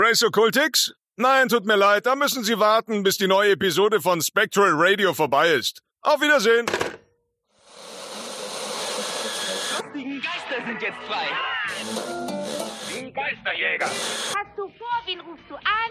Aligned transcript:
Race 0.00 0.22
Occultix? 0.22 0.92
Nein, 1.16 1.48
tut 1.48 1.66
mir 1.66 1.74
leid, 1.74 2.06
da 2.06 2.14
müssen 2.14 2.44
Sie 2.44 2.60
warten, 2.60 3.02
bis 3.02 3.18
die 3.18 3.26
neue 3.26 3.50
Episode 3.50 4.00
von 4.00 4.22
Spectral 4.22 4.70
Radio 4.74 5.12
vorbei 5.12 5.50
ist. 5.54 5.82
Auf 6.02 6.20
Wiedersehen! 6.20 6.66
Die 9.92 10.20
Geister 10.20 10.64
sind 10.64 10.80
jetzt 10.80 10.98
frei. 11.08 11.26
Die 12.94 13.12
Geisterjäger. 13.12 13.86
Hast 13.86 14.56
du 14.56 14.68
vor, 14.78 15.02
wen 15.04 15.18
rufst 15.18 15.44
du 15.48 15.56
an? 15.56 15.90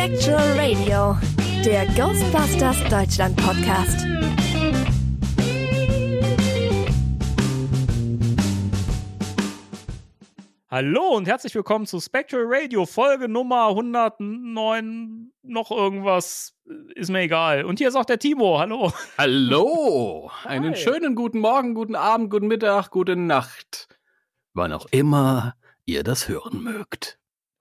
Spectral 0.00 0.58
Radio, 0.58 1.18
der 1.62 1.84
Ghostbusters 1.88 2.78
Deutschland 2.88 3.36
Podcast. 3.36 4.06
Hallo 10.70 11.02
und 11.16 11.28
herzlich 11.28 11.54
willkommen 11.54 11.84
zu 11.84 12.00
Spectral 12.00 12.44
Radio, 12.46 12.86
Folge 12.86 13.28
Nummer 13.28 13.68
109, 13.68 15.32
noch 15.42 15.70
irgendwas, 15.70 16.54
ist 16.94 17.10
mir 17.10 17.20
egal. 17.20 17.66
Und 17.66 17.78
hier 17.78 17.88
ist 17.88 17.94
auch 17.94 18.06
der 18.06 18.18
Timo, 18.18 18.58
hallo. 18.58 18.94
Hallo, 19.18 20.30
einen 20.44 20.76
schönen 20.76 21.14
guten 21.14 21.40
Morgen, 21.40 21.74
guten 21.74 21.94
Abend, 21.94 22.30
guten 22.30 22.46
Mittag, 22.46 22.88
gute 22.88 23.16
Nacht. 23.16 23.86
Wann 24.54 24.72
auch 24.72 24.86
immer 24.92 25.56
ihr 25.84 26.02
das 26.04 26.26
hören 26.26 26.62
mögt. 26.62 27.19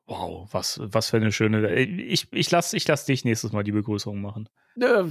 Wow, 0.10 0.50
was, 0.52 0.80
was 0.82 1.12
für 1.12 1.18
eine 1.18 1.32
schöne, 1.32 1.76
ich, 1.76 2.28
ich 2.34 2.50
lass, 2.50 2.74
ich 2.74 2.88
lass 2.88 3.06
dich 3.06 3.26
nächstes 3.26 3.52
Mal 3.52 3.64
die 3.64 3.72
Begrüßung 3.72 4.20
machen. 4.20 4.50
Äh, 4.82 5.04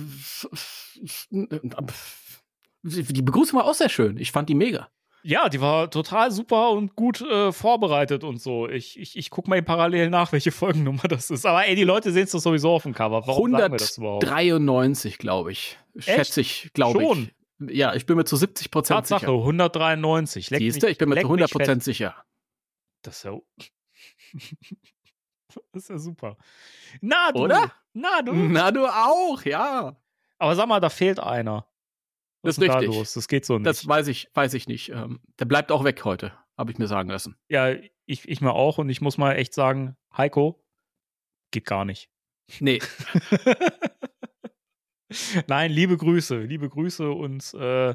Die 2.82 3.22
Begrüßung 3.22 3.58
war 3.58 3.66
auch 3.66 3.74
sehr 3.74 3.88
schön. 3.88 4.16
Ich 4.18 4.32
fand 4.32 4.48
die 4.48 4.54
mega. 4.54 4.88
Ja, 5.22 5.48
die 5.48 5.60
war 5.60 5.90
total 5.90 6.30
super 6.30 6.70
und 6.70 6.94
gut 6.94 7.20
äh, 7.20 7.50
vorbereitet 7.52 8.22
und 8.22 8.40
so. 8.40 8.68
Ich, 8.68 8.98
ich, 8.98 9.16
ich 9.18 9.30
guck 9.30 9.48
mal 9.48 9.60
parallel 9.62 10.10
nach, 10.10 10.32
welche 10.32 10.52
Folgennummer 10.52 11.02
das 11.08 11.30
ist. 11.30 11.44
Aber 11.44 11.66
ey, 11.66 11.74
die 11.74 11.84
Leute 11.84 12.12
sehen 12.12 12.24
es 12.24 12.30
doch 12.30 12.38
sowieso 12.38 12.70
auf 12.70 12.84
dem 12.84 12.94
Cover. 12.94 13.26
Warum 13.26 13.50
sagen 13.50 13.72
wir 13.74 13.78
das 13.78 13.98
überhaupt? 13.98 14.24
193, 14.24 15.18
glaube 15.18 15.52
ich. 15.52 15.76
Schätze 15.96 16.40
ich, 16.40 16.70
glaube 16.72 17.00
Schon? 17.00 17.30
ich. 17.60 17.76
Ja, 17.76 17.94
ich 17.94 18.06
bin 18.06 18.16
mir 18.16 18.24
zu 18.24 18.36
70 18.36 18.70
Prozent 18.70 18.98
Tatsache, 18.98 19.26
sicher. 19.26 19.32
193. 19.32 20.50
Leck 20.50 20.60
Siehst 20.60 20.82
du, 20.82 20.86
ich 20.88 20.98
bin 20.98 21.08
mir 21.08 21.16
zu 21.16 21.18
mich 21.22 21.24
100 21.24 21.50
fett. 21.50 21.58
Prozent 21.58 21.84
sicher. 21.84 22.14
Das 23.02 23.16
ist 23.18 23.22
ja. 23.24 23.36
Das 24.32 25.62
ist 25.84 25.90
ja 25.90 25.98
super. 25.98 26.36
Na, 27.00 27.32
du. 27.32 27.40
Oder? 27.40 27.72
Na, 27.92 28.22
du. 28.22 28.32
Na, 28.34 28.70
du 28.70 28.86
auch, 28.86 29.42
ja. 29.44 29.96
Aber 30.38 30.56
sag 30.56 30.68
mal, 30.68 30.80
da 30.80 30.90
fehlt 30.90 31.20
einer. 31.20 31.66
Was 32.42 32.56
Das 32.56 32.64
ist 32.64 32.68
da 32.68 32.78
richtig. 32.78 32.96
los? 32.96 33.12
Das 33.14 33.28
geht 33.28 33.44
so 33.44 33.58
nicht. 33.58 33.66
Das 33.66 33.86
weiß 33.88 34.06
ich, 34.08 34.30
weiß 34.34 34.54
ich 34.54 34.68
nicht. 34.68 34.90
Ähm, 34.90 35.20
der 35.38 35.46
bleibt 35.46 35.72
auch 35.72 35.84
weg 35.84 36.04
heute, 36.04 36.32
habe 36.56 36.70
ich 36.70 36.78
mir 36.78 36.86
sagen 36.86 37.10
lassen. 37.10 37.36
ja, 37.48 37.74
ich, 38.06 38.26
ich 38.28 38.40
mir 38.40 38.52
auch. 38.52 38.78
Und 38.78 38.88
ich 38.88 39.00
muss 39.00 39.18
mal 39.18 39.34
echt 39.34 39.52
sagen, 39.52 39.96
Heiko, 40.16 40.64
geht 41.50 41.66
gar 41.66 41.84
nicht. 41.84 42.08
Nee, 42.60 42.78
Nein, 45.46 45.70
liebe 45.70 45.96
Grüße, 45.96 46.40
liebe 46.40 46.68
Grüße 46.68 47.10
und 47.10 47.54
äh, 47.54 47.94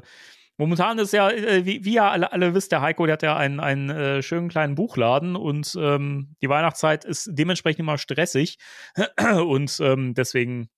momentan 0.56 0.98
ist 0.98 1.12
ja, 1.12 1.30
äh, 1.30 1.64
wie, 1.64 1.84
wie 1.84 1.94
ihr 1.94 2.04
alle, 2.04 2.32
alle 2.32 2.54
wisst, 2.54 2.72
der 2.72 2.80
Heiko, 2.80 3.06
der 3.06 3.14
hat 3.14 3.22
ja 3.22 3.36
einen, 3.36 3.60
einen 3.60 3.90
äh, 3.90 4.22
schönen 4.22 4.48
kleinen 4.48 4.74
Buchladen 4.74 5.36
und 5.36 5.76
ähm, 5.78 6.36
die 6.42 6.48
Weihnachtszeit 6.48 7.04
ist 7.04 7.30
dementsprechend 7.32 7.80
immer 7.80 7.98
stressig 7.98 8.58
und 9.46 9.78
ähm, 9.80 10.14
deswegen 10.14 10.68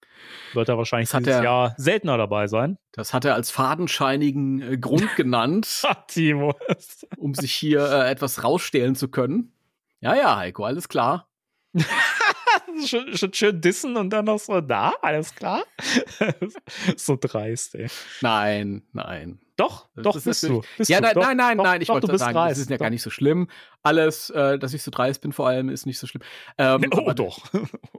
wird 0.55 0.69
er 0.69 0.79
wahrscheinlich 0.79 1.11
dieses 1.11 1.27
er- 1.27 1.45
Jahr 1.45 1.75
seltener 1.77 2.17
dabei 2.17 2.47
sein. 2.47 2.79
das 2.93 3.13
hat 3.13 3.25
er 3.25 3.35
als 3.35 3.51
fadenscheinigen 3.51 4.63
äh, 4.63 4.79
Grund 4.79 5.09
genannt, 5.17 5.83
Timo. 6.09 6.55
um 7.19 7.35
sich 7.35 7.53
hier 7.53 7.81
äh, 7.91 8.11
etwas 8.11 8.43
rausstehlen 8.43 8.95
zu 8.95 9.09
können. 9.09 9.53
Ja, 10.01 10.15
ja, 10.15 10.37
Heiko, 10.37 10.65
alles 10.65 10.89
klar. 10.89 11.29
schon, 12.87 13.17
schon 13.17 13.33
schön 13.35 13.61
dissen 13.61 13.97
und 13.97 14.11
dann 14.11 14.25
noch 14.25 14.39
so, 14.39 14.61
da, 14.61 14.95
alles 15.03 15.35
klar. 15.35 15.65
so 16.97 17.17
dreist, 17.21 17.75
ey. 17.75 17.89
Nein, 18.23 18.83
nein. 18.93 19.41
Doch, 19.57 19.89
Das 19.95 20.03
doch, 20.05 20.17
ist 20.17 20.25
bist 20.25 20.43
du. 20.43 20.63
Bist 20.77 20.91
ja, 20.91 20.99
du. 20.99 21.05
nein, 21.05 21.15
Doch, 21.15 21.23
nein, 21.23 21.37
nein, 21.39 21.57
doch, 21.59 21.65
nein, 21.65 21.81
ich 21.81 21.89
doch, 21.89 21.95
wollte 21.95 22.19
sagen, 22.19 22.35
dreist. 22.35 22.53
das 22.53 22.59
ist 22.59 22.71
ja 22.71 22.77
gar 22.77 22.91
nicht 22.91 23.01
so 23.03 23.09
schlimm. 23.11 23.49
Alles, 23.83 24.29
äh, 24.31 24.59
dass 24.59 24.75
ich 24.75 24.83
so 24.83 24.91
dreist 24.91 25.23
bin, 25.23 25.33
vor 25.33 25.49
allem, 25.49 25.71
ist 25.71 25.87
nicht 25.87 25.99
so 25.99 26.07
schlimm. 26.07 26.23
Ähm, 26.59 26.85
Oh, 26.93 27.13
doch. 27.13 27.39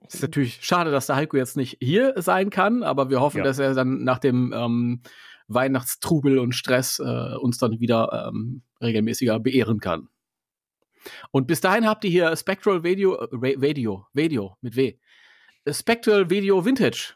Es 0.07 0.13
ist 0.15 0.21
natürlich 0.21 0.59
schade, 0.63 0.91
dass 0.91 1.07
der 1.07 1.15
Heiko 1.15 1.35
jetzt 1.35 1.57
nicht 1.57 1.77
hier 1.81 2.13
sein 2.17 2.51
kann, 2.51 2.83
aber 2.83 3.09
wir 3.09 3.21
hoffen, 3.21 3.39
Ja. 3.39 3.43
dass 3.43 3.57
er 3.57 3.73
dann 3.73 4.03
nach 4.03 4.19
dem 4.19 4.53
ähm, 4.55 5.01
Weihnachtstrubel 5.47 6.37
und 6.39 6.53
Stress 6.53 6.99
äh, 6.99 7.35
uns 7.37 7.57
dann 7.57 7.79
wieder 7.79 8.27
ähm, 8.29 8.61
regelmäßiger 8.81 9.39
beehren 9.39 9.79
kann. 9.79 10.09
Und 11.31 11.47
bis 11.47 11.61
dahin 11.61 11.87
habt 11.87 12.03
ihr 12.03 12.11
hier 12.11 12.35
Spectral 12.35 12.83
Video, 12.83 13.15
äh, 13.15 13.27
Ra- 13.31 13.61
Video, 13.61 14.05
Video 14.13 14.57
mit 14.61 14.75
W. 14.75 14.97
Spectral 15.69 16.29
Video 16.29 16.63
Vintage. 16.65 17.15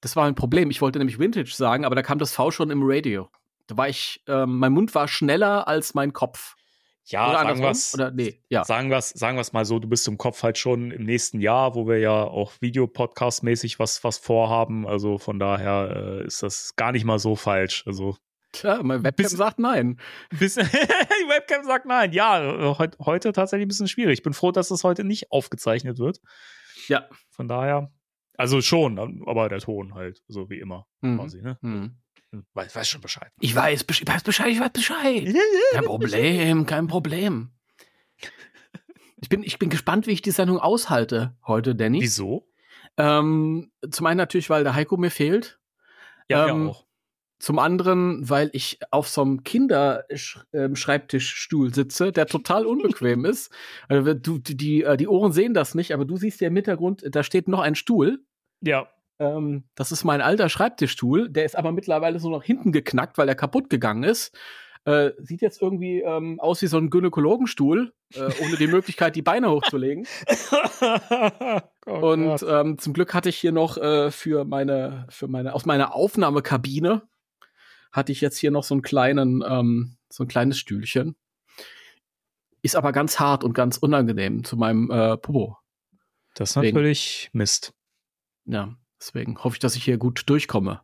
Das 0.00 0.16
war 0.16 0.26
ein 0.26 0.34
Problem. 0.34 0.70
Ich 0.70 0.80
wollte 0.80 0.98
nämlich 0.98 1.18
Vintage 1.18 1.52
sagen, 1.54 1.84
aber 1.84 1.94
da 1.94 2.02
kam 2.02 2.18
das 2.18 2.32
V 2.32 2.50
schon 2.50 2.70
im 2.70 2.80
Radio. 2.82 3.28
Da 3.66 3.76
war 3.76 3.88
ich, 3.88 4.22
ähm, 4.26 4.58
mein 4.58 4.72
Mund 4.72 4.94
war 4.94 5.06
schneller 5.08 5.68
als 5.68 5.94
mein 5.94 6.12
Kopf. 6.12 6.54
Ja, 7.06 7.28
Oder 7.30 7.38
sagen 7.40 7.62
wir's, 7.62 7.94
Oder 7.94 8.10
nee, 8.12 8.40
ja. 8.48 8.64
sagen 8.64 8.90
wir's, 8.90 9.10
sagen 9.10 9.36
wir's 9.36 9.52
mal 9.52 9.64
so, 9.64 9.78
du 9.78 9.88
bist 9.88 10.06
im 10.06 10.16
Kopf 10.18 10.42
halt 10.42 10.58
schon 10.58 10.90
im 10.90 11.04
nächsten 11.04 11.40
Jahr, 11.40 11.74
wo 11.74 11.88
wir 11.88 11.98
ja 11.98 12.12
auch 12.24 12.52
Videopodcast-mäßig 12.60 13.78
was, 13.78 14.04
was 14.04 14.18
vorhaben. 14.18 14.86
Also 14.86 15.18
von 15.18 15.38
daher 15.38 16.20
äh, 16.22 16.26
ist 16.26 16.42
das 16.42 16.76
gar 16.76 16.92
nicht 16.92 17.04
mal 17.04 17.18
so 17.18 17.36
falsch. 17.36 17.84
Also 17.86 18.16
Tja, 18.52 18.80
mein 18.82 19.02
Webcam 19.04 19.24
Bis- 19.24 19.32
sagt 19.32 19.58
nein. 19.60 20.00
bis 20.38 20.54
die 20.56 20.60
Webcam 20.60 21.64
sagt 21.64 21.86
nein. 21.86 22.12
Ja, 22.12 22.40
äh, 22.42 22.78
heut, 22.78 22.96
heute 23.00 23.32
tatsächlich 23.32 23.66
ein 23.66 23.68
bisschen 23.68 23.88
schwierig. 23.88 24.14
Ich 24.18 24.22
bin 24.22 24.32
froh, 24.32 24.50
dass 24.52 24.68
das 24.68 24.82
heute 24.84 25.04
nicht 25.04 25.30
aufgezeichnet 25.32 25.98
wird. 25.98 26.20
Ja. 26.88 27.08
Von 27.30 27.46
daher, 27.48 27.92
also 28.40 28.60
schon, 28.60 28.98
aber 29.26 29.48
der 29.48 29.60
Ton 29.60 29.94
halt, 29.94 30.22
so 30.28 30.50
wie 30.50 30.58
immer 30.58 30.86
Mhm. 31.02 31.16
quasi, 31.18 31.42
ne? 31.42 31.58
Hm. 31.62 31.96
Weiß, 32.54 32.74
weiß 32.76 32.88
schon 32.88 33.00
Bescheid. 33.00 33.30
Ich 33.40 33.54
weiß, 33.54 33.84
ich 33.90 34.06
weiß 34.06 34.22
Bescheid, 34.22 34.48
ich 34.48 34.60
weiß 34.60 34.70
Bescheid. 34.72 35.24
Kein 35.72 35.84
Problem, 35.84 36.66
kein 36.66 36.86
Problem. 36.86 37.50
Ich 39.22 39.28
bin, 39.28 39.42
ich 39.42 39.58
bin 39.58 39.68
gespannt, 39.68 40.06
wie 40.06 40.12
ich 40.12 40.22
die 40.22 40.30
Sendung 40.30 40.58
aushalte 40.58 41.36
heute, 41.46 41.74
Danny. 41.74 42.00
Wieso? 42.00 42.48
Ähm, 42.96 43.70
zum 43.90 44.06
einen 44.06 44.16
natürlich, 44.18 44.48
weil 44.48 44.64
der 44.64 44.74
Heiko 44.74 44.96
mir 44.96 45.10
fehlt. 45.10 45.58
Ja, 46.28 46.48
Ähm, 46.48 46.64
ja 46.64 46.70
auch. 46.70 46.86
Zum 47.38 47.58
anderen, 47.58 48.28
weil 48.28 48.50
ich 48.52 48.78
auf 48.90 49.08
so 49.08 49.22
einem 49.22 49.44
Kinderschreibtischstuhl 49.44 51.72
sitze, 51.74 52.12
der 52.12 52.26
total 52.26 52.66
unbequem 52.66 53.24
ist. 53.34 53.50
Also, 53.88 54.14
du, 54.14 54.38
die, 54.38 54.56
die, 54.56 54.82
äh, 54.82 54.96
die 54.96 55.08
Ohren 55.08 55.32
sehen 55.32 55.54
das 55.54 55.74
nicht, 55.74 55.92
aber 55.92 56.04
du 56.04 56.16
siehst 56.16 56.40
ja 56.40 56.48
im 56.48 56.56
Hintergrund, 56.56 57.02
da 57.10 57.22
steht 57.22 57.48
noch 57.48 57.60
ein 57.60 57.74
Stuhl. 57.74 58.22
Ja, 58.60 58.88
Ähm, 59.20 59.64
das 59.74 59.92
ist 59.92 60.04
mein 60.04 60.22
alter 60.22 60.48
Schreibtischstuhl. 60.48 61.28
Der 61.28 61.44
ist 61.44 61.54
aber 61.54 61.72
mittlerweile 61.72 62.18
so 62.18 62.30
nach 62.30 62.42
hinten 62.42 62.72
geknackt, 62.72 63.18
weil 63.18 63.28
er 63.28 63.34
kaputt 63.34 63.68
gegangen 63.68 64.02
ist. 64.02 64.34
Äh, 64.86 65.10
sieht 65.18 65.42
jetzt 65.42 65.60
irgendwie 65.60 66.00
ähm, 66.00 66.40
aus 66.40 66.62
wie 66.62 66.66
so 66.66 66.78
ein 66.78 66.88
Gynäkologenstuhl, 66.88 67.92
äh, 68.14 68.30
ohne 68.42 68.56
die 68.56 68.66
Möglichkeit, 68.66 69.14
die 69.14 69.20
Beine 69.20 69.50
hochzulegen. 69.50 70.06
oh 71.86 72.12
Und 72.12 72.42
ähm, 72.48 72.78
zum 72.78 72.94
Glück 72.94 73.12
hatte 73.12 73.28
ich 73.28 73.36
hier 73.36 73.52
noch 73.52 73.76
äh, 73.76 74.10
für 74.10 74.46
meine, 74.46 75.06
für 75.10 75.28
meine, 75.28 75.54
aus 75.54 75.66
meiner 75.66 75.94
Aufnahmekabine 75.94 77.02
hatte 77.92 78.12
ich 78.12 78.22
jetzt 78.22 78.38
hier 78.38 78.50
noch 78.50 78.64
so 78.64 78.74
einen 78.74 78.82
kleinen, 78.82 79.44
ähm, 79.46 79.96
so 80.08 80.24
ein 80.24 80.28
kleines 80.28 80.58
Stühlchen. 80.58 81.14
Ist 82.62 82.76
aber 82.76 82.92
ganz 82.92 83.20
hart 83.20 83.44
und 83.44 83.52
ganz 83.52 83.76
unangenehm 83.76 84.44
zu 84.44 84.56
meinem 84.56 84.90
äh, 84.90 85.18
Popo. 85.18 85.58
das 86.34 86.50
ist 86.50 86.56
natürlich 86.56 87.28
Mist. 87.34 87.74
Ja, 88.44 88.76
deswegen 88.98 89.42
hoffe 89.42 89.56
ich, 89.56 89.60
dass 89.60 89.76
ich 89.76 89.84
hier 89.84 89.98
gut 89.98 90.22
durchkomme. 90.26 90.82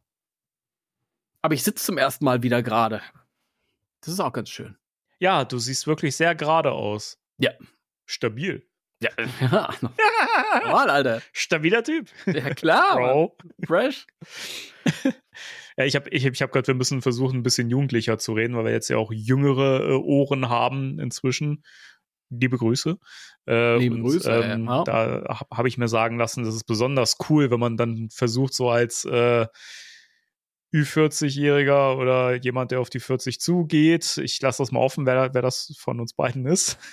Aber 1.43 1.55
ich 1.55 1.63
sitze 1.63 1.85
zum 1.85 1.99
ersten 1.99 2.25
Mal 2.25 2.43
wieder 2.43 2.63
gerade. 2.63 3.03
Das 4.01 4.13
ist 4.13 4.21
auch 4.21 4.33
ganz 4.33 4.49
schön. 4.49 4.77
Ja, 5.19 5.45
du 5.45 5.59
siehst 5.59 5.87
wirklich 5.87 6.17
sehr 6.17 6.35
gerade 6.35 6.73
aus. 6.73 7.19
Ja. 7.39 7.53
Stabil. 8.05 8.69
Ja, 9.01 9.11
ja. 9.41 9.75
Normal, 10.63 10.91
Alter. 10.91 11.23
Stabiler 11.33 11.85
Typ. 11.85 12.09
Ja, 12.27 12.55
klar. 12.55 12.97
Bro. 12.97 13.37
Fresh. 13.67 14.07
Ja, 15.79 15.85
ich 15.85 15.95
habe 15.95 16.09
ich, 16.09 16.25
ich 16.25 16.43
hab 16.43 16.53
gehört, 16.53 16.69
wir 16.69 16.75
müssen 16.75 17.03
versuchen, 17.03 17.41
ein 17.41 17.43
bisschen 17.43 17.69
jugendlicher 17.69 18.17
zu 18.19 18.33
reden, 18.33 18.57
weil 18.57 18.65
wir 18.65 18.73
jetzt 18.73 18.89
ja 18.89 18.97
auch 18.97 19.13
jüngere 19.13 19.91
äh, 19.91 19.93
Ohren 19.93 20.49
haben 20.49 20.99
inzwischen. 20.99 21.65
Liebe 22.31 22.57
Grüße. 22.57 22.99
Äh, 23.47 23.79
Liebe 23.79 24.01
Grüße, 24.01 24.31
Ähm, 24.31 24.67
ja. 24.67 24.85
Da 24.85 25.25
habe 25.29 25.47
hab 25.51 25.67
ich 25.67 25.79
mir 25.79 25.89
sagen 25.89 26.19
lassen, 26.19 26.45
das 26.45 26.55
ist 26.55 26.65
besonders 26.65 27.17
cool, 27.29 27.51
wenn 27.51 27.61
man 27.61 27.77
dann 27.77 28.09
versucht, 28.11 28.55
so 28.55 28.71
als 28.71 29.05
äh, 29.05 29.47
Ü40-Jähriger 30.75 31.97
oder 31.97 32.35
jemand, 32.35 32.71
der 32.71 32.81
auf 32.81 32.91
die 32.91 33.01
40 33.01 33.41
zugeht. 33.41 34.19
Ich 34.19 34.41
lasse 34.41 34.63
das 34.63 34.73
mal 34.73 34.81
offen, 34.81 35.07
wer, 35.07 35.33
wer 35.33 35.43
das 35.43 35.75
von 35.79 36.01
uns 36.01 36.13
beiden 36.13 36.47
ist. 36.47 36.79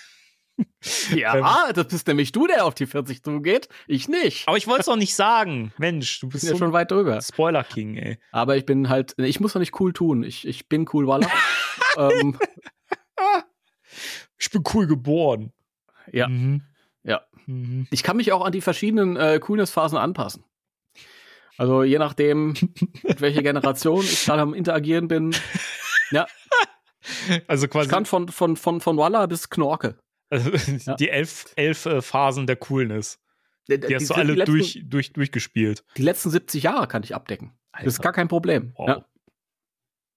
Ja, 1.16 1.74
das 1.74 1.88
bist 1.88 2.06
nämlich 2.06 2.32
du, 2.32 2.46
der 2.46 2.66
auf 2.66 2.76
die 2.76 2.86
40 2.86 3.24
zugeht. 3.24 3.70
Ich 3.88 4.08
nicht. 4.08 4.48
Aber 4.48 4.56
ich 4.56 4.68
wollte 4.68 4.82
es 4.82 4.86
doch 4.86 4.96
nicht 4.96 5.16
sagen. 5.16 5.74
Mensch, 5.80 6.20
du 6.20 6.30
bist 6.30 6.44
bin 6.44 6.50
ja 6.50 6.54
so 6.56 6.60
schon 6.60 6.74
weit 6.74 6.92
drüber. 6.92 7.16
ein 7.16 7.22
Spoiler-King, 7.24 7.98
ey. 7.98 8.20
Aber 8.32 8.56
ich 8.56 8.64
bin 8.64 8.88
halt, 8.88 9.16
ich 9.18 9.40
muss 9.40 9.54
doch 9.54 9.60
nicht 9.60 9.80
cool 9.80 9.94
tun. 9.94 10.22
Ich, 10.22 10.48
ich 10.48 10.70
bin 10.70 10.88
cool, 10.94 11.08
Walla. 11.08 11.28
ähm, 11.98 12.38
Ich 14.38 14.52
bin 14.52 14.64
cool 14.74 14.88
geboren. 14.88 15.54
Ja, 16.12 16.28
Mhm. 16.28 16.62
ja. 17.04 17.22
Mhm. 17.46 17.88
Ich 17.92 18.04
kann 18.04 18.18
mich 18.18 18.32
auch 18.32 18.44
an 18.46 18.52
die 18.52 18.62
verschiedenen 18.62 19.16
äh, 19.18 19.40
Coolness-Phasen 19.40 19.98
anpassen. 19.98 20.44
Also 21.58 21.84
je 21.84 22.00
nachdem, 22.00 22.54
mit 23.04 23.22
welcher 23.22 23.44
Generation 23.44 24.02
ich 24.04 24.26
gerade 24.26 24.42
am 24.42 24.54
Interagieren 24.54 25.08
bin. 25.08 25.36
Ja, 26.12 26.28
Also 27.48 27.66
ich 27.66 27.72
quasi 27.72 27.90
kann 27.90 28.06
von, 28.06 28.30
von, 28.30 28.56
von, 28.56 28.80
von 28.82 28.98
Walla 28.98 29.26
bis 29.26 29.50
Knorke. 29.50 29.98
also, 30.30 30.52
Ja. 30.86 30.96
die 30.96 31.10
elf, 31.10 31.46
elf 31.56 31.86
äh, 31.86 32.02
Phasen 32.02 32.48
der 32.48 32.56
Coolness. 32.56 33.20
Die, 33.70 33.80
Die 33.80 33.96
hast 33.96 34.10
du 34.10 34.14
alle 34.16 34.34
letzten, 34.34 34.52
durch, 34.54 34.82
durch, 34.86 35.14
durchgespielt. 35.14 35.84
Die 35.98 36.02
letzten 36.02 36.30
70 36.30 36.64
Jahre 36.64 36.88
kann 36.88 37.04
ich 37.04 37.14
abdecken. 37.16 37.54
Das 37.78 37.86
ist 37.88 38.02
gar 38.02 38.14
kein 38.14 38.28
Problem. 38.28 38.74
Wow. 38.78 38.88
Ja. 38.90 39.06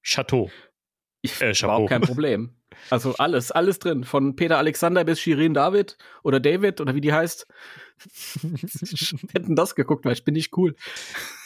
Chateau. 0.03 0.51
Ich, 1.23 1.41
Äh, 1.41 1.53
Chapeau. 1.53 1.67
überhaupt 1.67 1.89
kein 1.91 2.01
Problem. 2.03 2.57
Also 2.91 3.15
alles, 3.17 3.51
alles 3.51 3.79
drin. 3.79 4.05
Von 4.05 4.37
Peter 4.37 4.59
Alexander 4.59 5.05
bis 5.05 5.21
Shirin 5.21 5.55
David 5.55 5.97
oder 6.23 6.41
David 6.41 6.81
oder 6.81 6.95
wie 6.95 7.01
die 7.01 7.13
heißt. 7.13 7.47
Hätten 9.33 9.57
das 9.57 9.75
geguckt, 9.75 10.05
weil 10.05 10.13
ich 10.13 10.25
bin 10.25 10.35
nicht 10.35 10.57
cool. 10.57 10.77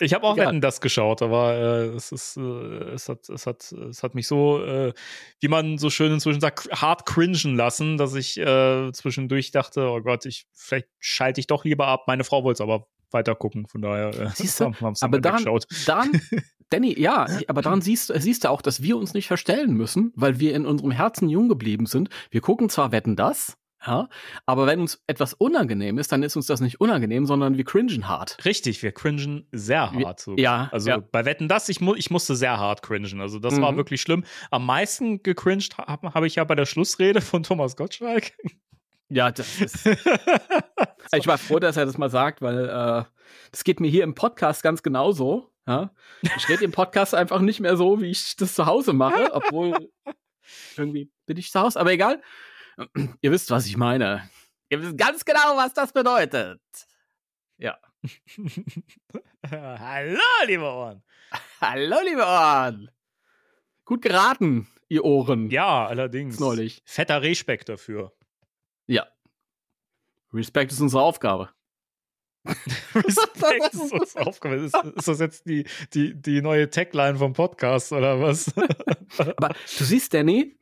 Ich 0.00 0.14
habe 0.14 0.24
auch 0.26 0.34
Egal. 0.34 0.48
Wetten 0.48 0.60
das 0.60 0.80
geschaut, 0.80 1.22
aber 1.22 1.54
äh, 1.54 1.86
es 1.94 2.10
ist, 2.12 2.36
äh, 2.36 2.40
es 2.40 3.08
hat, 3.08 3.28
es 3.28 3.46
hat, 3.46 3.70
es 3.72 4.02
hat 4.02 4.14
mich 4.14 4.26
so, 4.26 4.62
äh, 4.64 4.92
wie 5.40 5.48
man 5.48 5.78
so 5.78 5.90
schön 5.90 6.12
inzwischen 6.12 6.40
sagt, 6.40 6.68
hart 6.72 7.06
cringen 7.06 7.56
lassen, 7.56 7.96
dass 7.98 8.14
ich 8.14 8.36
äh, 8.38 8.90
zwischendurch 8.92 9.50
dachte, 9.52 9.82
oh 9.88 10.00
Gott, 10.00 10.26
ich 10.26 10.46
vielleicht 10.52 10.88
schalte 10.98 11.40
ich 11.40 11.46
doch 11.46 11.64
lieber 11.64 11.86
ab. 11.86 12.04
Meine 12.06 12.24
Frau 12.24 12.42
wollte 12.44 12.62
es 12.62 12.68
aber 12.68 12.86
weiter 13.12 13.34
gucken, 13.34 13.66
von 13.66 13.82
daher. 13.82 14.08
Äh, 14.18 14.30
Siehst 14.34 14.60
du? 14.60 14.64
haben- 14.80 14.94
Aber 15.00 15.20
dann 15.20 15.44
daran, 15.44 15.60
daran, 15.86 16.10
Danny, 16.70 16.98
ja, 16.98 17.26
aber 17.48 17.62
daran 17.62 17.80
siehst, 17.82 18.12
siehst 18.16 18.44
du 18.44 18.48
auch, 18.50 18.62
dass 18.62 18.82
wir 18.82 18.96
uns 18.96 19.12
nicht 19.14 19.26
verstellen 19.26 19.74
müssen, 19.74 20.12
weil 20.14 20.38
wir 20.40 20.54
in 20.54 20.66
unserem 20.66 20.90
Herzen 20.92 21.28
jung 21.28 21.48
geblieben 21.48 21.86
sind. 21.86 22.08
Wir 22.30 22.40
gucken 22.40 22.68
zwar 22.70 22.92
Wetten 22.92 23.16
das, 23.16 23.56
ja, 23.86 24.08
aber 24.44 24.66
wenn 24.66 24.80
uns 24.80 25.02
etwas 25.06 25.32
unangenehm 25.32 25.96
ist, 25.98 26.12
dann 26.12 26.22
ist 26.22 26.36
uns 26.36 26.46
das 26.46 26.60
nicht 26.60 26.80
unangenehm, 26.82 27.24
sondern 27.26 27.56
wir 27.56 27.64
cringen 27.64 28.06
hart. 28.08 28.36
Richtig, 28.44 28.82
wir 28.82 28.92
cringen 28.92 29.48
sehr 29.52 29.90
Wir- 29.94 30.06
hart. 30.06 30.20
So. 30.20 30.36
ja, 30.36 30.68
Also 30.70 30.90
ja. 30.90 30.98
bei 30.98 31.24
Wetten 31.24 31.48
das, 31.48 31.68
ich, 31.70 31.80
mu 31.80 31.94
ich 31.94 32.10
musste 32.10 32.36
sehr 32.36 32.58
hart 32.58 32.82
cringen. 32.82 33.20
Also 33.22 33.38
das 33.38 33.58
war 33.60 33.72
Mhm. 33.72 33.76
wirklich 33.78 34.02
schlimm. 34.02 34.24
Am 34.50 34.66
meisten 34.66 35.22
gecringed 35.22 35.78
habe 35.78 36.12
hab 36.12 36.24
ich 36.24 36.34
ja 36.34 36.44
bei 36.44 36.54
der 36.54 36.66
Schlussrede 36.66 37.20
von 37.22 37.42
Thomas 37.42 37.74
Gottschalk. 37.74 38.32
Ja, 39.08 39.32
das 39.32 39.60
ist, 39.60 39.86
ich 41.16 41.26
war 41.26 41.38
froh, 41.38 41.58
dass 41.58 41.76
er 41.76 41.86
das 41.86 41.98
mal 41.98 42.10
sagt, 42.10 42.42
weil 42.42 42.66
äh, 42.68 43.04
das 43.50 43.64
geht 43.64 43.80
mir 43.80 43.88
hier 43.88 44.04
im 44.04 44.14
Podcast 44.14 44.62
ganz 44.62 44.82
genauso. 44.82 45.50
Ja? 45.70 45.94
Ich 46.36 46.48
rede 46.48 46.64
im 46.64 46.72
Podcast 46.72 47.14
einfach 47.14 47.40
nicht 47.40 47.60
mehr 47.60 47.76
so, 47.76 48.00
wie 48.00 48.10
ich 48.10 48.34
das 48.36 48.54
zu 48.54 48.66
Hause 48.66 48.92
mache, 48.92 49.32
obwohl 49.32 49.90
irgendwie 50.76 51.12
bin 51.26 51.36
ich 51.36 51.52
zu 51.52 51.60
Hause, 51.60 51.78
aber 51.78 51.92
egal. 51.92 52.20
Ihr 53.20 53.30
wisst, 53.30 53.50
was 53.50 53.66
ich 53.66 53.76
meine. 53.76 54.28
Ihr 54.68 54.82
wisst 54.82 54.98
ganz 54.98 55.24
genau, 55.24 55.56
was 55.56 55.74
das 55.74 55.92
bedeutet. 55.92 56.60
Hallo, 59.50 60.20
liebe 60.46 60.62
Ohren. 60.62 61.02
Hallo, 61.60 61.96
liebe 62.04 62.22
Ohren. 62.22 62.90
Gut 63.84 64.02
geraten, 64.02 64.68
ihr 64.88 65.04
Ohren. 65.04 65.50
Ja, 65.50 65.86
allerdings. 65.86 66.38
Neulich. 66.38 66.82
Fetter 66.84 67.22
Respeck 67.22 67.64
dafür. 67.66 68.12
Ja. 68.86 69.06
Respekt 70.32 70.72
ist 70.72 70.80
unsere 70.80 71.02
Aufgabe. 71.02 71.50
Respekt 72.94 73.74
ist 73.74 73.92
uns 73.92 74.16
aufgefallen. 74.16 74.64
Ist, 74.64 74.74
ist 74.96 75.08
das 75.08 75.20
jetzt 75.20 75.46
die, 75.46 75.64
die, 75.94 76.14
die 76.14 76.40
neue 76.42 76.70
Tagline 76.70 77.16
vom 77.18 77.32
Podcast 77.32 77.92
oder 77.92 78.20
was? 78.20 78.52
Aber 79.18 79.48
du 79.78 79.84
siehst, 79.84 80.14
Danny, 80.14 80.56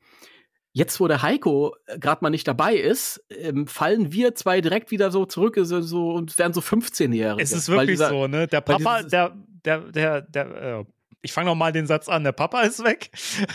jetzt 0.72 0.98
wo 1.00 1.08
der 1.08 1.22
Heiko 1.22 1.76
gerade 1.98 2.18
mal 2.22 2.30
nicht 2.30 2.48
dabei 2.48 2.74
ist, 2.74 3.24
ähm, 3.30 3.66
fallen 3.66 4.12
wir 4.12 4.34
zwei 4.34 4.60
direkt 4.60 4.90
wieder 4.90 5.10
so 5.10 5.24
zurück 5.26 5.56
so, 5.62 5.80
so, 5.80 6.10
und 6.12 6.36
werden 6.38 6.52
so 6.52 6.60
15-Jährige. 6.60 7.42
es 7.42 7.52
ist 7.52 7.68
wirklich 7.68 7.90
dieser- 7.90 8.08
so, 8.10 8.26
ne? 8.26 8.46
Der 8.46 8.60
Papa, 8.60 9.02
der, 9.02 9.36
der, 9.64 9.78
der, 9.80 10.22
der, 10.22 10.46
äh, 10.80 10.84
ich 11.22 11.32
fange 11.32 11.46
noch 11.46 11.56
mal 11.56 11.72
den 11.72 11.86
Satz 11.86 12.08
an. 12.08 12.22
Der 12.24 12.32
Papa 12.32 12.62
ist 12.62 12.84
weg, 12.84 13.10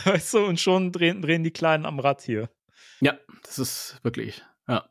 weißt 0.05 0.33
du, 0.33 0.39
und 0.45 0.59
schon 0.59 0.91
drehen, 0.91 1.21
drehen 1.21 1.43
die 1.43 1.51
Kleinen 1.51 1.85
am 1.85 1.99
Rad 1.99 2.21
hier. 2.21 2.49
Ja, 2.99 3.17
das 3.45 3.59
ist 3.59 3.99
wirklich. 4.03 4.43
Ja. 4.67 4.85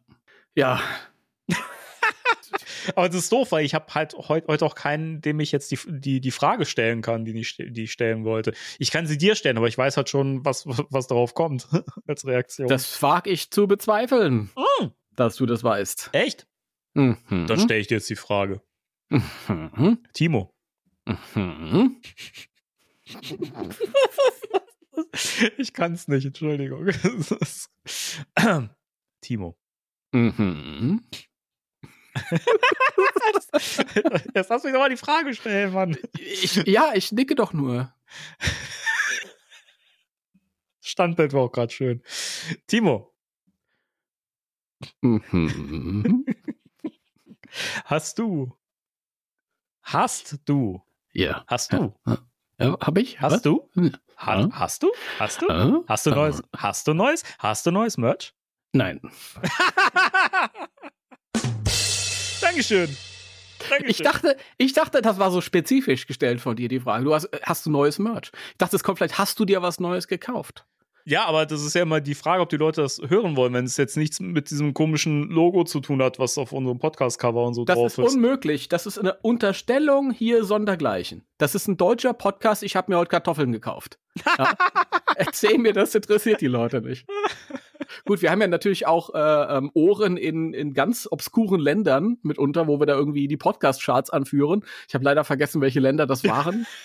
Ja. 0.55 0.81
Aber 2.95 3.09
das 3.09 3.17
ist 3.17 3.33
doof, 3.33 3.53
weil 3.53 3.65
ich 3.65 3.75
habe 3.75 3.93
halt 3.95 4.15
heute 4.15 4.47
heut 4.49 4.63
auch 4.63 4.75
keinen, 4.75 5.21
dem 5.21 5.41
ich 5.41 5.53
jetzt 5.53 5.71
die, 5.71 5.79
die, 5.87 6.21
die 6.21 6.31
Frage 6.31 6.65
stellen 6.65 7.03
kann, 7.03 7.25
die 7.25 7.39
ich, 7.39 7.57
die 7.57 7.85
ich 7.85 7.93
stellen 7.93 8.25
wollte. 8.25 8.53
Ich 8.79 8.91
kann 8.91 9.07
sie 9.07 9.19
dir 9.19 9.35
stellen, 9.35 9.57
aber 9.57 9.69
ich 9.69 9.79
weiß 9.79 9.97
halt 9.97 10.09
schon, 10.09 10.45
was, 10.45 10.65
was 10.67 11.07
darauf 11.07 11.35
kommt 11.35 11.69
als 12.07 12.27
Reaktion. 12.27 12.69
Das 12.69 13.03
wag 13.03 13.27
ich 13.27 13.51
zu 13.51 13.67
bezweifeln, 13.67 14.51
Mm. 14.57 14.87
dass 15.17 15.37
du 15.37 15.47
das 15.47 15.63
weißt. 15.65 16.11
Echt? 16.13 16.47
Mhm. 16.95 17.17
Dann 17.47 17.59
stelle 17.59 17.81
ich 17.81 17.87
dir 17.87 17.95
jetzt 17.97 18.11
die 18.11 18.17
Frage. 18.17 18.61
Mhm. 19.11 19.99
Timo. 20.13 20.55
Mhm. 21.07 21.97
Ich 25.59 25.73
kann 25.73 25.93
es 25.95 26.09
nicht, 26.09 26.25
Entschuldigung. 26.27 26.87
Timo. 29.21 29.59
Mhm. 30.13 31.03
Jetzt 34.35 34.51
lass 34.51 34.65
mich 34.65 34.73
doch 34.73 34.81
mal 34.81 34.91
die 34.91 34.97
Frage 34.97 35.35
stellen, 35.35 35.73
Mann. 35.73 35.97
Ich, 36.19 36.57
ja, 36.67 36.93
ich 36.95 37.13
nicke 37.13 37.35
doch 37.35 37.53
nur. 37.53 37.93
Standbild 40.81 41.33
war 41.33 41.43
auch 41.43 41.53
gerade 41.53 41.73
schön. 41.73 42.03
Timo, 42.67 43.13
Mhm. 45.01 46.25
hast 47.85 48.19
du? 48.19 48.57
Hast 49.83 50.39
du? 50.47 50.83
Ja. 51.13 51.45
Hast 51.47 51.73
du? 51.73 51.95
ja. 52.59 52.77
Hab 52.81 52.99
ich? 52.99 53.21
Hast 53.21 53.33
Was? 53.35 53.43
du? 53.43 53.69
Ja. 53.75 53.91
Ha 54.19 54.49
hast 54.53 54.83
du? 54.83 54.93
Hast 55.19 55.43
du? 55.43 55.47
Äh? 55.49 55.83
Hast 55.89 56.07
du 56.07 56.11
neues? 56.11 56.43
Hast 56.57 56.87
du 56.87 56.95
neues? 56.95 57.23
Hast 57.39 57.67
du 57.67 57.71
neues 57.71 57.99
Merch? 57.99 58.35
Nein. 58.73 59.01
Dankeschön. 62.53 62.97
Dankeschön. 63.71 63.91
Ich 63.91 63.99
dachte, 64.03 64.37
ich 64.59 64.73
dachte, 64.75 65.03
das 65.03 65.19
war 65.19 65.31
so 65.31 65.41
spezifisch 65.41 66.07
gestellt 66.07 66.41
von 66.41 66.55
dir, 66.57 66.69
die 66.69 66.81
Frage. 66.81 67.05
Du 67.05 67.15
hast, 67.15 67.29
hast 67.43 67.65
du 67.65 67.71
neues 67.71 67.99
Merch? 67.99 68.31
Ich 68.51 68.59
dachte, 68.59 68.77
es 68.77 68.85
kommt 68.85 68.99
vielleicht, 68.99 69.19
hast 69.19 69.39
du 69.41 69.45
dir 69.47 69.63
was 69.63 69.81
Neues 69.81 70.07
gekauft? 70.07 70.67
Ja, 71.05 71.25
aber 71.25 71.47
das 71.47 71.65
ist 71.65 71.75
ja 71.75 71.83
immer 71.83 72.01
die 72.01 72.15
Frage, 72.15 72.43
ob 72.43 72.49
die 72.51 72.57
Leute 72.59 72.81
das 72.83 73.01
hören 73.09 73.35
wollen, 73.37 73.53
wenn 73.55 73.65
es 73.65 73.77
jetzt 73.77 73.97
nichts 73.97 74.21
mit 74.21 74.51
diesem 74.51 74.73
komischen 74.73 75.31
Logo 75.31 75.65
zu 75.65 75.81
tun 75.81 76.01
hat, 76.03 76.21
was 76.21 76.39
auf 76.39 76.53
unserem 76.53 76.79
Podcast-Cover 76.79 77.43
und 77.45 77.55
so 77.55 77.65
Das 77.65 77.75
drauf 77.77 77.87
ist 77.87 77.99
ist. 77.99 78.15
unmöglich. 78.15 78.69
Das 78.69 78.87
ist 78.87 78.99
eine 78.99 79.15
Unterstellung 79.15 80.13
hier 80.13 80.45
sondergleichen. 80.45 81.25
Das 81.39 81.57
ist 81.57 81.67
ein 81.67 81.77
deutscher 81.77 82.13
Podcast. 82.13 82.63
Ich 82.63 82.77
habe 82.77 82.93
mir 82.93 82.99
heute 82.99 83.09
Kartoffeln 83.11 83.51
gekauft. 83.51 83.99
Ja? 84.25 84.55
Erzähl 85.17 85.59
mir, 85.59 85.73
das 85.73 85.95
interessiert 85.95 86.41
die 86.41 86.47
Leute 86.47 86.81
nicht. 86.83 87.07
Gut, 88.05 88.23
wir 88.23 88.31
haben 88.31 88.41
ja 88.41 88.49
natürlich 88.49 88.87
auch 88.87 89.15
äh, 89.15 89.57
ähm, 89.59 89.71
Ohren 89.75 90.17
in, 90.17 90.55
in 90.55 90.75
ganz 90.75 91.09
obskuren 91.11 91.61
Ländern 91.61 92.19
mitunter, 92.23 92.67
wo 92.67 92.81
wir 92.81 92.87
da 92.87 92.95
irgendwie 92.95 93.29
die 93.29 93.37
Podcast-Charts 93.37 94.11
anführen. 94.11 94.65
Ich 94.89 94.95
habe 94.95 95.05
leider 95.05 95.25
vergessen, 95.25 95.61
welche 95.61 95.81
Länder 95.81 96.07
das 96.07 96.25
waren. 96.25 96.67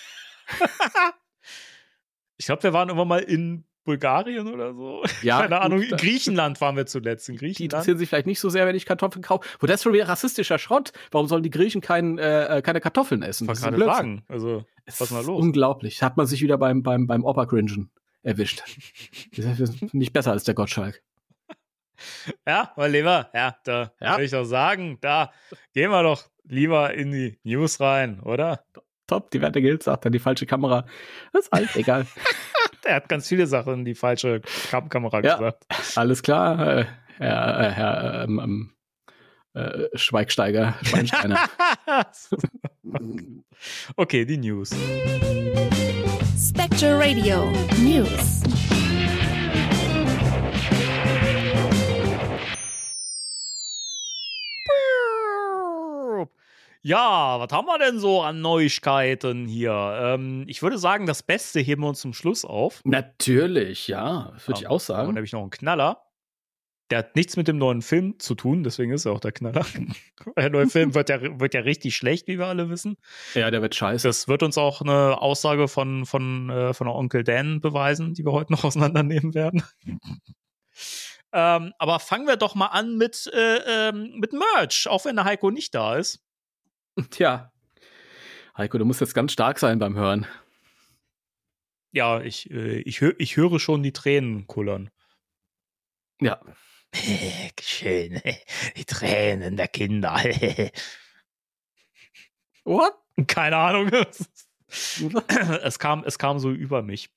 Ich 2.40 2.46
glaube, 2.46 2.62
wir 2.62 2.72
waren 2.72 2.88
irgendwann 2.88 3.08
mal 3.08 3.18
in 3.18 3.64
Bulgarien 3.84 4.46
oder 4.52 4.74
so. 4.74 5.02
Ja, 5.22 5.38
Keine 5.40 5.56
gut, 5.56 5.64
Ahnung. 5.64 5.82
In 5.82 5.96
Griechenland 5.96 6.60
waren 6.60 6.76
wir 6.76 6.86
zuletzt. 6.86 7.28
In 7.28 7.34
Die 7.34 7.38
Griechenland. 7.40 7.72
interessieren 7.72 7.98
sich 7.98 8.08
vielleicht 8.08 8.26
nicht 8.26 8.38
so 8.38 8.48
sehr, 8.48 8.66
wenn 8.66 8.76
ich 8.76 8.86
Kartoffeln 8.86 9.22
kaufe. 9.22 9.48
Wo 9.60 9.66
das 9.66 9.76
ist 9.76 9.82
schon 9.84 9.92
wieder 9.92 10.08
rassistischer 10.08 10.58
Schrott. 10.58 10.92
Warum 11.10 11.26
sollen 11.26 11.42
die 11.42 11.50
Griechen 11.50 11.80
kein, 11.80 12.18
äh, 12.18 12.58
äh, 12.58 12.62
keine 12.62 12.80
Kartoffeln 12.80 13.22
essen? 13.22 13.50
Ich 13.50 13.58
gerade 13.60 13.78
sagen. 13.84 14.24
Also, 14.28 14.64
was 14.86 15.00
ist 15.00 15.10
da 15.10 15.20
los? 15.20 15.40
Unglaublich. 15.40 16.02
Hat 16.02 16.16
man 16.16 16.26
sich 16.26 16.42
wieder 16.42 16.58
beim, 16.58 16.82
beim, 16.82 17.06
beim 17.06 17.24
Opa-Cringen 17.24 17.90
erwischt. 18.22 18.62
Nicht 19.92 20.12
besser 20.12 20.32
als 20.32 20.44
der 20.44 20.54
Gottschalk. 20.54 21.02
Ja, 22.46 22.72
mein 22.76 22.92
Lieber, 22.92 23.30
ja, 23.34 23.56
da 23.64 23.92
Ja. 24.00 24.16
will 24.16 24.24
ich 24.24 24.30
doch 24.30 24.44
sagen, 24.44 24.98
da 25.00 25.32
gehen 25.74 25.90
wir 25.90 26.02
doch 26.02 26.24
lieber 26.44 26.94
in 26.94 27.10
die 27.10 27.38
News 27.42 27.80
rein, 27.80 28.20
oder? 28.20 28.64
Top, 29.08 29.30
die 29.30 29.40
Werte 29.40 29.60
gilt, 29.60 29.82
sagt 29.82 30.04
dann 30.04 30.12
die 30.12 30.18
falsche 30.18 30.46
Kamera. 30.46 30.86
Das 31.32 31.46
ist 31.46 31.52
halt 31.52 31.74
egal. 31.76 32.06
Er 32.84 32.94
hat 32.96 33.08
ganz 33.08 33.28
viele 33.28 33.46
Sachen 33.46 33.74
in 33.80 33.84
die 33.84 33.94
falsche 33.96 34.40
Kam 34.70 34.88
Kamera 34.88 35.20
Ja. 35.22 35.34
gesagt. 35.36 35.66
Alles 35.96 36.22
klar, 36.22 36.78
äh, 36.78 36.84
Herr, 37.18 37.60
äh, 37.60 37.70
Herr 37.72 38.22
ähm, 38.24 38.38
ähm, 38.38 38.74
äh, 39.52 39.88
Schweigsteiger, 39.98 40.74
Schweinsteiner. 40.84 41.38
okay, 43.96 44.24
die 44.24 44.38
News. 44.38 44.70
Spectre 46.38 46.96
Radio 46.96 47.50
News. 47.82 48.42
Ja, 56.82 57.40
was 57.40 57.50
haben 57.50 57.66
wir 57.66 57.78
denn 57.80 57.98
so 57.98 58.22
an 58.22 58.40
Neuigkeiten 58.40 59.48
hier? 59.48 59.72
Ähm, 60.00 60.44
ich 60.46 60.62
würde 60.62 60.78
sagen, 60.78 61.06
das 61.06 61.24
Beste 61.24 61.58
heben 61.58 61.82
wir 61.82 61.88
uns 61.88 61.98
zum 62.00 62.14
Schluss 62.14 62.44
auf. 62.44 62.82
Natürlich, 62.84 63.88
ja, 63.88 64.32
würde 64.46 64.52
ja, 64.52 64.54
ich 64.58 64.62
ähm, 64.62 64.70
auch 64.70 64.80
sagen. 64.80 65.08
Und 65.08 65.14
dann 65.14 65.16
habe 65.16 65.26
ich 65.26 65.32
noch 65.32 65.42
einen 65.42 65.50
Knaller. 65.50 66.07
Der 66.90 66.98
hat 66.98 67.16
nichts 67.16 67.36
mit 67.36 67.48
dem 67.48 67.58
neuen 67.58 67.82
Film 67.82 68.18
zu 68.18 68.34
tun, 68.34 68.64
deswegen 68.64 68.92
ist 68.92 69.04
er 69.04 69.12
auch 69.12 69.20
der 69.20 69.32
Knaller. 69.32 69.66
der 70.36 70.48
neue 70.48 70.68
Film 70.68 70.94
wird 70.94 71.10
ja, 71.10 71.20
wird 71.38 71.52
ja 71.52 71.60
richtig 71.60 71.94
schlecht, 71.96 72.28
wie 72.28 72.38
wir 72.38 72.46
alle 72.46 72.70
wissen. 72.70 72.96
Ja, 73.34 73.50
der 73.50 73.60
wird 73.60 73.74
scheiße. 73.74 74.08
Das 74.08 74.26
wird 74.26 74.42
uns 74.42 74.56
auch 74.56 74.80
eine 74.80 75.20
Aussage 75.20 75.68
von, 75.68 76.06
von, 76.06 76.48
äh, 76.48 76.72
von 76.72 76.88
Onkel 76.88 77.24
Dan 77.24 77.60
beweisen, 77.60 78.14
die 78.14 78.24
wir 78.24 78.32
heute 78.32 78.52
noch 78.52 78.64
auseinandernehmen 78.64 79.34
werden. 79.34 79.62
ähm, 81.32 81.74
aber 81.78 82.00
fangen 82.00 82.26
wir 82.26 82.36
doch 82.36 82.54
mal 82.54 82.68
an 82.68 82.96
mit, 82.96 83.30
äh, 83.34 83.88
ähm, 83.88 84.18
mit 84.18 84.32
Merch, 84.32 84.88
auch 84.88 85.04
wenn 85.04 85.16
der 85.16 85.26
Heiko 85.26 85.50
nicht 85.50 85.74
da 85.74 85.96
ist. 85.96 86.24
Tja. 87.10 87.52
Heiko, 88.56 88.78
du 88.78 88.86
musst 88.86 89.00
jetzt 89.00 89.14
ganz 89.14 89.32
stark 89.32 89.58
sein 89.58 89.78
beim 89.78 89.94
Hören. 89.94 90.26
Ja, 91.92 92.20
ich, 92.20 92.50
äh, 92.50 92.80
ich, 92.80 93.00
hö 93.00 93.14
ich 93.18 93.36
höre 93.36 93.60
schon 93.60 93.82
die 93.82 93.92
Tränen 93.92 94.46
kullern. 94.46 94.90
Ja. 96.20 96.40
Schön, 96.94 98.20
die 98.76 98.84
Tränen 98.84 99.56
der 99.56 99.68
Kinder. 99.68 100.14
What? 102.64 102.94
Keine 103.26 103.56
Ahnung. 103.56 103.90
es 104.68 105.78
kam, 105.78 106.04
es 106.04 106.18
kam 106.18 106.38
so 106.38 106.50
über 106.50 106.82
mich. 106.82 107.10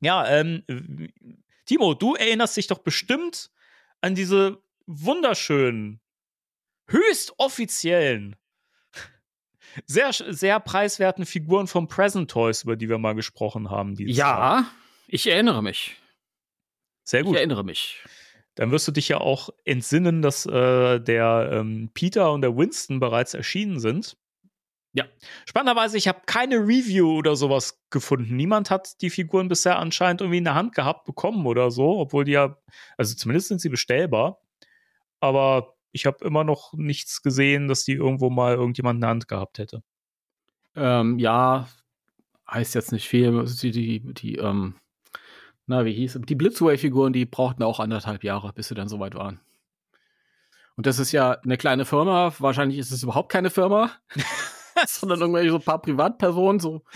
Ja, 0.00 0.26
ähm, 0.28 0.62
Timo, 1.66 1.94
du 1.94 2.14
erinnerst 2.14 2.56
dich 2.56 2.66
doch 2.68 2.78
bestimmt 2.78 3.50
an 4.00 4.14
diese 4.14 4.62
wunderschönen, 4.86 6.00
höchst 6.88 7.34
offiziellen, 7.38 8.36
sehr, 9.86 10.12
sehr 10.12 10.60
preiswerten 10.60 11.26
Figuren 11.26 11.66
von 11.66 11.88
Present 11.88 12.30
Toys, 12.30 12.62
über 12.62 12.76
die 12.76 12.88
wir 12.88 12.98
mal 12.98 13.14
gesprochen 13.14 13.70
haben. 13.70 13.94
Ja, 13.98 14.70
ich 15.06 15.26
erinnere 15.26 15.62
mich. 15.62 15.96
sehr 17.04 17.20
Ich 17.20 17.26
gut. 17.26 17.36
erinnere 17.36 17.64
mich. 17.64 18.02
Dann 18.58 18.72
wirst 18.72 18.88
du 18.88 18.92
dich 18.92 19.06
ja 19.06 19.18
auch 19.18 19.50
entsinnen, 19.64 20.20
dass 20.20 20.44
äh, 20.44 20.98
der 20.98 21.50
ähm, 21.52 21.90
Peter 21.94 22.32
und 22.32 22.40
der 22.40 22.56
Winston 22.56 22.98
bereits 22.98 23.32
erschienen 23.32 23.78
sind. 23.78 24.16
Ja. 24.94 25.04
Spannenderweise, 25.46 25.96
ich 25.96 26.08
habe 26.08 26.22
keine 26.26 26.56
Review 26.56 27.16
oder 27.16 27.36
sowas 27.36 27.80
gefunden. 27.90 28.34
Niemand 28.34 28.68
hat 28.68 29.00
die 29.00 29.10
Figuren 29.10 29.46
bisher 29.46 29.78
anscheinend 29.78 30.22
irgendwie 30.22 30.38
in 30.38 30.44
der 30.44 30.56
Hand 30.56 30.74
gehabt 30.74 31.04
bekommen 31.04 31.46
oder 31.46 31.70
so, 31.70 32.00
obwohl 32.00 32.24
die 32.24 32.32
ja, 32.32 32.58
also 32.96 33.14
zumindest 33.14 33.46
sind 33.46 33.60
sie 33.60 33.68
bestellbar. 33.68 34.40
Aber 35.20 35.76
ich 35.92 36.04
habe 36.04 36.24
immer 36.24 36.42
noch 36.42 36.72
nichts 36.72 37.22
gesehen, 37.22 37.68
dass 37.68 37.84
die 37.84 37.92
irgendwo 37.92 38.28
mal 38.28 38.54
irgendjemand 38.54 38.96
in 38.96 39.02
der 39.02 39.10
Hand 39.10 39.28
gehabt 39.28 39.58
hätte. 39.58 39.84
Ähm, 40.74 41.20
ja, 41.20 41.68
heißt 42.50 42.74
jetzt 42.74 42.90
nicht 42.90 43.08
viel. 43.08 43.44
Die, 43.44 43.70
die, 43.70 44.14
die 44.14 44.34
ähm, 44.34 44.74
na, 45.68 45.84
wie 45.84 45.92
hieß 45.92 46.16
es? 46.16 46.22
Die 46.22 46.34
Blitzway-Figuren, 46.34 47.12
die 47.12 47.26
brauchten 47.26 47.62
auch 47.62 47.78
anderthalb 47.78 48.24
Jahre, 48.24 48.52
bis 48.52 48.68
sie 48.68 48.74
dann 48.74 48.88
soweit 48.88 49.14
waren. 49.14 49.40
Und 50.76 50.86
das 50.86 50.98
ist 50.98 51.12
ja 51.12 51.32
eine 51.32 51.58
kleine 51.58 51.84
Firma. 51.84 52.32
Wahrscheinlich 52.38 52.78
ist 52.78 52.90
es 52.90 53.02
überhaupt 53.02 53.30
keine 53.30 53.50
Firma, 53.50 53.90
sondern 54.86 55.20
irgendwelche 55.20 55.50
so 55.50 55.56
ein 55.56 55.62
paar 55.62 55.82
Privatpersonen. 55.82 56.60
So. 56.60 56.82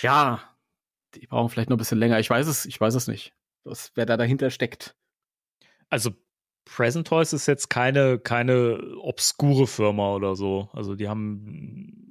Ja, 0.00 0.40
die 1.14 1.26
brauchen 1.26 1.50
vielleicht 1.50 1.68
noch 1.68 1.76
ein 1.76 1.78
bisschen 1.78 1.98
länger. 1.98 2.18
Ich 2.18 2.30
weiß 2.30 2.46
es, 2.46 2.64
ich 2.64 2.80
weiß 2.80 2.94
es 2.94 3.06
nicht, 3.06 3.34
was, 3.64 3.92
wer 3.94 4.06
da 4.06 4.16
dahinter 4.16 4.48
steckt. 4.48 4.96
Also 5.90 6.12
Present 6.64 7.06
Toys 7.06 7.34
ist 7.34 7.46
jetzt 7.46 7.68
keine, 7.68 8.18
keine 8.18 8.96
obskure 8.96 9.66
Firma 9.66 10.14
oder 10.14 10.36
so. 10.36 10.70
Also 10.72 10.94
die 10.94 11.06
haben 11.06 12.03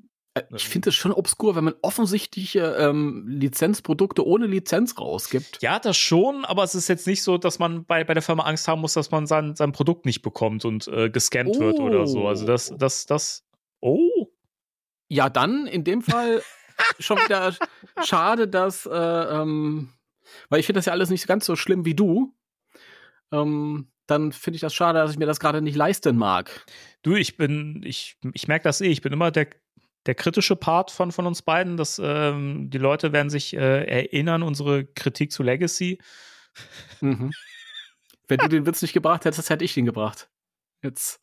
Ich 0.55 0.67
finde 0.67 0.89
es 0.89 0.95
schon 0.95 1.11
obskur, 1.11 1.55
wenn 1.55 1.63
man 1.63 1.75
offensichtliche 1.83 2.75
ähm, 2.79 3.25
Lizenzprodukte 3.27 4.25
ohne 4.25 4.47
Lizenz 4.47 4.97
rausgibt. 4.97 5.59
Ja, 5.61 5.77
das 5.77 5.95
schon, 5.95 6.43
aber 6.43 6.63
es 6.63 6.73
ist 6.73 6.87
jetzt 6.87 7.05
nicht 7.05 7.21
so, 7.21 7.37
dass 7.37 7.59
man 7.59 7.85
bei, 7.85 8.03
bei 8.03 8.15
der 8.15 8.23
Firma 8.23 8.43
Angst 8.43 8.67
haben 8.67 8.81
muss, 8.81 8.93
dass 8.93 9.11
man 9.11 9.27
sein, 9.27 9.55
sein 9.55 9.73
Produkt 9.73 10.07
nicht 10.07 10.23
bekommt 10.23 10.65
und 10.65 10.87
äh, 10.87 11.11
gescampt 11.11 11.59
wird 11.59 11.79
oder 11.79 12.07
so. 12.07 12.27
Also 12.27 12.47
das, 12.47 12.73
das, 12.75 13.05
das. 13.05 13.45
Oh. 13.79 14.27
Ja, 15.07 15.29
dann 15.29 15.67
in 15.67 15.83
dem 15.83 16.01
Fall 16.01 16.41
schon 16.99 17.17
wieder 17.17 17.55
schade, 18.03 18.47
dass, 18.47 18.87
äh, 18.87 18.91
ähm, 18.91 19.89
weil 20.49 20.59
ich 20.59 20.65
finde 20.65 20.79
das 20.79 20.87
ja 20.87 20.93
alles 20.93 21.11
nicht 21.11 21.27
ganz 21.27 21.45
so 21.45 21.55
schlimm 21.55 21.85
wie 21.85 21.93
du. 21.93 22.33
Ähm, 23.31 23.87
dann 24.07 24.31
finde 24.31 24.55
ich 24.55 24.61
das 24.61 24.73
schade, 24.73 24.99
dass 24.99 25.11
ich 25.11 25.17
mir 25.17 25.25
das 25.25 25.39
gerade 25.39 25.61
nicht 25.61 25.75
leisten 25.75 26.17
mag. 26.17 26.65
Du, 27.03 27.15
ich 27.15 27.37
bin, 27.37 27.81
ich, 27.85 28.17
ich 28.33 28.47
merke 28.47 28.63
das 28.63 28.81
eh, 28.81 28.87
ich 28.87 29.01
bin 29.01 29.13
immer 29.13 29.31
der, 29.31 29.47
der 30.05 30.15
kritische 30.15 30.55
Part 30.55 30.91
von, 30.91 31.11
von 31.11 31.25
uns 31.25 31.41
beiden. 31.41 31.77
Dass, 31.77 31.99
ähm, 32.03 32.69
die 32.69 32.77
Leute 32.77 33.13
werden 33.13 33.29
sich 33.29 33.55
äh, 33.55 33.85
erinnern, 33.85 34.43
unsere 34.43 34.85
Kritik 34.85 35.31
zu 35.31 35.43
Legacy. 35.43 35.99
Mhm. 37.01 37.31
Wenn 38.27 38.37
du 38.39 38.47
den 38.47 38.65
Witz 38.65 38.81
nicht 38.81 38.93
gebracht 38.93 39.25
hättest, 39.25 39.49
hätte 39.49 39.65
ich 39.65 39.73
den 39.73 39.85
gebracht. 39.85 40.29
Jetzt. 40.81 41.19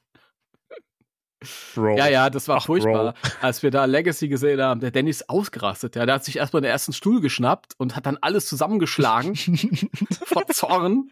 Bro. 1.74 1.96
Ja, 1.96 2.06
ja, 2.08 2.28
das 2.28 2.48
war 2.48 2.58
Ach, 2.58 2.66
furchtbar. 2.66 3.14
Als 3.40 3.62
wir 3.62 3.70
da 3.70 3.86
Legacy 3.86 4.28
gesehen 4.28 4.60
haben, 4.60 4.80
der 4.80 4.90
Danny 4.90 5.08
ist 5.08 5.30
ausgerastet. 5.30 5.96
Ja, 5.96 6.04
der 6.04 6.16
hat 6.16 6.24
sich 6.24 6.36
erstmal 6.36 6.60
den 6.60 6.70
ersten 6.70 6.92
Stuhl 6.92 7.22
geschnappt 7.22 7.74
und 7.78 7.96
hat 7.96 8.04
dann 8.04 8.18
alles 8.20 8.46
zusammengeschlagen 8.46 9.36
vor 10.26 10.46
Zorn. 10.48 11.10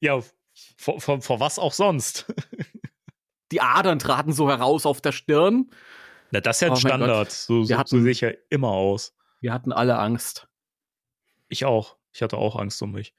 Ja, 0.00 0.20
vor, 0.78 1.00
vor, 1.00 1.20
vor 1.20 1.40
was 1.40 1.58
auch 1.58 1.74
sonst. 1.74 2.32
Die 3.52 3.60
Adern 3.60 3.98
traten 3.98 4.32
so 4.32 4.48
heraus 4.48 4.86
auf 4.86 5.00
der 5.00 5.12
Stirn. 5.12 5.70
Na, 6.30 6.40
das 6.40 6.56
ist 6.56 6.60
ja 6.62 6.68
ein 6.68 6.72
Oh 6.74 6.76
Standard. 6.76 7.30
So, 7.32 7.62
so, 7.62 7.68
Wir 7.68 7.76
so 7.76 7.78
hatten- 7.78 8.02
sehe 8.02 8.12
ich 8.12 8.20
ja 8.20 8.30
immer 8.50 8.68
aus. 8.68 9.14
Wir 9.40 9.52
hatten 9.52 9.72
alle 9.72 9.98
Angst. 9.98 10.48
Ich 11.48 11.64
auch. 11.64 11.96
Ich 12.12 12.22
hatte 12.22 12.36
auch 12.36 12.56
Angst 12.56 12.82
um 12.82 12.92
mich. 12.92 13.14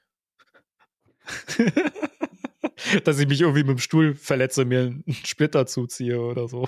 Dass 3.04 3.20
ich 3.20 3.28
mich 3.28 3.42
irgendwie 3.42 3.63
mit 3.63 3.72
dem 3.72 3.80
Stuhl 3.80 4.16
verletze, 4.16 4.66
mir 4.66 4.82
einen 4.82 5.04
Splitter 5.25 5.66
zuziehe 5.66 6.20
oder 6.20 6.48
so. 6.48 6.68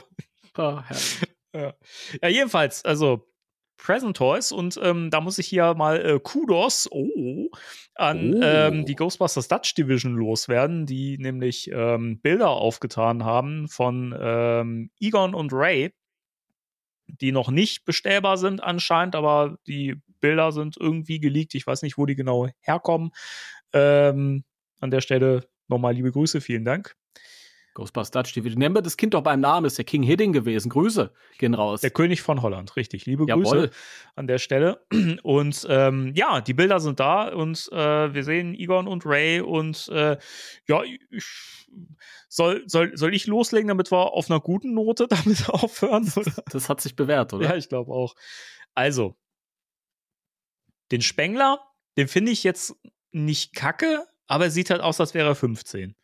Herrlich. 0.56 1.22
Ja, 1.54 1.74
ja 2.22 2.30
jedenfalls, 2.30 2.86
also 2.86 3.28
Present 3.76 4.16
Toys 4.16 4.54
und 4.54 4.80
ähm, 4.82 5.10
da 5.10 5.20
muss 5.20 5.38
ich 5.38 5.48
hier 5.48 5.74
mal 5.74 6.00
äh, 6.00 6.18
Kudos 6.18 6.88
oh, 6.90 7.50
an 7.96 8.36
Oh. 8.36 8.40
Ähm, 8.42 8.86
die 8.86 8.96
Ghostbusters 8.96 9.50
Dutch 9.50 9.74
Division 9.76 10.16
loswerden, 10.16 10.86
die 10.86 11.18
nämlich 11.18 11.70
ähm, 11.74 12.22
Bilder 12.22 12.52
aufgetan 12.52 13.26
haben 13.26 13.68
von 13.68 14.16
ähm, 14.18 14.92
Egon 15.02 15.34
und 15.34 15.52
Ray, 15.52 15.94
die 17.20 17.32
noch 17.32 17.50
nicht 17.52 17.86
bestellbar 17.86 18.38
sind 18.38 18.64
anscheinend, 18.64 19.16
aber 19.16 19.58
die 19.68 19.96
Bilder 20.20 20.52
sind 20.52 20.78
irgendwie 20.80 21.20
geleakt. 21.20 21.56
Ich 21.56 21.68
weiß 21.68 21.82
nicht, 21.82 21.98
wo 21.98 22.06
die 22.06 22.16
genau 22.16 22.48
herkommen. 22.62 23.12
Ähm, 23.74 24.44
an 24.80 24.92
der 24.92 25.02
Stelle 25.02 25.48
nochmal 25.68 25.94
liebe 25.94 26.12
Grüße, 26.12 26.42
vielen 26.42 26.66
Dank. 26.66 26.96
Ghostbusters 27.74 28.12
Dutch 28.12 28.34
TV. 28.34 28.50
Nennen 28.58 28.76
wir 28.76 28.82
das 28.82 28.98
Kind 28.98 29.14
doch 29.14 29.22
beim 29.22 29.40
Namen, 29.40 29.66
ist 29.66 29.78
der 29.78 29.86
King 29.86 30.04
Hidding 30.04 30.34
gewesen. 30.34 30.70
Grüße 30.70 31.12
gehen 31.38 31.54
raus. 31.54 31.82
Der 31.82 31.92
König 31.92 32.22
von 32.22 32.42
Holland, 32.42 32.76
richtig. 32.76 33.06
Liebe 33.06 33.26
Jawohl. 33.28 33.44
Grüße 33.44 33.72
an 34.16 34.28
der 34.28 34.40
Stelle. 34.40 34.86
Und 35.24 35.66
ähm, 35.70 36.14
ja, 36.16 36.42
die 36.42 36.54
Bilder 36.54 36.80
sind 36.80 37.00
da 37.00 37.30
und 37.30 37.70
äh, 37.72 38.14
wir 38.14 38.24
sehen 38.24 38.54
Egon 38.56 38.88
und 38.88 39.06
Ray 39.06 39.42
und 39.42 39.88
äh, 39.90 40.18
ja, 40.68 40.84
ich, 41.10 41.68
soll, 42.28 42.64
soll, 42.68 42.96
soll 42.98 43.14
ich 43.14 43.28
loslegen, 43.28 43.68
damit 43.68 43.92
wir 43.92 44.14
auf 44.14 44.30
einer 44.30 44.40
guten 44.40 44.74
Note 44.74 45.08
damit 45.10 45.50
aufhören? 45.50 46.12
Oder? 46.16 46.44
Das 46.52 46.70
hat 46.70 46.82
sich 46.82 46.96
bewährt, 46.96 47.34
oder? 47.34 47.50
Ja, 47.50 47.56
ich 47.56 47.70
glaube 47.70 47.92
auch. 47.92 48.16
Also, 48.74 49.16
den 50.92 51.02
Spengler, 51.02 51.60
den 51.98 52.08
finde 52.08 52.32
ich 52.32 52.44
jetzt 52.44 52.76
nicht 53.12 53.54
kacke, 53.54 54.06
aber 54.28 54.46
er 54.46 54.52
sieht 54.52 54.70
halt 54.70 54.82
aus, 54.82 55.00
als 55.00 55.14
wäre 55.14 55.30
er 55.30 55.36
15. 55.36 55.96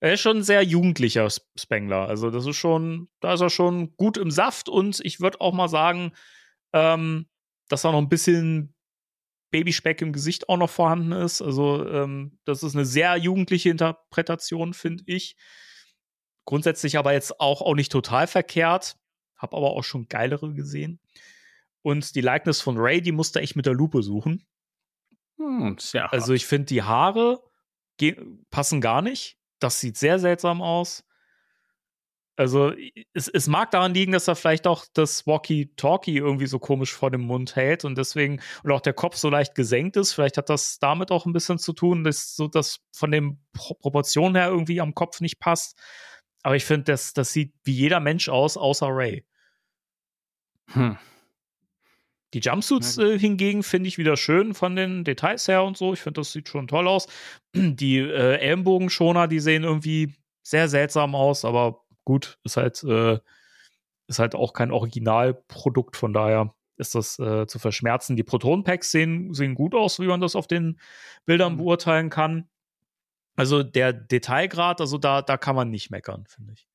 Er 0.00 0.14
ist 0.14 0.20
schon 0.20 0.38
ein 0.38 0.42
sehr 0.42 0.62
jugendlicher 0.62 1.26
Sp- 1.28 1.46
Spengler. 1.58 2.08
Also, 2.08 2.30
das 2.30 2.46
ist 2.46 2.56
schon, 2.56 3.08
da 3.20 3.34
ist 3.34 3.40
er 3.40 3.50
schon 3.50 3.94
gut 3.96 4.16
im 4.16 4.30
Saft 4.30 4.68
und 4.68 5.00
ich 5.04 5.20
würde 5.20 5.40
auch 5.40 5.52
mal 5.52 5.68
sagen, 5.68 6.12
ähm, 6.72 7.28
dass 7.68 7.82
da 7.82 7.92
noch 7.92 7.98
ein 7.98 8.08
bisschen 8.08 8.74
Babyspeck 9.50 10.00
im 10.00 10.12
Gesicht 10.12 10.48
auch 10.48 10.56
noch 10.56 10.70
vorhanden 10.70 11.12
ist. 11.12 11.42
Also, 11.42 11.86
ähm, 11.86 12.38
das 12.44 12.62
ist 12.62 12.74
eine 12.74 12.86
sehr 12.86 13.16
jugendliche 13.16 13.70
Interpretation, 13.70 14.74
finde 14.74 15.04
ich. 15.06 15.36
Grundsätzlich 16.46 16.96
aber 16.98 17.12
jetzt 17.12 17.38
auch, 17.38 17.60
auch 17.60 17.74
nicht 17.74 17.92
total 17.92 18.26
verkehrt. 18.26 18.96
Hab 19.36 19.54
aber 19.54 19.70
auch 19.70 19.84
schon 19.84 20.08
geilere 20.08 20.52
gesehen. 20.54 21.00
Und 21.82 22.14
die 22.14 22.20
Likeness 22.20 22.60
von 22.60 22.76
Ray, 22.76 23.00
die 23.00 23.12
musste 23.12 23.40
ich 23.40 23.56
mit 23.56 23.66
der 23.66 23.74
Lupe 23.74 24.02
suchen. 24.02 24.46
Hm. 25.38 25.76
Also 26.10 26.34
ich 26.34 26.46
finde, 26.46 26.66
die 26.66 26.82
Haare 26.82 27.42
passen 28.50 28.80
gar 28.80 29.02
nicht. 29.02 29.39
Das 29.60 29.80
sieht 29.80 29.96
sehr 29.96 30.18
seltsam 30.18 30.62
aus. 30.62 31.04
Also 32.40 32.72
es, 33.12 33.28
es 33.28 33.48
mag 33.48 33.70
daran 33.70 33.92
liegen, 33.92 34.12
dass 34.12 34.26
er 34.26 34.34
vielleicht 34.34 34.66
auch 34.66 34.86
das 34.94 35.26
Walkie-Talkie 35.26 36.16
irgendwie 36.16 36.46
so 36.46 36.58
komisch 36.58 36.90
vor 36.94 37.10
dem 37.10 37.20
Mund 37.20 37.54
hält 37.54 37.84
und 37.84 37.98
deswegen, 37.98 38.40
und 38.62 38.72
auch 38.72 38.80
der 38.80 38.94
Kopf 38.94 39.16
so 39.16 39.28
leicht 39.28 39.54
gesenkt 39.54 39.98
ist. 39.98 40.14
Vielleicht 40.14 40.38
hat 40.38 40.48
das 40.48 40.78
damit 40.78 41.10
auch 41.10 41.26
ein 41.26 41.34
bisschen 41.34 41.58
zu 41.58 41.74
tun, 41.74 42.02
dass 42.02 42.34
so 42.34 42.48
das 42.48 42.80
von 42.96 43.10
den 43.10 43.44
Pro 43.52 43.74
Proportionen 43.74 44.36
her 44.36 44.48
irgendwie 44.48 44.80
am 44.80 44.94
Kopf 44.94 45.20
nicht 45.20 45.38
passt. 45.38 45.78
Aber 46.42 46.56
ich 46.56 46.64
finde, 46.64 46.84
das, 46.84 47.12
das 47.12 47.30
sieht 47.32 47.52
wie 47.64 47.74
jeder 47.74 48.00
Mensch 48.00 48.30
aus, 48.30 48.56
außer 48.56 48.88
Ray. 48.88 49.26
Hm. 50.68 50.96
Die 52.32 52.38
Jumpsuits 52.38 52.98
äh, 52.98 53.18
hingegen 53.18 53.62
finde 53.62 53.88
ich 53.88 53.98
wieder 53.98 54.16
schön 54.16 54.54
von 54.54 54.76
den 54.76 55.02
Details 55.04 55.48
her 55.48 55.64
und 55.64 55.76
so. 55.76 55.92
Ich 55.92 56.00
finde, 56.00 56.20
das 56.20 56.32
sieht 56.32 56.48
schon 56.48 56.68
toll 56.68 56.86
aus. 56.86 57.08
Die 57.54 57.98
äh, 57.98 58.36
Ellenbogenschoner, 58.36 59.26
die 59.26 59.40
sehen 59.40 59.64
irgendwie 59.64 60.14
sehr 60.42 60.68
seltsam 60.68 61.14
aus, 61.14 61.44
aber 61.44 61.84
gut, 62.04 62.38
ist 62.44 62.56
halt, 62.56 62.82
äh, 62.84 63.18
ist 64.06 64.18
halt 64.18 64.34
auch 64.34 64.52
kein 64.52 64.70
Originalprodukt, 64.70 65.96
von 65.96 66.12
daher 66.12 66.54
ist 66.76 66.94
das 66.94 67.18
äh, 67.18 67.46
zu 67.46 67.58
verschmerzen. 67.58 68.16
Die 68.16 68.22
Proton-Packs 68.22 68.90
sehen, 68.90 69.34
sehen 69.34 69.54
gut 69.54 69.74
aus, 69.74 70.00
wie 70.00 70.06
man 70.06 70.20
das 70.20 70.34
auf 70.34 70.46
den 70.46 70.80
Bildern 71.26 71.54
Mhm. 71.54 71.58
beurteilen 71.58 72.10
kann. 72.10 72.48
Also 73.36 73.62
der 73.62 73.92
Detailgrad, 73.92 74.80
also 74.80 74.98
da, 74.98 75.22
da 75.22 75.36
kann 75.36 75.56
man 75.56 75.70
nicht 75.70 75.90
meckern, 75.90 76.24
finde 76.26 76.54
ich. 76.54 76.66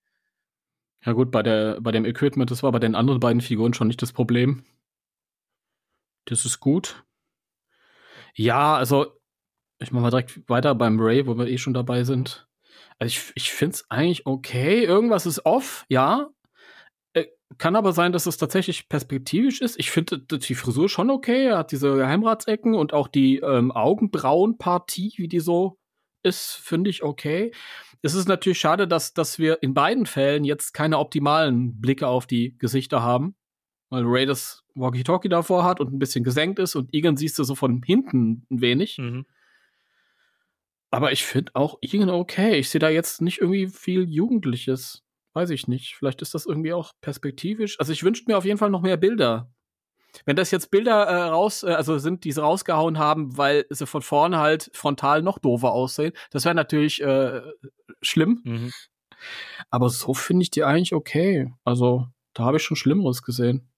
Ja 1.06 1.14
gut, 1.14 1.32
bei, 1.32 1.44
der, 1.44 1.80
bei 1.82 1.92
dem 1.92 2.06
Equipment, 2.06 2.50
das 2.52 2.64
war 2.64 2.72
bei 2.72 2.80
den 2.80 2.96
anderen 2.96 3.20
beiden 3.20 3.42
Figuren 3.42 3.74
schon 3.74 3.88
nicht 3.88 4.02
das 4.02 4.12
Problem. 4.14 4.64
Das 6.26 6.46
ist 6.46 6.60
gut. 6.60 7.04
Ja, 8.36 8.76
also 8.76 9.20
ich 9.80 9.92
mache 9.92 10.04
mal 10.04 10.10
direkt 10.10 10.50
weiter 10.50 10.76
beim 10.76 11.00
Ray, 11.00 11.28
wo 11.28 11.38
wir 11.38 11.48
eh 11.48 11.58
schon 11.58 11.74
dabei 11.74 12.04
sind. 12.04 12.48
Also 13.00 13.12
ich, 13.12 13.32
ich 13.36 13.52
finde 13.52 13.76
es 13.76 13.90
eigentlich 13.90 14.26
okay. 14.26 14.84
Irgendwas 14.84 15.26
ist 15.26 15.46
off, 15.46 15.86
ja. 15.90 16.30
Äh, 17.14 17.26
Kann 17.58 17.76
aber 17.76 17.94
sein, 17.94 18.12
dass 18.12 18.26
es 18.26 18.38
tatsächlich 18.38 18.90
perspektivisch 18.90 19.62
ist. 19.62 19.78
Ich 19.80 19.92
finde 19.92 20.20
die 20.20 20.56
Frisur 20.56 20.90
schon 20.90 21.10
okay. 21.10 21.48
Er 21.48 21.60
hat 21.60 21.72
diese 21.72 21.96
Geheimratsecken 21.96 22.74
und 22.74 22.94
auch 22.94 23.08
die 23.08 23.38
ähm, 23.38 23.72
Augenbrauenpartie, 23.72 25.14
wie 25.18 25.28
die 25.28 25.40
so 25.42 25.78
ist, 26.24 26.54
finde 26.54 26.90
ich 26.90 27.04
okay. 27.04 27.52
Es 28.02 28.14
ist 28.14 28.28
natürlich 28.28 28.60
schade, 28.60 28.88
dass, 28.88 29.14
dass 29.14 29.40
wir 29.40 29.62
in 29.62 29.74
beiden 29.74 30.06
Fällen 30.06 30.44
jetzt 30.44 30.74
keine 30.74 31.00
optimalen 31.00 31.80
Blicke 31.80 32.08
auf 32.08 32.28
die 32.28 32.58
Gesichter 32.58 33.02
haben. 33.02 33.36
Weil 33.96 34.04
Ray 34.06 34.26
das 34.26 34.62
Walkie-Talkie 34.76 35.30
davor 35.30 35.64
hat 35.64 35.80
und 35.80 35.94
ein 35.94 36.00
bisschen 36.00 36.26
gesenkt 36.26 36.60
ist 36.60 36.76
und 36.76 36.94
Egan 36.94 37.16
siehst 37.16 37.40
du 37.40 37.46
so 37.46 37.56
von 37.56 37.82
hinten 37.82 38.46
ein 38.52 38.60
wenig. 38.60 38.98
Mhm. 38.98 39.26
Aber 40.92 41.14
ich 41.14 41.24
finde 41.24 41.54
auch 41.56 41.78
Egan 41.82 42.10
okay. 42.10 42.58
Ich 42.58 42.70
sehe 42.70 42.80
da 42.80 42.90
jetzt 42.90 43.22
nicht 43.22 43.40
irgendwie 43.40 43.68
viel 43.68 44.10
Jugendliches. 44.10 45.04
Weiß 45.32 45.50
ich 45.50 45.70
nicht. 45.70 45.96
Vielleicht 45.96 46.22
ist 46.22 46.34
das 46.34 46.46
irgendwie 46.46 46.74
auch 46.74 46.92
perspektivisch. 47.00 47.80
Also 47.80 47.94
ich 47.94 48.04
wünsche 48.04 48.24
mir 48.28 48.38
auf 48.38 48.44
jeden 48.44 48.58
Fall 48.58 48.70
noch 48.70 48.82
mehr 48.82 48.98
Bilder. 48.98 49.50
Wenn 50.26 50.36
das 50.36 50.52
jetzt 50.52 50.72
Bilder 50.72 51.04
äh, 51.04 51.24
raus, 51.30 51.64
äh, 51.64 51.72
also 51.72 51.98
sind, 51.98 52.26
die 52.26 52.34
sie 52.34 52.42
rausgehauen 52.42 53.00
haben, 53.00 53.38
weil 53.38 53.66
sie 53.70 53.88
von 53.88 54.02
vorne 54.02 54.40
halt 54.40 54.70
frontal 54.74 55.22
noch 55.22 55.40
doofer 55.40 55.72
aussehen, 55.72 56.12
das 56.32 56.44
wäre 56.44 56.56
natürlich 56.56 57.02
äh, 57.02 57.42
schlimm. 58.02 58.42
Mhm. 58.44 58.74
Aber 59.70 59.90
so 59.90 60.14
finde 60.14 60.44
ich 60.44 60.52
die 60.52 60.66
eigentlich 60.66 60.94
okay. 60.94 61.54
Also 61.64 62.08
da 62.34 62.44
habe 62.44 62.58
ich 62.58 62.64
schon 62.64 62.78
Schlimmeres 62.78 63.24
gesehen. 63.24 63.70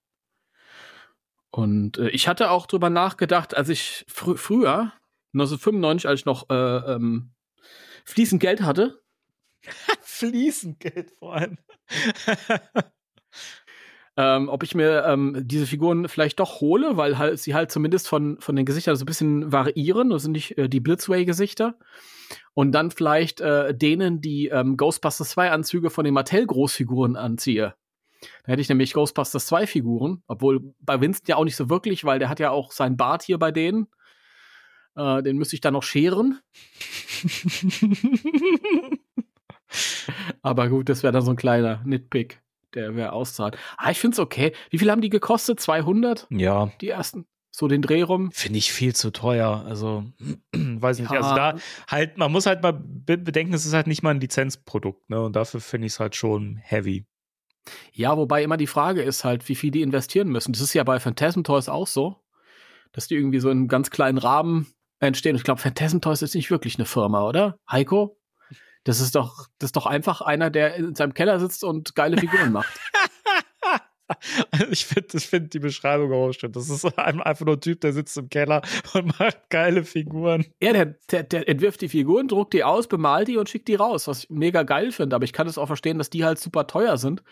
Und 1.52 1.98
äh, 1.98 2.10
ich 2.10 2.28
hatte 2.28 2.52
auch 2.52 2.66
drüber 2.66 2.90
nachgedacht, 2.90 3.56
als 3.56 3.70
ich 3.70 4.06
fr 4.08 4.36
früher, 4.38 4.94
1995, 5.34 6.08
als 6.08 6.20
ich 6.22 6.26
noch 6.26 6.50
äh, 6.50 6.56
ähm, 6.94 7.32
fließend 8.06 8.42
Geld 8.42 8.62
hatte, 8.62 9.02
Fließengeld 10.02 11.12
vor 11.20 11.36
allem. 11.36 11.58
ähm, 14.18 14.50
ob 14.50 14.64
ich 14.64 14.76
mir 14.76 15.06
ähm, 15.06 15.42
diese 15.46 15.68
Figuren 15.68 16.08
vielleicht 16.08 16.40
doch 16.40 16.62
hole, 16.62 16.98
weil 16.98 17.18
halt 17.18 17.40
sie 17.40 17.54
halt 17.54 17.72
zumindest 17.72 18.08
von, 18.08 18.40
von 18.40 18.56
den 18.56 18.66
Gesichtern 18.66 18.96
so 18.96 19.04
ein 19.04 19.08
bisschen 19.08 19.52
variieren. 19.52 20.10
Das 20.10 20.24
sind 20.24 20.32
nicht 20.32 20.58
äh, 20.58 20.68
die 20.68 20.80
Blitzway-Gesichter. 20.80 21.78
Und 22.54 22.72
dann 22.72 22.92
vielleicht 22.92 23.40
äh, 23.42 23.76
denen 23.76 24.20
die 24.20 24.48
ähm, 24.48 24.76
Ghostbusters 24.76 25.30
2 25.30 25.52
Anzüge 25.52 25.90
von 25.90 26.04
den 26.04 26.14
Mattel-Großfiguren 26.14 27.16
anziehe. 27.16 27.76
Da 28.44 28.52
hätte 28.52 28.62
ich 28.62 28.70
nämlich 28.70 28.94
Ghostbusters 28.94 29.46
2 29.48 29.68
Figuren, 29.68 30.24
obwohl 30.28 30.74
bei 30.80 31.00
Winston 31.02 31.28
ja 31.28 31.36
auch 31.36 31.44
nicht 31.44 31.56
so 31.56 31.70
wirklich, 31.70 32.04
weil 32.04 32.20
der 32.20 32.30
hat 32.30 32.40
ja 32.40 32.52
auch 32.52 32.72
seinen 32.72 32.98
Bart 32.98 33.24
hier 33.24 33.38
bei 33.38 33.52
denen. 33.52 33.88
Äh, 34.96 35.22
den 35.24 35.38
müsste 35.38 35.56
ich 35.56 35.62
dann 35.62 35.74
noch 35.74 35.84
scheren. 35.84 36.40
Aber 40.42 40.70
gut, 40.70 40.90
das 40.90 41.04
wäre 41.04 41.14
dann 41.14 41.24
so 41.24 41.32
ein 41.32 41.38
kleiner 41.38 41.82
Nitpick, 41.86 42.42
der 42.74 42.96
wäre 42.96 43.12
auszahlt. 43.12 43.58
Ah, 43.78 43.92
ich 43.92 44.00
finde 44.00 44.16
es 44.16 44.20
okay. 44.20 44.54
Wie 44.70 44.80
viel 44.80 44.90
haben 44.90 45.02
die 45.02 45.10
gekostet? 45.10 45.60
200? 45.60 46.28
ja, 46.30 46.72
Die 46.82 46.90
ersten? 46.90 47.26
So 47.50 47.68
den 47.68 47.82
Dreh 47.82 48.04
rum? 48.04 48.32
finde 48.32 48.60
ich 48.60 48.72
viel 48.72 48.94
zu 48.94 49.10
teuer. 49.12 49.64
Also, 49.66 50.06
weiß 50.54 50.98
ich 51.00 51.04
nicht. 51.04 51.12
Ja. 51.12 51.22
Also 51.22 51.36
da 51.36 51.56
halt, 51.88 52.18
man 52.18 52.32
muss 52.32 52.46
halt 52.46 52.62
mal 52.62 52.74
be 52.74 53.18
bedenken, 53.18 53.54
es 53.54 53.66
ist 53.66 53.74
halt 53.74 53.88
nicht 53.88 54.04
mal 54.04 54.12
ein 54.12 54.20
Lizenzprodukt, 54.20 55.10
ne? 55.10 55.22
Und 55.22 55.36
dafür 55.36 55.60
finde 55.60 55.88
ich 55.88 55.94
es 55.94 56.00
halt 56.00 56.16
schon 56.16 56.58
heavy. 56.58 57.06
Ja, 57.94 58.18
wobei 58.18 58.44
immer 58.44 58.58
die 58.58 58.68
Frage 58.68 59.02
ist 59.02 59.24
halt, 59.24 59.48
wie 59.50 59.56
viel 59.56 59.72
die 59.72 59.82
investieren 59.82 60.30
müssen. 60.30 60.54
Das 60.54 60.62
ist 60.62 60.74
ja 60.74 60.84
bei 60.84 61.00
Phantasm 61.00 61.44
Toys 61.44 61.70
auch 61.70 61.88
so, 61.88 62.18
dass 62.92 63.08
die 63.08 63.16
irgendwie 63.16 63.40
so 63.40 63.50
in 63.50 63.58
einem 63.58 63.68
ganz 63.68 63.90
kleinen 63.90 64.18
Rahmen 64.18 64.68
entstehen. 65.00 65.36
Ich 65.36 65.44
glaube, 65.44 65.62
Phantasm 65.62 66.00
Toys 66.00 66.22
ist 66.22 66.36
nicht 66.36 66.52
wirklich 66.52 66.78
eine 66.78 66.86
Firma, 66.86 67.28
oder? 67.28 67.60
Heiko? 67.70 68.18
Das 68.84 69.02
ist 69.02 69.16
doch, 69.16 69.48
das 69.60 69.70
ist 69.70 69.76
doch 69.76 69.86
einfach 69.86 70.22
einer, 70.22 70.50
der 70.50 70.76
in 70.76 70.96
seinem 70.96 71.14
Keller 71.14 71.40
sitzt 71.40 71.64
und 71.64 71.94
geile 71.96 72.18
Figuren 72.18 72.52
macht. 72.52 72.80
Ich 74.72 74.86
finde 74.86 75.20
find 75.20 75.54
die 75.54 75.60
Beschreibung 75.60 76.12
auch 76.14 76.32
schön. 76.32 76.52
Das 76.52 76.70
ist 76.70 76.86
ein- 76.98 77.22
einfach 77.22 77.46
nur 77.46 77.56
ein 77.56 77.62
Typ, 77.62 77.82
der 77.82 77.94
sitzt 77.94 78.18
im 78.18 78.30
Keller 78.30 78.62
und 78.94 79.20
macht 79.20 79.50
geile 79.50 79.84
Figuren. 79.84 80.46
Ja, 80.62 80.74
der, 80.74 80.98
der, 81.12 81.24
der 81.24 81.50
entwirft 81.50 81.82
die 81.82 81.90
Figuren, 81.90 82.28
druckt 82.28 82.54
die 82.54 82.64
aus, 82.64 82.88
bemalt 82.88 83.28
die 83.28 83.38
und 83.38 83.50
schickt 83.50 83.68
die 83.68 83.76
raus, 83.76 84.08
was 84.08 84.24
ich 84.24 84.30
mega 84.30 84.64
geil 84.64 84.92
finde. 84.92 85.16
Aber 85.16 85.26
ich 85.26 85.34
kann 85.34 85.48
es 85.48 85.58
auch 85.58 85.68
verstehen, 85.68 85.98
dass 85.98 86.10
die 86.10 86.26
halt 86.26 86.40
super 86.40 86.68
teuer 86.68 86.98
sind, 86.98 87.24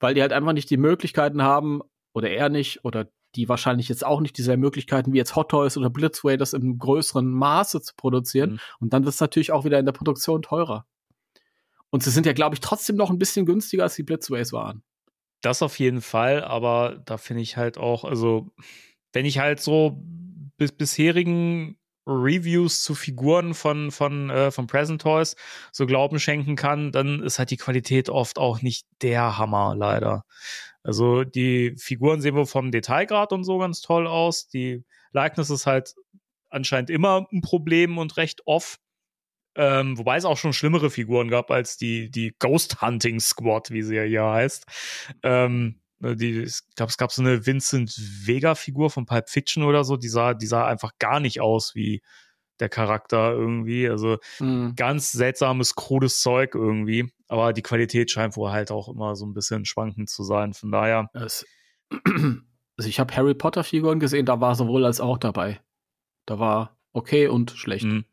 weil 0.00 0.14
die 0.14 0.22
halt 0.22 0.32
einfach 0.32 0.52
nicht 0.52 0.70
die 0.70 0.76
Möglichkeiten 0.76 1.42
haben, 1.42 1.80
oder 2.12 2.30
er 2.30 2.48
nicht, 2.48 2.84
oder 2.84 3.08
die 3.34 3.48
wahrscheinlich 3.48 3.88
jetzt 3.88 4.06
auch 4.06 4.20
nicht 4.20 4.38
diese 4.38 4.56
Möglichkeiten 4.56 5.12
wie 5.12 5.16
jetzt 5.18 5.34
Hot 5.34 5.50
Toys 5.50 5.76
oder 5.76 5.90
Blitzway, 5.90 6.36
das 6.36 6.52
im 6.52 6.78
größeren 6.78 7.28
Maße 7.28 7.80
zu 7.82 7.94
produzieren. 7.96 8.52
Mhm. 8.52 8.58
Und 8.78 8.92
dann 8.92 9.04
wird 9.04 9.14
es 9.14 9.20
natürlich 9.20 9.50
auch 9.50 9.64
wieder 9.64 9.78
in 9.80 9.86
der 9.86 9.92
Produktion 9.92 10.42
teurer. 10.42 10.86
Und 11.90 12.02
sie 12.02 12.10
sind 12.10 12.26
ja, 12.26 12.32
glaube 12.32 12.54
ich, 12.54 12.60
trotzdem 12.60 12.96
noch 12.96 13.10
ein 13.10 13.18
bisschen 13.18 13.46
günstiger, 13.46 13.84
als 13.84 13.96
die 13.96 14.02
Blitzways 14.02 14.52
waren. 14.52 14.82
Das 15.44 15.60
auf 15.60 15.78
jeden 15.78 16.00
Fall, 16.00 16.42
aber 16.42 17.02
da 17.04 17.18
finde 17.18 17.42
ich 17.42 17.58
halt 17.58 17.76
auch, 17.76 18.04
also, 18.04 18.50
wenn 19.12 19.26
ich 19.26 19.38
halt 19.38 19.60
so 19.60 20.02
bis 20.56 20.72
bisherigen 20.72 21.76
Reviews 22.06 22.82
zu 22.82 22.94
Figuren 22.94 23.52
von, 23.52 23.90
von, 23.90 24.30
äh, 24.30 24.50
von 24.50 24.66
Present 24.66 25.02
Toys 25.02 25.36
so 25.70 25.84
Glauben 25.84 26.18
schenken 26.18 26.56
kann, 26.56 26.92
dann 26.92 27.22
ist 27.22 27.38
halt 27.38 27.50
die 27.50 27.58
Qualität 27.58 28.08
oft 28.08 28.38
auch 28.38 28.62
nicht 28.62 28.86
der 29.02 29.36
Hammer, 29.36 29.74
leider. 29.76 30.24
Also 30.82 31.24
die 31.24 31.74
Figuren 31.76 32.22
sehen 32.22 32.36
wohl 32.36 32.46
vom 32.46 32.70
Detailgrad 32.70 33.32
und 33.34 33.44
so 33.44 33.58
ganz 33.58 33.82
toll 33.82 34.06
aus. 34.06 34.48
Die 34.48 34.82
Likeness 35.12 35.50
ist 35.50 35.66
halt 35.66 35.94
anscheinend 36.48 36.88
immer 36.88 37.26
ein 37.32 37.42
Problem 37.42 37.98
und 37.98 38.16
recht 38.16 38.46
off. 38.46 38.78
Ähm, 39.56 39.96
wobei 39.98 40.16
es 40.16 40.24
auch 40.24 40.36
schon 40.36 40.52
schlimmere 40.52 40.90
Figuren 40.90 41.28
gab 41.28 41.50
als 41.50 41.76
die, 41.76 42.10
die 42.10 42.34
Ghost 42.38 42.82
Hunting 42.82 43.20
Squad, 43.20 43.70
wie 43.70 43.82
sie 43.82 43.96
ja 43.96 44.02
hier 44.02 44.24
heißt. 44.24 44.66
Ähm, 45.22 45.80
die, 46.00 46.42
ich 46.42 46.58
glaube, 46.76 46.90
es 46.90 46.98
gab 46.98 47.12
so 47.12 47.22
eine 47.22 47.46
Vincent 47.46 47.94
Vega-Figur 47.96 48.90
von 48.90 49.06
Pulp 49.06 49.28
Fiction 49.28 49.62
oder 49.62 49.84
so, 49.84 49.96
die 49.96 50.08
sah, 50.08 50.34
die 50.34 50.46
sah 50.46 50.66
einfach 50.66 50.92
gar 50.98 51.20
nicht 51.20 51.40
aus 51.40 51.74
wie 51.74 52.02
der 52.60 52.68
Charakter 52.68 53.32
irgendwie. 53.32 53.88
Also 53.88 54.18
ganz 54.76 55.12
seltsames, 55.12 55.74
krudes 55.74 56.20
Zeug 56.20 56.54
irgendwie. 56.54 57.10
Aber 57.28 57.52
die 57.52 57.62
Qualität 57.62 58.10
scheint 58.10 58.36
wohl 58.36 58.50
halt 58.50 58.70
auch 58.70 58.88
immer 58.88 59.16
so 59.16 59.26
ein 59.26 59.34
bisschen 59.34 59.64
schwankend 59.64 60.08
zu 60.08 60.22
sein. 60.24 60.52
Von 60.52 60.70
daher, 60.70 61.08
Es, 61.14 61.46
also 62.04 62.88
ich 62.88 63.00
habe 63.00 63.14
Harry 63.16 63.34
Potter 63.34 63.64
Figuren 63.64 63.98
gesehen, 63.98 64.26
da 64.26 64.40
war 64.40 64.54
sowohl 64.54 64.84
als 64.84 65.00
auch 65.00 65.18
dabei. 65.18 65.60
Da 66.26 66.38
war 66.38 66.76
okay 66.92 67.28
und 67.28 67.50
schlecht. 67.52 67.84
mh, 67.84 68.04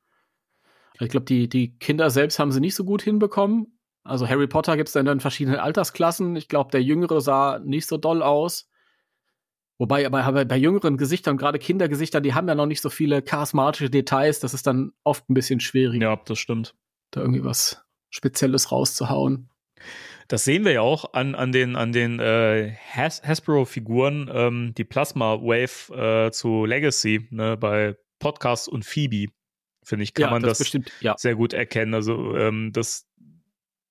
Ich 1.02 1.10
glaube, 1.10 1.26
die, 1.26 1.50
die 1.50 1.78
Kinder 1.78 2.10
selbst 2.10 2.40
haben 2.40 2.52
sie 2.52 2.60
nicht 2.60 2.76
so 2.76 2.84
gut 2.84 3.02
hinbekommen. 3.02 3.80
Also 4.04 4.28
Harry 4.28 4.48
Potter 4.48 4.78
gibt 4.78 4.90
es 4.90 4.94
dann 4.94 5.08
in 5.08 5.20
verschiedenen 5.20 5.60
Altersklassen. 5.60 6.36
Ich 6.36 6.48
glaube, 6.48 6.72
der 6.72 6.82
Jüngere 6.82 7.22
sah 7.22 7.60
nicht 7.60 7.88
so 7.88 7.98
doll 7.98 8.24
aus. 8.24 8.70
Wobei 9.78 10.06
aber 10.06 10.24
aber 10.24 10.46
bei 10.46 10.58
jüngeren 10.58 10.96
Gesichtern, 10.96 11.38
gerade 11.38 11.58
Kindergesichtern, 11.58 12.22
die 12.22 12.36
haben 12.36 12.48
ja 12.48 12.54
noch 12.54 12.68
nicht 12.68 12.82
so 12.82 12.90
viele 12.92 13.24
charismatische 13.24 13.90
Details. 13.90 14.40
Das 14.40 14.54
ist 14.54 14.68
dann 14.68 14.92
oft 15.04 15.28
ein 15.28 15.34
bisschen 15.34 15.60
schwierig, 15.60 16.04
ja, 16.04 16.16
das 16.24 16.38
stimmt. 16.38 16.76
da 17.10 17.22
irgendwie 17.22 17.44
was 17.44 17.84
Spezielles 18.12 18.72
rauszuhauen. 18.72 19.50
Das 20.28 20.44
sehen 20.44 20.66
wir 20.66 20.72
ja 20.72 20.82
auch 20.82 21.14
an, 21.14 21.34
an 21.34 21.52
den, 21.52 21.76
an 21.76 21.92
den 21.94 22.20
äh, 22.20 22.76
Has 22.94 23.24
Hasbro-Figuren, 23.24 24.30
ähm, 24.32 24.74
die 24.78 24.84
Plasma 24.84 25.42
Wave 25.42 26.28
äh, 26.28 26.32
zu 26.32 26.66
Legacy, 26.66 27.28
ne, 27.32 27.58
bei 27.58 27.98
Podcast 28.20 28.70
und 28.70 28.86
Phoebe, 28.86 29.34
finde 29.92 30.04
ich, 30.04 30.14
kann 30.14 30.32
man 30.32 30.42
das, 30.42 30.60
bestimmt, 30.60 30.90
ja. 31.02 31.16
sehr 31.18 31.36
gut 31.36 31.52
erkennen. 31.52 31.94
Also 31.94 32.38
ähm, 32.38 32.72
das, 32.72 33.06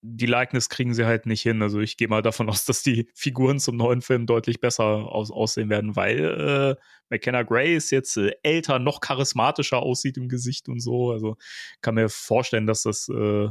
die 0.00 0.24
Likeness 0.24 0.70
kriegen 0.70 0.94
sie 0.94 1.04
halt 1.04 1.26
nicht 1.26 1.42
hin. 1.42 1.60
Also 1.60 1.78
ich 1.80 1.98
gehe 1.98 2.08
mal 2.08 2.22
davon 2.22 2.48
aus, 2.50 2.64
dass 2.64 2.82
die 2.82 3.10
Figuren 3.14 3.60
zum 3.60 3.76
neuen 3.76 4.00
Film 4.00 4.24
deutlich 4.24 4.60
besser 4.60 4.84
aus, 4.84 5.30
aussehen 5.30 5.68
werden, 5.68 5.96
weil 5.96 6.76
äh, 6.78 6.82
McKenna 7.10 7.42
Gray 7.42 7.76
ist 7.76 7.90
jetzt 7.90 8.16
äh, 8.16 8.32
älter, 8.42 8.78
noch 8.78 9.00
charismatischer 9.00 9.80
aussieht 9.80 10.16
im 10.16 10.30
Gesicht 10.30 10.70
und 10.70 10.80
so. 10.80 11.10
Also 11.12 11.36
kann 11.82 11.96
mir 11.96 12.08
vorstellen, 12.08 12.66
dass 12.66 12.82
das 12.82 13.08
äh, 13.10 13.48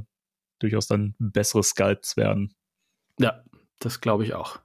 durchaus 0.57 0.87
dann 0.87 1.15
bessere 1.19 1.61
Sculpts 1.61 2.17
werden. 2.17 2.55
Ja, 3.19 3.43
das 3.77 4.01
glaube 4.01 4.23
ich 4.23 4.33
auch. 4.33 4.59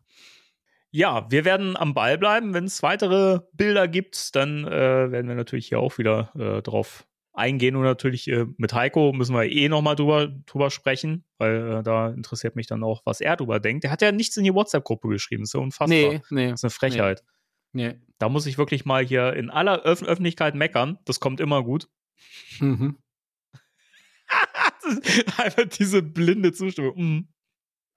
Ja, 0.91 1.31
wir 1.31 1.45
werden 1.45 1.77
am 1.77 1.93
Ball 1.93 2.17
bleiben. 2.17 2.55
Wenn 2.55 2.65
es 2.65 2.83
weitere 2.83 3.41
Bilder 3.53 3.89
gibt, 3.89 4.35
dann 4.37 4.65
äh, 4.65 5.11
werden 5.11 5.29
wir 5.29 5.35
natürlich 5.35 5.67
hier 5.67 5.81
auch 5.81 5.99
wieder 5.99 6.31
äh, 6.39 6.63
drauf 6.63 7.05
eingehen 7.35 7.77
und 7.77 7.83
natürlich 7.83 8.29
äh, 8.29 8.47
mit 8.57 8.73
Heiko 8.73 9.13
müssen 9.13 9.35
wir 9.35 9.45
eh 9.45 9.69
nochmal 9.69 9.97
drüber, 9.97 10.29
drüber 10.47 10.71
sprechen, 10.71 11.25
weil 11.39 11.79
äh, 11.79 11.83
da 11.83 12.09
interessiert 12.11 12.57
mich 12.57 12.67
dann 12.67 12.83
auch, 12.83 13.03
was 13.05 13.21
er 13.21 13.37
drüber 13.37 13.61
denkt. 13.61 13.85
Der 13.85 13.91
hat 13.91 14.03
ja 14.03 14.13
nichts 14.13 14.37
in 14.37 14.45
die 14.45 14.55
WhatsApp-Gruppe 14.55 15.09
geschrieben, 15.09 15.43
ist 15.43 15.55
ja 15.55 15.61
unfassbar. 15.61 15.89
Nee, 15.89 16.23
nee. 16.31 16.51
Das 16.51 16.61
ist 16.61 16.65
eine 16.65 16.71
Frechheit. 16.71 17.25
Nee. 17.73 17.97
Da 18.19 18.29
muss 18.29 18.47
ich 18.47 18.57
wirklich 18.57 18.85
mal 18.85 19.05
hier 19.05 19.33
in 19.35 19.51
aller 19.51 19.85
Öf 19.85 20.03
Öffentlichkeit 20.03 20.55
meckern. 20.55 20.99
Das 21.05 21.19
kommt 21.19 21.41
immer 21.41 21.65
gut. 21.65 21.89
Mhm. 22.61 22.99
Einfach 25.37 25.65
diese 25.79 26.03
blinde 26.03 26.53
Zustimmung. 26.53 26.95
Mhm. 26.97 27.29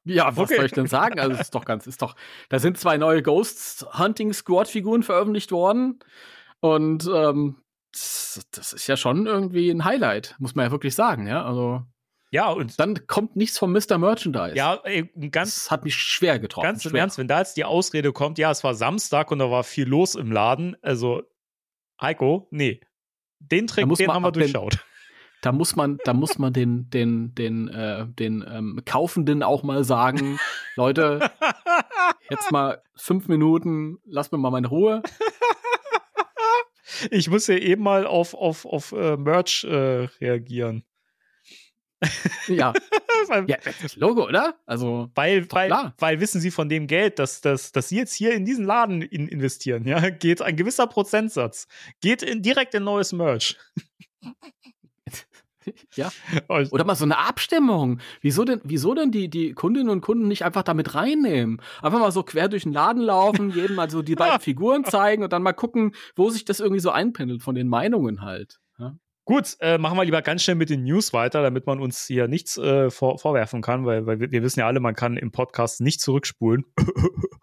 Ja, 0.05 0.35
was 0.37 0.45
Okay. 0.45 0.55
soll 0.55 0.65
ich 0.65 0.71
denn 0.71 0.87
sagen? 0.87 1.19
Also, 1.19 1.33
es 1.33 1.41
ist 1.41 1.55
doch 1.55 1.65
ganz, 1.65 1.85
ist 1.85 2.01
doch, 2.01 2.15
da 2.49 2.59
sind 2.59 2.77
zwei 2.77 2.97
neue 2.97 3.21
Ghost 3.21 3.85
Hunting 3.97 4.33
Squad 4.33 4.67
Figuren 4.67 5.03
veröffentlicht 5.03 5.51
worden. 5.51 5.99
Und 6.59 7.07
ähm, 7.13 7.57
das, 7.97 8.47
das 8.51 8.73
ist 8.73 8.87
ja 8.87 8.97
schon 8.97 9.25
irgendwie 9.25 9.69
ein 9.69 9.83
Highlight, 9.85 10.35
muss 10.39 10.55
man 10.55 10.65
ja 10.65 10.71
wirklich 10.71 10.95
sagen, 10.95 11.27
ja. 11.27 11.43
Also, 11.45 11.81
Ja, 12.31 12.49
und 12.49 12.79
dann 12.79 13.07
kommt 13.07 13.35
nichts 13.35 13.57
vom 13.57 13.71
Mr. 13.73 13.97
Merchandise. 13.97 14.55
ja, 14.55 14.75
ey, 14.83 15.09
ganz, 15.31 15.55
das 15.55 15.71
hat 15.71 15.83
mich 15.83 15.95
schwer 15.95 16.39
getroffen. 16.39 16.65
ganz 16.65 16.85
im 16.85 16.91
schwer. 16.91 17.01
Ernst, 17.01 17.17
wenn 17.17 17.27
da 17.27 17.39
jetzt 17.39 17.57
die 17.57 17.65
Ausrede 17.65 18.11
kommt, 18.13 18.37
ja, 18.37 18.51
es 18.51 18.63
war 18.63 18.73
Samstag 18.75 19.31
und 19.31 19.39
da 19.39 19.49
war 19.51 19.63
viel 19.63 19.87
los 19.87 20.15
im 20.15 20.31
Laden, 20.31 20.75
also 20.81 21.23
Heiko, 22.01 22.47
nee. 22.51 22.81
Den 23.39 23.67
Trick, 23.67 23.85
muss 23.85 23.97
den 23.99 24.07
man 24.07 24.15
haben 24.17 24.23
wir 24.23 24.27
ab 24.29 24.33
den- 24.33 24.41
durchschaut. 24.41 24.83
Da 25.43 25.51
muss 25.51 25.75
man, 25.75 25.99
da 26.03 26.13
muss 26.13 26.39
man 26.39 26.51
den, 26.51 26.89
den, 26.89 27.35
den, 27.35 27.67
äh, 27.67 28.07
den 28.07 28.43
ähm, 28.51 28.81
Kaufenden 28.85 29.43
auch 29.43 29.61
mal 29.61 29.83
sagen, 29.83 30.39
Leute, 30.75 31.29
jetzt 32.31 32.51
mal 32.51 32.81
fünf 32.95 33.27
Minuten, 33.27 33.99
lass 34.03 34.31
mir 34.31 34.39
mal 34.39 34.49
meine 34.49 34.65
Ruhe. 34.67 35.03
Ich 37.11 37.29
muss 37.29 37.45
hier 37.45 37.61
eben 37.61 37.83
mal 37.83 38.05
auf, 38.05 38.33
auf, 38.33 38.65
auf 38.65 38.91
äh, 38.91 39.17
Merch 39.17 39.63
äh, 39.63 40.07
reagieren. 40.21 40.83
Ja, 42.47 42.73
weil, 43.27 43.49
ja, 43.49 43.57
das 43.81 43.95
Logo, 43.95 44.27
oder? 44.27 44.55
Also, 44.65 45.09
weil, 45.15 45.49
weil, 45.51 45.67
klar. 45.67 45.95
weil 45.97 46.19
wissen 46.19 46.39
Sie 46.39 46.51
von 46.51 46.69
dem 46.69 46.87
Geld, 46.87 47.17
das, 47.19 47.41
das, 47.41 47.71
das 47.71 47.89
Sie 47.89 47.97
jetzt 47.97 48.13
hier 48.13 48.33
in 48.33 48.45
diesen 48.45 48.65
Laden 48.65 49.01
in, 49.01 49.27
investieren, 49.27 49.87
ja, 49.87 50.09
geht 50.09 50.41
ein 50.41 50.55
gewisser 50.55 50.87
Prozentsatz, 50.87 51.67
geht 52.01 52.21
in, 52.21 52.41
direkt 52.41 52.75
in 52.75 52.83
neues 52.83 53.13
Merch. 53.13 53.57
Ja. 55.95 56.11
Oder 56.47 56.85
mal 56.85 56.95
so 56.95 57.05
eine 57.05 57.17
Abstimmung. 57.17 57.99
Wieso 58.21 58.43
denn, 58.43 58.61
wieso 58.63 58.93
denn 58.93 59.11
die, 59.11 59.29
die 59.29 59.53
Kundinnen 59.53 59.89
und 59.89 60.01
Kunden 60.01 60.27
nicht 60.27 60.43
einfach 60.43 60.63
damit 60.63 60.95
reinnehmen? 60.95 61.61
Einfach 61.81 61.99
mal 61.99 62.11
so 62.11 62.23
quer 62.23 62.47
durch 62.49 62.63
den 62.63 62.73
Laden 62.73 63.01
laufen, 63.01 63.51
jedem 63.51 63.75
mal 63.75 63.89
so 63.89 64.01
die 64.01 64.15
beiden 64.15 64.39
Figuren 64.41 64.85
zeigen 64.85 65.23
und 65.23 65.33
dann 65.33 65.43
mal 65.43 65.53
gucken, 65.53 65.93
wo 66.15 66.29
sich 66.29 66.45
das 66.45 66.59
irgendwie 66.59 66.81
so 66.81 66.91
einpendelt 66.91 67.41
von 67.41 67.55
den 67.55 67.67
Meinungen 67.67 68.21
halt. 68.21 68.59
Ja? 68.79 68.95
Gut, 69.25 69.57
äh, 69.59 69.77
machen 69.77 69.97
wir 69.97 70.05
lieber 70.05 70.21
ganz 70.21 70.43
schnell 70.43 70.55
mit 70.55 70.69
den 70.69 70.83
News 70.83 71.11
weiter, 71.11 71.41
damit 71.41 71.67
man 71.67 71.81
uns 71.81 72.07
hier 72.07 72.27
nichts 72.27 72.57
äh, 72.57 72.89
vor, 72.89 73.19
vorwerfen 73.19 73.61
kann, 73.61 73.85
weil, 73.85 74.05
weil 74.05 74.19
wir, 74.19 74.31
wir 74.31 74.41
wissen 74.41 74.61
ja 74.61 74.67
alle, 74.67 74.79
man 74.79 74.95
kann 74.95 75.17
im 75.17 75.31
Podcast 75.31 75.81
nicht 75.81 76.01
zurückspulen. 76.01 76.65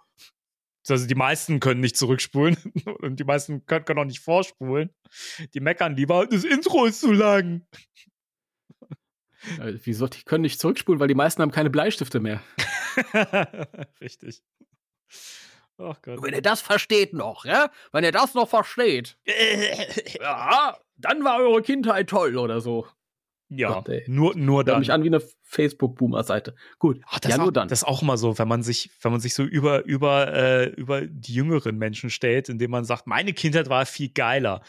Also 0.88 1.06
die 1.06 1.14
meisten 1.14 1.60
können 1.60 1.80
nicht 1.80 1.96
zurückspulen 1.96 2.56
und 3.00 3.18
die 3.18 3.24
meisten 3.24 3.64
können, 3.66 3.84
können 3.84 4.00
auch 4.00 4.04
nicht 4.04 4.20
vorspulen. 4.20 4.90
Die 5.54 5.60
meckern 5.60 5.96
lieber, 5.96 6.26
das 6.26 6.44
Intro 6.44 6.84
ist 6.84 7.00
zu 7.00 7.12
lang. 7.12 7.66
Äh, 9.60 9.74
Wieso? 9.82 10.06
Die 10.06 10.22
können 10.22 10.42
nicht 10.42 10.60
zurückspulen, 10.60 11.00
weil 11.00 11.08
die 11.08 11.14
meisten 11.14 11.42
haben 11.42 11.50
keine 11.50 11.70
Bleistifte 11.70 12.20
mehr. 12.20 12.42
Richtig. 14.00 14.42
Ach 15.78 16.00
Gott. 16.02 16.22
Wenn 16.22 16.34
ihr 16.34 16.42
das 16.42 16.60
versteht 16.60 17.12
noch, 17.12 17.44
ja? 17.44 17.70
Wenn 17.92 18.04
ihr 18.04 18.12
das 18.12 18.34
noch 18.34 18.48
versteht, 18.48 19.16
ja, 20.20 20.76
dann 20.96 21.24
war 21.24 21.40
eure 21.40 21.62
Kindheit 21.62 22.08
toll 22.08 22.36
oder 22.38 22.60
so. 22.60 22.86
Ja, 23.48 23.80
Gott, 23.80 23.90
nur, 24.06 24.34
nur 24.36 24.64
dann. 24.64 24.80
mich 24.80 24.90
an 24.90 25.02
wie 25.02 25.08
eine 25.08 25.22
Facebook-Boomer-Seite. 25.42 26.54
Gut, 26.78 27.00
Ach, 27.06 27.20
das, 27.20 27.30
ja, 27.30 27.36
ist 27.36 27.38
nur 27.38 27.48
auch, 27.48 27.52
dann. 27.52 27.68
das 27.68 27.80
ist 27.80 27.88
auch 27.88 28.02
immer 28.02 28.16
so, 28.16 28.38
wenn 28.38 28.48
man 28.48 28.62
sich, 28.62 28.90
wenn 29.02 29.12
man 29.12 29.20
sich 29.20 29.34
so 29.34 29.42
über, 29.42 29.84
über, 29.84 30.32
äh, 30.32 30.66
über 30.70 31.02
die 31.02 31.34
jüngeren 31.34 31.76
Menschen 31.76 32.10
stellt, 32.10 32.48
indem 32.48 32.70
man 32.70 32.84
sagt, 32.84 33.06
meine 33.06 33.32
Kindheit 33.32 33.68
war 33.68 33.84
viel 33.86 34.08
geiler. 34.08 34.62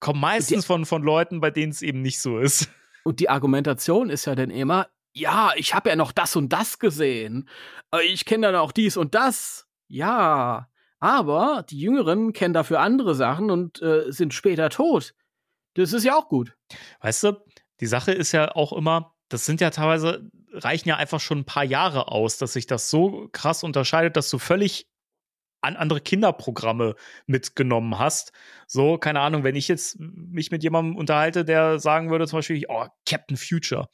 Kommt 0.00 0.20
meistens 0.20 0.66
von, 0.66 0.84
von 0.84 1.02
Leuten, 1.02 1.40
bei 1.40 1.50
denen 1.50 1.72
es 1.72 1.82
eben 1.82 2.02
nicht 2.02 2.20
so 2.20 2.38
ist. 2.38 2.70
Und 3.04 3.20
die 3.20 3.30
Argumentation 3.30 4.10
ist 4.10 4.26
ja 4.26 4.34
dann 4.34 4.50
immer, 4.50 4.88
ja, 5.14 5.52
ich 5.56 5.74
habe 5.74 5.90
ja 5.90 5.96
noch 5.96 6.12
das 6.12 6.36
und 6.36 6.52
das 6.52 6.78
gesehen. 6.78 7.48
Äh, 7.92 8.02
Ich 8.06 8.24
kenne 8.24 8.48
dann 8.48 8.56
auch 8.56 8.72
dies 8.72 8.96
und 8.96 9.14
das. 9.14 9.66
Ja, 9.88 10.68
aber 11.00 11.64
die 11.68 11.80
Jüngeren 11.80 12.32
kennen 12.32 12.54
dafür 12.54 12.80
andere 12.80 13.14
Sachen 13.14 13.50
und 13.50 13.80
äh, 13.82 14.10
sind 14.10 14.34
später 14.34 14.68
tot. 14.68 15.14
Das 15.74 15.92
ist 15.92 16.04
ja 16.04 16.16
auch 16.16 16.28
gut. 16.28 16.54
Weißt 17.00 17.22
du, 17.24 17.32
die 17.80 17.86
Sache 17.86 18.12
ist 18.12 18.32
ja 18.32 18.54
auch 18.54 18.72
immer, 18.72 19.14
das 19.28 19.46
sind 19.46 19.60
ja 19.60 19.70
teilweise, 19.70 20.28
reichen 20.52 20.88
ja 20.88 20.96
einfach 20.96 21.20
schon 21.20 21.38
ein 21.38 21.44
paar 21.44 21.64
Jahre 21.64 22.08
aus, 22.08 22.38
dass 22.38 22.54
sich 22.54 22.66
das 22.66 22.90
so 22.90 23.28
krass 23.32 23.62
unterscheidet, 23.62 24.16
dass 24.16 24.30
du 24.30 24.38
völlig 24.38 24.88
an 25.60 25.76
andere 25.76 26.00
Kinderprogramme 26.00 26.94
mitgenommen 27.26 27.98
hast. 27.98 28.32
So, 28.66 28.98
keine 28.98 29.20
Ahnung, 29.20 29.44
wenn 29.44 29.56
ich 29.56 29.68
jetzt 29.68 29.98
mich 29.98 30.50
mit 30.50 30.62
jemandem 30.62 30.96
unterhalte, 30.96 31.44
der 31.44 31.78
sagen 31.78 32.10
würde 32.10 32.26
zum 32.26 32.38
Beispiel, 32.38 32.64
oh, 32.68 32.86
Captain 33.06 33.36
Future. 33.36 33.88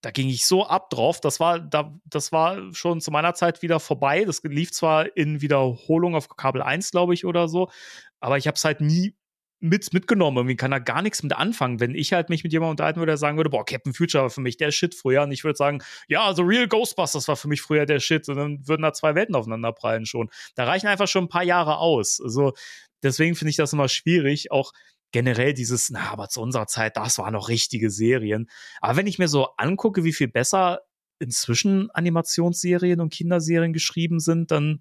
Da 0.00 0.12
ging 0.12 0.28
ich 0.28 0.46
so 0.46 0.64
ab 0.66 0.90
drauf. 0.90 1.20
Das 1.20 1.40
war, 1.40 1.58
da, 1.58 1.98
das 2.04 2.30
war 2.30 2.72
schon 2.72 3.00
zu 3.00 3.10
meiner 3.10 3.34
Zeit 3.34 3.62
wieder 3.62 3.80
vorbei. 3.80 4.24
Das 4.24 4.42
lief 4.44 4.70
zwar 4.70 5.16
in 5.16 5.40
Wiederholung 5.40 6.14
auf 6.14 6.28
Kabel 6.28 6.62
1, 6.62 6.92
glaube 6.92 7.14
ich, 7.14 7.24
oder 7.24 7.48
so, 7.48 7.68
aber 8.20 8.38
ich 8.38 8.46
habe 8.46 8.54
es 8.54 8.64
halt 8.64 8.80
nie 8.80 9.16
mit, 9.60 9.92
mitgenommen. 9.92 10.36
Irgendwie 10.38 10.56
kann 10.56 10.70
da 10.70 10.78
gar 10.78 11.02
nichts 11.02 11.22
mit 11.22 11.32
anfangen. 11.32 11.80
Wenn 11.80 11.94
ich 11.94 12.12
halt 12.12 12.28
mich 12.28 12.44
mit 12.44 12.52
jemandem 12.52 12.72
unterhalten 12.72 13.00
würde, 13.00 13.10
der 13.10 13.16
sagen 13.16 13.36
würde, 13.36 13.50
boah, 13.50 13.64
Captain 13.64 13.92
Future 13.92 14.24
war 14.24 14.30
für 14.30 14.40
mich 14.40 14.56
der 14.56 14.70
Shit 14.70 14.94
früher. 14.94 15.22
Und 15.22 15.32
ich 15.32 15.44
würde 15.44 15.56
sagen, 15.56 15.82
ja, 16.08 16.24
also 16.24 16.42
Real 16.42 16.68
Ghostbusters 16.68 17.28
war 17.28 17.36
für 17.36 17.48
mich 17.48 17.60
früher 17.60 17.86
der 17.86 18.00
Shit. 18.00 18.28
Und 18.28 18.36
dann 18.36 18.68
würden 18.68 18.82
da 18.82 18.92
zwei 18.92 19.14
Welten 19.14 19.34
aufeinander 19.34 19.72
prallen 19.72 20.06
schon. 20.06 20.30
Da 20.54 20.64
reichen 20.64 20.86
einfach 20.86 21.08
schon 21.08 21.24
ein 21.24 21.28
paar 21.28 21.44
Jahre 21.44 21.78
aus. 21.78 22.20
Also 22.22 22.52
deswegen 23.02 23.34
finde 23.34 23.50
ich 23.50 23.56
das 23.56 23.72
immer 23.72 23.88
schwierig. 23.88 24.50
Auch 24.52 24.72
generell 25.12 25.54
dieses, 25.54 25.90
na, 25.90 26.10
aber 26.10 26.28
zu 26.28 26.40
unserer 26.40 26.66
Zeit, 26.66 26.96
das 26.96 27.18
waren 27.18 27.32
noch 27.32 27.48
richtige 27.48 27.90
Serien. 27.90 28.48
Aber 28.80 28.96
wenn 28.96 29.06
ich 29.06 29.18
mir 29.18 29.28
so 29.28 29.48
angucke, 29.56 30.04
wie 30.04 30.12
viel 30.12 30.28
besser 30.28 30.80
inzwischen 31.18 31.90
Animationsserien 31.90 33.00
und 33.00 33.12
Kinderserien 33.12 33.72
geschrieben 33.72 34.20
sind, 34.20 34.50
dann, 34.50 34.80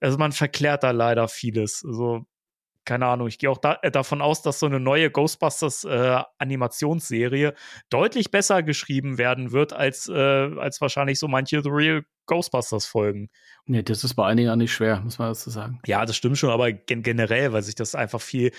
also 0.00 0.18
man 0.18 0.32
verklärt 0.32 0.82
da 0.82 0.90
leider 0.90 1.28
vieles. 1.28 1.84
Also 1.86 2.26
keine 2.90 3.06
Ahnung, 3.06 3.28
ich 3.28 3.38
gehe 3.38 3.48
auch 3.48 3.58
da, 3.58 3.78
äh, 3.82 3.92
davon 3.92 4.20
aus, 4.20 4.42
dass 4.42 4.58
so 4.58 4.66
eine 4.66 4.80
neue 4.80 5.12
Ghostbusters 5.12 5.84
äh, 5.84 6.22
deutlich 7.88 8.30
besser 8.32 8.64
geschrieben 8.64 9.16
werden 9.16 9.52
wird 9.52 9.72
als, 9.72 10.08
äh, 10.08 10.12
als 10.12 10.80
wahrscheinlich 10.80 11.20
so 11.20 11.28
manche 11.28 11.62
The 11.62 11.68
Real 11.68 12.02
Ghostbusters 12.26 12.86
Folgen. 12.86 13.30
Nee, 13.64 13.84
das 13.84 14.02
ist 14.02 14.14
bei 14.14 14.26
einigen 14.26 14.50
auch 14.50 14.56
nicht 14.56 14.72
schwer, 14.72 15.00
muss 15.02 15.20
man 15.20 15.28
dazu 15.28 15.50
sagen. 15.50 15.78
Ja, 15.86 16.04
das 16.04 16.16
stimmt 16.16 16.36
schon, 16.36 16.50
aber 16.50 16.72
gen 16.72 17.04
generell, 17.04 17.52
weil 17.52 17.62
sich 17.62 17.76
das 17.76 17.94
einfach 17.94 18.20
viel 18.20 18.50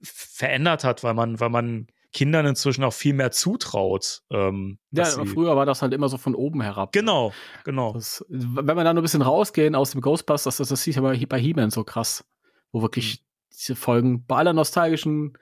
verändert 0.00 0.84
hat, 0.84 1.02
weil 1.02 1.14
man, 1.14 1.40
weil 1.40 1.50
man 1.50 1.88
Kindern 2.12 2.46
inzwischen 2.46 2.84
auch 2.84 2.92
viel 2.92 3.14
mehr 3.14 3.32
zutraut. 3.32 4.22
Ähm, 4.30 4.78
Ja, 4.92 5.12
aber 5.12 5.26
früher 5.26 5.56
war 5.56 5.66
das 5.66 5.82
halt 5.82 5.92
immer 5.92 6.08
so 6.08 6.18
von 6.18 6.36
oben 6.36 6.62
herab. 6.62 6.92
Genau, 6.92 7.32
genau. 7.64 7.94
Das, 7.94 8.24
wenn 8.28 8.64
wir 8.64 8.84
da 8.84 8.94
nur 8.94 9.02
ein 9.02 9.02
bisschen 9.02 9.22
rausgehen 9.22 9.74
aus 9.74 9.90
dem 9.90 10.02
Ghostbusters, 10.02 10.58
das, 10.58 10.68
das 10.68 10.84
sieht 10.84 10.94
ja 10.94 11.02
bei, 11.02 11.26
bei 11.26 11.40
He-Man 11.40 11.70
so 11.70 11.82
krass, 11.82 12.24
wo 12.70 12.80
wirklich 12.80 13.26
diese 13.56 13.76
Folgen 13.76 14.24
bei 14.26 14.36
aller 14.36 14.52
nostalgischen 14.52 15.36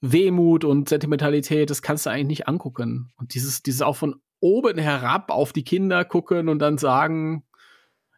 Wehmut 0.00 0.64
und 0.64 0.88
Sentimentalität, 0.88 1.70
das 1.70 1.82
kannst 1.82 2.06
du 2.06 2.10
eigentlich 2.10 2.26
nicht 2.26 2.48
angucken. 2.48 3.12
Und 3.16 3.34
dieses, 3.34 3.62
dieses 3.62 3.82
auch 3.82 3.96
von 3.96 4.20
oben 4.40 4.78
herab 4.78 5.30
auf 5.30 5.52
die 5.52 5.64
Kinder 5.64 6.04
gucken 6.04 6.48
und 6.48 6.58
dann 6.58 6.78
sagen, 6.78 7.44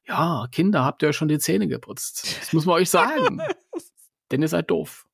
ja, 0.07 0.49
Kinder, 0.51 0.85
habt 0.85 1.03
ihr 1.03 1.13
schon 1.13 1.29
die 1.29 1.39
Zähne 1.39 1.69
geputzt. 1.69 2.39
Das 2.41 2.53
muss 2.53 2.67
man 2.67 2.77
euch 2.77 2.91
sagen. 2.91 3.41
Denn 4.31 4.43
ihr 4.43 4.49
seid 4.49 4.71
doof. 4.71 5.07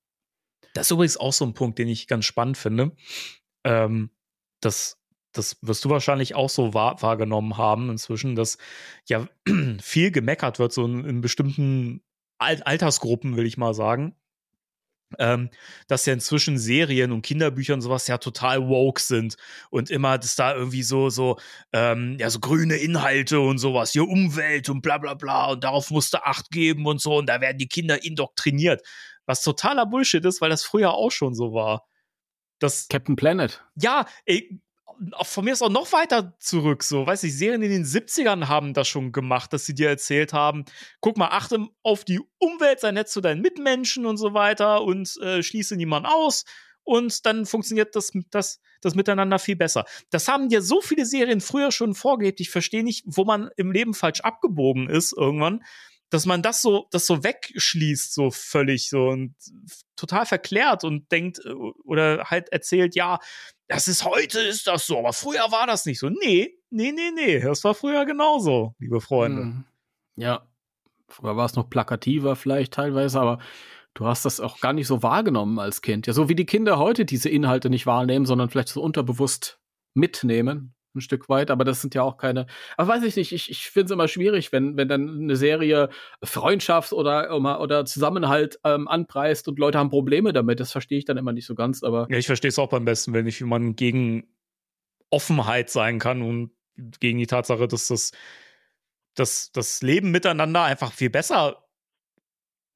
Das 0.73 0.87
ist 0.87 0.91
übrigens 0.93 1.17
auch 1.17 1.33
so 1.33 1.45
ein 1.45 1.55
Punkt, 1.55 1.79
den 1.79 1.89
ich 1.89 2.07
ganz 2.07 2.25
spannend 2.25 2.57
finde. 2.57 2.93
Ähm, 3.65 4.11
das, 4.61 4.99
das 5.33 5.59
wirst 5.63 5.85
du 5.85 5.91
wahrscheinlich 5.91 6.35
auch 6.35 6.51
so 6.51 6.75
wahr, 6.75 7.01
wahrgenommen 7.03 7.57
haben 7.57 7.91
inzwischen, 7.91 8.35
dass 8.35 8.59
ja 9.07 9.29
viel 9.81 10.11
gemeckert 10.11 10.59
wird, 10.59 10.73
so 10.73 10.85
in, 10.85 11.05
in 11.05 11.21
bestimmten 11.21 12.03
Al 12.39 12.63
Altersgruppen, 12.63 13.37
will 13.37 13.47
ich 13.47 13.57
mal 13.57 13.75
sagen. 13.75 14.15
Ähm, 15.19 15.51
dass 15.87 16.07
ja 16.07 16.13
inzwischen 16.13 16.59
Serien 16.59 17.13
und 17.13 17.23
Kinderbücher 17.23 17.75
und 17.75 17.83
sowas 17.83 18.09
ja 18.09 18.19
total 18.19 18.67
woke 18.69 19.01
sind 19.01 19.37
und 19.71 19.89
immer, 19.89 20.19
dass 20.19 20.35
da 20.35 20.57
irgendwie 20.57 20.83
so, 20.83 21.09
so, 21.09 21.39
ähm, 21.73 22.17
ja, 22.19 22.31
so 22.31 22.41
grüne 22.41 22.77
Inhalte 22.77 23.39
und 23.39 23.59
sowas, 23.59 23.93
hier 23.93 24.09
Umwelt 24.09 24.69
und 24.71 24.83
bla 24.83 24.99
bla 24.99 25.15
bla 25.15 25.53
und 25.53 25.63
darauf 25.63 25.91
musste 25.91 26.27
Acht 26.27 26.51
geben 26.51 26.87
und 26.87 27.01
so 27.01 27.17
und 27.19 27.29
da 27.29 27.41
werden 27.41 27.59
die 27.59 27.69
Kinder 27.69 28.03
indoktriniert. 28.03 28.83
Was 29.27 29.43
totaler 29.43 29.87
Bullshit 29.87 30.25
ist, 30.25 30.41
weil 30.41 30.51
das 30.51 30.65
früher 30.65 30.95
auch 30.95 31.13
schon 31.13 31.35
so 31.35 31.53
war. 31.53 31.87
Das, 32.59 32.89
Captain 32.89 33.15
Planet. 33.15 33.63
ja, 33.77 34.07
ey, 34.25 34.61
von 35.23 35.45
mir 35.45 35.53
ist 35.53 35.63
auch 35.63 35.71
noch 35.71 35.93
weiter 35.93 36.35
zurück, 36.39 36.83
so, 36.83 37.07
weiß 37.07 37.23
ich, 37.25 37.37
Serien 37.37 37.63
in 37.63 37.71
den 37.71 37.85
70ern 37.85 38.49
haben 38.49 38.75
das 38.75 38.89
schon 38.89 39.13
gemacht, 39.13 39.53
dass 39.53 39.67
sie 39.67 39.75
dir 39.75 39.89
erzählt 39.89 40.33
haben, 40.33 40.65
guck 41.01 41.17
mal, 41.17 41.29
achte 41.29 41.67
auf 41.83 42.05
die 42.05 42.21
Umwelt, 42.39 42.81
sei 42.81 42.93
nett 42.93 43.09
zu 43.09 43.21
deinen 43.21 43.41
Mitmenschen 43.41 44.07
und 44.07 44.17
so 44.17 44.35
weiter 44.35 44.83
und 44.83 45.17
äh, 45.23 45.43
schließe 45.43 45.77
niemanden 45.77 46.09
aus 46.09 46.45
und 46.85 47.27
dann 47.27 47.47
funktioniert 47.47 47.97
das, 47.97 48.13
das, 48.31 48.61
das 48.81 48.95
Miteinander 48.95 49.39
viel 49.39 49.57
besser. 49.57 49.85
Das 50.11 50.29
haben 50.29 50.49
dir 50.49 50.63
so 50.63 50.81
viele 50.81 51.07
Serien 51.07 51.41
früher 51.41 51.73
schon 51.73 51.95
vorgelebt. 51.95 52.41
Ich 52.41 52.51
verstehe 52.51 52.85
nicht, 52.85 53.05
wo 53.07 53.25
man 53.25 53.51
im 53.57 53.73
Leben 53.73 53.95
falsch 53.95 54.21
abgebogen 54.21 54.89
ist 54.89 55.13
irgendwann, 55.17 55.65
dass 56.11 56.27
man 56.27 56.43
das 56.43 56.63
so, 56.63 56.87
das 56.91 57.07
so 57.07 57.25
wegschließt, 57.25 58.15
so 58.15 58.31
völlig 58.31 58.89
so 58.89 59.09
und 59.09 59.35
total 59.97 60.27
verklärt 60.27 60.85
und 60.85 61.11
denkt 61.11 61.41
äh, 61.45 61.53
oder 61.53 62.25
halt 62.25 62.51
erzählt, 62.51 62.95
ja, 62.95 63.19
das 63.69 63.89
ist 63.89 64.05
heute 64.05 64.41
ist 64.41 64.67
das 64.67 64.87
so, 64.87 64.99
aber 64.99 65.13
früher 65.13 65.51
war 65.51 65.67
das 65.67 65.87
nicht 65.87 65.99
so. 65.99 66.11
Nee, 66.11 66.59
nee, 66.71 66.93
nee, 66.93 67.11
nee, 67.15 67.41
das 67.41 67.65
war 67.65 67.75
früher 67.75 68.05
genauso, 68.05 68.75
liebe 68.79 69.01
Freunde. 69.01 69.43
Mhm. 69.45 69.65
Ja, 70.17 70.47
früher 71.09 71.37
war 71.37 71.47
es 71.47 71.55
noch 71.55 71.71
plakativer 71.71 72.37
vielleicht 72.37 72.75
teilweise, 72.75 73.21
aber 73.21 73.39
du 73.95 74.07
hast 74.07 74.25
das 74.25 74.41
auch 74.41 74.61
gar 74.61 74.73
nicht 74.73 74.87
so 74.87 75.03
wahrgenommen 75.03 75.59
als 75.59 75.83
Kind. 75.83 76.07
Ja, 76.07 76.13
so 76.13 76.29
wie 76.29 76.35
die 76.35 76.47
Kinder 76.47 76.79
heute 76.79 77.05
diese 77.05 77.29
Inhalte 77.29 77.71
nicht 77.71 77.87
wahrnehmen, 77.87 78.27
sondern 78.27 78.51
vielleicht 78.51 78.69
so 78.69 78.83
unterbewusst 78.83 79.59
mitnehmen, 79.95 80.75
ein 80.95 81.01
Stück 81.01 81.29
weit. 81.29 81.51
Aber 81.51 81.65
das 81.65 81.81
sind 81.81 81.95
ja 81.95 82.03
auch 82.03 82.17
keine. 82.17 82.47
Aber 82.77 82.89
weiß 82.89 83.03
ich 83.05 83.17
nicht, 83.17 83.33
ich, 83.33 83.51
ich 83.51 83.71
finde 83.71 83.87
es 83.87 83.91
immer 83.91 84.09
schwierig, 84.09 84.53
wenn, 84.53 84.77
wenn 84.77 84.89
dann 84.89 85.23
eine 85.23 85.37
Serie 85.37 85.89
Freundschaft 86.23 86.93
oder, 86.93 87.35
oder 87.61 87.85
Zusammenhalt 87.85 88.59
ähm, 88.65 88.89
anpreist 88.89 89.49
und 89.49 89.59
Leute 89.59 89.79
haben 89.79 89.91
Probleme 89.91 90.33
damit. 90.33 90.61
Das 90.61 90.73
verstehe 90.73 90.99
ich 90.99 91.05
dann 91.05 91.17
immer 91.17 91.33
nicht 91.33 91.47
so 91.47 91.55
ganz. 91.55 91.83
Aber 91.83 92.07
ja, 92.11 92.19
ich 92.19 92.27
verstehe 92.27 92.49
es 92.49 92.59
auch 92.59 92.69
beim 92.69 92.85
besten, 92.85 93.13
wenn 93.13 93.27
ich, 93.27 93.41
wie 93.41 93.47
man 93.47 93.77
gegen 93.77 94.29
Offenheit 95.11 95.71
sein 95.71 95.99
kann 95.99 96.23
und 96.23 96.51
gegen 97.01 97.19
die 97.19 97.27
Tatsache, 97.27 97.69
dass 97.69 97.89
das, 97.89 98.13
dass 99.15 99.53
das 99.53 99.83
Leben 99.83 100.11
miteinander 100.11 100.63
einfach 100.63 100.93
viel 100.93 101.11
besser 101.11 101.64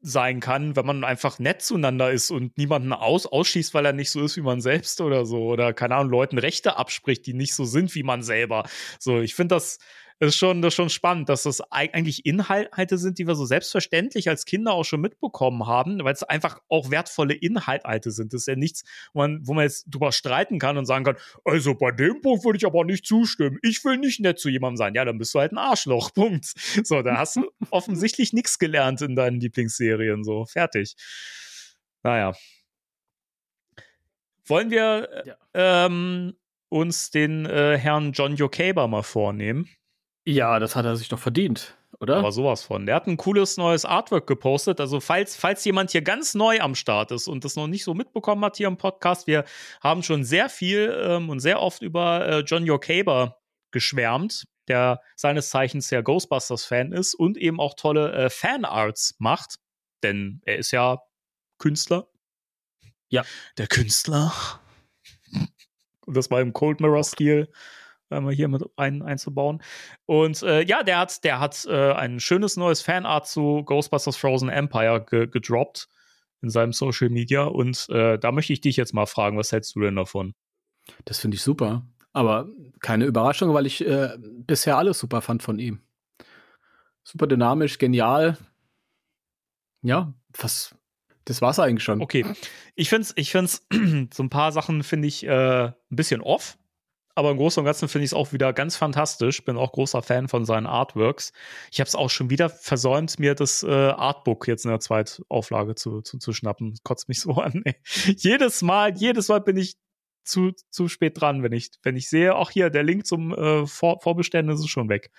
sein 0.01 0.41
kann, 0.41 0.77
wenn 0.77 0.87
man 0.87 1.05
einfach 1.05 1.39
nett 1.39 1.63
zueinander 1.63 2.11
ist 2.11 2.31
und 2.31 2.57
niemanden 2.57 2.93
aus 2.93 3.27
ausschießt, 3.27 3.75
weil 3.75 3.85
er 3.85 3.93
nicht 3.93 4.11
so 4.11 4.23
ist 4.23 4.37
wie 4.37 4.43
man 4.43 4.61
selbst 4.61 5.01
oder 5.01 5.27
so 5.27 5.43
oder 5.45 5.73
keine 5.73 5.97
Ahnung 5.97 6.11
Leuten 6.13 6.39
Rechte 6.39 6.77
abspricht, 6.77 7.27
die 7.27 7.35
nicht 7.35 7.55
so 7.55 7.65
sind 7.65 7.95
wie 7.95 8.05
man 8.05 8.23
selber. 8.23 8.69
So, 8.99 9.21
ich 9.21 9.35
finde 9.35 9.57
das 9.57 9.79
ist 10.21 10.37
schon, 10.37 10.63
das 10.63 10.73
ist 10.73 10.77
schon 10.77 10.91
spannend, 10.91 11.29
dass 11.29 11.45
das 11.45 11.61
eigentlich 11.71 12.27
Inhalte 12.27 12.99
sind, 12.99 13.19
die 13.19 13.27
wir 13.27 13.37
so 13.37 13.47
selbstverständlich 13.47 14.29
als 14.29 14.45
Kinder 14.47 14.73
auch 14.73 14.85
schon 14.85 15.01
mitbekommen 15.01 15.67
haben, 15.67 16.03
weil 16.03 16.13
es 16.13 16.25
einfach 16.25 16.61
auch 16.69 16.91
wertvolle 16.91 17.35
Inhalte 17.35 18.11
sind. 18.11 18.33
Das 18.33 18.43
ist 18.43 18.49
ja 18.49 18.57
nichts, 18.57 18.83
wo 19.13 19.21
man, 19.21 19.47
wo 19.47 19.55
man 19.55 19.65
jetzt 19.65 19.85
drüber 19.89 20.11
streiten 20.11 20.59
kann 20.59 20.77
und 20.77 20.87
sagen 20.87 21.05
kann, 21.05 21.17
also 21.45 21.75
bei 21.75 21.93
dem 21.93 22.21
Punkt 22.21 22.45
würde 22.45 22.57
ich 22.57 22.67
aber 22.67 22.85
nicht 22.85 23.07
zustimmen. 23.07 23.59
Ich 23.63 23.85
will 23.85 23.99
nicht 23.99 24.19
nett 24.19 24.41
zu 24.41 24.49
jemandem 24.49 24.77
sein. 24.77 24.95
Ja, 24.95 25.05
dann 25.05 25.19
bist 25.19 25.35
du 25.35 25.39
halt 25.39 25.53
ein 25.53 25.59
Arschloch. 25.59 26.13
Punkt. 26.19 26.47
So, 26.85 27.03
da 27.03 27.17
hast 27.17 27.37
du 27.37 27.49
offensichtlich 27.71 28.33
nichts 28.33 28.59
gelernt 28.59 29.01
in 29.03 29.15
deinen 29.15 29.41
Lieblingsserien. 29.41 30.25
So, 30.25 30.47
fertig. 30.47 30.97
Naja. 32.03 32.33
Wollen 34.47 34.71
wir 34.71 35.25
ja. 35.27 35.37
ähm, 35.87 36.35
uns 36.71 37.11
den 37.11 37.47
äh, 37.47 37.79
Herrn 37.79 38.13
John 38.13 38.35
Jokaber 38.35 38.89
mal 38.89 39.03
vornehmen? 39.03 39.69
Ja, 40.29 40.59
das 40.59 40.77
hat 40.77 40.85
er 40.85 40.95
sich 40.95 41.09
doch 41.09 41.19
verdient, 41.19 41.79
oder? 42.01 42.19
Aber 42.19 42.33
sowas 42.33 42.63
von. 42.63 42.85
Der 42.85 42.97
hat 42.97 43.07
ein 43.07 43.17
cooles 43.17 43.57
neues 43.57 43.87
Artwork 43.87 44.27
gepostet. 44.27 44.79
Also, 44.79 45.01
falls, 45.01 45.37
falls 45.37 45.65
jemand 45.65 45.91
hier 45.91 46.03
ganz 46.03 46.35
neu 46.35 46.61
am 46.61 46.75
Start 46.75 47.13
ist 47.13 47.29
und 47.29 47.47
das 47.47 47.57
noch 47.57 47.67
nicht 47.67 47.83
so 47.83 47.95
mitbekommen 47.95 48.45
hat 48.45 48.59
hier 48.59 48.69
im 48.69 48.77
Podcast, 48.77 49.27
wir 49.27 49.47
haben 49.81 50.03
schon 50.03 50.25
sehr 50.25 50.51
viel 50.51 50.95
ähm, 51.03 51.31
und 51.31 51.41
sehr 51.41 51.63
oft 51.63 51.81
über 51.81 52.29
äh, 52.29 52.39
John 52.41 52.67
Yokaber 52.67 53.41
geschwärmt, 53.71 54.45
der 54.69 55.01
seines 55.17 55.49
Zeichens 55.49 55.89
ja 55.89 56.03
Ghostbusters-Fan 56.03 56.93
ist 56.93 57.15
und 57.15 57.39
eben 57.39 57.59
auch 57.59 57.73
tolle 57.73 58.13
äh, 58.13 58.29
Fanarts 58.29 59.15
macht. 59.19 59.55
Denn 60.03 60.43
er 60.45 60.59
ist 60.59 60.73
ja 60.73 60.99
Künstler. 61.57 62.07
Ja. 63.09 63.25
Der 63.57 63.67
Künstler. 63.67 64.31
Und 66.05 66.19
das 66.19 66.31
war 66.31 66.43
im 66.43 66.53
Cold 66.53 66.81
Mirror-Stil 66.81 67.49
einmal 68.11 68.35
hier 68.35 68.49
mit 68.49 68.65
ein, 68.77 69.03
einzubauen. 69.03 69.63
Und 70.07 70.43
äh, 70.43 70.63
ja, 70.65 70.83
der 70.83 70.99
hat, 70.99 71.25
der 71.25 71.41
hat 71.41 71.67
äh, 71.67 71.93
ein 71.93 72.21
schönes 72.21 72.57
neues 72.57 72.83
Fanart 72.83 73.27
zu 73.27 73.63
Ghostbusters 73.65 74.17
Frozen 74.17 74.49
Empire 74.49 75.05
ge 75.09 75.27
gedroppt 75.27 75.89
in 76.43 76.51
seinem 76.51 76.73
Social 76.73 77.11
Media. 77.11 77.45
Und 77.45 77.89
äh, 77.91 78.19
da 78.19 78.33
möchte 78.33 78.53
ich 78.53 78.61
dich 78.61 78.77
jetzt 78.77 78.95
mal 78.95 79.07
fragen, 79.07 79.37
was 79.37 79.53
hältst 79.53 79.75
du 79.75 79.81
denn 79.81 79.97
davon? 79.97 80.35
Das 81.05 81.19
finde 81.19 81.37
ich 81.37 81.43
super. 81.43 81.87
Aber 82.13 82.49
keine 82.81 83.05
Überraschung, 83.05 83.53
weil 83.55 83.67
ich 83.67 83.87
äh, 83.87 84.17
bisher 84.19 84.79
alles 84.79 84.99
super 84.99 85.21
fand 85.21 85.43
von 85.43 85.59
ihm. 85.59 85.81
Super 87.05 87.27
dynamisch, 87.27 87.79
genial. 87.79 88.37
Ja, 89.83 90.13
was, 90.37 90.75
das 91.25 91.41
war's 91.43 91.59
eigentlich 91.59 91.85
schon. 91.85 92.01
Okay. 92.01 92.25
Ich 92.75 92.89
finde 92.89 93.03
es, 93.03 93.13
ich 93.17 93.31
find's, 93.31 93.67
so 94.13 94.23
ein 94.23 94.31
paar 94.31 94.53
Sachen 94.53 94.83
finde 94.83 95.09
ich 95.09 95.25
äh, 95.25 95.67
ein 95.67 95.75
bisschen 95.91 96.21
off 96.21 96.59
aber 97.19 97.33
im 97.33 97.37
Großen 97.37 97.61
und 97.61 97.65
Ganzen 97.65 97.89
finde 97.89 98.05
ich 98.05 98.11
es 98.11 98.15
auch 98.15 98.33
wieder 98.33 98.53
ganz 98.53 98.77
fantastisch. 98.77 99.45
Bin 99.45 99.57
auch 99.57 99.73
großer 99.73 100.03
Fan 100.03 100.29
von 100.29 100.45
seinen 100.45 100.67
Artworks. 100.67 101.33
Ich 101.73 101.81
habe 101.81 101.89
es 101.89 101.97
auch 101.97 102.11
schon 102.11 102.31
wieder 102.31 102.49
versäumt, 102.49 103.19
mir 103.19 103.35
das 103.35 103.65
äh, 103.65 103.69
Artbook 103.71 104.47
jetzt 104.47 104.65
in 104.65 104.71
der 104.71 104.79
Zweitauflage 104.79 105.75
zu, 105.75 106.01
zu, 106.01 106.19
zu 106.19 106.33
schnappen. 106.33 106.79
Kotzt 106.85 107.09
mich 107.09 107.21
so 107.21 107.33
an. 107.35 107.63
Ey. 107.65 107.75
Jedes 108.17 108.63
Mal, 108.63 108.97
jedes 108.97 109.29
Mal 109.29 109.41
bin 109.41 109.57
ich 109.57 109.77
zu, 110.25 110.53
zu 110.71 110.87
spät 110.87 111.21
dran, 111.21 111.43
wenn 111.43 111.53
ich, 111.53 111.71
wenn 111.83 111.97
ich 111.97 112.09
sehe, 112.09 112.37
auch 112.37 112.51
hier, 112.51 112.71
der 112.71 112.85
Link 112.85 113.05
zum 113.05 113.35
äh, 113.35 113.67
Vor 113.67 114.01
Vorbestellen 114.01 114.49
ist 114.49 114.69
schon 114.69 114.89
weg. 114.89 115.11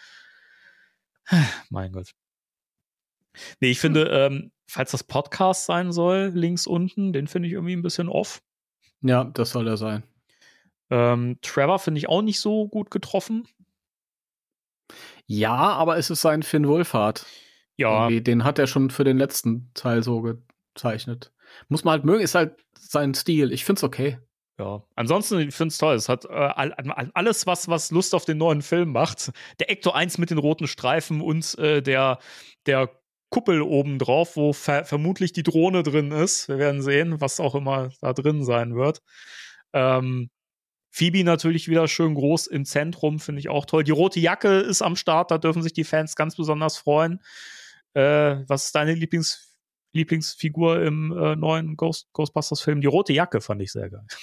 mein 1.69 1.91
Gott. 1.91 2.13
Nee, 3.59 3.71
ich 3.71 3.79
finde, 3.79 4.05
ähm, 4.05 4.51
falls 4.67 4.91
das 4.91 5.03
Podcast 5.03 5.65
sein 5.65 5.91
soll, 5.91 6.31
links 6.33 6.65
unten, 6.65 7.11
den 7.11 7.27
finde 7.27 7.47
ich 7.47 7.53
irgendwie 7.53 7.75
ein 7.75 7.81
bisschen 7.81 8.07
off. 8.07 8.41
Ja, 9.01 9.25
das 9.25 9.51
soll 9.51 9.67
er 9.67 9.77
sein. 9.77 10.03
Ähm, 10.89 11.37
Trevor 11.41 11.79
finde 11.79 11.99
ich 11.99 12.09
auch 12.09 12.21
nicht 12.21 12.39
so 12.39 12.67
gut 12.67 12.91
getroffen. 12.91 13.47
Ja, 15.25 15.55
aber 15.55 15.97
es 15.97 16.09
ist 16.09 16.21
sein 16.21 16.43
Finn 16.43 16.67
Wolfhard. 16.67 17.25
Ja. 17.77 18.03
Irgendwie, 18.03 18.21
den 18.21 18.43
hat 18.43 18.59
er 18.59 18.67
schon 18.67 18.89
für 18.89 19.03
den 19.03 19.17
letzten 19.17 19.71
Teil 19.73 20.03
so 20.03 20.21
gezeichnet. 20.73 21.31
Muss 21.67 21.83
man 21.83 21.93
halt 21.93 22.05
mögen, 22.05 22.21
ist 22.21 22.35
halt 22.35 22.55
sein 22.77 23.13
Stil. 23.13 23.51
Ich 23.51 23.63
finde 23.65 23.79
es 23.79 23.83
okay. 23.83 24.17
Ja, 24.59 24.83
ansonsten, 24.95 25.39
ich 25.39 25.55
finde 25.55 25.71
es 25.71 25.77
toll. 25.77 25.95
Es 25.95 26.09
hat 26.09 26.25
äh, 26.25 26.29
alles, 27.13 27.47
was, 27.47 27.69
was 27.69 27.91
Lust 27.91 28.13
auf 28.13 28.25
den 28.25 28.37
neuen 28.37 28.61
Film 28.61 28.91
macht. 28.91 29.31
Der 29.59 29.69
Ecto 29.69 29.91
1 29.91 30.17
mit 30.17 30.31
den 30.31 30.37
roten 30.37 30.67
Streifen 30.67 31.21
und 31.21 31.57
äh, 31.57 31.81
der, 31.81 32.19
der 32.65 32.89
Kuppel 33.29 33.61
oben 33.61 33.99
drauf, 33.99 34.35
wo 34.35 34.51
ver 34.51 34.83
vermutlich 34.83 35.31
die 35.31 35.43
Drohne 35.43 35.83
drin 35.83 36.11
ist. 36.11 36.49
Wir 36.49 36.57
werden 36.57 36.81
sehen, 36.81 37.21
was 37.21 37.39
auch 37.39 37.55
immer 37.55 37.91
da 38.01 38.11
drin 38.11 38.43
sein 38.43 38.75
wird. 38.75 39.01
Ähm, 39.71 40.29
Phoebe 40.89 41.23
natürlich 41.23 41.67
wieder 41.67 41.87
schön 41.87 42.15
groß 42.15 42.47
im 42.47 42.65
Zentrum, 42.65 43.19
finde 43.19 43.39
ich 43.39 43.49
auch 43.49 43.65
toll. 43.65 43.83
Die 43.83 43.91
rote 43.91 44.19
Jacke 44.19 44.59
ist 44.59 44.81
am 44.81 44.95
Start, 44.95 45.31
da 45.31 45.37
dürfen 45.37 45.61
sich 45.61 45.73
die 45.73 45.83
Fans 45.83 46.15
ganz 46.15 46.35
besonders 46.35 46.77
freuen. 46.77 47.21
Äh, 47.93 48.37
was 48.47 48.65
ist 48.65 48.75
deine 48.75 48.93
Lieblings 48.93 49.45
Lieblingsfigur 49.91 50.83
im 50.83 51.11
äh, 51.11 51.35
neuen 51.35 51.75
Ghost 51.75 52.09
Ghostbusters-Film? 52.13 52.81
Die 52.81 52.87
rote 52.87 53.11
Jacke 53.11 53.41
fand 53.41 53.61
ich 53.61 53.71
sehr 53.71 53.89
geil. 53.89 54.05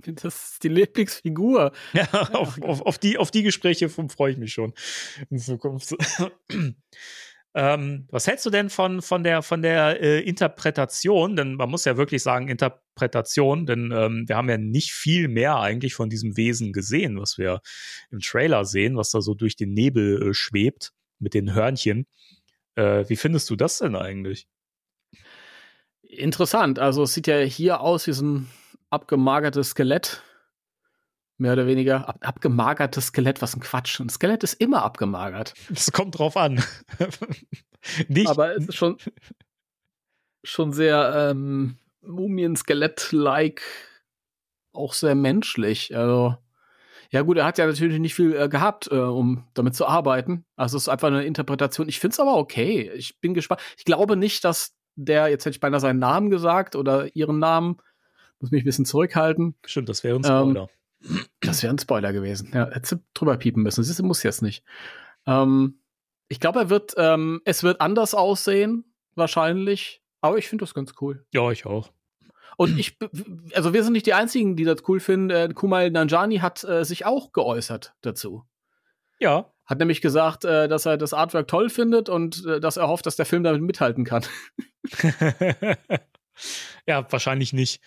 Das 0.00 0.52
ist 0.52 0.62
die 0.62 0.68
Lieblingsfigur. 0.68 1.72
Ja, 1.92 2.06
auf, 2.32 2.62
auf, 2.62 2.82
auf, 2.82 2.98
die, 2.98 3.18
auf 3.18 3.32
die 3.32 3.42
Gespräche 3.42 3.88
freue 3.88 4.30
ich 4.30 4.38
mich 4.38 4.52
schon 4.52 4.72
in 5.28 5.38
Zukunft. 5.38 5.96
Ähm, 7.54 8.06
was 8.10 8.26
hältst 8.26 8.44
du 8.46 8.50
denn 8.50 8.70
von, 8.70 9.00
von 9.02 9.24
der, 9.24 9.42
von 9.42 9.62
der 9.62 10.00
äh, 10.00 10.20
Interpretation? 10.20 11.34
Denn 11.34 11.54
man 11.54 11.70
muss 11.70 11.84
ja 11.84 11.96
wirklich 11.96 12.22
sagen, 12.22 12.48
Interpretation, 12.48 13.66
denn 13.66 13.90
ähm, 13.92 14.24
wir 14.28 14.36
haben 14.36 14.48
ja 14.48 14.58
nicht 14.58 14.92
viel 14.92 15.28
mehr 15.28 15.56
eigentlich 15.56 15.94
von 15.94 16.10
diesem 16.10 16.36
Wesen 16.36 16.72
gesehen, 16.72 17.18
was 17.18 17.38
wir 17.38 17.60
im 18.10 18.20
Trailer 18.20 18.64
sehen, 18.64 18.96
was 18.96 19.10
da 19.10 19.20
so 19.20 19.34
durch 19.34 19.56
den 19.56 19.72
Nebel 19.72 20.30
äh, 20.30 20.34
schwebt 20.34 20.92
mit 21.18 21.34
den 21.34 21.54
Hörnchen. 21.54 22.06
Äh, 22.74 23.08
wie 23.08 23.16
findest 23.16 23.48
du 23.50 23.56
das 23.56 23.78
denn 23.78 23.96
eigentlich? 23.96 24.46
Interessant. 26.02 26.78
Also 26.78 27.02
es 27.02 27.14
sieht 27.14 27.26
ja 27.26 27.38
hier 27.38 27.80
aus 27.80 28.06
wie 28.06 28.12
so 28.12 28.24
ein 28.24 28.50
abgemagertes 28.90 29.70
Skelett 29.70 30.22
mehr 31.38 31.52
oder 31.52 31.66
weniger 31.66 32.08
ab, 32.08 32.18
abgemagertes 32.20 33.06
Skelett, 33.06 33.40
was 33.40 33.56
ein 33.56 33.60
Quatsch. 33.60 34.00
Ein 34.00 34.08
Skelett 34.08 34.44
ist 34.44 34.54
immer 34.54 34.82
abgemagert. 34.82 35.54
Das 35.70 35.92
kommt 35.92 36.18
drauf 36.18 36.36
an. 36.36 36.62
Nicht. 38.08 38.28
Aber 38.28 38.54
es 38.56 38.68
ist 38.68 38.74
schon, 38.74 38.98
schon 40.42 40.72
sehr 40.72 41.30
ähm, 41.30 41.76
Mumien-Skelett-like, 42.02 43.62
auch 44.72 44.92
sehr 44.92 45.14
menschlich. 45.14 45.96
Also, 45.96 46.36
ja 47.10 47.22
gut, 47.22 47.38
er 47.38 47.44
hat 47.44 47.58
ja 47.58 47.66
natürlich 47.66 48.00
nicht 48.00 48.14
viel 48.14 48.34
äh, 48.34 48.48
gehabt, 48.48 48.88
äh, 48.90 48.96
um 48.96 49.44
damit 49.54 49.74
zu 49.74 49.86
arbeiten. 49.86 50.44
Also 50.56 50.76
es 50.76 50.84
ist 50.84 50.88
einfach 50.88 51.08
eine 51.08 51.24
Interpretation. 51.24 51.88
Ich 51.88 52.00
finde 52.00 52.14
es 52.14 52.20
aber 52.20 52.36
okay. 52.36 52.90
Ich 52.94 53.20
bin 53.20 53.32
gespannt. 53.32 53.60
Ich 53.76 53.84
glaube 53.84 54.16
nicht, 54.16 54.44
dass 54.44 54.74
der, 54.96 55.28
jetzt 55.28 55.44
hätte 55.46 55.54
ich 55.54 55.60
beinahe 55.60 55.80
seinen 55.80 56.00
Namen 56.00 56.30
gesagt 56.30 56.74
oder 56.74 57.14
ihren 57.14 57.38
Namen, 57.38 57.78
muss 58.40 58.50
mich 58.50 58.62
ein 58.62 58.66
bisschen 58.66 58.84
zurückhalten. 58.84 59.54
Stimmt, 59.64 59.88
das 59.88 60.04
wäre 60.04 60.16
uns 60.16 60.28
ähm, 60.28 60.68
Das 61.40 61.62
wäre 61.62 61.72
ein 61.72 61.78
Spoiler 61.78 62.12
gewesen. 62.12 62.50
Ja, 62.52 62.68
hättest 62.70 62.92
du 62.92 62.96
drüber 63.14 63.36
piepen 63.36 63.62
müssen. 63.62 63.84
Das 63.86 64.02
muss 64.02 64.22
jetzt 64.22 64.42
nicht. 64.42 64.64
Ähm, 65.26 65.80
ich 66.28 66.40
glaube, 66.40 66.60
er 66.60 66.70
wird, 66.70 66.94
ähm, 66.96 67.40
es 67.44 67.62
wird 67.62 67.80
anders 67.80 68.14
aussehen, 68.14 68.92
wahrscheinlich. 69.14 70.02
Aber 70.20 70.38
ich 70.38 70.48
finde 70.48 70.64
das 70.64 70.74
ganz 70.74 70.92
cool. 71.00 71.24
Ja, 71.32 71.50
ich 71.50 71.66
auch. 71.66 71.90
Und 72.56 72.76
ich, 72.76 72.98
also 73.54 73.72
wir 73.72 73.84
sind 73.84 73.92
nicht 73.92 74.06
die 74.06 74.14
einzigen, 74.14 74.56
die 74.56 74.64
das 74.64 74.82
cool 74.88 74.98
finden. 74.98 75.30
Äh, 75.30 75.48
Kumail 75.54 75.90
Nanjani 75.90 76.38
hat 76.38 76.64
äh, 76.64 76.84
sich 76.84 77.06
auch 77.06 77.32
geäußert 77.32 77.94
dazu. 78.00 78.44
Ja. 79.20 79.52
Hat 79.64 79.78
nämlich 79.78 80.00
gesagt, 80.00 80.44
äh, 80.44 80.66
dass 80.66 80.84
er 80.84 80.96
das 80.96 81.12
Artwork 81.14 81.46
toll 81.46 81.70
findet 81.70 82.08
und 82.08 82.44
äh, 82.46 82.58
dass 82.58 82.76
er 82.76 82.88
hofft, 82.88 83.06
dass 83.06 83.16
der 83.16 83.26
Film 83.26 83.44
damit 83.44 83.62
mithalten 83.62 84.04
kann. 84.04 84.24
ja, 86.86 87.06
wahrscheinlich 87.12 87.52
nicht. 87.52 87.80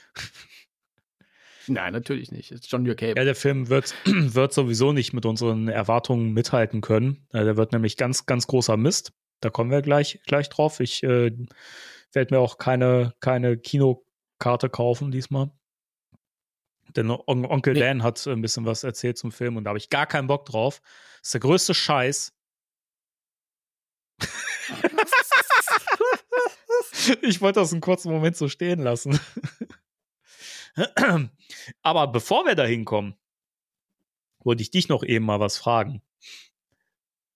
Nein, 1.68 1.94
natürlich 1.94 2.32
nicht. 2.32 2.52
It's 2.52 2.70
John 2.70 2.86
Cape. 2.86 3.14
Ja, 3.18 3.24
der 3.24 3.36
Film 3.36 3.70
wird, 3.70 3.96
wird 4.06 4.54
sowieso 4.54 4.94
nicht 4.94 5.14
mit 5.14 5.26
unseren 5.26 5.68
Erwartungen 5.68 6.34
mithalten 6.34 6.82
können. 6.82 7.28
Äh, 7.32 7.44
der 7.44 7.58
wird 7.58 7.72
nämlich 7.72 7.98
ganz, 7.98 8.26
ganz 8.26 8.48
großer 8.48 8.78
Mist. 8.78 9.14
Da 9.40 9.50
kommen 9.50 9.72
wir 9.72 9.82
gleich, 9.82 10.20
gleich 10.26 10.50
drauf. 10.50 10.80
Ich 10.80 11.04
äh, 11.04 11.32
werde 12.14 12.36
mir 12.36 12.40
auch 12.40 12.58
keine, 12.58 13.14
keine 13.20 13.58
Kinokarte 13.58 14.70
kaufen 14.70 15.12
diesmal. 15.12 15.52
Denn 16.96 17.10
On 17.10 17.46
Onkel 17.46 17.74
nee. 17.74 17.80
Dan 17.80 18.04
hat 18.04 18.26
ein 18.28 18.42
bisschen 18.42 18.66
was 18.66 18.84
erzählt 18.84 19.18
zum 19.18 19.32
Film 19.32 19.56
und 19.56 19.64
da 19.64 19.70
habe 19.70 19.80
ich 19.80 19.90
gar 19.90 20.06
keinen 20.06 20.28
Bock 20.28 20.46
drauf. 20.46 20.82
Das 21.20 21.28
ist 21.28 21.34
der 21.36 21.42
größte 21.42 21.74
Scheiß. 21.74 22.34
ich 27.22 27.42
wollte 27.42 27.60
das 27.60 27.72
einen 27.72 27.82
kurzen 27.82 28.12
Moment 28.12 28.36
so 28.36 28.48
stehen 28.48 28.80
lassen. 28.80 29.20
Aber 31.82 32.08
bevor 32.08 32.46
wir 32.46 32.56
da 32.56 32.66
hinkommen, 32.66 33.16
wollte 34.44 34.64
ich 34.64 34.72
dich 34.72 34.90
noch 34.90 35.04
eben 35.04 35.26
mal 35.26 35.40
was 35.40 35.58
fragen. 35.58 36.02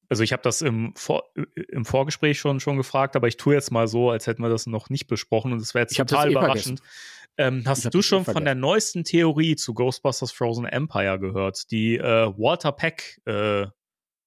Also 0.10 0.24
ich 0.24 0.34
habe 0.34 0.44
das 0.44 0.62
im, 0.62 0.94
Vor 0.96 1.24
im 1.70 1.86
Vorgespräch 1.86 2.40
schon, 2.40 2.60
schon 2.60 2.78
gefragt, 2.78 3.16
aber 3.16 3.28
ich 3.28 3.38
tue 3.38 3.56
jetzt 3.56 3.72
mal 3.72 3.88
so, 3.88 4.12
als 4.12 4.28
hätten 4.28 4.44
wir 4.44 4.50
das 4.50 4.68
noch 4.68 4.90
nicht 4.90 5.08
besprochen 5.08 5.52
und 5.52 5.60
es 5.60 5.74
wäre 5.74 5.84
jetzt 5.84 5.96
total 5.96 6.30
eh 6.30 6.32
überraschend. 6.32 6.82
Ähm, 7.38 7.64
hast 7.66 7.94
du 7.94 8.02
schon 8.02 8.22
eh 8.22 8.32
von 8.32 8.46
der 8.46 8.56
neuesten 8.56 9.04
Theorie 9.04 9.56
zu 9.56 9.74
Ghostbusters 9.74 10.32
Frozen 10.32 10.66
Empire 10.66 11.20
gehört, 11.20 11.72
die 11.72 11.98
äh, 11.98 12.32
Walter 12.38 12.72
Peck 12.72 13.20
äh, 13.26 13.66